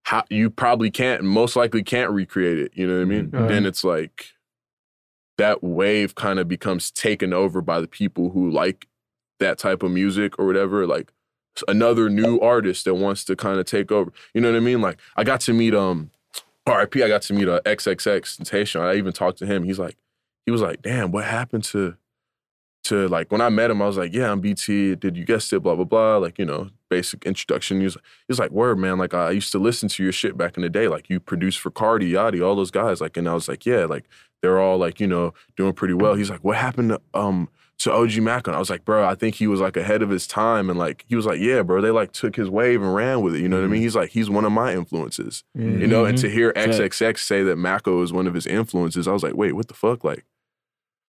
how, 0.03 0.23
you 0.29 0.49
probably 0.51 0.91
can't, 0.91 1.23
most 1.23 1.55
likely 1.55 1.81
can't 1.81 2.11
recreate 2.11 2.59
it. 2.59 2.71
You 2.75 2.85
know 2.85 2.95
what 2.97 3.01
I 3.01 3.05
mean? 3.05 3.27
Mhm. 3.31 3.47
Then 3.47 3.65
it's 3.65 3.83
like 3.83 4.25
that 5.37 5.63
wave 5.63 6.13
kind 6.13 6.37
of 6.39 6.47
becomes 6.47 6.91
taken 6.91 7.33
over 7.33 7.61
by 7.61 7.81
the 7.81 7.87
people 7.87 8.29
who 8.29 8.51
like 8.51 8.85
that 9.43 9.57
type 9.57 9.83
of 9.83 9.91
music 9.91 10.39
or 10.39 10.45
whatever. 10.45 10.87
Like 10.87 11.11
another 11.67 12.09
new 12.09 12.39
artist 12.39 12.85
that 12.85 12.95
wants 12.95 13.23
to 13.25 13.35
kind 13.35 13.59
of 13.59 13.65
take 13.65 13.91
over. 13.91 14.11
You 14.33 14.41
know 14.41 14.51
what 14.51 14.57
I 14.57 14.61
mean? 14.61 14.81
Like 14.81 14.99
I 15.15 15.23
got 15.23 15.41
to 15.41 15.53
meet 15.53 15.75
um 15.75 16.09
RIP. 16.67 16.95
I 16.97 17.07
got 17.07 17.21
to 17.23 17.33
meet 17.33 17.47
uh, 17.47 17.59
XXX. 17.65 18.79
I 18.79 18.95
even 18.95 19.11
talked 19.13 19.37
to 19.39 19.45
him. 19.45 19.63
He's 19.63 19.79
like, 19.79 19.97
he 20.45 20.51
was 20.51 20.61
like, 20.61 20.81
damn, 20.81 21.11
what 21.11 21.25
happened 21.25 21.63
to 21.65 21.95
to 22.85 23.07
like 23.07 23.31
when 23.31 23.39
I 23.39 23.47
met 23.49 23.71
him, 23.71 23.81
I 23.81 23.85
was 23.85 23.97
like, 23.97 24.13
yeah, 24.13 24.31
I'm 24.31 24.41
BT. 24.41 24.95
Did 24.95 25.15
you 25.15 25.25
guess 25.25 25.51
it? 25.53 25.63
Blah 25.63 25.75
blah 25.75 25.85
blah. 25.85 26.17
Like 26.17 26.37
you 26.37 26.45
know, 26.45 26.69
basic 26.89 27.25
introduction. 27.25 27.79
He 27.79 27.85
was, 27.85 27.93
he 27.93 27.99
was 28.27 28.39
like, 28.39 28.51
word 28.51 28.77
man. 28.77 28.97
Like 28.97 29.13
I 29.13 29.31
used 29.31 29.51
to 29.53 29.59
listen 29.59 29.89
to 29.89 30.03
your 30.03 30.11
shit 30.11 30.37
back 30.37 30.57
in 30.57 30.63
the 30.63 30.69
day. 30.69 30.87
Like 30.87 31.09
you 31.09 31.19
produced 31.19 31.59
for 31.59 31.71
Cardi, 31.71 32.11
Yachty, 32.11 32.45
all 32.45 32.55
those 32.55 32.71
guys. 32.71 32.99
Like 32.99 33.15
and 33.17 33.29
I 33.29 33.33
was 33.33 33.47
like, 33.47 33.65
yeah, 33.65 33.85
like 33.85 34.05
they're 34.41 34.59
all 34.59 34.77
like 34.77 34.99
you 34.99 35.07
know 35.07 35.33
doing 35.55 35.73
pretty 35.73 35.93
well. 35.93 36.15
He's 36.15 36.29
like, 36.29 36.43
what 36.43 36.57
happened 36.57 36.89
to 36.89 37.01
um 37.13 37.49
to 37.79 37.91
OG 37.91 38.17
Maco? 38.17 38.51
And 38.51 38.55
I 38.55 38.59
was 38.59 38.69
like, 38.69 38.85
bro, 38.85 39.07
I 39.07 39.15
think 39.15 39.35
he 39.35 39.47
was 39.47 39.59
like 39.59 39.77
ahead 39.77 40.01
of 40.01 40.09
his 40.09 40.27
time. 40.27 40.69
And 40.69 40.79
like 40.79 41.05
he 41.07 41.15
was 41.15 41.25
like, 41.25 41.39
yeah, 41.39 41.61
bro, 41.61 41.81
they 41.81 41.91
like 41.91 42.11
took 42.11 42.35
his 42.35 42.49
wave 42.49 42.81
and 42.81 42.93
ran 42.93 43.21
with 43.21 43.35
it. 43.35 43.41
You 43.41 43.49
know 43.49 43.57
what 43.57 43.65
I 43.65 43.67
mean? 43.67 43.81
He's 43.81 43.95
like, 43.95 44.11
he's 44.11 44.29
one 44.29 44.45
of 44.45 44.51
my 44.51 44.73
influences. 44.73 45.43
You 45.81 45.87
know, 45.87 46.05
and 46.05 46.17
to 46.19 46.29
hear 46.29 46.53
XXX 46.53 47.17
say 47.19 47.43
that 47.43 47.57
Maco 47.57 48.01
is 48.01 48.13
one 48.13 48.27
of 48.27 48.33
his 48.33 48.47
influences, 48.47 49.07
I 49.07 49.11
was 49.11 49.23
like, 49.23 49.35
wait, 49.35 49.53
what 49.53 49.67
the 49.67 49.73
fuck? 49.73 50.03
Like, 50.03 50.25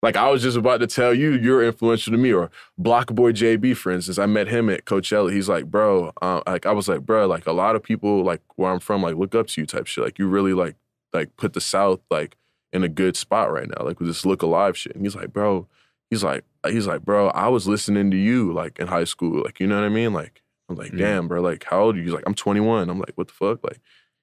like 0.03 0.17
I 0.17 0.29
was 0.31 0.43
just 0.43 0.57
about 0.57 0.81
to 0.81 0.87
tell 0.87 1.15
you 1.15 1.33
you're 1.33 1.63
influential 1.63 2.11
to 2.11 2.19
me. 2.19 2.33
Or 2.33 2.51
BlocBoy 2.81 3.33
JB, 3.33 3.77
for 3.77 3.93
instance, 3.93 4.19
I 4.19 4.27
met 4.27 4.49
him 4.49 4.69
at 4.69 4.85
Coachella. 4.85 5.33
He's 5.33 5.49
like, 5.49 5.67
bro, 5.67 6.13
uh, 6.21 6.43
like 6.47 6.67
I 6.67 6.73
was 6.73 6.89
like, 6.89 7.01
bro, 7.03 7.27
like 7.27 7.47
a 7.47 7.53
lot 7.53 7.77
of 7.77 7.83
people 7.83 8.25
like 8.25 8.43
where 8.57 8.73
I'm 8.73 8.81
from, 8.81 9.03
like 9.03 9.17
look 9.17 9.35
up 9.35 9.47
to 9.49 9.61
you 9.61 9.67
type 9.67 9.87
shit. 9.87 10.05
Like 10.05 10.19
you 10.19 10.27
really 10.27 10.55
like 10.55 10.75
like 11.13 11.37
put 11.37 11.53
the 11.53 11.61
South 11.61 12.01
like 12.11 12.37
in 12.73 12.83
a 12.83 12.89
good 12.89 13.17
spot 13.17 13.53
right 13.53 13.69
now, 13.69 13.85
like 13.85 14.01
with 14.01 14.09
this 14.09 14.27
look 14.27 14.43
alive 14.43 14.77
shit. 14.77 14.95
And 14.95 15.05
he's 15.05 15.15
like, 15.15 15.33
bro, 15.33 15.69
he's 16.13 16.23
like, 16.23 16.45
he's 16.67 16.87
like, 16.87 17.03
bro, 17.05 17.29
I 17.31 17.49
was 17.49 17.67
listening 17.67 18.11
to 18.11 18.17
you 18.17 18.53
like 18.53 18.79
in 18.79 18.87
high 18.87 19.05
school, 19.05 19.43
like 19.43 19.59
you 19.61 19.67
know 19.67 19.77
what 19.81 19.85
I 19.85 19.89
mean, 19.89 20.13
like. 20.13 20.43
I'm 20.69 20.77
like, 20.77 20.97
damn, 20.97 21.29
bro. 21.29 21.43
Like, 21.43 21.65
how 21.65 21.83
old 21.83 21.97
are 21.97 21.99
you? 21.99 22.05
He's 22.05 22.15
like, 22.15 22.23
I'm 22.27 22.35
21. 22.35 22.89
I'm 22.89 22.99
like, 22.99 23.13
what 23.17 23.27
the 23.27 23.35
fuck? 23.35 23.63
Like, 23.63 23.79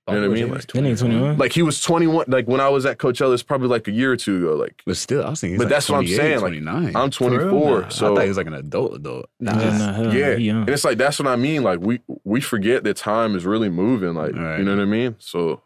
you 0.08 0.16
know 0.16 0.22
what 0.22 0.32
I 0.32 0.42
mean? 0.42 0.50
Like, 0.52 0.66
That 0.66 0.82
nigga 0.82 0.98
21. 0.98 1.38
like 1.38 1.52
he 1.52 1.62
was 1.62 1.80
21. 1.80 2.26
Like 2.28 2.48
when 2.48 2.60
I 2.60 2.70
was 2.70 2.88
at 2.88 2.98
Coachella, 2.98 3.34
it's 3.36 3.44
probably 3.44 3.68
like 3.68 3.88
a 3.88 3.92
year 3.92 4.12
or 4.14 4.18
two 4.18 4.38
ago. 4.38 4.56
Like 4.56 4.82
But 4.84 4.98
still, 4.98 5.24
I 5.24 5.30
was 5.30 5.42
thinking. 5.42 5.56
he's 5.56 5.60
But 5.60 5.66
like 5.66 5.70
that's 5.70 5.90
what 5.90 5.98
I'm 6.00 6.08
saying, 6.08 6.40
like, 6.40 6.54
29. 6.54 6.96
I'm 6.96 7.12
24, 7.12 7.82
Nah, 7.82 7.88
so 7.90 8.06
I 8.14 8.16
thought 8.16 8.22
he 8.24 8.28
was 8.30 8.38
like 8.38 8.48
an 8.48 8.54
adult 8.56 8.96
adult. 8.96 9.30
Nah. 9.40 9.60
Yeah, 9.62 9.78
nah, 9.78 9.94
hell, 9.94 10.16
yeah, 10.16 10.36
he 10.38 10.46
young. 10.46 10.62
and 10.62 10.70
it's 10.70 10.86
like 10.86 10.98
that's 10.98 11.20
what 11.20 11.28
I 11.28 11.36
mean. 11.36 11.62
Like 11.62 11.82
we 11.82 12.00
we 12.24 12.42
forget 12.42 12.84
that 12.86 12.98
time 12.98 13.36
is 13.36 13.46
really 13.46 13.70
moving. 13.70 14.16
Like 14.16 14.34
Right. 14.36 14.58
you 14.58 14.66
know 14.66 14.76
what 14.76 14.82
I 14.82 14.86
mean. 14.86 15.18
So, 15.20 15.62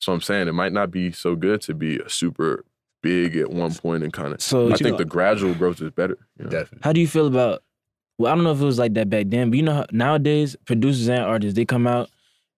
so 0.00 0.12
I'm 0.12 0.22
saying 0.22 0.48
it 0.48 0.52
might 0.54 0.72
not 0.72 0.90
be 0.90 1.12
so 1.12 1.36
good 1.36 1.60
to 1.62 1.74
be 1.74 1.98
a 2.00 2.08
super 2.08 2.64
big 3.04 3.36
at 3.36 3.50
one 3.50 3.72
point 3.74 4.02
and 4.02 4.12
kind 4.12 4.32
of. 4.32 4.40
So 4.40 4.72
I 4.72 4.76
think 4.76 4.92
know- 4.92 4.96
the 4.96 5.04
gradual 5.04 5.54
growth 5.54 5.80
is 5.80 5.90
better. 5.90 6.18
you 6.38 6.46
know? 6.46 6.50
Definitely. 6.50 6.78
How 6.82 6.92
do 6.92 7.00
you 7.00 7.06
feel 7.06 7.26
about? 7.26 7.62
Well, 8.16 8.32
I 8.32 8.34
don't 8.34 8.44
know 8.44 8.52
if 8.52 8.60
it 8.60 8.64
was 8.64 8.78
like 8.78 8.94
that 8.94 9.10
back 9.10 9.26
then, 9.28 9.50
but 9.50 9.56
you 9.56 9.62
know, 9.62 9.74
how, 9.74 9.86
nowadays 9.92 10.56
producers 10.64 11.08
and 11.08 11.22
artists 11.22 11.54
they 11.54 11.64
come 11.64 11.86
out 11.86 12.08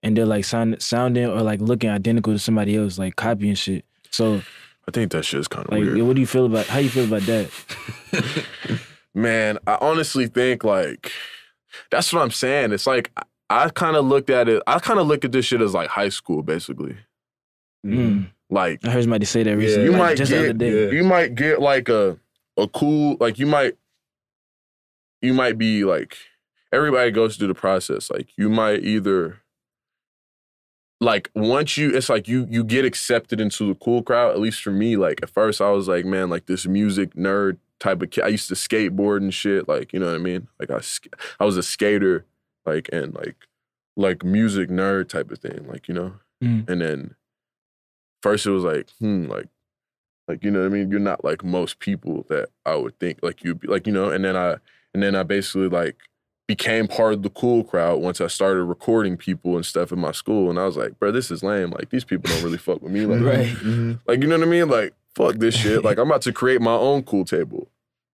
and 0.03 0.17
they're 0.17 0.27
like 0.27 0.45
sound, 0.45 0.81
sounding 0.81 1.27
or 1.27 1.41
like 1.41 1.61
looking 1.61 1.91
identical 1.91 2.33
to 2.33 2.39
somebody 2.39 2.77
else, 2.77 2.99
like 2.99 3.17
copying 3.17 3.55
shit. 3.55 3.85
So, 4.11 4.43
I 4.87 4.91
think 4.93 5.11
that 5.13 5.25
shit's 5.25 5.49
kind 5.49 5.67
of 5.67 5.73
like, 5.73 5.81
weird. 5.81 6.03
what 6.03 6.15
do 6.15 6.21
you 6.21 6.27
feel 6.27 6.47
about? 6.47 6.67
How 6.67 6.79
you 6.79 6.91
feel 6.91 7.07
about 7.07 7.23
that? 7.23 7.51
Man, 9.15 9.59
I 9.67 9.79
honestly 9.81 10.27
think 10.27 10.63
like 10.63 11.11
that's 11.91 12.13
what 12.13 12.23
I'm 12.23 12.31
saying. 12.31 12.73
It's 12.73 12.87
like 12.87 13.11
I, 13.17 13.23
I 13.49 13.69
kind 13.71 13.97
of 13.97 14.05
looked 14.05 14.31
at 14.31 14.49
it. 14.49 14.63
I 14.67 14.79
kind 14.79 15.01
of 15.01 15.07
look 15.07 15.25
at 15.25 15.33
this 15.33 15.47
shit 15.47 15.61
as 15.63 15.75
like 15.75 15.89
high 15.89 16.11
school, 16.11 16.43
basically. 16.43 16.97
Mm. 17.85 18.29
Like 18.51 18.85
I 18.85 18.91
heard 18.91 19.03
somebody 19.03 19.27
say 19.27 19.43
that 19.43 19.57
recently. 19.57 19.85
you 19.87 19.91
like, 19.93 19.99
might 20.01 20.17
just 20.17 20.31
get 20.31 20.59
day. 20.59 20.85
yeah. 20.87 20.91
you 20.93 21.05
might 21.05 21.35
get 21.35 21.61
like 21.61 21.89
a 21.89 22.19
a 22.57 22.69
cool 22.69 23.17
like 23.21 23.39
you 23.39 23.47
might 23.47 23.77
you 25.21 25.35
might 25.35 25.59
be 25.59 25.85
like 25.85 26.17
everybody 26.73 27.11
goes 27.11 27.37
through 27.37 27.49
the 27.49 27.55
process 27.55 28.11
like 28.11 28.29
you 28.37 28.49
might 28.49 28.83
either 28.85 29.39
like 31.01 31.31
once 31.35 31.77
you 31.77 31.95
it's 31.95 32.09
like 32.09 32.27
you 32.29 32.47
you 32.49 32.65
get 32.65 32.85
accepted 32.85 33.41
into 33.41 33.67
the 33.69 33.75
cool 33.75 34.03
crowd 34.03 34.31
at 34.33 34.41
least 34.41 34.63
for 34.63 34.71
me 34.71 34.97
like 34.97 35.21
at 35.23 35.29
first 35.31 35.61
I 35.61 35.71
was 35.71 35.89
like 35.89 36.05
man 36.07 36.31
like 36.31 36.47
this 36.47 36.67
music 36.67 37.15
nerd 37.15 37.59
type 37.79 38.01
of 38.01 38.11
kid 38.11 38.25
I 38.25 38.29
used 38.29 38.49
to 38.49 38.55
skateboard 38.55 39.19
and 39.19 39.35
shit 39.35 39.69
like 39.69 39.93
you 39.93 40.01
know 40.01 40.07
what 40.07 40.15
I 40.15 40.19
mean 40.19 40.49
like 40.59 40.71
I 40.71 40.81
I 41.39 41.45
was 41.45 41.57
a 41.59 41.63
skater 41.63 42.25
like 42.65 42.89
and 42.93 43.15
like 43.15 43.37
like 43.97 44.25
music 44.25 44.71
nerd 44.71 45.09
type 45.09 45.31
of 45.31 45.39
thing 45.39 45.67
like 45.69 45.89
you 45.89 45.95
know 45.95 46.15
Mm. 46.43 46.69
and 46.69 46.83
then 46.83 47.15
first 48.31 48.47
it 48.47 48.51
was 48.51 48.65
like 48.65 48.89
hmm 49.01 49.27
like 49.27 49.49
like 50.29 50.43
you 50.45 50.51
know 50.51 50.61
what 50.61 50.67
I 50.67 50.71
mean? 50.71 50.91
You're 50.91 50.99
not 50.99 51.25
like 51.25 51.45
most 51.45 51.79
people 51.79 52.27
that 52.29 52.49
I 52.65 52.75
would 52.75 52.99
think 52.99 53.21
like 53.23 53.45
you'd 53.45 53.61
be 53.61 53.69
like 53.69 53.87
you 53.87 53.93
know? 53.93 54.11
And 54.11 54.25
then 54.25 54.37
I 54.37 54.57
and 54.93 55.03
then 55.03 55.15
I 55.15 55.23
basically 55.23 55.69
like 55.69 55.97
became 56.49 56.87
part 56.89 57.13
of 57.13 57.23
the 57.23 57.31
cool 57.31 57.63
crowd 57.65 58.01
once 58.01 58.21
I 58.21 58.27
started 58.29 58.63
recording 58.65 59.17
people 59.17 59.57
and 59.57 59.67
stuff 59.67 59.93
in 59.93 59.99
my 60.01 60.13
school 60.13 60.49
and 60.51 60.59
I 60.59 60.65
was 60.67 60.77
like 60.77 60.99
bro 60.99 61.13
this 61.13 61.31
is 61.31 61.43
lame. 61.43 61.71
Like 61.71 61.91
these 61.91 62.05
people 62.05 62.29
don't 62.29 62.43
really 62.43 62.59
fuck 62.59 62.83
with 62.83 62.93
me 62.93 63.07
like 63.07 63.21
Right. 63.33 63.47
Mm-hmm. 63.47 63.93
like 64.07 64.21
you 64.21 64.27
know 64.29 64.39
what 64.39 64.47
I 64.49 64.51
mean? 64.51 64.69
Like 64.69 64.95
fuck 65.15 65.37
this 65.37 65.55
shit. 65.55 65.85
Like 65.85 65.99
I'm 65.99 66.09
about 66.11 66.23
to 66.23 66.33
create 66.33 66.61
my 66.61 66.75
own 66.75 67.03
cool 67.05 67.25
table. 67.25 67.69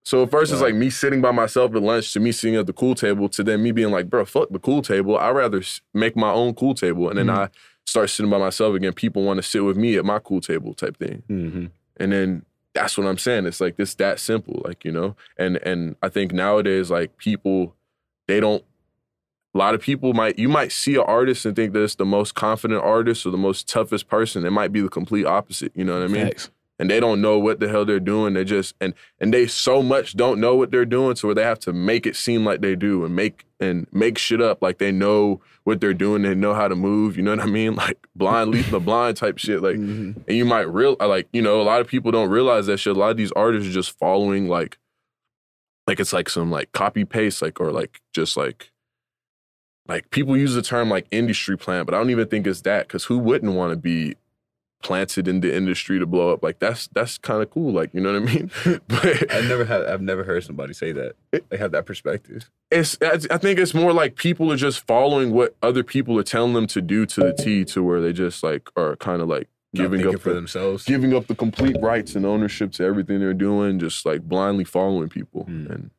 So 0.05 0.25
at 0.25 0.31
first 0.31 0.53
it's 0.53 0.61
like 0.61 0.75
me 0.75 0.91
sitting 0.91 1.21
by 1.23 1.31
myself 1.31 1.75
at 1.75 1.83
lunch 1.83 2.13
to 2.13 2.21
me 2.21 2.33
sitting 2.33 2.57
at 2.57 2.67
the 2.67 2.73
cool 2.73 2.95
table 2.95 3.29
to 3.31 3.43
then 3.45 3.63
me 3.63 3.71
being 3.73 3.91
like 3.91 4.11
bro 4.11 4.25
fuck 4.27 4.51
the 4.51 4.59
cool 4.59 4.83
table. 4.83 5.17
I'd 5.17 5.31
rather 5.31 5.63
make 5.95 6.15
my 6.17 6.31
own 6.33 6.55
cool 6.55 6.75
table. 6.75 7.09
And 7.09 7.19
then 7.19 7.27
Mhm. 7.29 7.39
I 7.39 7.49
start 7.87 8.09
sitting 8.11 8.31
by 8.31 8.39
myself 8.39 8.75
again 8.75 8.93
people 8.93 9.23
want 9.23 9.39
to 9.39 9.43
sit 9.43 9.65
with 9.65 9.77
me 9.77 9.97
at 9.97 10.05
my 10.05 10.19
cool 10.19 10.41
table 10.41 10.73
type 10.75 10.97
thing 10.97 11.23
Mm-hmm. 11.29 11.67
and 11.99 12.13
then 12.13 12.45
that's 12.75 12.97
what 12.97 13.07
I'm 13.07 13.19
saying. 13.19 13.45
It's 13.45 13.61
like 13.61 13.77
this 13.77 13.95
that 13.97 14.19
simple, 14.19 14.63
like 14.65 14.83
you 14.83 14.93
know. 14.93 15.15
And 15.37 15.59
and 15.59 15.95
I 16.01 16.09
think 16.09 16.33
nowadays, 16.33 16.91
like 16.91 17.19
people, 17.19 17.77
they 18.29 18.41
don't. 18.41 18.65
A 19.55 19.59
lot 19.59 19.75
of 19.75 19.83
people 19.83 20.15
might 20.15 20.39
you 20.39 20.49
might 20.49 20.73
see 20.73 20.95
an 20.95 21.03
artist 21.03 21.45
and 21.45 21.55
think 21.55 21.75
that 21.75 21.83
it's 21.83 21.97
the 21.97 22.07
most 22.07 22.35
confident 22.35 22.83
artist 22.83 23.27
or 23.27 23.31
the 23.31 23.37
most 23.37 23.69
toughest 23.69 24.09
person. 24.09 24.47
It 24.47 24.53
might 24.53 24.73
be 24.73 24.81
the 24.81 24.89
complete 24.89 25.27
opposite. 25.27 25.73
You 25.75 25.85
know 25.85 25.99
what 26.01 26.05
I 26.05 26.07
mean? 26.09 26.29
Facts. 26.29 26.51
And 26.79 26.91
they 26.91 26.99
don't 26.99 27.21
know 27.21 27.39
what 27.39 27.61
the 27.61 27.69
hell 27.69 27.85
they're 27.85 28.01
doing. 28.01 28.35
They 28.35 28.43
just 28.45 28.75
and 28.81 28.95
and 29.21 29.33
they 29.33 29.47
so 29.47 29.83
much 29.83 30.17
don't 30.17 30.41
know 30.41 30.57
what 30.57 30.71
they're 30.73 30.85
doing, 30.87 31.15
so 31.15 31.29
where 31.29 31.35
they 31.35 31.45
have 31.45 31.61
to 31.61 31.73
make 31.73 32.07
it 32.07 32.17
seem 32.17 32.45
like 32.45 32.61
they 32.61 32.75
do 32.75 33.05
and 33.05 33.15
make 33.15 33.45
and 33.61 33.87
make 33.93 34.19
shit 34.19 34.41
up 34.41 34.63
like 34.63 34.79
they 34.79 34.91
know 34.91 35.41
what 35.63 35.81
they're 35.81 35.95
doing. 35.95 36.23
They 36.23 36.35
know 36.35 36.55
how 36.55 36.67
to 36.67 36.75
move. 36.75 37.17
You 37.17 37.23
know 37.23 37.31
what 37.31 37.41
I 37.41 37.47
mean? 37.47 37.75
Like 37.83 38.07
blind 38.17 38.51
leading 38.51 38.73
the 38.73 38.81
blind 38.81 39.17
type 39.17 39.39
shit. 39.39 39.63
Like 39.63 39.77
Mm-hmm. 39.77 40.21
and 40.27 40.37
you 40.37 40.45
might 40.45 40.63
real 40.63 40.97
like 40.99 41.29
you 41.33 41.43
know 41.43 41.61
a 41.61 41.63
lot 41.63 41.81
of 41.81 41.87
people 41.87 42.11
don't 42.11 42.31
realize 42.31 42.67
that 42.67 42.79
shit. 42.79 42.97
A 42.97 42.99
lot 42.99 43.11
of 43.11 43.17
these 43.17 43.33
artists 43.33 43.69
are 43.69 43.73
just 43.73 43.97
following 43.99 44.49
like 44.49 44.79
like 45.87 46.01
it's 46.01 46.13
like 46.13 46.29
some 46.31 46.51
like 46.51 46.73
copy 46.73 47.05
paste 47.05 47.43
like 47.43 47.61
or 47.61 47.71
like 47.71 48.01
just 48.13 48.37
like 48.37 48.73
like 49.89 50.11
people 50.11 50.37
use 50.37 50.55
the 50.55 50.63
term 50.63 50.89
like 50.89 51.07
industry 51.11 51.57
plan, 51.59 51.85
but 51.85 51.95
I 51.95 51.99
don't 51.99 52.11
even 52.11 52.29
think 52.29 52.47
it's 52.47 52.63
that 52.63 52.89
because 52.89 53.05
who 53.05 53.19
wouldn't 53.19 53.53
want 53.53 53.73
to 53.73 53.77
be 53.77 54.15
planted 54.83 55.29
in 55.29 55.41
the 55.41 55.55
industry 55.55 55.99
to 55.99 56.07
blow 56.07 56.33
up. 56.33 56.43
Like 56.43 56.59
that's 56.59 56.89
that's 56.89 57.19
kind 57.19 57.43
of 57.43 57.51
cool. 57.51 57.73
Like 57.73 57.95
you 57.95 58.01
know 58.01 58.13
what 58.13 58.23
I 58.23 58.35
mean? 58.35 58.51
but 58.89 59.33
I've 59.33 59.49
never 59.49 59.65
had. 59.65 59.87
I've 59.87 60.03
never 60.03 60.25
heard 60.25 60.45
somebody 60.45 60.75
say 60.75 60.93
that. 60.93 61.15
They 61.49 61.57
have 61.57 61.73
that 61.73 61.87
perspective. 61.87 62.51
it's 62.71 62.99
I 63.01 63.19
I 63.35 63.39
think 63.39 63.59
it's 63.59 63.75
more 63.75 63.93
like 63.93 64.17
people 64.17 64.53
are 64.53 64.57
just 64.57 64.87
following 64.87 65.33
what 65.33 65.57
other 65.63 65.83
people 65.83 66.19
are 66.19 66.25
telling 66.25 66.53
them 66.53 66.67
to 66.69 66.83
do 66.83 67.07
to 67.07 67.21
the 67.21 67.33
T 67.33 67.65
to 67.67 67.83
where 67.83 68.01
they 68.01 68.13
just 68.13 68.43
like 68.43 68.69
are 68.77 68.97
kind 68.97 69.23
of 69.23 69.29
like 69.29 69.49
giving 69.75 70.07
up 70.07 70.21
for 70.21 70.31
the, 70.31 70.35
themselves. 70.35 70.85
giving 70.85 71.15
up 71.15 71.27
the 71.27 71.35
complete 71.35 71.77
rights 71.81 72.15
and 72.15 72.27
ownership 72.27 72.73
to 72.73 72.85
everything 72.85 73.21
they're 73.21 73.35
doing, 73.35 73.79
just 73.79 74.05
like 74.05 74.23
blindly 74.23 74.65
following 74.65 75.09
people. 75.09 75.45
Mm. 75.45 75.71
And 75.71 75.91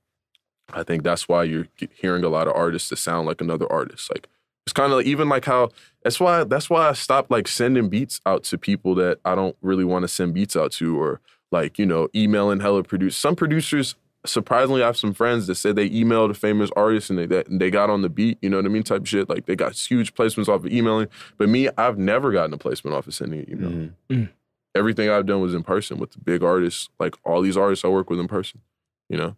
I 0.71 0.83
think 0.83 1.03
that's 1.03 1.27
why 1.27 1.43
you're 1.43 1.67
hearing 1.93 2.23
a 2.23 2.29
lot 2.29 2.47
of 2.47 2.55
artists 2.55 2.89
that 2.89 2.97
sound 2.97 3.27
like 3.27 3.41
another 3.41 3.71
artist. 3.71 4.09
Like 4.13 4.27
it's 4.65 4.73
kind 4.73 4.91
of 4.91 4.97
like, 4.99 5.05
even 5.05 5.27
like 5.29 5.45
how 5.45 5.69
that's 6.03 6.19
why 6.19 6.43
that's 6.43 6.69
why 6.69 6.89
I 6.89 6.93
stopped 6.93 7.29
like 7.31 7.47
sending 7.47 7.89
beats 7.89 8.21
out 8.25 8.43
to 8.45 8.57
people 8.57 8.95
that 8.95 9.19
I 9.25 9.35
don't 9.35 9.55
really 9.61 9.83
want 9.83 10.03
to 10.03 10.07
send 10.07 10.33
beats 10.33 10.55
out 10.55 10.71
to, 10.73 10.99
or 10.99 11.19
like 11.51 11.77
you 11.77 11.85
know 11.85 12.07
emailing 12.15 12.59
hella 12.61 12.83
produce. 12.83 13.15
Some 13.17 13.35
producers, 13.35 13.95
surprisingly, 14.25 14.81
I 14.83 14.87
have 14.87 14.97
some 14.97 15.13
friends 15.13 15.47
that 15.47 15.55
said 15.55 15.75
they 15.75 15.89
emailed 15.89 16.29
a 16.29 16.33
famous 16.33 16.69
artist 16.75 17.09
and 17.09 17.19
they 17.19 17.25
that 17.27 17.47
and 17.47 17.59
they 17.59 17.69
got 17.69 17.89
on 17.89 18.01
the 18.03 18.09
beat. 18.09 18.37
You 18.41 18.49
know 18.49 18.57
what 18.57 18.65
I 18.65 18.69
mean? 18.69 18.83
Type 18.83 19.01
of 19.01 19.09
shit. 19.09 19.29
Like 19.29 19.45
they 19.45 19.55
got 19.55 19.73
huge 19.73 20.13
placements 20.13 20.47
off 20.47 20.63
of 20.65 20.71
emailing. 20.71 21.07
But 21.37 21.49
me, 21.49 21.69
I've 21.77 21.97
never 21.97 22.31
gotten 22.31 22.53
a 22.53 22.57
placement 22.57 22.95
off 22.95 23.05
of 23.07 23.13
sending 23.13 23.41
an 23.41 23.49
email 23.51 23.91
Mhm. 24.09 24.29
everything 24.75 25.09
I've 25.09 25.25
done 25.25 25.41
was 25.41 25.53
in 25.53 25.63
person 25.63 25.97
with 25.99 26.11
the 26.11 26.19
big 26.19 26.41
artists. 26.43 26.89
Like 26.99 27.15
all 27.25 27.41
these 27.41 27.57
artists 27.57 27.83
I 27.85 27.89
work 27.89 28.09
with 28.09 28.19
in 28.19 28.27
person. 28.27 28.61
You 29.09 29.17
know, 29.17 29.35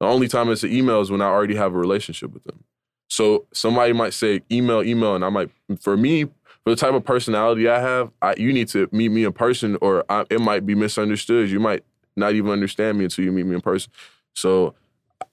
the 0.00 0.06
only 0.06 0.28
time 0.28 0.48
it's 0.50 0.62
an 0.62 0.72
email 0.72 1.00
is 1.00 1.10
when 1.10 1.20
I 1.20 1.26
already 1.26 1.56
have 1.56 1.74
a 1.74 1.78
relationship 1.78 2.32
with 2.32 2.44
them. 2.44 2.64
So 3.10 3.46
somebody 3.52 3.92
might 3.92 4.14
say 4.14 4.40
email, 4.50 4.82
email, 4.82 5.16
and 5.16 5.24
I 5.24 5.28
might, 5.28 5.50
for 5.80 5.96
me, 5.96 6.24
for 6.24 6.70
the 6.70 6.76
type 6.76 6.94
of 6.94 7.04
personality 7.04 7.68
I 7.68 7.80
have, 7.80 8.10
I, 8.22 8.34
you 8.36 8.52
need 8.52 8.68
to 8.68 8.88
meet 8.92 9.10
me 9.10 9.24
in 9.24 9.32
person, 9.32 9.76
or 9.80 10.04
I, 10.08 10.24
it 10.30 10.40
might 10.40 10.64
be 10.64 10.74
misunderstood. 10.74 11.50
You 11.50 11.58
might 11.58 11.82
not 12.16 12.34
even 12.34 12.50
understand 12.50 12.98
me 12.98 13.04
until 13.04 13.24
you 13.24 13.32
meet 13.32 13.46
me 13.46 13.56
in 13.56 13.60
person. 13.60 13.90
So 14.34 14.74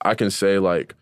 I 0.01 0.15
can 0.15 0.31
say 0.31 0.57
like 0.57 0.95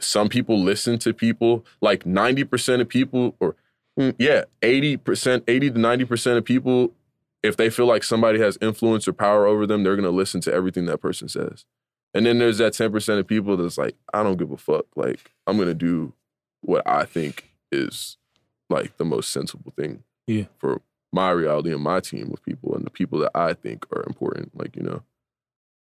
some 0.00 0.28
people 0.28 0.58
listen 0.58 0.98
to 1.00 1.12
people 1.12 1.64
like 1.80 2.04
90% 2.04 2.80
of 2.80 2.88
people 2.88 3.34
or 3.40 3.56
mm, 3.98 4.14
yeah 4.18 4.44
80% 4.62 5.42
80 5.46 5.70
to 5.70 5.78
90% 5.78 6.36
of 6.38 6.44
people 6.44 6.92
if 7.42 7.56
they 7.56 7.70
feel 7.70 7.86
like 7.86 8.02
somebody 8.02 8.38
has 8.38 8.56
influence 8.60 9.06
or 9.06 9.12
power 9.12 9.46
over 9.46 9.66
them 9.66 9.82
they're 9.82 9.96
going 9.96 10.04
to 10.04 10.16
listen 10.16 10.40
to 10.42 10.52
everything 10.52 10.86
that 10.86 10.98
person 10.98 11.28
says 11.28 11.66
and 12.14 12.26
then 12.26 12.38
there's 12.38 12.58
that 12.58 12.72
10% 12.72 13.18
of 13.18 13.26
people 13.26 13.56
that's 13.56 13.78
like 13.78 13.96
i 14.12 14.22
don't 14.22 14.36
give 14.38 14.50
a 14.50 14.56
fuck. 14.56 14.86
Like 14.96 15.30
i'm 15.46 15.56
going 15.56 15.68
to 15.68 15.74
do 15.74 16.12
what 16.62 16.82
i 16.86 17.04
think 17.04 17.50
is 17.72 18.16
like 18.68 18.96
the 18.98 19.04
most 19.04 19.30
sensible 19.30 19.72
thing 19.76 20.02
Yeah. 20.26 20.44
for 20.58 20.80
my 21.12 21.30
reality 21.30 21.72
and 21.72 21.82
my 21.82 22.00
team 22.00 22.30
of 22.32 22.42
people 22.44 22.74
and 22.74 22.84
the 22.84 22.90
people 22.90 23.18
that 23.20 23.30
i 23.34 23.52
think 23.54 23.86
are 23.94 24.04
important 24.06 24.56
like 24.58 24.76
you 24.76 24.82
know? 24.82 25.02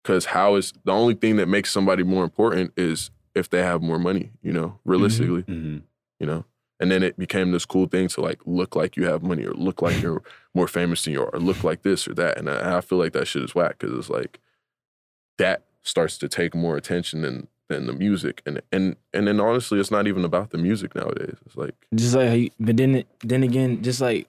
Because 0.03 0.27
how 0.27 0.55
is 0.57 0.73
the 0.85 0.93
only 0.93 1.14
thing 1.14 1.37
that 1.37 1.47
makes 1.49 1.71
somebody 1.71 2.03
more 2.03 2.25
important 2.25 2.73
is 2.77 3.11
if 3.35 3.51
they 3.51 3.62
have 3.62 3.83
more 3.83 3.99
money 3.99 4.31
you 4.43 4.53
know 4.53 4.79
realistically 4.85 5.43
Mhm. 5.43 5.83
you 6.18 6.27
know? 6.27 6.45
And 6.83 6.91
then 6.91 7.03
it 7.03 7.18
became 7.18 7.53
this 7.53 7.66
cool 7.66 7.87
thing 7.87 8.09
to 8.09 8.23
like 8.23 8.41
look 8.47 8.75
like 8.75 8.97
you 8.97 9.05
have 9.05 9.23
money 9.23 9.45
or 9.45 9.53
look 9.53 9.83
like 9.83 10.01
you're 10.03 10.23
more 10.55 10.66
famous 10.68 11.05
than 11.05 11.12
you 11.12 11.21
are 11.23 11.29
or 11.35 11.39
look 11.39 11.62
like 11.62 11.83
this 11.83 12.09
or 12.09 12.14
that. 12.14 12.39
And 12.39 12.49
i, 12.49 12.79
I 12.79 12.81
feel 12.81 12.97
like 12.99 13.12
that 13.12 13.27
shit 13.29 13.43
is 13.43 13.55
whack 13.55 13.77
because 13.79 13.99
it's 13.99 14.09
like 14.09 14.41
that 15.39 15.64
starts 15.91 16.16
to 16.18 16.28
take 16.28 16.55
more 16.55 16.76
attention 16.76 17.22
than 17.22 17.49
than 17.68 17.86
the 17.86 17.93
music 17.93 18.43
and 18.47 18.61
and 18.72 18.97
and 19.12 19.26
then 19.26 19.38
honestly 19.41 19.78
it's 19.78 19.91
not 19.91 20.07
even 20.07 20.24
about 20.24 20.51
the 20.51 20.59
music 20.59 20.95
nowadays 20.95 21.36
it's 21.47 21.57
like 21.57 21.74
Just 21.95 22.14
like 22.14 22.28
how 22.28 22.34
you, 22.34 22.51
but 22.59 22.76
then 22.76 23.05
then 23.22 23.43
again, 23.43 23.82
just 23.82 24.01
like 24.01 24.26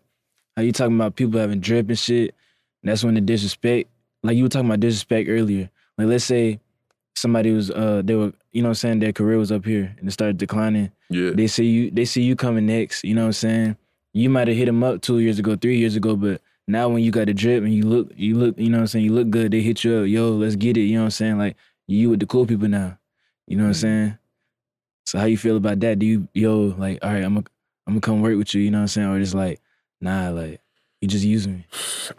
how 0.55 0.63
you 0.63 0.71
talking 0.71 0.95
about 0.95 1.15
people 1.15 1.39
having 1.39 1.59
drip 1.59 1.87
and 1.89 1.97
shit. 1.97 2.35
That's 2.83 3.03
when 3.03 3.13
the 3.13 3.21
disrespect, 3.21 3.89
like 4.23 4.35
you 4.37 4.43
were 4.43 4.49
talking 4.49 4.67
about 4.67 4.79
disrespect 4.79 5.29
earlier. 5.29 5.69
Like 5.97 6.07
let's 6.07 6.25
say 6.25 6.59
somebody 7.15 7.51
was 7.51 7.69
uh 7.71 8.01
they 8.03 8.15
were 8.15 8.33
you 8.51 8.61
know 8.61 8.69
what 8.69 8.71
I'm 8.71 8.75
saying 8.83 8.99
their 8.99 9.13
career 9.13 9.37
was 9.37 9.51
up 9.51 9.65
here 9.65 9.95
and 9.99 10.07
it 10.07 10.11
started 10.11 10.37
declining. 10.37 10.91
yeah 11.09 11.31
They 11.33 11.47
see 11.47 11.65
you 11.65 11.91
they 11.91 12.05
see 12.05 12.23
you 12.23 12.35
coming 12.35 12.65
next. 12.65 13.03
You 13.03 13.15
know 13.15 13.21
what 13.21 13.27
I'm 13.27 13.45
saying? 13.45 13.77
You 14.13 14.29
might 14.29 14.47
have 14.49 14.57
hit 14.57 14.65
them 14.65 14.83
up 14.83 15.01
two 15.01 15.19
years 15.19 15.39
ago, 15.39 15.55
three 15.55 15.77
years 15.77 15.95
ago, 15.95 16.15
but 16.15 16.41
now 16.67 16.89
when 16.89 17.03
you 17.03 17.11
got 17.11 17.27
the 17.27 17.33
drip 17.33 17.63
and 17.63 17.73
you 17.73 17.83
look 17.83 18.11
you 18.15 18.35
look 18.35 18.57
you 18.57 18.69
know 18.69 18.77
what 18.77 18.81
I'm 18.81 18.87
saying 18.87 19.05
you 19.05 19.13
look 19.13 19.29
good. 19.29 19.51
They 19.51 19.61
hit 19.61 19.83
you 19.83 19.95
up, 19.95 20.07
yo, 20.07 20.31
let's 20.31 20.55
get 20.55 20.77
it. 20.77 20.81
You 20.81 20.95
know 20.95 21.01
what 21.01 21.05
I'm 21.05 21.11
saying? 21.11 21.37
Like 21.37 21.57
you 21.87 22.09
with 22.09 22.19
the 22.19 22.25
cool 22.25 22.45
people 22.45 22.67
now. 22.67 22.97
You 23.47 23.57
know 23.57 23.63
what 23.63 23.69
I'm 23.69 23.73
mm-hmm. 23.73 23.81
saying? 23.81 24.17
So 25.05 25.19
how 25.19 25.25
you 25.25 25.37
feel 25.37 25.57
about 25.57 25.79
that? 25.81 25.99
Do 25.99 26.05
you 26.05 26.27
yo 26.33 26.75
like 26.77 26.99
all 27.01 27.11
right? 27.11 27.23
I'm 27.23 27.35
gonna 27.35 27.45
I'm 27.87 27.93
gonna 27.93 28.01
come 28.01 28.21
work 28.21 28.37
with 28.37 28.53
you. 28.53 28.61
You 28.61 28.71
know 28.71 28.79
what 28.79 28.83
I'm 28.83 28.87
saying? 28.87 29.07
Or 29.07 29.19
just 29.19 29.35
like 29.35 29.59
nah, 29.99 30.29
like 30.29 30.61
you 31.01 31.07
just 31.07 31.25
using 31.25 31.53
me. 31.53 31.65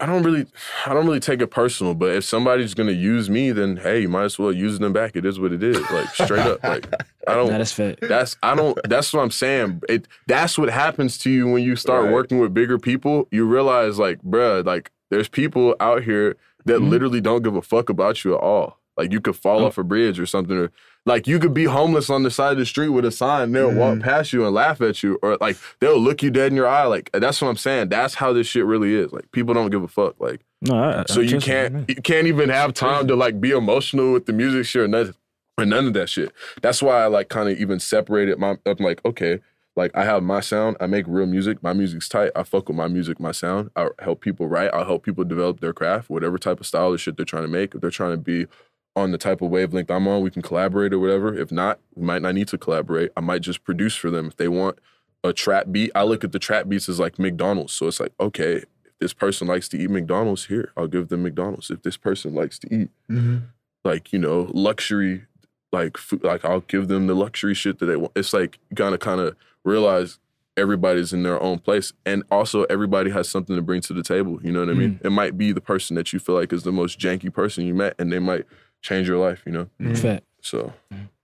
I 0.01 0.07
don't 0.07 0.25
really, 0.25 0.45
I 0.87 0.93
don't 0.93 1.07
really 1.07 1.21
take 1.21 1.41
it 1.41 1.47
personal. 1.47 1.95
But 1.95 2.11
if 2.17 2.25
somebody's 2.25 2.75
gonna 2.75 2.91
use 2.93 3.31
me, 3.31 3.53
then 3.53 3.77
hey, 3.77 4.01
you 4.01 4.09
might 4.09 4.25
as 4.25 4.39
well 4.41 4.51
use 4.53 4.81
them 4.81 4.93
back. 4.93 5.15
It 5.15 5.25
is 5.25 5.39
what 5.39 5.53
it 5.53 5.63
is. 5.63 5.81
Like 5.91 6.09
straight 6.09 6.41
up. 6.41 6.63
Like 6.65 6.93
I 7.29 7.35
don't. 7.35 7.47
That's 7.47 7.73
fit. 7.73 8.01
That's 8.03 8.37
I 8.43 8.57
don't. 8.57 8.77
That's 8.89 9.13
what 9.13 9.23
I'm 9.23 9.31
saying. 9.31 9.83
It 9.89 10.09
that's 10.27 10.59
what 10.59 10.69
happens 10.69 11.17
to 11.19 11.31
you 11.31 11.49
when 11.49 11.63
you 11.63 11.77
start 11.77 12.05
Right. 12.05 12.13
working 12.13 12.41
with 12.41 12.53
bigger 12.53 12.77
people. 12.79 13.29
You 13.31 13.47
realize, 13.47 13.99
like, 14.01 14.21
bruh, 14.23 14.67
like 14.67 14.91
there's 15.11 15.29
people 15.29 15.77
out 15.79 16.03
here 16.03 16.37
that 16.65 16.81
Mhm. 16.81 16.89
literally 16.91 17.21
don't 17.21 17.43
give 17.43 17.55
a 17.55 17.63
fuck 17.63 17.89
about 17.89 18.25
you 18.25 18.35
at 18.35 18.41
all. 18.41 18.79
Like 18.97 19.13
you 19.13 19.21
could 19.21 19.37
fall 19.37 19.61
Oh. 19.61 19.67
off 19.67 19.79
a 19.79 19.85
bridge 19.85 20.19
or 20.19 20.27
something, 20.27 20.57
or 20.57 20.73
like 21.07 21.27
you 21.27 21.39
could 21.39 21.53
be 21.55 21.65
homeless 21.65 22.09
on 22.11 22.23
the 22.23 22.31
side 22.31 22.53
of 22.53 22.59
the 22.59 22.67
street 22.67 22.91
with 22.91 23.05
a 23.05 23.11
sign. 23.11 23.43
and 23.45 23.55
They'll 23.55 23.73
walk 23.75 23.99
Mhm. 23.99 24.03
past 24.03 24.33
you 24.33 24.45
and 24.45 24.55
laugh 24.55 24.81
at 24.81 25.03
you, 25.03 25.19
or 25.23 25.37
like 25.41 25.57
they'll 25.81 25.99
look 25.99 26.23
you 26.23 26.31
dead 26.31 26.53
in 26.53 26.57
your 26.57 26.69
eye. 26.69 26.85
Like 26.85 27.11
that's 27.13 27.41
what 27.43 27.49
I'm 27.49 27.57
saying. 27.57 27.89
That's 27.89 28.15
how 28.15 28.33
this 28.33 28.47
shit 28.47 28.65
really 28.65 28.95
is. 28.95 29.13
Like 29.13 29.31
people 29.33 29.53
don't 29.55 29.71
give 29.71 29.83
a 29.83 29.89
fuck. 29.89 30.15
Like 30.21 30.41
No, 30.61 30.75
I, 30.77 31.01
I 31.01 31.05
so 31.09 31.21
you 31.21 31.39
can't 31.39 31.89
you 31.89 31.97
can't 31.97 32.27
even 32.27 32.49
have 32.51 32.73
time 32.75 33.09
to 33.09 33.17
like 33.17 33.41
be 33.41 33.51
emotional 33.51 34.13
with 34.13 34.27
the 34.27 34.33
music 34.33 34.65
shit 34.67 34.83
or 34.83 34.89
none, 34.89 35.15
or 35.59 35.65
none 35.65 35.87
of 35.89 35.93
that 35.95 36.09
shit. 36.09 36.33
That's 36.61 36.83
why 36.83 37.03
I 37.03 37.07
like 37.07 37.29
kind 37.29 37.49
of 37.49 37.59
even 37.59 37.81
separated 37.81 38.39
my 38.39 38.57
I'm 38.65 38.77
like, 38.79 39.05
okay, 39.05 39.41
like 39.75 39.91
I 39.97 40.05
have 40.05 40.23
my 40.23 40.41
sound, 40.41 40.77
I 40.81 40.87
make 40.87 41.07
real 41.09 41.27
music, 41.27 41.63
my 41.63 41.73
music's 41.73 42.09
tight, 42.09 42.31
I 42.37 42.43
fuck 42.45 42.69
with 42.69 42.77
my 42.77 42.89
music, 42.89 43.19
my 43.19 43.33
sound. 43.33 43.71
I 43.75 43.89
help 43.99 44.21
people 44.21 44.47
write, 44.47 44.71
I'll 44.73 44.85
help 44.85 45.03
people 45.03 45.25
develop 45.25 45.61
their 45.61 45.73
craft, 45.73 46.11
whatever 46.11 46.39
type 46.39 46.61
of 46.61 46.67
style 46.67 46.93
of 46.93 47.01
shit 47.01 47.17
they're 47.17 47.25
trying 47.27 47.43
to 47.45 47.49
make. 47.49 47.75
If 47.75 47.81
they're 47.81 47.91
trying 47.91 48.13
to 48.13 48.19
be 48.19 48.47
on 48.95 49.11
the 49.11 49.19
type 49.19 49.41
of 49.41 49.51
wavelength 49.51 49.91
I'm 49.91 50.07
on, 50.07 50.23
we 50.23 50.31
can 50.31 50.43
collaborate 50.43 50.93
or 50.93 50.99
whatever. 50.99 51.35
If 51.35 51.51
not, 51.51 51.81
we 51.95 52.05
might 52.05 52.23
not 52.23 52.35
need 52.35 52.49
to 52.49 52.59
collaborate. 52.59 53.11
I 53.17 53.21
might 53.21 53.43
just 53.43 53.65
produce 53.65 53.95
for 53.95 54.11
them. 54.11 54.27
If 54.27 54.37
they 54.37 54.49
want 54.49 54.79
a 55.25 55.33
trap 55.33 55.67
beat, 55.71 55.91
I 55.95 56.03
look 56.03 56.25
at 56.25 56.33
the 56.33 56.39
trap 56.39 56.69
beats 56.69 56.89
as 56.89 57.01
like 57.01 57.19
McDonald's. 57.19 57.73
So 57.73 57.87
it's 57.87 58.01
like, 58.01 58.13
okay, 58.21 58.57
if 58.57 58.99
this 59.01 59.13
person 59.13 59.49
likes 59.49 59.69
to 59.71 59.79
eat 59.79 59.91
McDonald's, 59.91 60.47
here, 60.47 60.73
I'll 60.77 60.89
give 60.89 61.09
them 61.09 61.23
McDonald's. 61.23 61.71
If 61.71 61.83
this 61.83 61.97
person 61.97 62.35
likes 62.35 62.59
to 62.61 62.75
eat 62.75 62.91
mm-hmm. 63.11 63.39
like, 63.85 64.13
you 64.13 64.19
know, 64.19 64.51
luxury, 64.53 65.25
like 65.73 65.97
food, 65.97 66.23
like 66.23 66.45
I'll 66.45 66.61
give 66.61 66.89
them 66.89 67.07
the 67.07 67.15
luxury 67.15 67.55
shit 67.55 67.79
that 67.79 67.87
they 67.87 67.97
want. 67.97 68.13
It's 68.15 68.35
like 68.35 68.59
you 68.71 68.75
gotta 68.75 68.99
kind 68.99 69.21
of 69.21 69.37
realize 69.65 70.19
everybody's 70.57 71.13
in 71.13 71.23
their 71.23 71.43
own 71.43 71.59
place. 71.59 71.93
And 72.05 72.25
also 72.31 72.65
everybody 72.65 73.11
has 73.11 73.29
something 73.29 73.57
to 73.57 73.63
bring 73.63 73.81
to 73.83 73.95
the 73.95 74.03
table. 74.03 74.39
You 74.43 74.53
know 74.53 74.61
what 74.61 74.69
I 74.69 74.75
mean? 74.75 74.95
Mm. 74.97 75.07
It 75.07 75.11
might 75.11 75.39
be 75.39 75.53
the 75.53 75.61
person 75.61 75.97
that 75.97 76.13
you 76.13 76.19
feel 76.19 76.35
like 76.35 76.53
is 76.53 76.63
the 76.63 76.73
most 76.73 76.99
janky 76.99 77.33
person 77.33 77.65
you 77.65 77.75
met 77.75 77.95
and 77.99 78.13
they 78.13 78.19
might 78.19 78.45
change 78.83 79.09
your 79.09 79.19
life, 79.19 79.43
you 79.47 79.53
know? 79.53 79.69
Fact. 79.95 80.25
So 80.41 80.73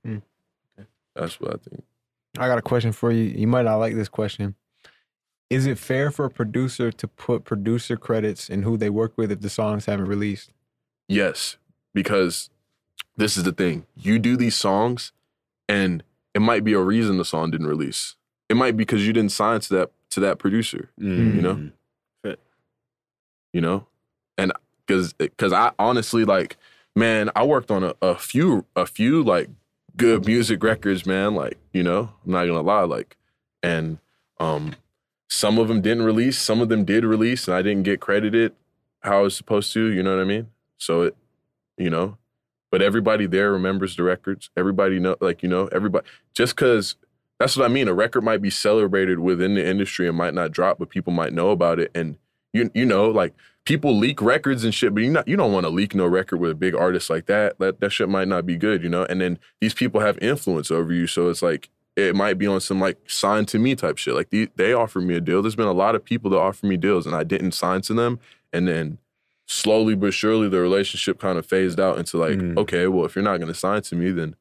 Mm. 0.07 0.23
that's 1.15 1.41
what 1.41 1.55
I 1.55 1.57
think. 1.69 1.85
I 2.39 2.47
got 2.47 2.59
a 2.59 2.63
question 2.63 2.93
for 2.93 3.11
you. 3.11 3.25
You 3.25 3.47
might 3.49 3.63
not 3.65 3.77
like 3.77 3.95
this 3.95 4.09
question. 4.09 4.55
Is 5.51 5.67
it 5.67 5.79
fair 5.79 6.11
for 6.11 6.27
a 6.27 6.31
producer 6.31 6.93
to 6.93 7.09
put 7.09 7.45
producer 7.45 7.97
credits 7.97 8.49
in 8.49 8.63
who 8.63 8.77
they 8.77 8.91
work 8.91 9.15
with 9.17 9.33
if 9.33 9.41
the 9.41 9.49
songs 9.51 9.87
haven't 9.87 10.07
released? 10.07 10.53
Yes, 11.09 11.57
because 11.95 12.51
this 13.17 13.37
is 13.37 13.45
the 13.45 13.53
thing. 13.53 13.87
You 13.97 14.19
do 14.19 14.37
these 14.37 14.55
songs, 14.55 15.13
and 15.69 16.03
it 16.35 16.41
might 16.41 16.65
be 16.65 16.75
a 16.75 16.81
reason 16.81 17.17
the 17.17 17.25
song 17.25 17.51
didn't 17.51 17.67
release. 17.67 18.15
It 18.49 18.57
might 18.57 18.73
be 18.77 18.83
because 18.85 19.07
you 19.07 19.13
didn't 19.13 19.33
sign 19.33 19.61
to 19.61 19.75
that 19.75 19.91
to 20.11 20.21
that 20.21 20.39
producer. 20.39 20.91
Mhm. 21.01 21.35
You 21.35 21.43
know? 21.43 21.71
You 23.55 23.63
know, 23.63 23.87
and 24.37 24.53
because 24.87 25.15
because 25.15 25.55
I 25.55 25.73
honestly 25.79 26.25
like, 26.27 26.59
man, 26.99 27.31
I 27.37 27.45
worked 27.45 27.71
on 27.71 27.85
a, 27.85 27.95
a 28.03 28.17
few 28.17 28.67
a 28.77 28.85
few 28.85 29.23
like 29.23 29.49
good 29.97 30.27
music 30.27 30.63
records, 30.63 31.07
man. 31.07 31.35
Like 31.35 31.57
you 31.73 31.83
know, 31.83 32.11
I'm 32.25 32.33
not 32.33 32.47
gonna 32.47 32.61
lie, 32.61 32.83
like, 32.83 33.17
and 33.63 33.99
um, 34.41 34.75
some 35.29 35.59
of 35.59 35.69
them 35.69 35.81
didn't 35.81 36.05
release, 36.05 36.39
some 36.39 36.61
of 36.61 36.69
them 36.69 36.85
did 36.85 37.05
release, 37.05 37.47
and 37.47 37.57
I 37.57 37.63
didn't 37.63 37.85
get 37.85 38.01
credited 38.01 38.53
how 39.01 39.21
I 39.21 39.23
was 39.23 39.37
supposed 39.37 39.73
to. 39.75 39.87
You 39.87 40.03
know 40.03 40.17
what 40.17 40.23
I 40.23 40.27
mean? 40.27 40.49
So 40.77 41.03
it, 41.03 41.17
you 41.77 41.89
know, 41.89 42.19
but 42.71 42.83
everybody 42.83 43.27
there 43.27 43.53
remembers 43.53 43.97
the 43.97 44.03
records. 44.03 44.51
Everybody 44.57 44.99
know, 44.99 45.17
like 45.21 45.43
you 45.43 45.49
know, 45.49 45.69
everybody 45.69 46.07
just 46.35 46.57
because 46.57 46.97
that's 47.39 47.57
what 47.57 47.65
I 47.65 47.73
mean. 47.73 47.89
A 47.89 47.95
record 47.95 48.25
might 48.25 48.43
be 48.43 48.51
celebrated 48.51 49.21
within 49.21 49.55
the 49.55 49.67
industry 49.67 50.09
and 50.09 50.17
might 50.17 50.35
not 50.35 50.51
drop, 50.51 50.79
but 50.79 50.89
people 50.89 51.13
might 51.13 51.33
know 51.33 51.51
about 51.51 51.79
it. 51.79 51.91
And 51.95 52.17
you 52.53 52.71
you 52.75 52.85
know, 52.85 53.09
like 53.09 53.35
people 53.69 53.95
leak 53.97 54.23
records 54.23 54.65
and 54.65 54.75
shit, 54.75 54.95
but 54.95 55.03
you 55.03 55.11
not 55.11 55.29
you 55.29 55.37
don't 55.37 55.53
want 55.53 55.65
to 55.65 55.71
leak 55.71 55.95
no 55.95 56.07
record 56.07 56.39
with 56.41 56.51
a 56.51 56.55
big 56.55 56.75
artist 56.75 57.11
like 57.11 57.27
that. 57.27 57.59
That 57.59 57.81
that 57.81 57.91
shit 57.91 58.09
might 58.09 58.27
not 58.27 58.47
be 58.47 58.57
good, 58.57 58.83
you 58.83 58.89
know. 58.89 59.05
And 59.05 59.21
then 59.21 59.39
these 59.61 59.75
people 59.75 60.01
have 60.01 60.19
influence 60.23 60.71
over 60.71 60.93
you, 60.93 61.07
so 61.07 61.29
it's 61.29 61.43
like 61.43 61.69
it 61.95 62.17
might 62.17 62.39
be 62.39 62.47
on 62.47 62.61
some 62.61 62.81
like 62.81 62.97
sign 63.09 63.45
to 63.47 63.59
me 63.59 63.75
type 63.75 63.99
shit. 63.99 64.15
Like 64.15 64.31
the, 64.31 64.49
they 64.57 64.73
offered 64.73 65.03
me 65.03 65.15
a 65.17 65.21
deal. 65.21 65.43
There's 65.43 65.57
been 65.57 65.67
a 65.67 65.73
lot 65.73 65.95
of 65.95 66.05
people 66.05 66.31
that 66.31 66.39
offer 66.39 66.65
me 66.67 66.77
deals 66.77 67.07
and 67.07 67.15
I 67.15 67.25
didn't 67.25 67.53
sign 67.53 67.81
to 67.83 67.95
them. 67.95 68.21
And 68.53 68.67
then 68.69 68.99
slowly 69.47 69.95
but 69.97 70.15
surely 70.15 70.49
the 70.49 70.61
relationship 70.61 71.19
kind 71.21 71.39
of 71.39 71.45
phased 71.45 71.81
out 71.81 71.99
into 71.99 72.17
like, 72.17 72.37
Mm. 72.39 72.57
okay, 72.59 72.87
well, 72.87 73.05
if 73.05 73.17
you're 73.17 73.25
not 73.25 73.39
gonna 73.41 73.53
sign 73.53 73.83
to 73.83 73.97
me, 73.97 74.11
then 74.13 74.37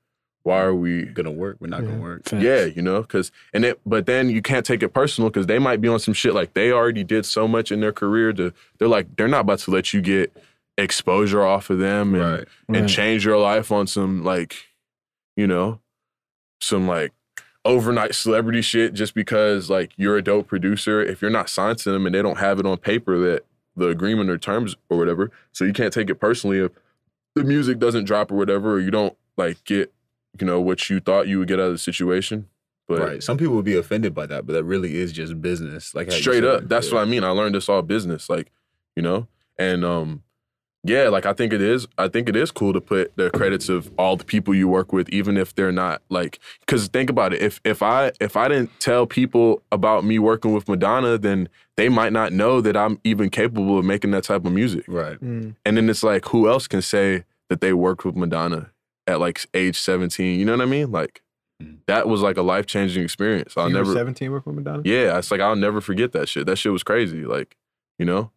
why 0.48 0.62
are 0.62 0.74
we 0.74 1.04
Gonna 1.06 1.32
work. 1.32 1.58
We're 1.60 1.68
not 1.68 1.82
Yeah. 1.84 1.90
gonna 1.90 2.02
work. 2.02 2.24
Facts. 2.24 2.44
yeah, 2.44 2.64
you 2.66 2.82
know, 2.82 3.02
because 3.02 3.32
and 3.54 3.64
it, 3.66 3.80
but 3.86 4.06
then 4.06 4.30
you 4.30 4.42
can't 4.42 4.66
take 4.66 4.82
it 4.82 4.90
personal 4.90 5.30
because 5.30 5.46
they 5.48 5.60
might 5.60 5.82
be 5.82 5.88
on 5.88 6.00
some 6.00 6.14
shit 6.14 6.34
like 6.34 6.54
they 6.54 6.72
already 6.72 7.04
did 7.04 7.26
so 7.26 7.48
much 7.48 7.72
in 7.72 7.80
their 7.82 7.92
career 7.92 8.34
to 8.34 8.54
they're 8.80 8.88
like 8.88 9.16
they're 9.18 9.28
not 9.28 9.42
about 9.42 9.60
to 9.60 9.72
let 9.72 9.94
you 9.94 10.02
get 10.02 10.36
exposure 10.78 11.44
off 11.44 11.70
of 11.70 11.80
them 11.80 12.14
and 12.16 12.24
Right. 12.24 12.48
and 12.70 12.78
Right. 12.82 12.90
change 12.90 13.26
your 13.26 13.38
life 13.38 13.72
on 13.72 13.88
some 13.88 14.24
like, 14.24 14.56
you 15.36 15.48
know, 15.48 15.80
some 16.62 16.88
like 16.88 17.12
overnight 17.66 18.16
celebrity 18.16 18.62
shit 18.62 18.94
just 18.94 19.14
because 19.14 19.70
like 19.70 19.92
you're 19.98 20.18
a 20.18 20.22
dope 20.22 20.48
producer. 20.48 21.02
If 21.02 21.22
you're 21.22 21.32
not 21.32 21.50
signed 21.50 21.80
to 21.80 21.92
them 21.92 22.06
and 22.06 22.16
they 22.16 22.22
don't 22.22 22.38
have 22.38 22.60
it 22.60 22.66
on 22.66 22.78
paper 22.78 23.18
that 23.20 23.46
the 23.76 23.88
agreement 23.90 24.30
or 24.30 24.38
terms 24.38 24.76
or 24.90 24.98
whatever, 24.98 25.30
so 25.52 25.66
you 25.66 25.74
can't 25.74 25.92
take 25.94 26.10
it 26.10 26.16
personally 26.16 26.60
if 26.60 26.72
the 27.36 27.44
music 27.44 27.78
doesn't 27.80 28.06
drop 28.06 28.32
or 28.32 28.36
whatever, 28.36 28.74
or 28.74 28.80
you 28.80 28.90
don't 28.90 29.16
like 29.36 29.64
get, 29.66 29.94
you 30.40 30.46
know, 30.46 30.62
what 30.62 30.90
you 30.90 31.00
thought 31.00 31.28
you 31.28 31.40
would 31.40 31.48
get 31.48 31.60
out 31.60 31.68
of 31.68 31.74
the 31.74 31.78
situation. 31.78 32.48
But 32.88 33.00
right. 33.00 33.24
Some 33.24 33.38
people 33.38 33.56
would 33.56 33.66
be 33.66 33.76
offended 33.76 34.14
by 34.14 34.28
that, 34.28 34.46
but 34.46 34.54
that 34.54 34.64
really 34.64 34.96
is 34.96 35.12
just 35.12 35.42
business. 35.42 35.94
Like 35.94 36.12
straight 36.12 36.44
said. 36.44 36.46
up, 36.46 36.70
that's 36.70 36.92
what 36.92 37.02
I 37.02 37.06
mean. 37.06 37.24
I 37.24 37.30
learned 37.30 37.56
this 37.56 37.68
all 37.68 37.82
business, 37.82 38.30
like, 38.30 38.52
you 38.96 39.04
know, 39.04 39.28
and 39.58 39.84
um, 39.84 40.24
yeah, 40.84 41.10
like 41.10 41.26
I 41.26 41.34
think 41.34 41.52
it 41.52 41.62
is. 41.62 41.86
I 41.98 42.08
think 42.08 42.30
it 42.30 42.36
is 42.38 42.50
cool 42.50 42.72
to 42.72 42.80
put 42.80 43.16
the 43.18 43.30
credits 43.32 43.68
of 43.68 43.92
all 43.98 44.16
the 44.16 44.24
people 44.24 44.56
you 44.56 44.70
work 44.70 44.94
with, 44.94 45.10
even 45.10 45.36
if 45.36 45.54
they're 45.54 45.72
not 45.72 46.02
like. 46.10 46.40
Because 46.62 46.88
think 46.88 47.10
about 47.10 47.34
it. 47.34 47.42
If 47.42 47.60
if 47.66 47.84
I 47.84 48.14
if 48.22 48.38
I 48.38 48.48
didn't 48.48 48.72
tell 48.80 49.06
people 49.06 49.62
about 49.72 50.06
me 50.06 50.18
working 50.18 50.54
with 50.54 50.70
Madonna, 50.70 51.18
then 51.18 51.50
they 51.76 51.90
might 51.90 52.14
not 52.14 52.32
know 52.32 52.62
that 52.62 52.78
I'm 52.78 53.02
even 53.04 53.30
capable 53.30 53.78
of 53.78 53.84
making 53.84 54.12
that 54.12 54.24
type 54.24 54.46
of 54.46 54.54
music. 54.54 54.86
Right. 54.88 55.20
Mm. 55.20 55.56
And 55.66 55.78
then 55.78 55.90
it's 55.90 56.04
like, 56.04 56.26
who 56.26 56.48
else 56.48 56.68
can 56.68 56.82
say 56.82 57.26
that 57.50 57.60
they 57.60 57.74
worked 57.74 58.06
with 58.06 58.16
Madonna 58.16 58.72
at 59.08 59.20
like 59.20 59.46
age 59.54 59.80
17? 59.80 60.40
You 60.40 60.46
know 60.46 60.52
what 60.54 60.62
I 60.62 60.66
mean? 60.66 60.92
Like 60.92 61.22
Mm. 61.60 61.78
that 61.88 62.08
was 62.08 62.22
like 62.22 62.38
a 62.38 62.44
life 62.44 62.68
changing 62.68 63.04
experience. 63.04 63.56
I'll 63.58 63.68
you 63.68 63.74
never. 63.74 63.90
were 63.90 63.96
17 63.96 64.30
working 64.32 64.56
with 64.56 64.64
Madonna? 64.64 64.84
Yeah, 64.86 65.18
it's 65.18 65.32
like 65.32 65.42
I'll 65.42 65.56
never 65.56 65.82
forget 65.82 66.12
that 66.12 66.30
shit. 66.30 66.46
That 66.46 66.58
shit 66.58 66.72
was 66.72 66.84
crazy. 66.84 67.26
Like, 67.26 67.58
you 67.98 68.06
know, 68.06 68.30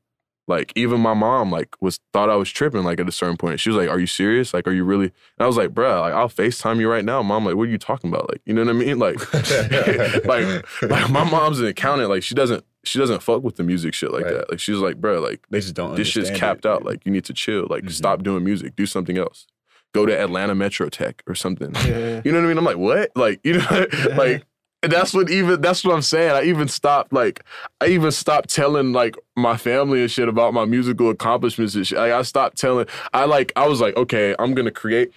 like 0.49 0.73
even 0.75 1.01
my 1.01 1.13
mom 1.13 1.53
like 1.53 1.69
was 1.83 2.01
thought 2.15 2.31
I 2.31 2.37
was 2.37 2.49
tripping. 2.51 2.83
Like 2.83 2.99
at 2.99 3.07
a 3.07 3.13
certain 3.13 3.37
point, 3.37 3.61
she 3.61 3.69
was 3.69 3.77
like, 3.77 3.91
"Are 3.91 4.01
you 4.01 4.07
serious? 4.07 4.55
Like, 4.55 4.67
are 4.67 4.73
you 4.73 4.85
really?" 4.85 5.05
And 5.05 5.13
I 5.41 5.47
was 5.47 5.59
like, 5.59 5.69
"Bruh, 5.75 6.01
like 6.01 6.15
I'll 6.15 6.31
Facetime 6.31 6.81
you 6.81 6.89
right 6.91 7.05
now, 7.05 7.23
mom. 7.23 7.45
Like, 7.45 7.57
what 7.57 7.65
are 7.69 7.71
you 7.71 7.77
talking 7.77 8.09
about? 8.09 8.31
Like, 8.31 8.41
you 8.47 8.55
know 8.55 8.65
what 8.65 8.71
I 8.71 8.73
mean? 8.73 8.99
Like, 8.99 9.19
like, 10.25 10.83
like 10.83 11.11
my 11.11 11.25
mom's 11.25 11.61
an 11.61 11.67
accountant. 11.67 12.09
Like, 12.09 12.23
she 12.23 12.35
doesn't 12.35 12.65
she 12.85 12.99
doesn't 12.99 13.23
fuck 13.23 13.43
with 13.43 13.57
the 13.57 13.63
music 13.63 13.93
shit 13.93 14.13
like 14.13 14.25
Right. 14.25 14.33
that. 14.35 14.51
Like, 14.51 14.61
she's 14.61 14.79
like, 14.79 14.99
"Bruh, 14.99 15.23
like 15.23 15.45
They 15.51 15.61
just 15.61 15.75
don't. 15.75 15.95
this 15.95 16.09
shit's 16.09 16.31
capped 16.31 16.65
it. 16.65 16.69
out. 16.71 16.87
Like, 16.87 17.05
you 17.05 17.13
need 17.13 17.27
to 17.27 17.35
chill. 17.35 17.67
Like, 17.69 17.85
Mhm. 17.85 17.91
stop 17.93 18.23
doing 18.23 18.43
music. 18.45 18.75
Do 18.77 18.87
something 18.87 19.19
else. 19.19 19.47
Go 19.93 20.07
to 20.07 20.19
Atlanta 20.19 20.55
Metro 20.55 20.89
Tech 20.89 21.23
or 21.27 21.35
something." 21.35 21.75
Yeah. 21.87 22.23
You 22.25 22.33
know 22.33 22.39
what 22.39 22.45
I 22.45 22.49
mean? 22.49 22.59
I'm 22.59 22.65
like, 22.65 22.79
what? 22.79 23.11
Like, 23.15 23.41
you 23.45 23.59
know, 23.59 23.87
like 24.17 24.45
that's 24.83 25.13
what 25.13 25.31
even 25.31 25.61
that's 25.61 25.85
what 25.85 25.95
I'm 25.95 26.03
saying. 26.03 26.33
I 26.33 26.45
even 26.45 26.69
stopped 26.69 27.13
like 27.13 27.45
I 27.81 27.87
even 27.89 28.11
stopped 28.11 28.49
telling 28.49 28.93
like 28.93 29.17
my 29.37 29.57
family 29.57 30.01
and 30.01 30.11
shit 30.11 30.29
about 30.29 30.55
my 30.55 30.65
musical 30.65 31.11
accomplishments 31.11 31.75
and 31.75 31.87
shit. 31.87 31.99
Like 31.99 32.13
I 32.13 32.23
stopped 32.23 32.57
telling 32.57 32.87
I 33.13 33.27
like 33.27 33.53
I 33.57 33.69
was 33.69 33.81
like, 33.81 33.97
okay, 33.97 34.35
I'm 34.39 34.55
gonna 34.55 34.71
create 34.71 35.13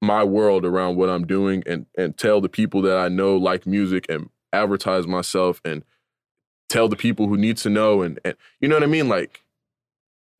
my 0.00 0.22
world 0.22 0.64
around 0.64 0.96
what 0.96 1.10
I'm 1.10 1.26
doing 1.26 1.62
and 1.66 1.86
and 1.98 2.16
tell 2.16 2.40
the 2.40 2.48
people 2.48 2.82
that 2.82 2.96
I 2.96 3.08
know 3.08 3.36
like 3.36 3.66
music 3.66 4.06
and 4.08 4.30
advertise 4.52 5.06
myself 5.06 5.60
and 5.64 5.84
tell 6.68 6.88
the 6.88 6.96
people 6.96 7.26
who 7.26 7.36
need 7.36 7.56
to 7.58 7.68
know 7.68 8.02
and, 8.02 8.20
and 8.24 8.36
you 8.60 8.68
know 8.68 8.76
what 8.76 8.84
I 8.84 8.86
mean? 8.86 9.08
Like 9.08 9.42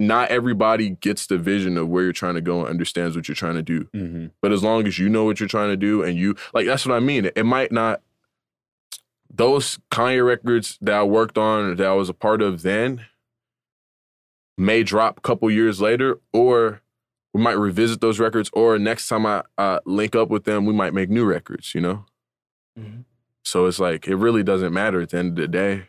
not 0.01 0.31
everybody 0.31 0.89
gets 0.89 1.27
the 1.27 1.36
vision 1.36 1.77
of 1.77 1.86
where 1.86 2.02
you're 2.02 2.12
trying 2.12 2.35
to 2.35 2.40
go 2.40 2.60
and 2.60 2.70
understands 2.70 3.14
what 3.14 3.28
you're 3.28 3.35
trying 3.35 3.55
to 3.55 3.62
do. 3.62 3.85
Mhm. 3.94 4.31
But 4.40 4.51
as 4.51 4.62
long 4.62 4.86
as 4.86 4.98
you 4.98 5.10
know 5.10 5.24
what 5.24 5.39
you're 5.39 5.48
trying 5.48 5.68
to 5.68 5.77
do 5.77 6.02
and 6.02 6.18
you 6.18 6.35
like 6.55 6.66
that's 6.66 6.86
what 6.86 6.97
I 6.97 7.01
mean. 7.01 7.31
It, 7.36 7.44
might 7.44 7.70
not 7.70 8.01
those 9.32 9.78
Kanye 9.90 10.27
records 10.27 10.78
that 10.81 10.94
I 10.94 11.02
worked 11.02 11.36
on 11.36 11.66
or 11.66 11.74
that 11.74 11.86
I 11.86 11.93
was 11.93 12.09
a 12.09 12.14
part 12.14 12.40
of 12.40 12.62
then 12.62 13.02
may 14.56 14.82
drop 14.82 15.18
a 15.18 15.20
couple 15.20 15.51
years 15.51 15.81
later 15.82 16.18
or 16.32 16.81
we 17.35 17.43
might 17.43 17.59
revisit 17.59 18.01
those 18.01 18.18
records 18.18 18.48
or 18.55 18.78
next 18.78 19.06
time 19.06 19.27
I 19.27 19.43
uh, 19.59 19.81
link 19.85 20.16
up 20.16 20.31
with 20.31 20.44
them 20.44 20.64
we 20.64 20.72
might 20.72 20.94
make 20.94 21.10
new 21.10 21.27
records, 21.27 21.74
you 21.74 21.82
know? 21.82 22.06
Mhm. 22.78 23.05
So 23.44 23.66
it's 23.66 23.78
like 23.78 24.09
it 24.09 24.16
really 24.16 24.43
doesn't 24.43 24.72
matter 24.72 25.02
at 25.02 25.10
the 25.10 25.18
end 25.18 25.31
of 25.39 25.43
the 25.43 25.48
day. 25.48 25.89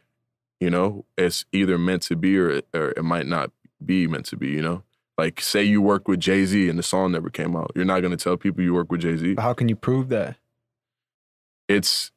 You 0.60 0.70
know, 0.70 1.06
it's 1.18 1.46
either 1.54 1.78
meant 1.78 2.04
to 2.04 2.16
be 2.18 2.38
or 2.38 2.50
it, 2.50 2.68
or 2.74 2.92
it 2.92 3.04
might 3.04 3.26
not 3.26 3.52
be 3.86 4.08
meant 4.08 4.26
to 4.28 4.36
be, 4.38 4.50
you 4.50 4.62
know? 4.62 4.84
Like 5.18 5.42
say 5.42 5.64
you 5.64 5.82
work 5.82 6.08
with 6.08 6.20
Jay-Z 6.20 6.70
and 6.70 6.80
the 6.80 6.84
song 6.84 7.12
never 7.12 7.30
came 7.30 7.56
out. 7.56 7.72
You're 7.76 7.86
not 7.86 8.00
going 8.02 8.12
to 8.16 8.24
tell 8.24 8.38
people 8.38 8.64
you 8.64 8.74
work 8.74 8.92
with 8.92 9.02
Jay-Z. 9.02 9.36
How 9.38 9.54
can 9.54 9.70
you 9.70 9.76
prove 9.76 10.10
that? 10.10 10.38
it's 11.68 12.12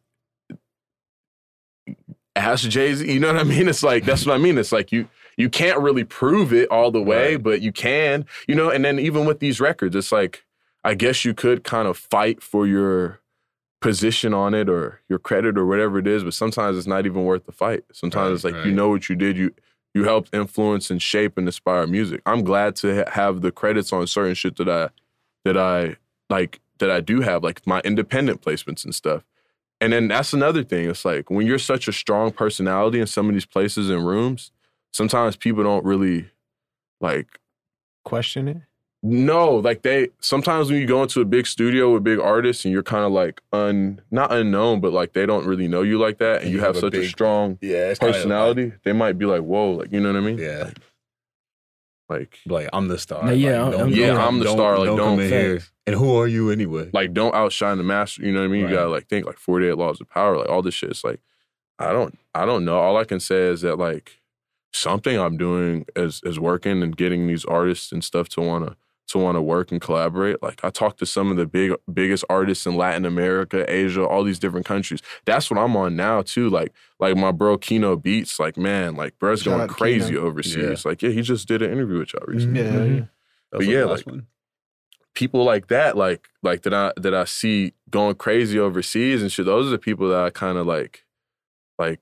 ask 2.36 2.68
Jay 2.68 2.92
Z. 2.94 3.10
You 3.12 3.20
know 3.20 3.28
what 3.28 3.36
I 3.40 3.44
mean? 3.44 3.68
It's 3.68 3.82
like 3.82 4.04
that's 4.04 4.26
what 4.26 4.34
I 4.34 4.38
mean. 4.38 4.58
It's 4.58 4.72
like 4.72 4.90
you 4.92 5.08
you 5.36 5.48
can't 5.48 5.80
really 5.80 6.04
prove 6.04 6.52
it 6.52 6.68
all 6.70 6.90
the 6.90 7.02
way, 7.02 7.34
Right. 7.34 7.42
but 7.42 7.60
you 7.60 7.72
can. 7.72 8.26
You 8.48 8.54
know, 8.54 8.70
and 8.70 8.84
then 8.84 8.98
even 8.98 9.24
with 9.26 9.40
these 9.40 9.60
records, 9.60 9.94
it's 9.94 10.10
like 10.12 10.44
I 10.82 10.94
guess 10.94 11.24
you 11.24 11.34
could 11.34 11.62
kind 11.64 11.86
of 11.88 11.96
fight 11.96 12.42
for 12.42 12.66
your 12.66 13.20
position 13.80 14.32
on 14.34 14.54
it 14.54 14.68
or 14.68 15.00
your 15.08 15.18
credit 15.18 15.58
or 15.58 15.66
whatever 15.66 15.98
it 15.98 16.06
is, 16.06 16.24
but 16.24 16.34
sometimes 16.34 16.76
it's 16.78 16.86
not 16.86 17.06
even 17.06 17.24
worth 17.24 17.44
the 17.46 17.52
fight. 17.52 17.84
Sometimes 17.92 18.28
Right, 18.28 18.34
it's 18.34 18.44
like 18.44 18.54
right. 18.54 18.66
you 18.66 18.72
know 18.72 18.88
what 18.88 19.08
you 19.08 19.14
did. 19.14 19.36
You 19.36 19.54
you 19.94 20.04
helped 20.04 20.34
influence 20.34 20.90
and 20.90 21.00
shape 21.00 21.38
and 21.38 21.46
inspire 21.46 21.86
music. 21.86 22.20
I'm 22.26 22.42
glad 22.42 22.76
to 22.76 23.04
ha- 23.04 23.10
have 23.12 23.40
the 23.40 23.52
credits 23.52 23.92
on 23.92 24.06
certain 24.06 24.34
shit 24.34 24.56
that 24.56 24.68
I 24.68 24.90
that 25.44 25.56
I 25.56 25.96
like 26.28 26.60
that 26.78 26.90
I 26.90 27.00
do 27.00 27.20
have, 27.20 27.42
like 27.42 27.66
my 27.66 27.80
independent 27.80 28.42
placements 28.42 28.84
and 28.84 28.94
stuff. 28.94 29.24
And 29.80 29.92
then 29.92 30.08
that's 30.08 30.32
another 30.32 30.64
thing. 30.64 30.88
It's 30.88 31.04
like 31.04 31.30
when 31.30 31.46
you're 31.46 31.58
such 31.58 31.88
a 31.88 31.92
strong 31.92 32.32
personality 32.32 33.00
in 33.00 33.06
some 33.06 33.28
of 33.28 33.34
these 33.34 33.46
places 33.46 33.90
and 33.90 34.06
rooms, 34.06 34.50
sometimes 34.92 35.36
people 35.36 35.62
don't 35.62 35.84
really 35.84 36.30
like 37.00 37.38
Question 38.04 38.48
it? 38.48 38.58
No, 39.06 39.56
like 39.56 39.82
they 39.82 40.08
sometimes 40.20 40.70
when 40.70 40.80
you 40.80 40.86
go 40.86 41.02
into 41.02 41.20
a 41.20 41.24
big 41.26 41.46
studio 41.46 41.92
with 41.92 42.02
big 42.02 42.18
artists 42.18 42.64
and 42.64 42.72
you're 42.72 42.82
kind 42.82 43.04
of 43.04 43.12
like 43.12 43.42
un 43.52 44.00
not 44.10 44.32
unknown, 44.32 44.80
but 44.80 44.92
like 44.94 45.12
they 45.12 45.26
don't 45.26 45.46
really 45.46 45.68
know 45.68 45.82
you 45.82 45.98
like 45.98 46.16
that, 46.18 46.36
and 46.36 46.44
And 46.44 46.50
you 46.52 46.56
you 46.56 46.64
have, 46.64 46.74
have 46.74 46.80
such 46.80 46.94
a 46.94 47.00
big 47.00 47.10
strong 47.10 47.58
Yeah. 47.60 47.90
It's 47.90 47.98
kinda 48.00 48.14
personality, 48.14 48.72
they 48.82 48.94
might 48.94 49.18
be 49.18 49.26
like, 49.26 49.42
whoa, 49.42 49.72
like 49.72 49.92
you 49.92 50.00
know 50.00 50.10
what 50.12 50.16
I 50.18 50.24
mean? 50.24 50.38
Yeah. 50.38 50.70
Like 52.08 52.38
Like 52.46 52.68
I'm 52.72 52.88
the 52.88 52.98
star. 52.98 53.24
No, 53.24 53.32
yeah, 53.32 53.62
Like, 53.62 53.72
I'm- 53.74 53.78
don't- 53.80 53.90
Yeah, 53.92 54.06
don't- 54.08 54.20
I'm 54.20 54.38
the 54.38 54.48
star, 54.50 54.78
like, 54.78 54.86
don't 54.86 54.96
don't- 54.96 55.16
come 55.18 55.20
in 55.20 55.28
here. 55.30 55.60
And 55.86 55.96
who 55.96 56.16
are 56.16 56.26
you 56.26 56.50
anyway? 56.50 56.88
like 56.94 57.12
don't 57.12 57.34
outshine 57.34 57.76
the 57.78 57.84
master. 57.84 58.22
You 58.24 58.32
know 58.32 58.40
what 58.40 58.46
I 58.46 58.48
mean? 58.48 58.64
Right. 58.64 58.70
You 58.70 58.76
gotta 58.76 58.88
like 58.90 59.06
think 59.08 59.26
like 59.26 59.38
48 59.38 59.76
laws 59.76 60.00
of 60.00 60.08
power, 60.08 60.36
like 60.38 60.48
all 60.48 60.62
this 60.62 60.74
shit. 60.74 60.90
It's 60.90 61.04
like 61.04 61.20
I 61.78 61.92
don't 61.92 62.18
I 62.34 62.46
don't 62.46 62.64
know. 62.64 62.78
All 62.78 62.96
I 62.96 63.04
can 63.04 63.20
say 63.20 63.42
is 63.48 63.60
that 63.62 63.76
like 63.76 64.20
something 64.72 65.18
I'm 65.18 65.36
doing 65.36 65.84
is 65.94 66.20
is 66.24 66.40
working 66.40 66.82
and 66.82 66.96
getting 66.96 67.26
these 67.26 67.44
artists 67.44 67.92
and 67.92 68.02
stuff 68.02 68.28
to 68.30 68.40
wanna 68.40 68.76
to 69.08 69.18
want 69.18 69.36
to 69.36 69.42
work 69.42 69.70
and 69.70 69.80
collaborate. 69.80 70.42
Like 70.42 70.64
I 70.64 70.70
talked 70.70 70.98
to 71.00 71.06
some 71.06 71.30
of 71.30 71.36
the 71.36 71.46
big 71.46 71.72
biggest 71.92 72.24
artists 72.30 72.66
in 72.66 72.76
Latin 72.76 73.04
America, 73.04 73.64
Asia, 73.70 74.04
all 74.04 74.24
these 74.24 74.38
different 74.38 74.64
countries. 74.66 75.00
That's 75.26 75.50
what 75.50 75.58
I'm 75.60 75.76
on 75.76 75.94
now 75.96 76.22
too. 76.22 76.48
Like 76.48 76.72
like 76.98 77.16
my 77.16 77.30
bro 77.32 77.58
Kino 77.58 77.96
Beats, 77.96 78.38
like 78.40 78.56
man, 78.56 78.96
like 78.96 79.18
bro's 79.18 79.42
Shout 79.42 79.52
going 79.58 79.60
out 79.62 79.68
crazy 79.76 80.14
Kino. 80.14 80.22
overseas. 80.26 80.84
Like 80.84 81.02
yeah, 81.02 81.10
he 81.10 81.22
just 81.22 81.46
did 81.48 81.60
an 81.62 81.70
interview 81.72 81.98
with 81.98 82.12
y'all 82.14 82.24
recently. 82.26 82.60
Yeah. 82.62 82.66
Mhm. 82.70 82.96
yeah. 82.96 83.04
That 83.52 83.58
was 83.58 83.66
but 83.66 83.72
yeah, 83.74 83.84
like- 83.84 84.06
one. 84.06 84.26
people 85.14 85.44
like 85.44 85.68
that, 85.68 85.96
like 85.96 86.28
like 86.42 86.62
that 86.62 86.74
I 86.74 86.92
that 86.96 87.14
I 87.14 87.24
see 87.24 87.74
going 87.90 88.14
crazy 88.16 88.58
overseas 88.58 89.22
and 89.22 89.30
shit. 89.30 89.44
Those 89.46 89.66
are 89.68 89.70
the 89.70 89.78
people 89.78 90.08
that 90.08 90.24
I 90.24 90.30
kind 90.30 90.56
of 90.58 90.66
like, 90.66 91.04
like 91.78 92.00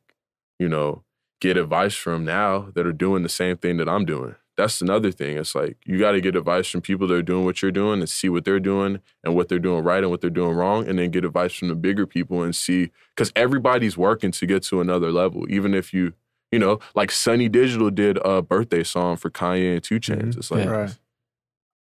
you 0.58 0.68
know, 0.68 1.02
get 1.40 1.56
advice 1.56 1.94
from 1.94 2.24
now 2.24 2.70
that 2.74 2.86
are 2.86 2.92
doing 2.92 3.24
the 3.24 3.28
same 3.28 3.56
thing 3.56 3.76
that 3.78 3.88
I'm 3.88 4.04
doing. 4.04 4.36
That's 4.56 4.82
another 4.82 5.10
thing. 5.10 5.38
It's 5.38 5.54
like 5.54 5.78
you 5.86 5.98
got 5.98 6.12
to 6.12 6.20
get 6.20 6.36
advice 6.36 6.68
from 6.68 6.82
people 6.82 7.06
that 7.08 7.14
are 7.14 7.22
doing 7.22 7.44
what 7.44 7.62
you're 7.62 7.70
doing 7.72 8.00
and 8.00 8.08
see 8.08 8.28
what 8.28 8.44
they're 8.44 8.60
doing 8.60 9.00
and 9.24 9.34
what 9.34 9.48
they're 9.48 9.58
doing 9.58 9.82
right 9.82 10.02
and 10.02 10.10
what 10.10 10.20
they're 10.20 10.28
doing 10.30 10.54
wrong, 10.54 10.86
and 10.86 10.98
then 10.98 11.10
get 11.10 11.24
advice 11.24 11.54
from 11.54 11.68
the 11.68 11.74
bigger 11.74 12.06
people 12.06 12.42
and 12.42 12.54
see 12.54 12.90
because 13.16 13.32
everybody's 13.34 13.96
working 13.96 14.30
to 14.32 14.46
get 14.46 14.62
to 14.64 14.80
another 14.80 15.10
level. 15.10 15.46
Even 15.48 15.72
if 15.74 15.94
you, 15.94 16.12
you 16.50 16.58
know, 16.58 16.80
like 16.94 17.10
Sonny 17.10 17.48
Digital 17.48 17.90
did 17.90 18.18
a 18.24 18.42
birthday 18.42 18.82
song 18.84 19.16
for 19.16 19.30
Kanye 19.30 19.72
and 19.74 19.82
2 19.82 19.98
Chainz. 20.00 20.34
Mhm. 20.34 20.36
It's 20.36 20.50
like 20.50 20.64
Yeah. 20.64 20.70
Right. 20.70 20.98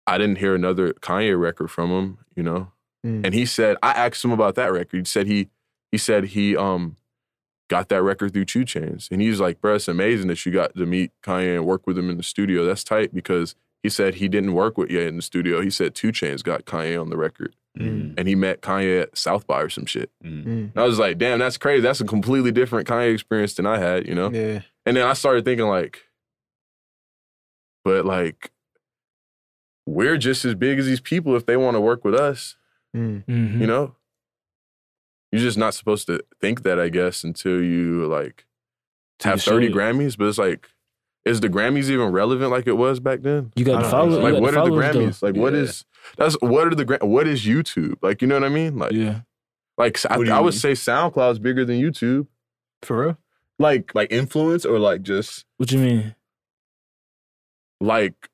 I 0.08 0.18
didn't 0.18 0.38
hear 0.38 0.56
another 0.56 0.94
Kanye 0.94 1.40
record 1.40 1.70
from 1.72 1.90
him, 1.92 2.18
you 2.36 2.44
know. 2.44 2.72
Mm. 3.06 3.26
And 3.26 3.34
he 3.34 3.46
said, 3.46 3.78
I 3.84 3.92
asked 3.92 4.24
him 4.26 4.32
about 4.32 4.56
that 4.56 4.72
record. 4.72 4.98
He 4.98 5.06
said 5.06 5.28
he 5.28 5.50
he 5.92 5.98
said 6.00 6.26
he 6.26 6.58
um 6.58 6.96
got 7.70 7.90
that 7.90 8.02
record 8.04 8.34
through 8.34 8.46
2 8.46 8.66
Chainz. 8.66 9.10
And 9.12 9.22
he's 9.22 9.40
like, 9.40 9.60
bro, 9.62 9.76
it's 9.76 9.88
amazing 9.88 10.28
that 10.28 10.46
you 10.46 10.52
got 10.52 10.76
to 10.76 10.86
meet 10.86 11.12
Kanye 11.24 11.56
and 11.56 11.66
work 11.66 11.88
with 11.88 11.98
him 11.98 12.10
in 12.10 12.18
the 12.18 12.24
studio. 12.24 12.64
That's 12.66 12.84
tight 12.84 13.14
because 13.14 13.56
he 13.82 13.90
said 13.90 14.16
he 14.16 14.28
didn't 14.28 14.54
work 14.54 14.78
with 14.78 14.90
Ye 14.92 15.06
in 15.06 15.16
the 15.16 15.22
studio. 15.22 15.62
He 15.62 15.70
said 15.70 15.96
2 15.96 16.12
Chainz 16.12 16.44
got 16.44 16.66
Kanye 16.66 17.00
on 17.00 17.10
the 17.10 17.18
record, 17.18 17.56
Mm. 17.78 18.14
and 18.18 18.28
he 18.28 18.36
met 18.36 18.62
Kanye 18.62 19.02
at 19.02 19.18
South 19.18 19.46
by 19.48 19.62
or 19.62 19.70
some 19.70 19.86
shit. 19.86 20.10
Mm. 20.24 20.44
Mm. 20.46 20.48
And 20.48 20.78
I 20.78 20.84
was 20.84 20.98
like, 21.00 21.18
damn, 21.18 21.40
that's 21.40 21.58
crazy. 21.58 21.82
That's 21.82 22.02
a 22.02 22.06
completely 22.06 22.52
different 22.52 22.88
Kanye 22.88 23.14
experience 23.14 23.54
than 23.56 23.66
I 23.66 23.80
had, 23.80 24.08
you 24.08 24.16
know. 24.16 24.32
Yeah. 24.32 24.62
And 24.86 24.96
then 24.98 25.06
I 25.06 25.14
started 25.14 25.44
thinking 25.46 25.68
like, 25.68 26.04
but 27.84 28.06
like, 28.06 28.52
we're 29.86 30.18
just 30.18 30.46
as 30.46 30.56
big 30.56 30.80
as 30.80 30.86
these 30.86 31.00
people 31.02 31.36
if 31.36 31.46
they 31.46 31.58
want 31.58 31.76
to 31.76 31.82
work 31.82 32.04
with 32.04 32.16
us, 32.16 32.56
Mm. 32.96 33.26
Mhm. 33.26 33.60
you 33.60 33.68
know. 33.68 33.96
You're 35.36 35.44
just 35.48 35.58
not 35.58 35.74
supposed 35.74 36.08
to 36.08 36.22
think 36.42 36.64
that, 36.64 36.80
I 36.80 36.90
guess, 36.90 37.24
until 37.24 37.62
you 37.62 38.06
like 38.08 38.46
have 39.24 39.38
you 39.38 39.52
30. 39.52 39.70
Grammys. 39.74 40.18
But 40.18 40.28
it's 40.28 40.38
like, 40.38 40.68
is 41.26 41.42
the 41.42 41.50
Grammys 41.50 41.90
even 41.90 42.12
relevant 42.12 42.52
like 42.52 42.68
it 42.68 42.74
was 42.78 43.00
back 43.00 43.22
then? 43.22 43.52
You 43.56 43.66
got 43.66 43.82
to 43.82 43.90
follow. 43.90 44.10
know. 44.10 44.18
you 44.28 44.34
Like, 44.34 44.42
what 44.42 44.50
are 44.56 44.64
the 44.64 44.70
followers, 44.70 44.94
though. 44.94 45.00
Grammys? 45.00 45.22
Like, 45.24 45.36
what 45.36 45.54
Yeah. 45.54 45.60
is 45.60 45.86
that's 46.18 46.36
what 46.42 46.68
are 46.68 46.76
the 46.76 46.98
what 47.06 47.28
is 47.28 47.46
YouTube? 47.46 47.96
Like, 48.02 48.22
you 48.22 48.28
know 48.28 48.36
what 48.36 48.44
I 48.44 48.50
mean? 48.50 48.78
Like, 48.78 48.92
Yeah. 48.92 49.22
like 49.78 50.00
I, 50.06 50.18
What 50.18 50.26
do 50.26 50.30
you 50.30 50.36
I 50.36 50.40
would 50.40 50.54
mean? 50.54 50.60
say 50.60 50.72
SoundCloud's 50.74 51.40
bigger 51.40 51.66
than 51.66 51.78
YouTube. 51.82 52.28
For 52.84 53.02
real? 53.06 53.18
Like, 53.58 53.96
Like 53.96 54.12
influence 54.12 54.66
or 54.66 54.78
like 54.80 55.02
just 55.02 55.46
What 55.58 55.72
you 55.72 55.80
mean? 55.80 56.16
like 57.82 58.30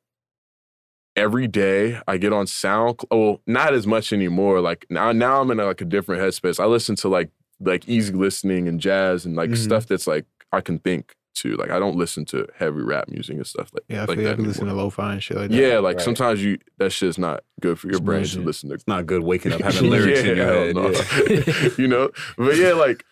every 1.15 1.47
day 1.47 1.99
I 2.07 2.17
get 2.17 2.33
on 2.33 2.45
SoundCloud. 2.45 3.05
Well, 3.11 3.41
not 3.47 3.73
as 3.73 3.85
much 3.87 4.13
anymore. 4.13 4.61
Like 4.61 4.85
now, 4.89 5.11
now 5.11 5.41
I'm 5.41 5.51
in 5.51 5.57
like 5.57 5.81
a 5.81 5.85
different 5.85 6.21
headspace. 6.21 6.59
I 6.59 6.65
listen 6.65 6.95
to 6.97 7.07
like 7.09 7.29
like 7.59 7.87
easy 7.87 8.13
listening 8.13 8.67
and 8.67 8.79
jazz 8.79 9.25
and 9.25 9.35
like 9.35 9.51
Mhm. 9.51 9.57
stuff 9.57 9.85
that's 9.87 10.07
like 10.07 10.25
I 10.51 10.61
can 10.61 10.79
think 10.79 11.15
to. 11.35 11.55
Like 11.55 11.69
I 11.69 11.79
don't 11.79 11.95
listen 11.95 12.25
to 12.25 12.47
heavy 12.57 12.81
rap 12.81 13.07
music 13.07 13.35
and 13.37 13.45
stuff 13.47 13.69
like 13.73 13.83
Yeah, 13.87 13.97
I 14.03 14.05
like 14.05 14.17
feel 14.17 14.23
that 14.25 14.29
like 14.31 14.39
I 14.39 14.41
listen 14.47 14.65
to 14.65 14.69
anymore. 14.71 14.83
lo-fi 14.85 15.13
and 15.13 15.23
shit 15.23 15.37
like 15.37 15.49
that. 15.51 15.55
Yeah, 15.55 15.79
like 15.79 15.97
Right. 15.97 16.03
sometimes 16.03 16.43
you 16.43 16.57
that 16.79 16.91
shit's 16.91 17.17
not 17.17 17.43
good 17.59 17.77
for 17.79 17.87
your 17.87 17.97
It's 17.97 18.01
brain 18.05 18.25
to 18.25 18.39
listen 18.41 18.69
to. 18.69 18.75
it's 18.75 18.87
not 18.87 19.05
good 19.05 19.21
waking 19.23 19.53
up 19.53 19.61
having 19.67 19.89
lyrics 19.89 20.19
in 20.21 20.37
your 20.37 20.45
head. 20.45 20.75
no. 20.75 20.89
Yeah. 20.89 21.69
you 21.77 21.87
know, 21.87 22.09
but 22.37 22.55
yeah, 22.57 22.73
like 22.73 23.05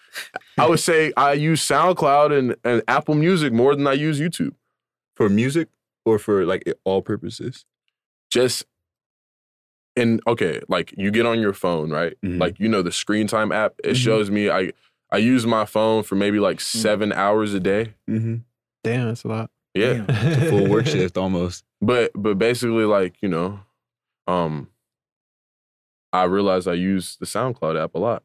I 0.58 0.68
would 0.68 0.80
say 0.80 1.14
I 1.16 1.34
use 1.34 1.64
SoundCloud 1.66 2.38
and, 2.38 2.56
and 2.64 2.82
Apple 2.88 3.14
Music 3.16 3.54
more 3.54 3.76
than 3.76 3.86
I 3.86 3.94
use 3.94 4.20
YouTube. 4.20 4.54
For 5.16 5.30
music 5.30 5.68
or 6.06 6.18
for 6.18 6.46
like 6.46 6.64
all 6.86 7.02
purposes? 7.04 7.66
Just 8.30 8.66
and 9.96 10.22
okay, 10.28 10.62
like 10.70 10.94
you 10.98 11.12
get 11.12 11.26
on 11.26 11.40
your 11.40 11.54
phone, 11.54 11.90
right? 11.90 12.16
Mhm. 12.24 12.40
Like 12.40 12.60
you 12.60 12.70
know 12.70 12.82
the 12.82 12.92
screen 12.92 13.28
time 13.28 13.52
app, 13.52 13.74
it 13.84 13.92
Mhm. 13.94 13.96
shows 14.04 14.30
me 14.32 14.50
I 14.50 14.72
I 15.12 15.18
use 15.18 15.46
my 15.46 15.66
phone 15.66 16.04
for 16.04 16.16
maybe 16.16 16.40
like 16.40 16.62
seven 16.62 17.12
hours 17.12 17.54
a 17.54 17.60
day. 17.60 17.96
Mm-hmm. 18.10 18.36
Damn, 18.84 19.08
that's 19.08 19.24
a 19.24 19.28
lot. 19.28 19.50
Yeah. 19.74 20.06
Damn. 20.06 20.50
Full 20.50 20.68
work 20.70 20.86
shift 20.86 21.18
almost. 21.18 21.64
But 21.82 22.12
but 22.14 22.38
basically 22.38 22.84
like, 22.86 23.16
you 23.22 23.30
know, 23.30 23.62
um 24.28 24.68
I 26.12 26.24
realized 26.24 26.68
I 26.68 26.74
use 26.74 27.18
the 27.20 27.26
SoundCloud 27.26 27.82
app 27.82 27.94
a 27.96 28.00
lot, 28.00 28.24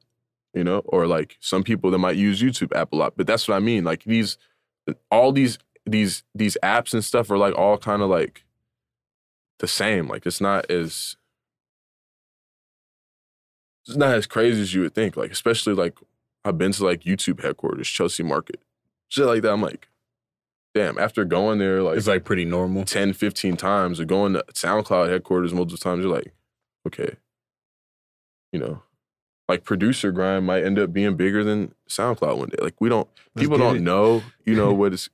you 0.55 0.65
know, 0.65 0.79
or 0.87 1.07
like 1.07 1.37
some 1.41 1.63
people 1.63 1.91
that 1.91 1.99
might 1.99 2.17
use 2.17 2.41
YouTube 2.43 2.75
app 2.75 2.93
a 2.93 2.97
lot. 2.97 3.15
But 3.17 3.27
that's 3.27 3.47
what 3.47 3.55
I 3.57 3.61
mean. 3.61 3.85
Like 3.85 4.05
these 4.05 4.39
all 5.11 5.33
these 5.33 5.59
these 5.87 6.25
these 6.35 6.57
apps 6.63 6.95
and 6.95 7.05
stuff 7.05 7.31
are 7.31 7.39
like 7.39 7.55
all 7.57 7.79
kind 7.79 8.03
of 8.03 8.09
like 8.11 8.44
the 9.59 9.69
same. 9.69 10.09
Like 10.09 10.27
it's 10.27 10.41
not 10.41 10.71
as 10.71 11.17
it's 13.87 13.97
not 13.97 14.15
as 14.15 14.27
crazy 14.27 14.63
as 14.63 14.75
you 14.75 14.83
would 14.83 14.95
think. 14.95 15.17
Like, 15.17 15.31
especially 15.31 15.75
like 15.75 15.99
I've 16.45 16.59
been 16.59 16.73
to 16.73 16.85
like 16.85 17.03
YouTube 17.03 17.43
headquarters, 17.43 17.89
Chelsea 17.89 18.23
Market, 18.23 18.61
shit 19.09 19.27
like 19.27 19.43
that. 19.43 19.53
I'm 19.53 19.63
like, 19.63 19.89
damn, 20.75 20.99
after 20.99 21.25
going 21.25 21.59
there 21.59 21.83
like 21.83 21.97
It's 21.97 22.07
like 22.07 22.25
pretty 22.25 22.45
normal. 22.45 22.85
10, 22.85 23.13
15 23.13 23.57
times 23.57 24.01
or 24.01 24.05
going 24.05 24.35
to 24.35 24.45
SoundCloud 24.53 25.11
headquarters 25.11 25.55
multiple 25.55 25.79
times, 25.79 26.05
you're 26.05 26.15
like, 26.15 26.33
okay, 26.87 27.17
you 28.53 28.59
know, 28.59 28.83
like 29.49 29.65
producer 29.65 30.11
grind 30.13 30.47
might 30.47 30.65
end 30.65 30.79
up 30.79 30.93
being 30.93 31.17
bigger 31.17 31.45
than 31.45 31.75
SoundCloud 31.89 32.39
one 32.39 32.49
day. 32.49 32.59
Like 32.61 32.81
we 32.81 32.89
don't, 32.89 33.09
Let's 33.35 33.45
people 33.45 33.59
don't 33.59 33.77
it. 33.77 33.83
know, 33.83 34.23
you 34.45 34.55
know, 34.55 34.73
what 34.75 34.95
is. 34.95 35.11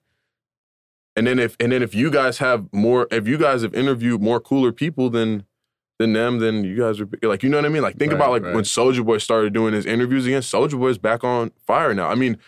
And 1.21 1.27
then 1.27 1.39
if 1.39 1.55
and 1.61 1.71
then 1.71 1.83
if 1.83 1.95
you 1.95 2.11
guys 2.11 2.39
have 2.39 2.67
more, 2.73 3.07
if 3.11 3.29
you 3.29 3.37
guys 3.37 3.61
have 3.61 3.75
interviewed 3.75 4.23
more 4.23 4.41
cooler 4.41 4.73
people 4.73 5.11
than 5.11 5.45
than 5.99 6.15
them, 6.15 6.39
then 6.39 6.65
you 6.65 6.75
guys 6.75 6.99
are 6.99 7.07
like, 7.21 7.43
you 7.43 7.51
know 7.51 7.59
what 7.59 7.67
I 7.67 7.69
mean? 7.69 7.83
Like 7.83 7.99
think 7.99 8.13
Right, 8.13 8.17
about 8.17 8.31
like 8.31 8.43
right. 8.43 8.55
when 8.55 8.65
Soulja 8.65 9.05
Boy 9.05 9.19
started 9.19 9.53
doing 9.53 9.75
his 9.75 9.85
interviews 9.85 10.25
again. 10.25 10.41
Soulja 10.41 10.79
Boy's 10.79 10.97
back 10.97 11.23
on 11.23 11.51
fire 11.67 11.93
now. 11.93 12.09
I 12.09 12.15
mean, 12.15 12.39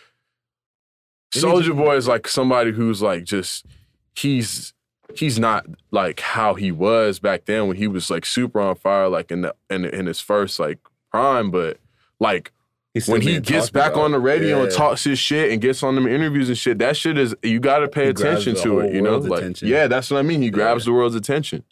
Soulja 1.34 1.76
Boy 1.76 1.96
is 1.96 2.08
like 2.08 2.26
somebody 2.26 2.72
who's 2.72 3.02
like 3.02 3.24
just 3.24 3.66
he's 4.14 4.72
he's 5.14 5.38
not 5.38 5.66
like 5.90 6.20
how 6.20 6.54
he 6.54 6.72
was 6.72 7.18
back 7.18 7.44
then 7.44 7.68
when 7.68 7.76
he 7.76 7.86
was 7.86 8.08
like 8.08 8.24
super 8.24 8.58
on 8.58 8.74
fire, 8.76 9.06
like 9.10 9.30
in 9.30 9.42
the 9.42 9.54
in, 9.68 9.84
in 9.84 10.06
his 10.06 10.20
first 10.20 10.58
like 10.58 10.78
prime, 11.10 11.50
but 11.50 11.78
like 12.18 12.52
when 13.06 13.20
he 13.22 13.40
gets 13.40 13.70
back 13.70 13.92
about. 13.92 14.04
on 14.04 14.12
the 14.12 14.18
radio 14.20 14.62
and 14.62 14.72
talks 14.72 15.04
his 15.04 15.18
shit 15.18 15.50
and 15.50 15.60
gets 15.62 15.82
on 15.82 15.94
them 15.94 16.06
interviews 16.06 16.48
and 16.48 16.58
shit, 16.58 16.78
that 16.78 16.96
shit 16.96 17.16
is 17.18 17.34
you 17.42 17.58
got 17.60 17.78
to 17.78 17.88
pay 17.88 18.04
He 18.04 18.10
attention 18.10 18.54
to 18.56 18.80
it. 18.80 18.94
You 18.94 19.00
know, 19.02 19.16
like 19.18 19.40
attention. 19.40 19.68
yeah, 19.68 19.86
that's 19.86 20.10
what 20.10 20.18
I 20.18 20.22
mean. 20.22 20.42
He 20.42 20.50
grabs 20.50 20.84
Yeah. 20.84 20.90
the 20.92 20.96
world's 20.96 21.14
attention, 21.14 21.64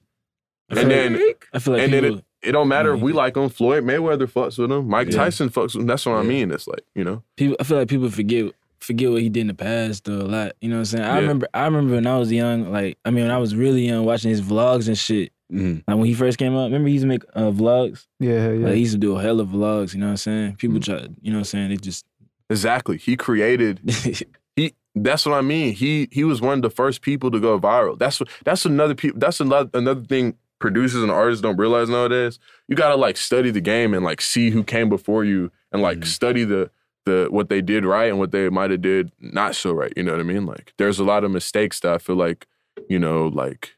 I 0.70 0.74
feel 0.76 0.82
and 0.90 1.14
like- 1.16 1.18
then 1.20 1.34
I 1.52 1.58
feel 1.58 1.74
like 1.74 1.82
and 1.82 1.92
then 1.92 2.04
it, 2.04 2.24
it 2.42 2.52
don't 2.52 2.68
matter 2.68 2.94
if 2.94 3.00
we 3.00 3.12
like 3.12 3.36
him. 3.36 3.48
Floyd 3.50 3.84
Mayweather 3.84 4.26
fucks 4.26 4.56
with 4.58 4.72
him. 4.72 4.88
Mike 4.88 5.10
Yeah. 5.10 5.16
Tyson 5.16 5.50
fucks 5.50 5.74
with 5.74 5.82
him. 5.82 5.86
That's 5.86 6.06
what 6.06 6.14
I 6.16 6.22
mean. 6.22 6.50
It's 6.50 6.66
like 6.66 6.84
you 6.94 7.04
know, 7.04 7.22
people 7.36 7.56
I 7.60 7.64
feel 7.64 7.76
like 7.78 7.88
people 7.88 8.08
forget 8.10 8.52
forget 8.80 9.10
what 9.10 9.20
he 9.20 9.28
did 9.28 9.42
in 9.42 9.46
the 9.48 9.54
past 9.54 10.04
though 10.04 10.22
a 10.22 10.24
lot. 10.24 10.52
You 10.62 10.70
know 10.70 10.76
what 10.76 10.80
I'm 10.80 10.84
saying? 10.86 11.04
I 11.04 11.14
Yeah. 11.16 11.20
remember 11.20 11.48
I 11.52 11.64
remember 11.66 11.94
when 11.96 12.06
I 12.06 12.16
was 12.18 12.32
young, 12.32 12.72
like 12.72 12.96
I 13.04 13.10
mean 13.10 13.24
when 13.24 13.30
I 13.30 13.36
was 13.38 13.54
really 13.54 13.86
young 13.86 14.06
watching 14.06 14.30
his 14.30 14.40
vlogs 14.40 14.88
and 14.88 14.96
shit. 14.96 15.32
Mhm. 15.52 15.82
Like 15.86 15.96
when 15.96 16.06
he 16.06 16.14
first 16.14 16.38
came 16.38 16.54
out, 16.56 16.64
remember 16.64 16.88
he 16.88 16.94
used 16.94 17.02
to 17.04 17.08
make 17.08 17.24
uh, 17.34 17.50
vlogs? 17.50 18.06
Yeah, 18.20 18.50
yeah. 18.52 18.66
Like 18.66 18.74
he 18.74 18.80
used 18.80 18.92
to 18.92 18.98
do 18.98 19.16
a 19.16 19.22
hell 19.22 19.40
of 19.40 19.48
vlogs, 19.48 19.92
you 19.94 20.00
know 20.00 20.06
what 20.06 20.10
I'm 20.12 20.16
saying? 20.18 20.56
People 20.56 20.78
Mm. 20.78 20.84
try 20.84 20.96
you 21.20 21.30
know 21.32 21.38
what 21.38 21.40
I'm 21.40 21.44
saying, 21.44 21.68
they 21.70 21.76
just 21.76 22.06
exactly. 22.48 22.98
He 22.98 23.16
created 23.16 23.80
he 24.56 24.74
that's 24.94 25.24
what 25.26 25.34
I 25.36 25.40
mean. 25.40 25.72
He 25.74 26.08
he 26.10 26.24
was 26.24 26.40
one 26.40 26.58
of 26.58 26.62
the 26.62 26.70
first 26.70 27.02
people 27.02 27.30
to 27.30 27.40
go 27.40 27.58
viral. 27.58 27.98
That's 27.98 28.20
what 28.20 28.28
that's 28.44 28.64
another 28.64 28.94
people 28.94 29.18
that's 29.18 29.40
another 29.40 29.70
another 29.74 30.02
thing 30.04 30.36
producers 30.58 31.02
and 31.02 31.10
artists 31.10 31.40
don't 31.42 31.56
realize 31.56 31.88
nowadays. 31.88 32.38
You 32.68 32.76
gotta 32.76 32.96
like 32.96 33.16
study 33.16 33.50
the 33.50 33.60
game 33.60 33.94
and 33.94 34.04
like 34.04 34.20
see 34.20 34.50
who 34.50 34.62
came 34.62 34.88
before 34.88 35.24
you 35.24 35.50
and 35.72 35.80
like 35.82 35.98
Mhm. 36.00 36.04
study 36.06 36.44
the 36.44 36.70
the 37.06 37.28
what 37.30 37.48
they 37.48 37.62
did 37.62 37.84
right 37.86 38.08
and 38.10 38.18
what 38.18 38.30
they 38.30 38.48
might 38.50 38.70
have 38.70 38.82
did 38.82 39.10
not 39.20 39.54
so 39.56 39.72
right. 39.72 39.92
You 39.96 40.02
know 40.02 40.12
what 40.12 40.20
I 40.20 40.24
mean? 40.24 40.44
Like 40.46 40.74
there's 40.76 40.98
a 40.98 41.04
lot 41.04 41.24
of 41.24 41.30
mistakes 41.30 41.80
that 41.80 41.92
I 41.94 41.98
feel 41.98 42.16
like, 42.16 42.46
you 42.88 42.98
know, 42.98 43.28
like 43.28 43.74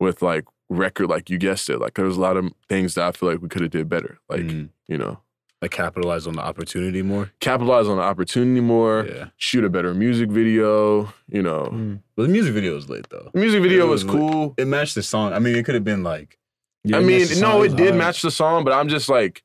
with 0.00 0.22
like 0.22 0.44
record, 0.68 1.08
like 1.08 1.30
you 1.30 1.38
guessed 1.38 1.68
it, 1.70 1.78
like 1.78 1.94
there's 1.94 2.16
a 2.16 2.20
lot 2.20 2.36
of 2.36 2.52
things 2.68 2.94
that 2.94 3.04
I 3.06 3.12
feel 3.12 3.30
like 3.30 3.40
we 3.42 3.48
could 3.48 3.62
have 3.62 3.70
did 3.70 3.88
better. 3.88 4.18
Like, 4.28 4.42
Mhm. 4.42 4.68
you 4.86 4.98
know, 4.98 5.20
like 5.62 5.70
capitalize 5.72 6.26
on 6.26 6.34
the 6.34 6.42
opportunity 6.42 7.02
more. 7.02 7.30
capitalize 7.40 7.88
on 7.88 7.96
the 7.96 8.02
opportunity 8.02 8.60
more, 8.60 9.06
Yeah. 9.08 9.28
shoot 9.38 9.64
a 9.64 9.68
better 9.68 9.92
music 9.94 10.30
video, 10.30 11.12
you 11.28 11.42
know. 11.42 11.68
Mm. 11.72 12.00
But 12.16 12.24
the 12.24 12.28
music 12.28 12.54
video 12.54 12.74
was 12.74 12.88
lit 12.88 13.08
though. 13.10 13.30
The 13.32 13.40
music 13.40 13.62
video 13.62 13.86
was 13.88 14.04
was 14.04 14.14
lit. 14.14 14.20
cool. 14.32 14.54
It 14.56 14.66
matched 14.68 14.94
the 14.94 15.02
song. 15.02 15.32
I 15.32 15.38
mean, 15.40 15.56
it 15.56 15.64
could 15.64 15.74
have 15.74 15.84
been 15.84 16.02
like 16.04 16.38
Yeah, 16.84 16.98
I 16.98 17.00
mean, 17.00 17.26
no, 17.40 17.62
it 17.62 17.74
did 17.74 17.88
hard. 17.88 17.96
match 17.98 18.22
the 18.22 18.30
song, 18.30 18.62
but 18.64 18.72
I'm 18.72 18.88
just 18.88 19.08
like, 19.08 19.42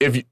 if 0.00 0.16
you, 0.16 0.24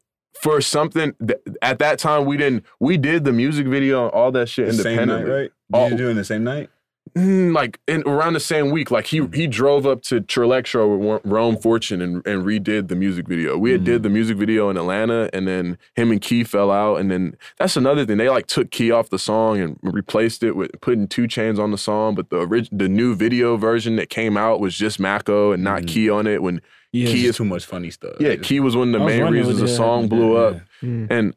for 0.43 0.61
something 0.61 1.15
th- 1.27 1.41
at 1.63 1.79
that 1.79 1.99
time 1.99 2.27
we 2.27 2.37
didn't, 2.37 2.65
we 2.79 2.99
did 2.99 3.25
the 3.25 3.33
music 3.33 3.67
video 3.67 4.05
and 4.05 4.13
all 4.13 4.31
that 4.33 4.49
shit 4.51 4.67
the 4.67 4.75
same 4.75 4.97
night, 4.97 5.03
independently. 5.05 5.35
right? 5.43 5.51
Oh. 5.73 5.89
you 5.89 5.97
doing 5.97 6.15
the 6.17 6.25
same 6.25 6.45
night? 6.45 6.69
Mm, 7.17 7.55
like 7.55 7.81
in 7.89 8.03
around 8.07 8.35
the 8.35 8.41
same 8.41 8.71
week, 8.71 8.91
like 8.91 9.07
he 9.07 9.27
he 9.33 9.47
drove 9.47 9.87
up 9.87 10.03
to 10.03 10.21
Trillex 10.21 10.75
with 10.75 11.23
Rome 11.25 11.57
Fortune 11.57 12.03
and, 12.03 12.17
and 12.27 12.45
redid 12.45 12.89
the 12.89 12.95
music 12.95 13.27
video. 13.27 13.57
We 13.57 13.71
had 13.73 13.81
Mhm. 13.81 13.85
did 13.85 14.03
the 14.03 14.11
music 14.11 14.37
video 14.37 14.69
in 14.69 14.77
Atlanta, 14.77 15.31
and 15.33 15.49
then 15.49 15.79
him 15.95 16.11
and 16.11 16.21
Key 16.21 16.45
fell 16.45 16.71
out, 16.71 16.97
and 17.01 17.11
then 17.11 17.35
that's 17.59 17.75
another 17.75 18.05
thing. 18.05 18.19
They 18.19 18.29
like 18.29 18.47
took 18.49 18.71
Key 18.71 18.91
off 18.91 19.09
the 19.09 19.19
song 19.19 19.59
and 19.61 19.79
replaced 19.83 20.43
it 20.43 20.57
with 20.57 20.79
putting 20.83 21.09
2 21.09 21.23
Chainz 21.23 21.59
on 21.59 21.71
the 21.71 21.79
song, 21.79 22.15
but 22.15 22.29
the 22.29 22.37
orig- 22.41 22.69
the 22.71 22.89
new 22.89 23.15
video 23.15 23.57
version 23.57 23.97
that 23.97 24.11
came 24.11 24.37
out 24.37 24.61
was 24.61 24.77
just 24.77 25.01
Maco 25.01 25.53
and 25.53 25.65
not 25.65 25.83
Mhm. 25.83 25.89
Key 25.89 26.11
on 26.11 26.27
it. 26.27 26.43
When 26.43 26.61
Yeah, 26.93 27.07
Key 27.11 27.27
is 27.29 27.37
too 27.39 27.47
much 27.47 27.65
funny 27.65 27.91
stuff. 27.91 28.17
yeah, 28.21 28.37
Key 28.37 28.61
was 28.61 28.77
one 28.77 28.95
of 28.95 29.01
the 29.01 29.07
main 29.07 29.25
reasons 29.33 29.59
the 29.61 29.69
song 29.69 30.07
blew 30.09 30.35
there, 30.35 30.45
up. 30.49 30.55
yeah. 30.83 30.89
Mm. 30.89 31.07
And 31.11 31.35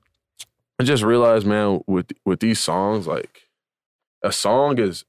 I 0.78 0.84
just 0.84 1.04
realized, 1.04 1.48
man, 1.48 1.80
with 1.88 2.12
with 2.26 2.42
these 2.42 2.60
songs, 2.60 3.08
like 3.08 3.44
a 4.22 4.34
song 4.34 4.78
is 4.78 5.06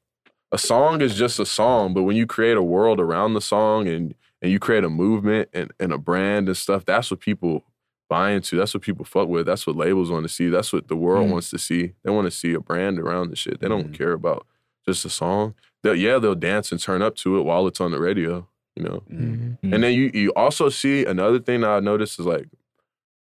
a 0.53 0.59
song 0.59 1.01
is 1.01 1.15
just 1.15 1.39
a 1.39 1.47
song, 1.47 1.95
but 1.95 2.03
when 2.03 2.17
you 2.17 2.27
create 2.27 2.57
a 2.57 2.63
world 2.63 2.99
around 3.01 3.35
the 3.35 3.41
song 3.41 3.87
and 3.89 4.15
and 4.43 4.51
you 4.51 4.59
create 4.59 4.85
a 4.85 4.89
movement 4.91 5.51
and, 5.53 5.71
and 5.79 5.93
a 5.93 5.99
brand 5.99 6.49
and 6.49 6.57
stuff, 6.57 6.85
that's 6.87 7.11
what 7.11 7.21
people 7.21 7.63
buy 8.09 8.31
into. 8.31 8.57
That's 8.57 8.73
what 8.73 8.83
people 8.83 9.05
fuck 9.05 9.29
with. 9.29 9.45
That's 9.47 9.67
what 9.67 9.77
labels 9.77 10.11
want 10.11 10.25
to 10.25 10.31
see. 10.31 10.49
That's 10.49 10.73
what 10.73 10.89
the 10.89 10.97
world 10.97 11.29
Mm. 11.29 11.33
wants 11.33 11.51
to 11.51 11.59
see. 11.59 11.93
They 12.03 12.11
want 12.11 12.25
to 12.27 12.31
see 12.31 12.55
a 12.55 12.61
brand 12.61 12.99
around 12.99 13.29
the 13.31 13.37
shit. 13.37 13.61
They 13.61 13.69
don't 13.69 13.93
Mhm. 13.93 13.95
care 13.99 14.13
about 14.13 14.47
just 14.87 15.05
a 15.05 15.11
song. 15.11 15.55
They'll, 15.83 15.95
yeah, 15.95 16.19
they'll 16.19 16.35
dance 16.35 16.73
and 16.73 16.81
turn 16.81 17.03
up 17.03 17.17
to 17.17 17.39
it 17.39 17.43
while 17.43 17.67
it's 17.67 17.81
on 17.83 17.91
the 17.91 18.01
radio, 18.01 18.49
you 18.77 18.83
know. 18.83 19.03
Mhm. 19.13 19.21
Mhm. 19.21 19.59
Mm. 19.63 19.75
And 19.75 19.85
then 19.85 19.93
you 19.93 20.11
you 20.15 20.33
also 20.35 20.71
see 20.71 21.05
another 21.05 21.39
thing 21.39 21.61
that 21.61 21.71
I 21.71 21.81
noticed 21.81 22.19
is 22.19 22.25
like 22.27 22.49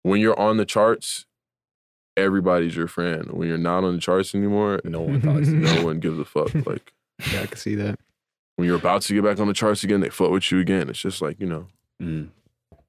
when 0.03 0.21
you're 0.21 0.39
on 0.39 0.57
the 0.57 0.65
charts, 0.65 1.25
everybody's 2.15 2.75
your 2.75 2.87
friend. 2.87 3.31
When 3.31 3.47
you're 3.47 3.57
not 3.57 3.83
on 3.83 3.95
the 3.95 4.01
charts 4.01 4.35
anymore, 4.35 4.79
No 4.83 5.01
one 5.01 5.21
talks. 5.21 5.47
to 5.47 5.53
you. 5.55 5.59
no 5.61 5.85
one 5.85 5.99
gives 5.99 6.19
a 6.19 6.25
fuck. 6.25 6.53
Like 6.67 6.93
Yeah, 7.31 7.41
I 7.41 7.45
can 7.47 7.57
see 7.57 7.75
that. 7.75 7.99
when 8.55 8.67
you're 8.67 8.77
about 8.77 9.01
to 9.03 9.13
get 9.13 9.23
back 9.23 9.39
on 9.39 9.47
the 9.47 9.53
charts 9.53 9.83
again, 9.83 9.99
they 10.01 10.09
fuck 10.09 10.31
with 10.31 10.51
you 10.51 10.59
again. 10.59 10.89
It's 10.89 10.99
just 10.99 11.21
like 11.21 11.39
you 11.39 11.47
know, 11.47 11.67
Mm. 12.01 12.29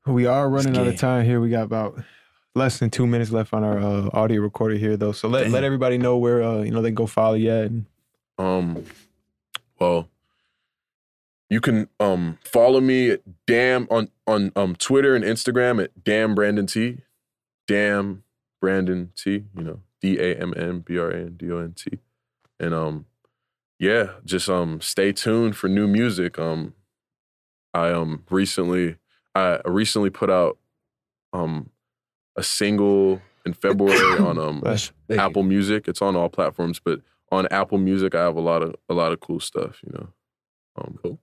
We 0.07 0.27
are 0.27 0.48
running 0.48 0.77
out 0.77 0.86
of 0.86 0.97
time 0.97 1.24
here. 1.24 1.40
We 1.40 1.51
got 1.51 1.65
about 1.65 2.02
less 2.55 2.78
than 2.78 2.90
two 2.90 3.07
minutes 3.07 3.31
left 3.32 3.52
on 3.52 3.62
our 3.65 3.78
uh, 3.78 4.09
audio 4.12 4.40
recorder 4.40 4.77
here, 4.77 4.97
though. 4.97 5.12
So 5.12 5.28
let, 5.28 5.43
Damn. 5.44 5.52
let 5.52 5.62
everybody 5.65 5.98
know 5.98 6.16
where 6.16 6.43
uh, 6.43 6.62
you 6.62 6.70
know 6.70 6.81
they 6.81 6.89
can 6.89 6.94
go 6.94 7.07
follow 7.07 7.35
you 7.35 7.51
at. 7.51 7.65
And 7.66 7.86
Um, 8.39 8.85
well, 9.78 10.09
you 11.48 11.61
can 11.61 11.89
um 11.98 12.39
follow 12.44 12.81
me 12.81 13.11
at 13.11 13.23
damn 13.47 13.86
on 13.90 14.09
on 14.27 14.52
um 14.57 14.74
Twitter 14.77 15.15
and 15.15 15.24
Instagram 15.24 15.82
at 15.82 16.02
damn 16.05 16.35
Brandon 16.35 16.66
T, 16.66 16.98
damn 17.66 18.23
Brandon 18.61 19.12
T. 19.16 19.44
You 19.57 19.62
know 19.62 19.81
D 20.01 20.19
A 20.19 20.35
M 20.40 20.55
N 20.57 20.81
B 20.81 20.98
R 20.98 21.11
A 21.11 21.16
N 21.16 21.35
D 21.36 21.51
O 21.51 21.59
N 21.59 21.74
T, 21.74 21.98
and 22.59 22.73
um 22.74 23.07
yeah, 23.81 24.11
just 24.24 24.48
um 24.48 24.81
stay 24.81 25.11
tuned 25.11 25.57
for 25.57 25.69
new 25.69 25.89
music. 25.89 26.39
Um, 26.39 26.74
I 27.74 27.90
um 27.90 28.23
recently 28.31 28.97
I 29.35 29.61
recently 29.65 30.11
put 30.11 30.31
out 30.31 30.59
um 31.32 31.70
a 32.36 32.43
single 32.44 33.20
in 33.44 33.52
February 33.65 34.19
on 34.20 34.39
um 34.39 34.61
Thank 34.62 34.93
you. 35.09 35.16
Apple 35.19 35.43
Music. 35.43 35.89
It's 35.89 36.02
on 36.02 36.15
all 36.15 36.28
platforms, 36.28 36.78
but 36.78 37.01
on 37.32 37.47
Apple 37.51 37.78
Music, 37.78 38.15
I 38.15 38.20
have 38.23 38.36
a 38.36 38.40
lot 38.40 38.62
of 38.62 38.77
a 38.89 38.94
lot 38.94 39.12
of 39.12 39.20
cool 39.20 39.40
stuff. 39.40 39.81
You 39.85 39.93
know, 39.94 40.09
um, 40.77 40.98
Cool. 41.02 41.19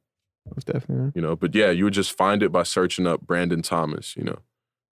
most 0.53 0.65
definitely. 0.67 1.11
You 1.15 1.21
know, 1.21 1.35
but 1.35 1.53
yeah, 1.53 1.69
you 1.71 1.83
would 1.83 1.93
just 1.93 2.17
find 2.17 2.41
it 2.41 2.51
by 2.51 2.63
searching 2.63 3.05
up 3.05 3.21
Brandon 3.21 3.61
Thomas. 3.61 4.15
You 4.17 4.23
know, 4.23 4.39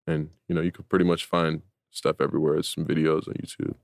and 0.06 0.30
you 0.49 0.56
know 0.56 0.61
you 0.61 0.72
could 0.72 0.90
pretty 0.90 1.06
much 1.06 1.26
find 1.26 1.61
stuff 1.91 2.18
everywhere. 2.19 2.56
It's 2.57 2.73
some 2.73 2.85
videos 2.85 3.27
on 3.27 3.35
YouTube. 3.35 3.76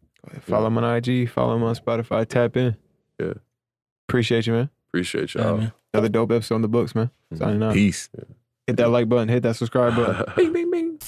Follow 0.41 0.67
him 0.67 0.77
on 0.77 0.83
IG. 0.97 1.29
Follow 1.29 1.55
him 1.55 1.63
on 1.63 1.75
Spotify. 1.75 2.27
Tap 2.27 2.57
in. 2.57 2.75
Yeah. 3.19 3.33
Appreciate 4.09 4.47
you, 4.47 4.53
man. 4.53 4.69
Appreciate 4.89 5.33
y'all. 5.35 5.57
man. 5.57 5.71
Another 5.93 6.09
dope 6.09 6.31
episode 6.31 6.55
on 6.55 6.61
the 6.61 6.67
books, 6.67 6.95
man. 6.95 7.11
Signing 7.35 7.61
out. 7.61 7.73
Peace. 7.73 8.09
Hit 8.67 8.77
that 8.77 8.89
like 8.89 9.07
button. 9.07 9.29
Hit 9.29 9.43
that 9.43 9.55
subscribe 9.55 9.95
button. 9.95 10.25
bing, 10.35 10.53
bing, 10.53 10.71
bing. 10.71 10.99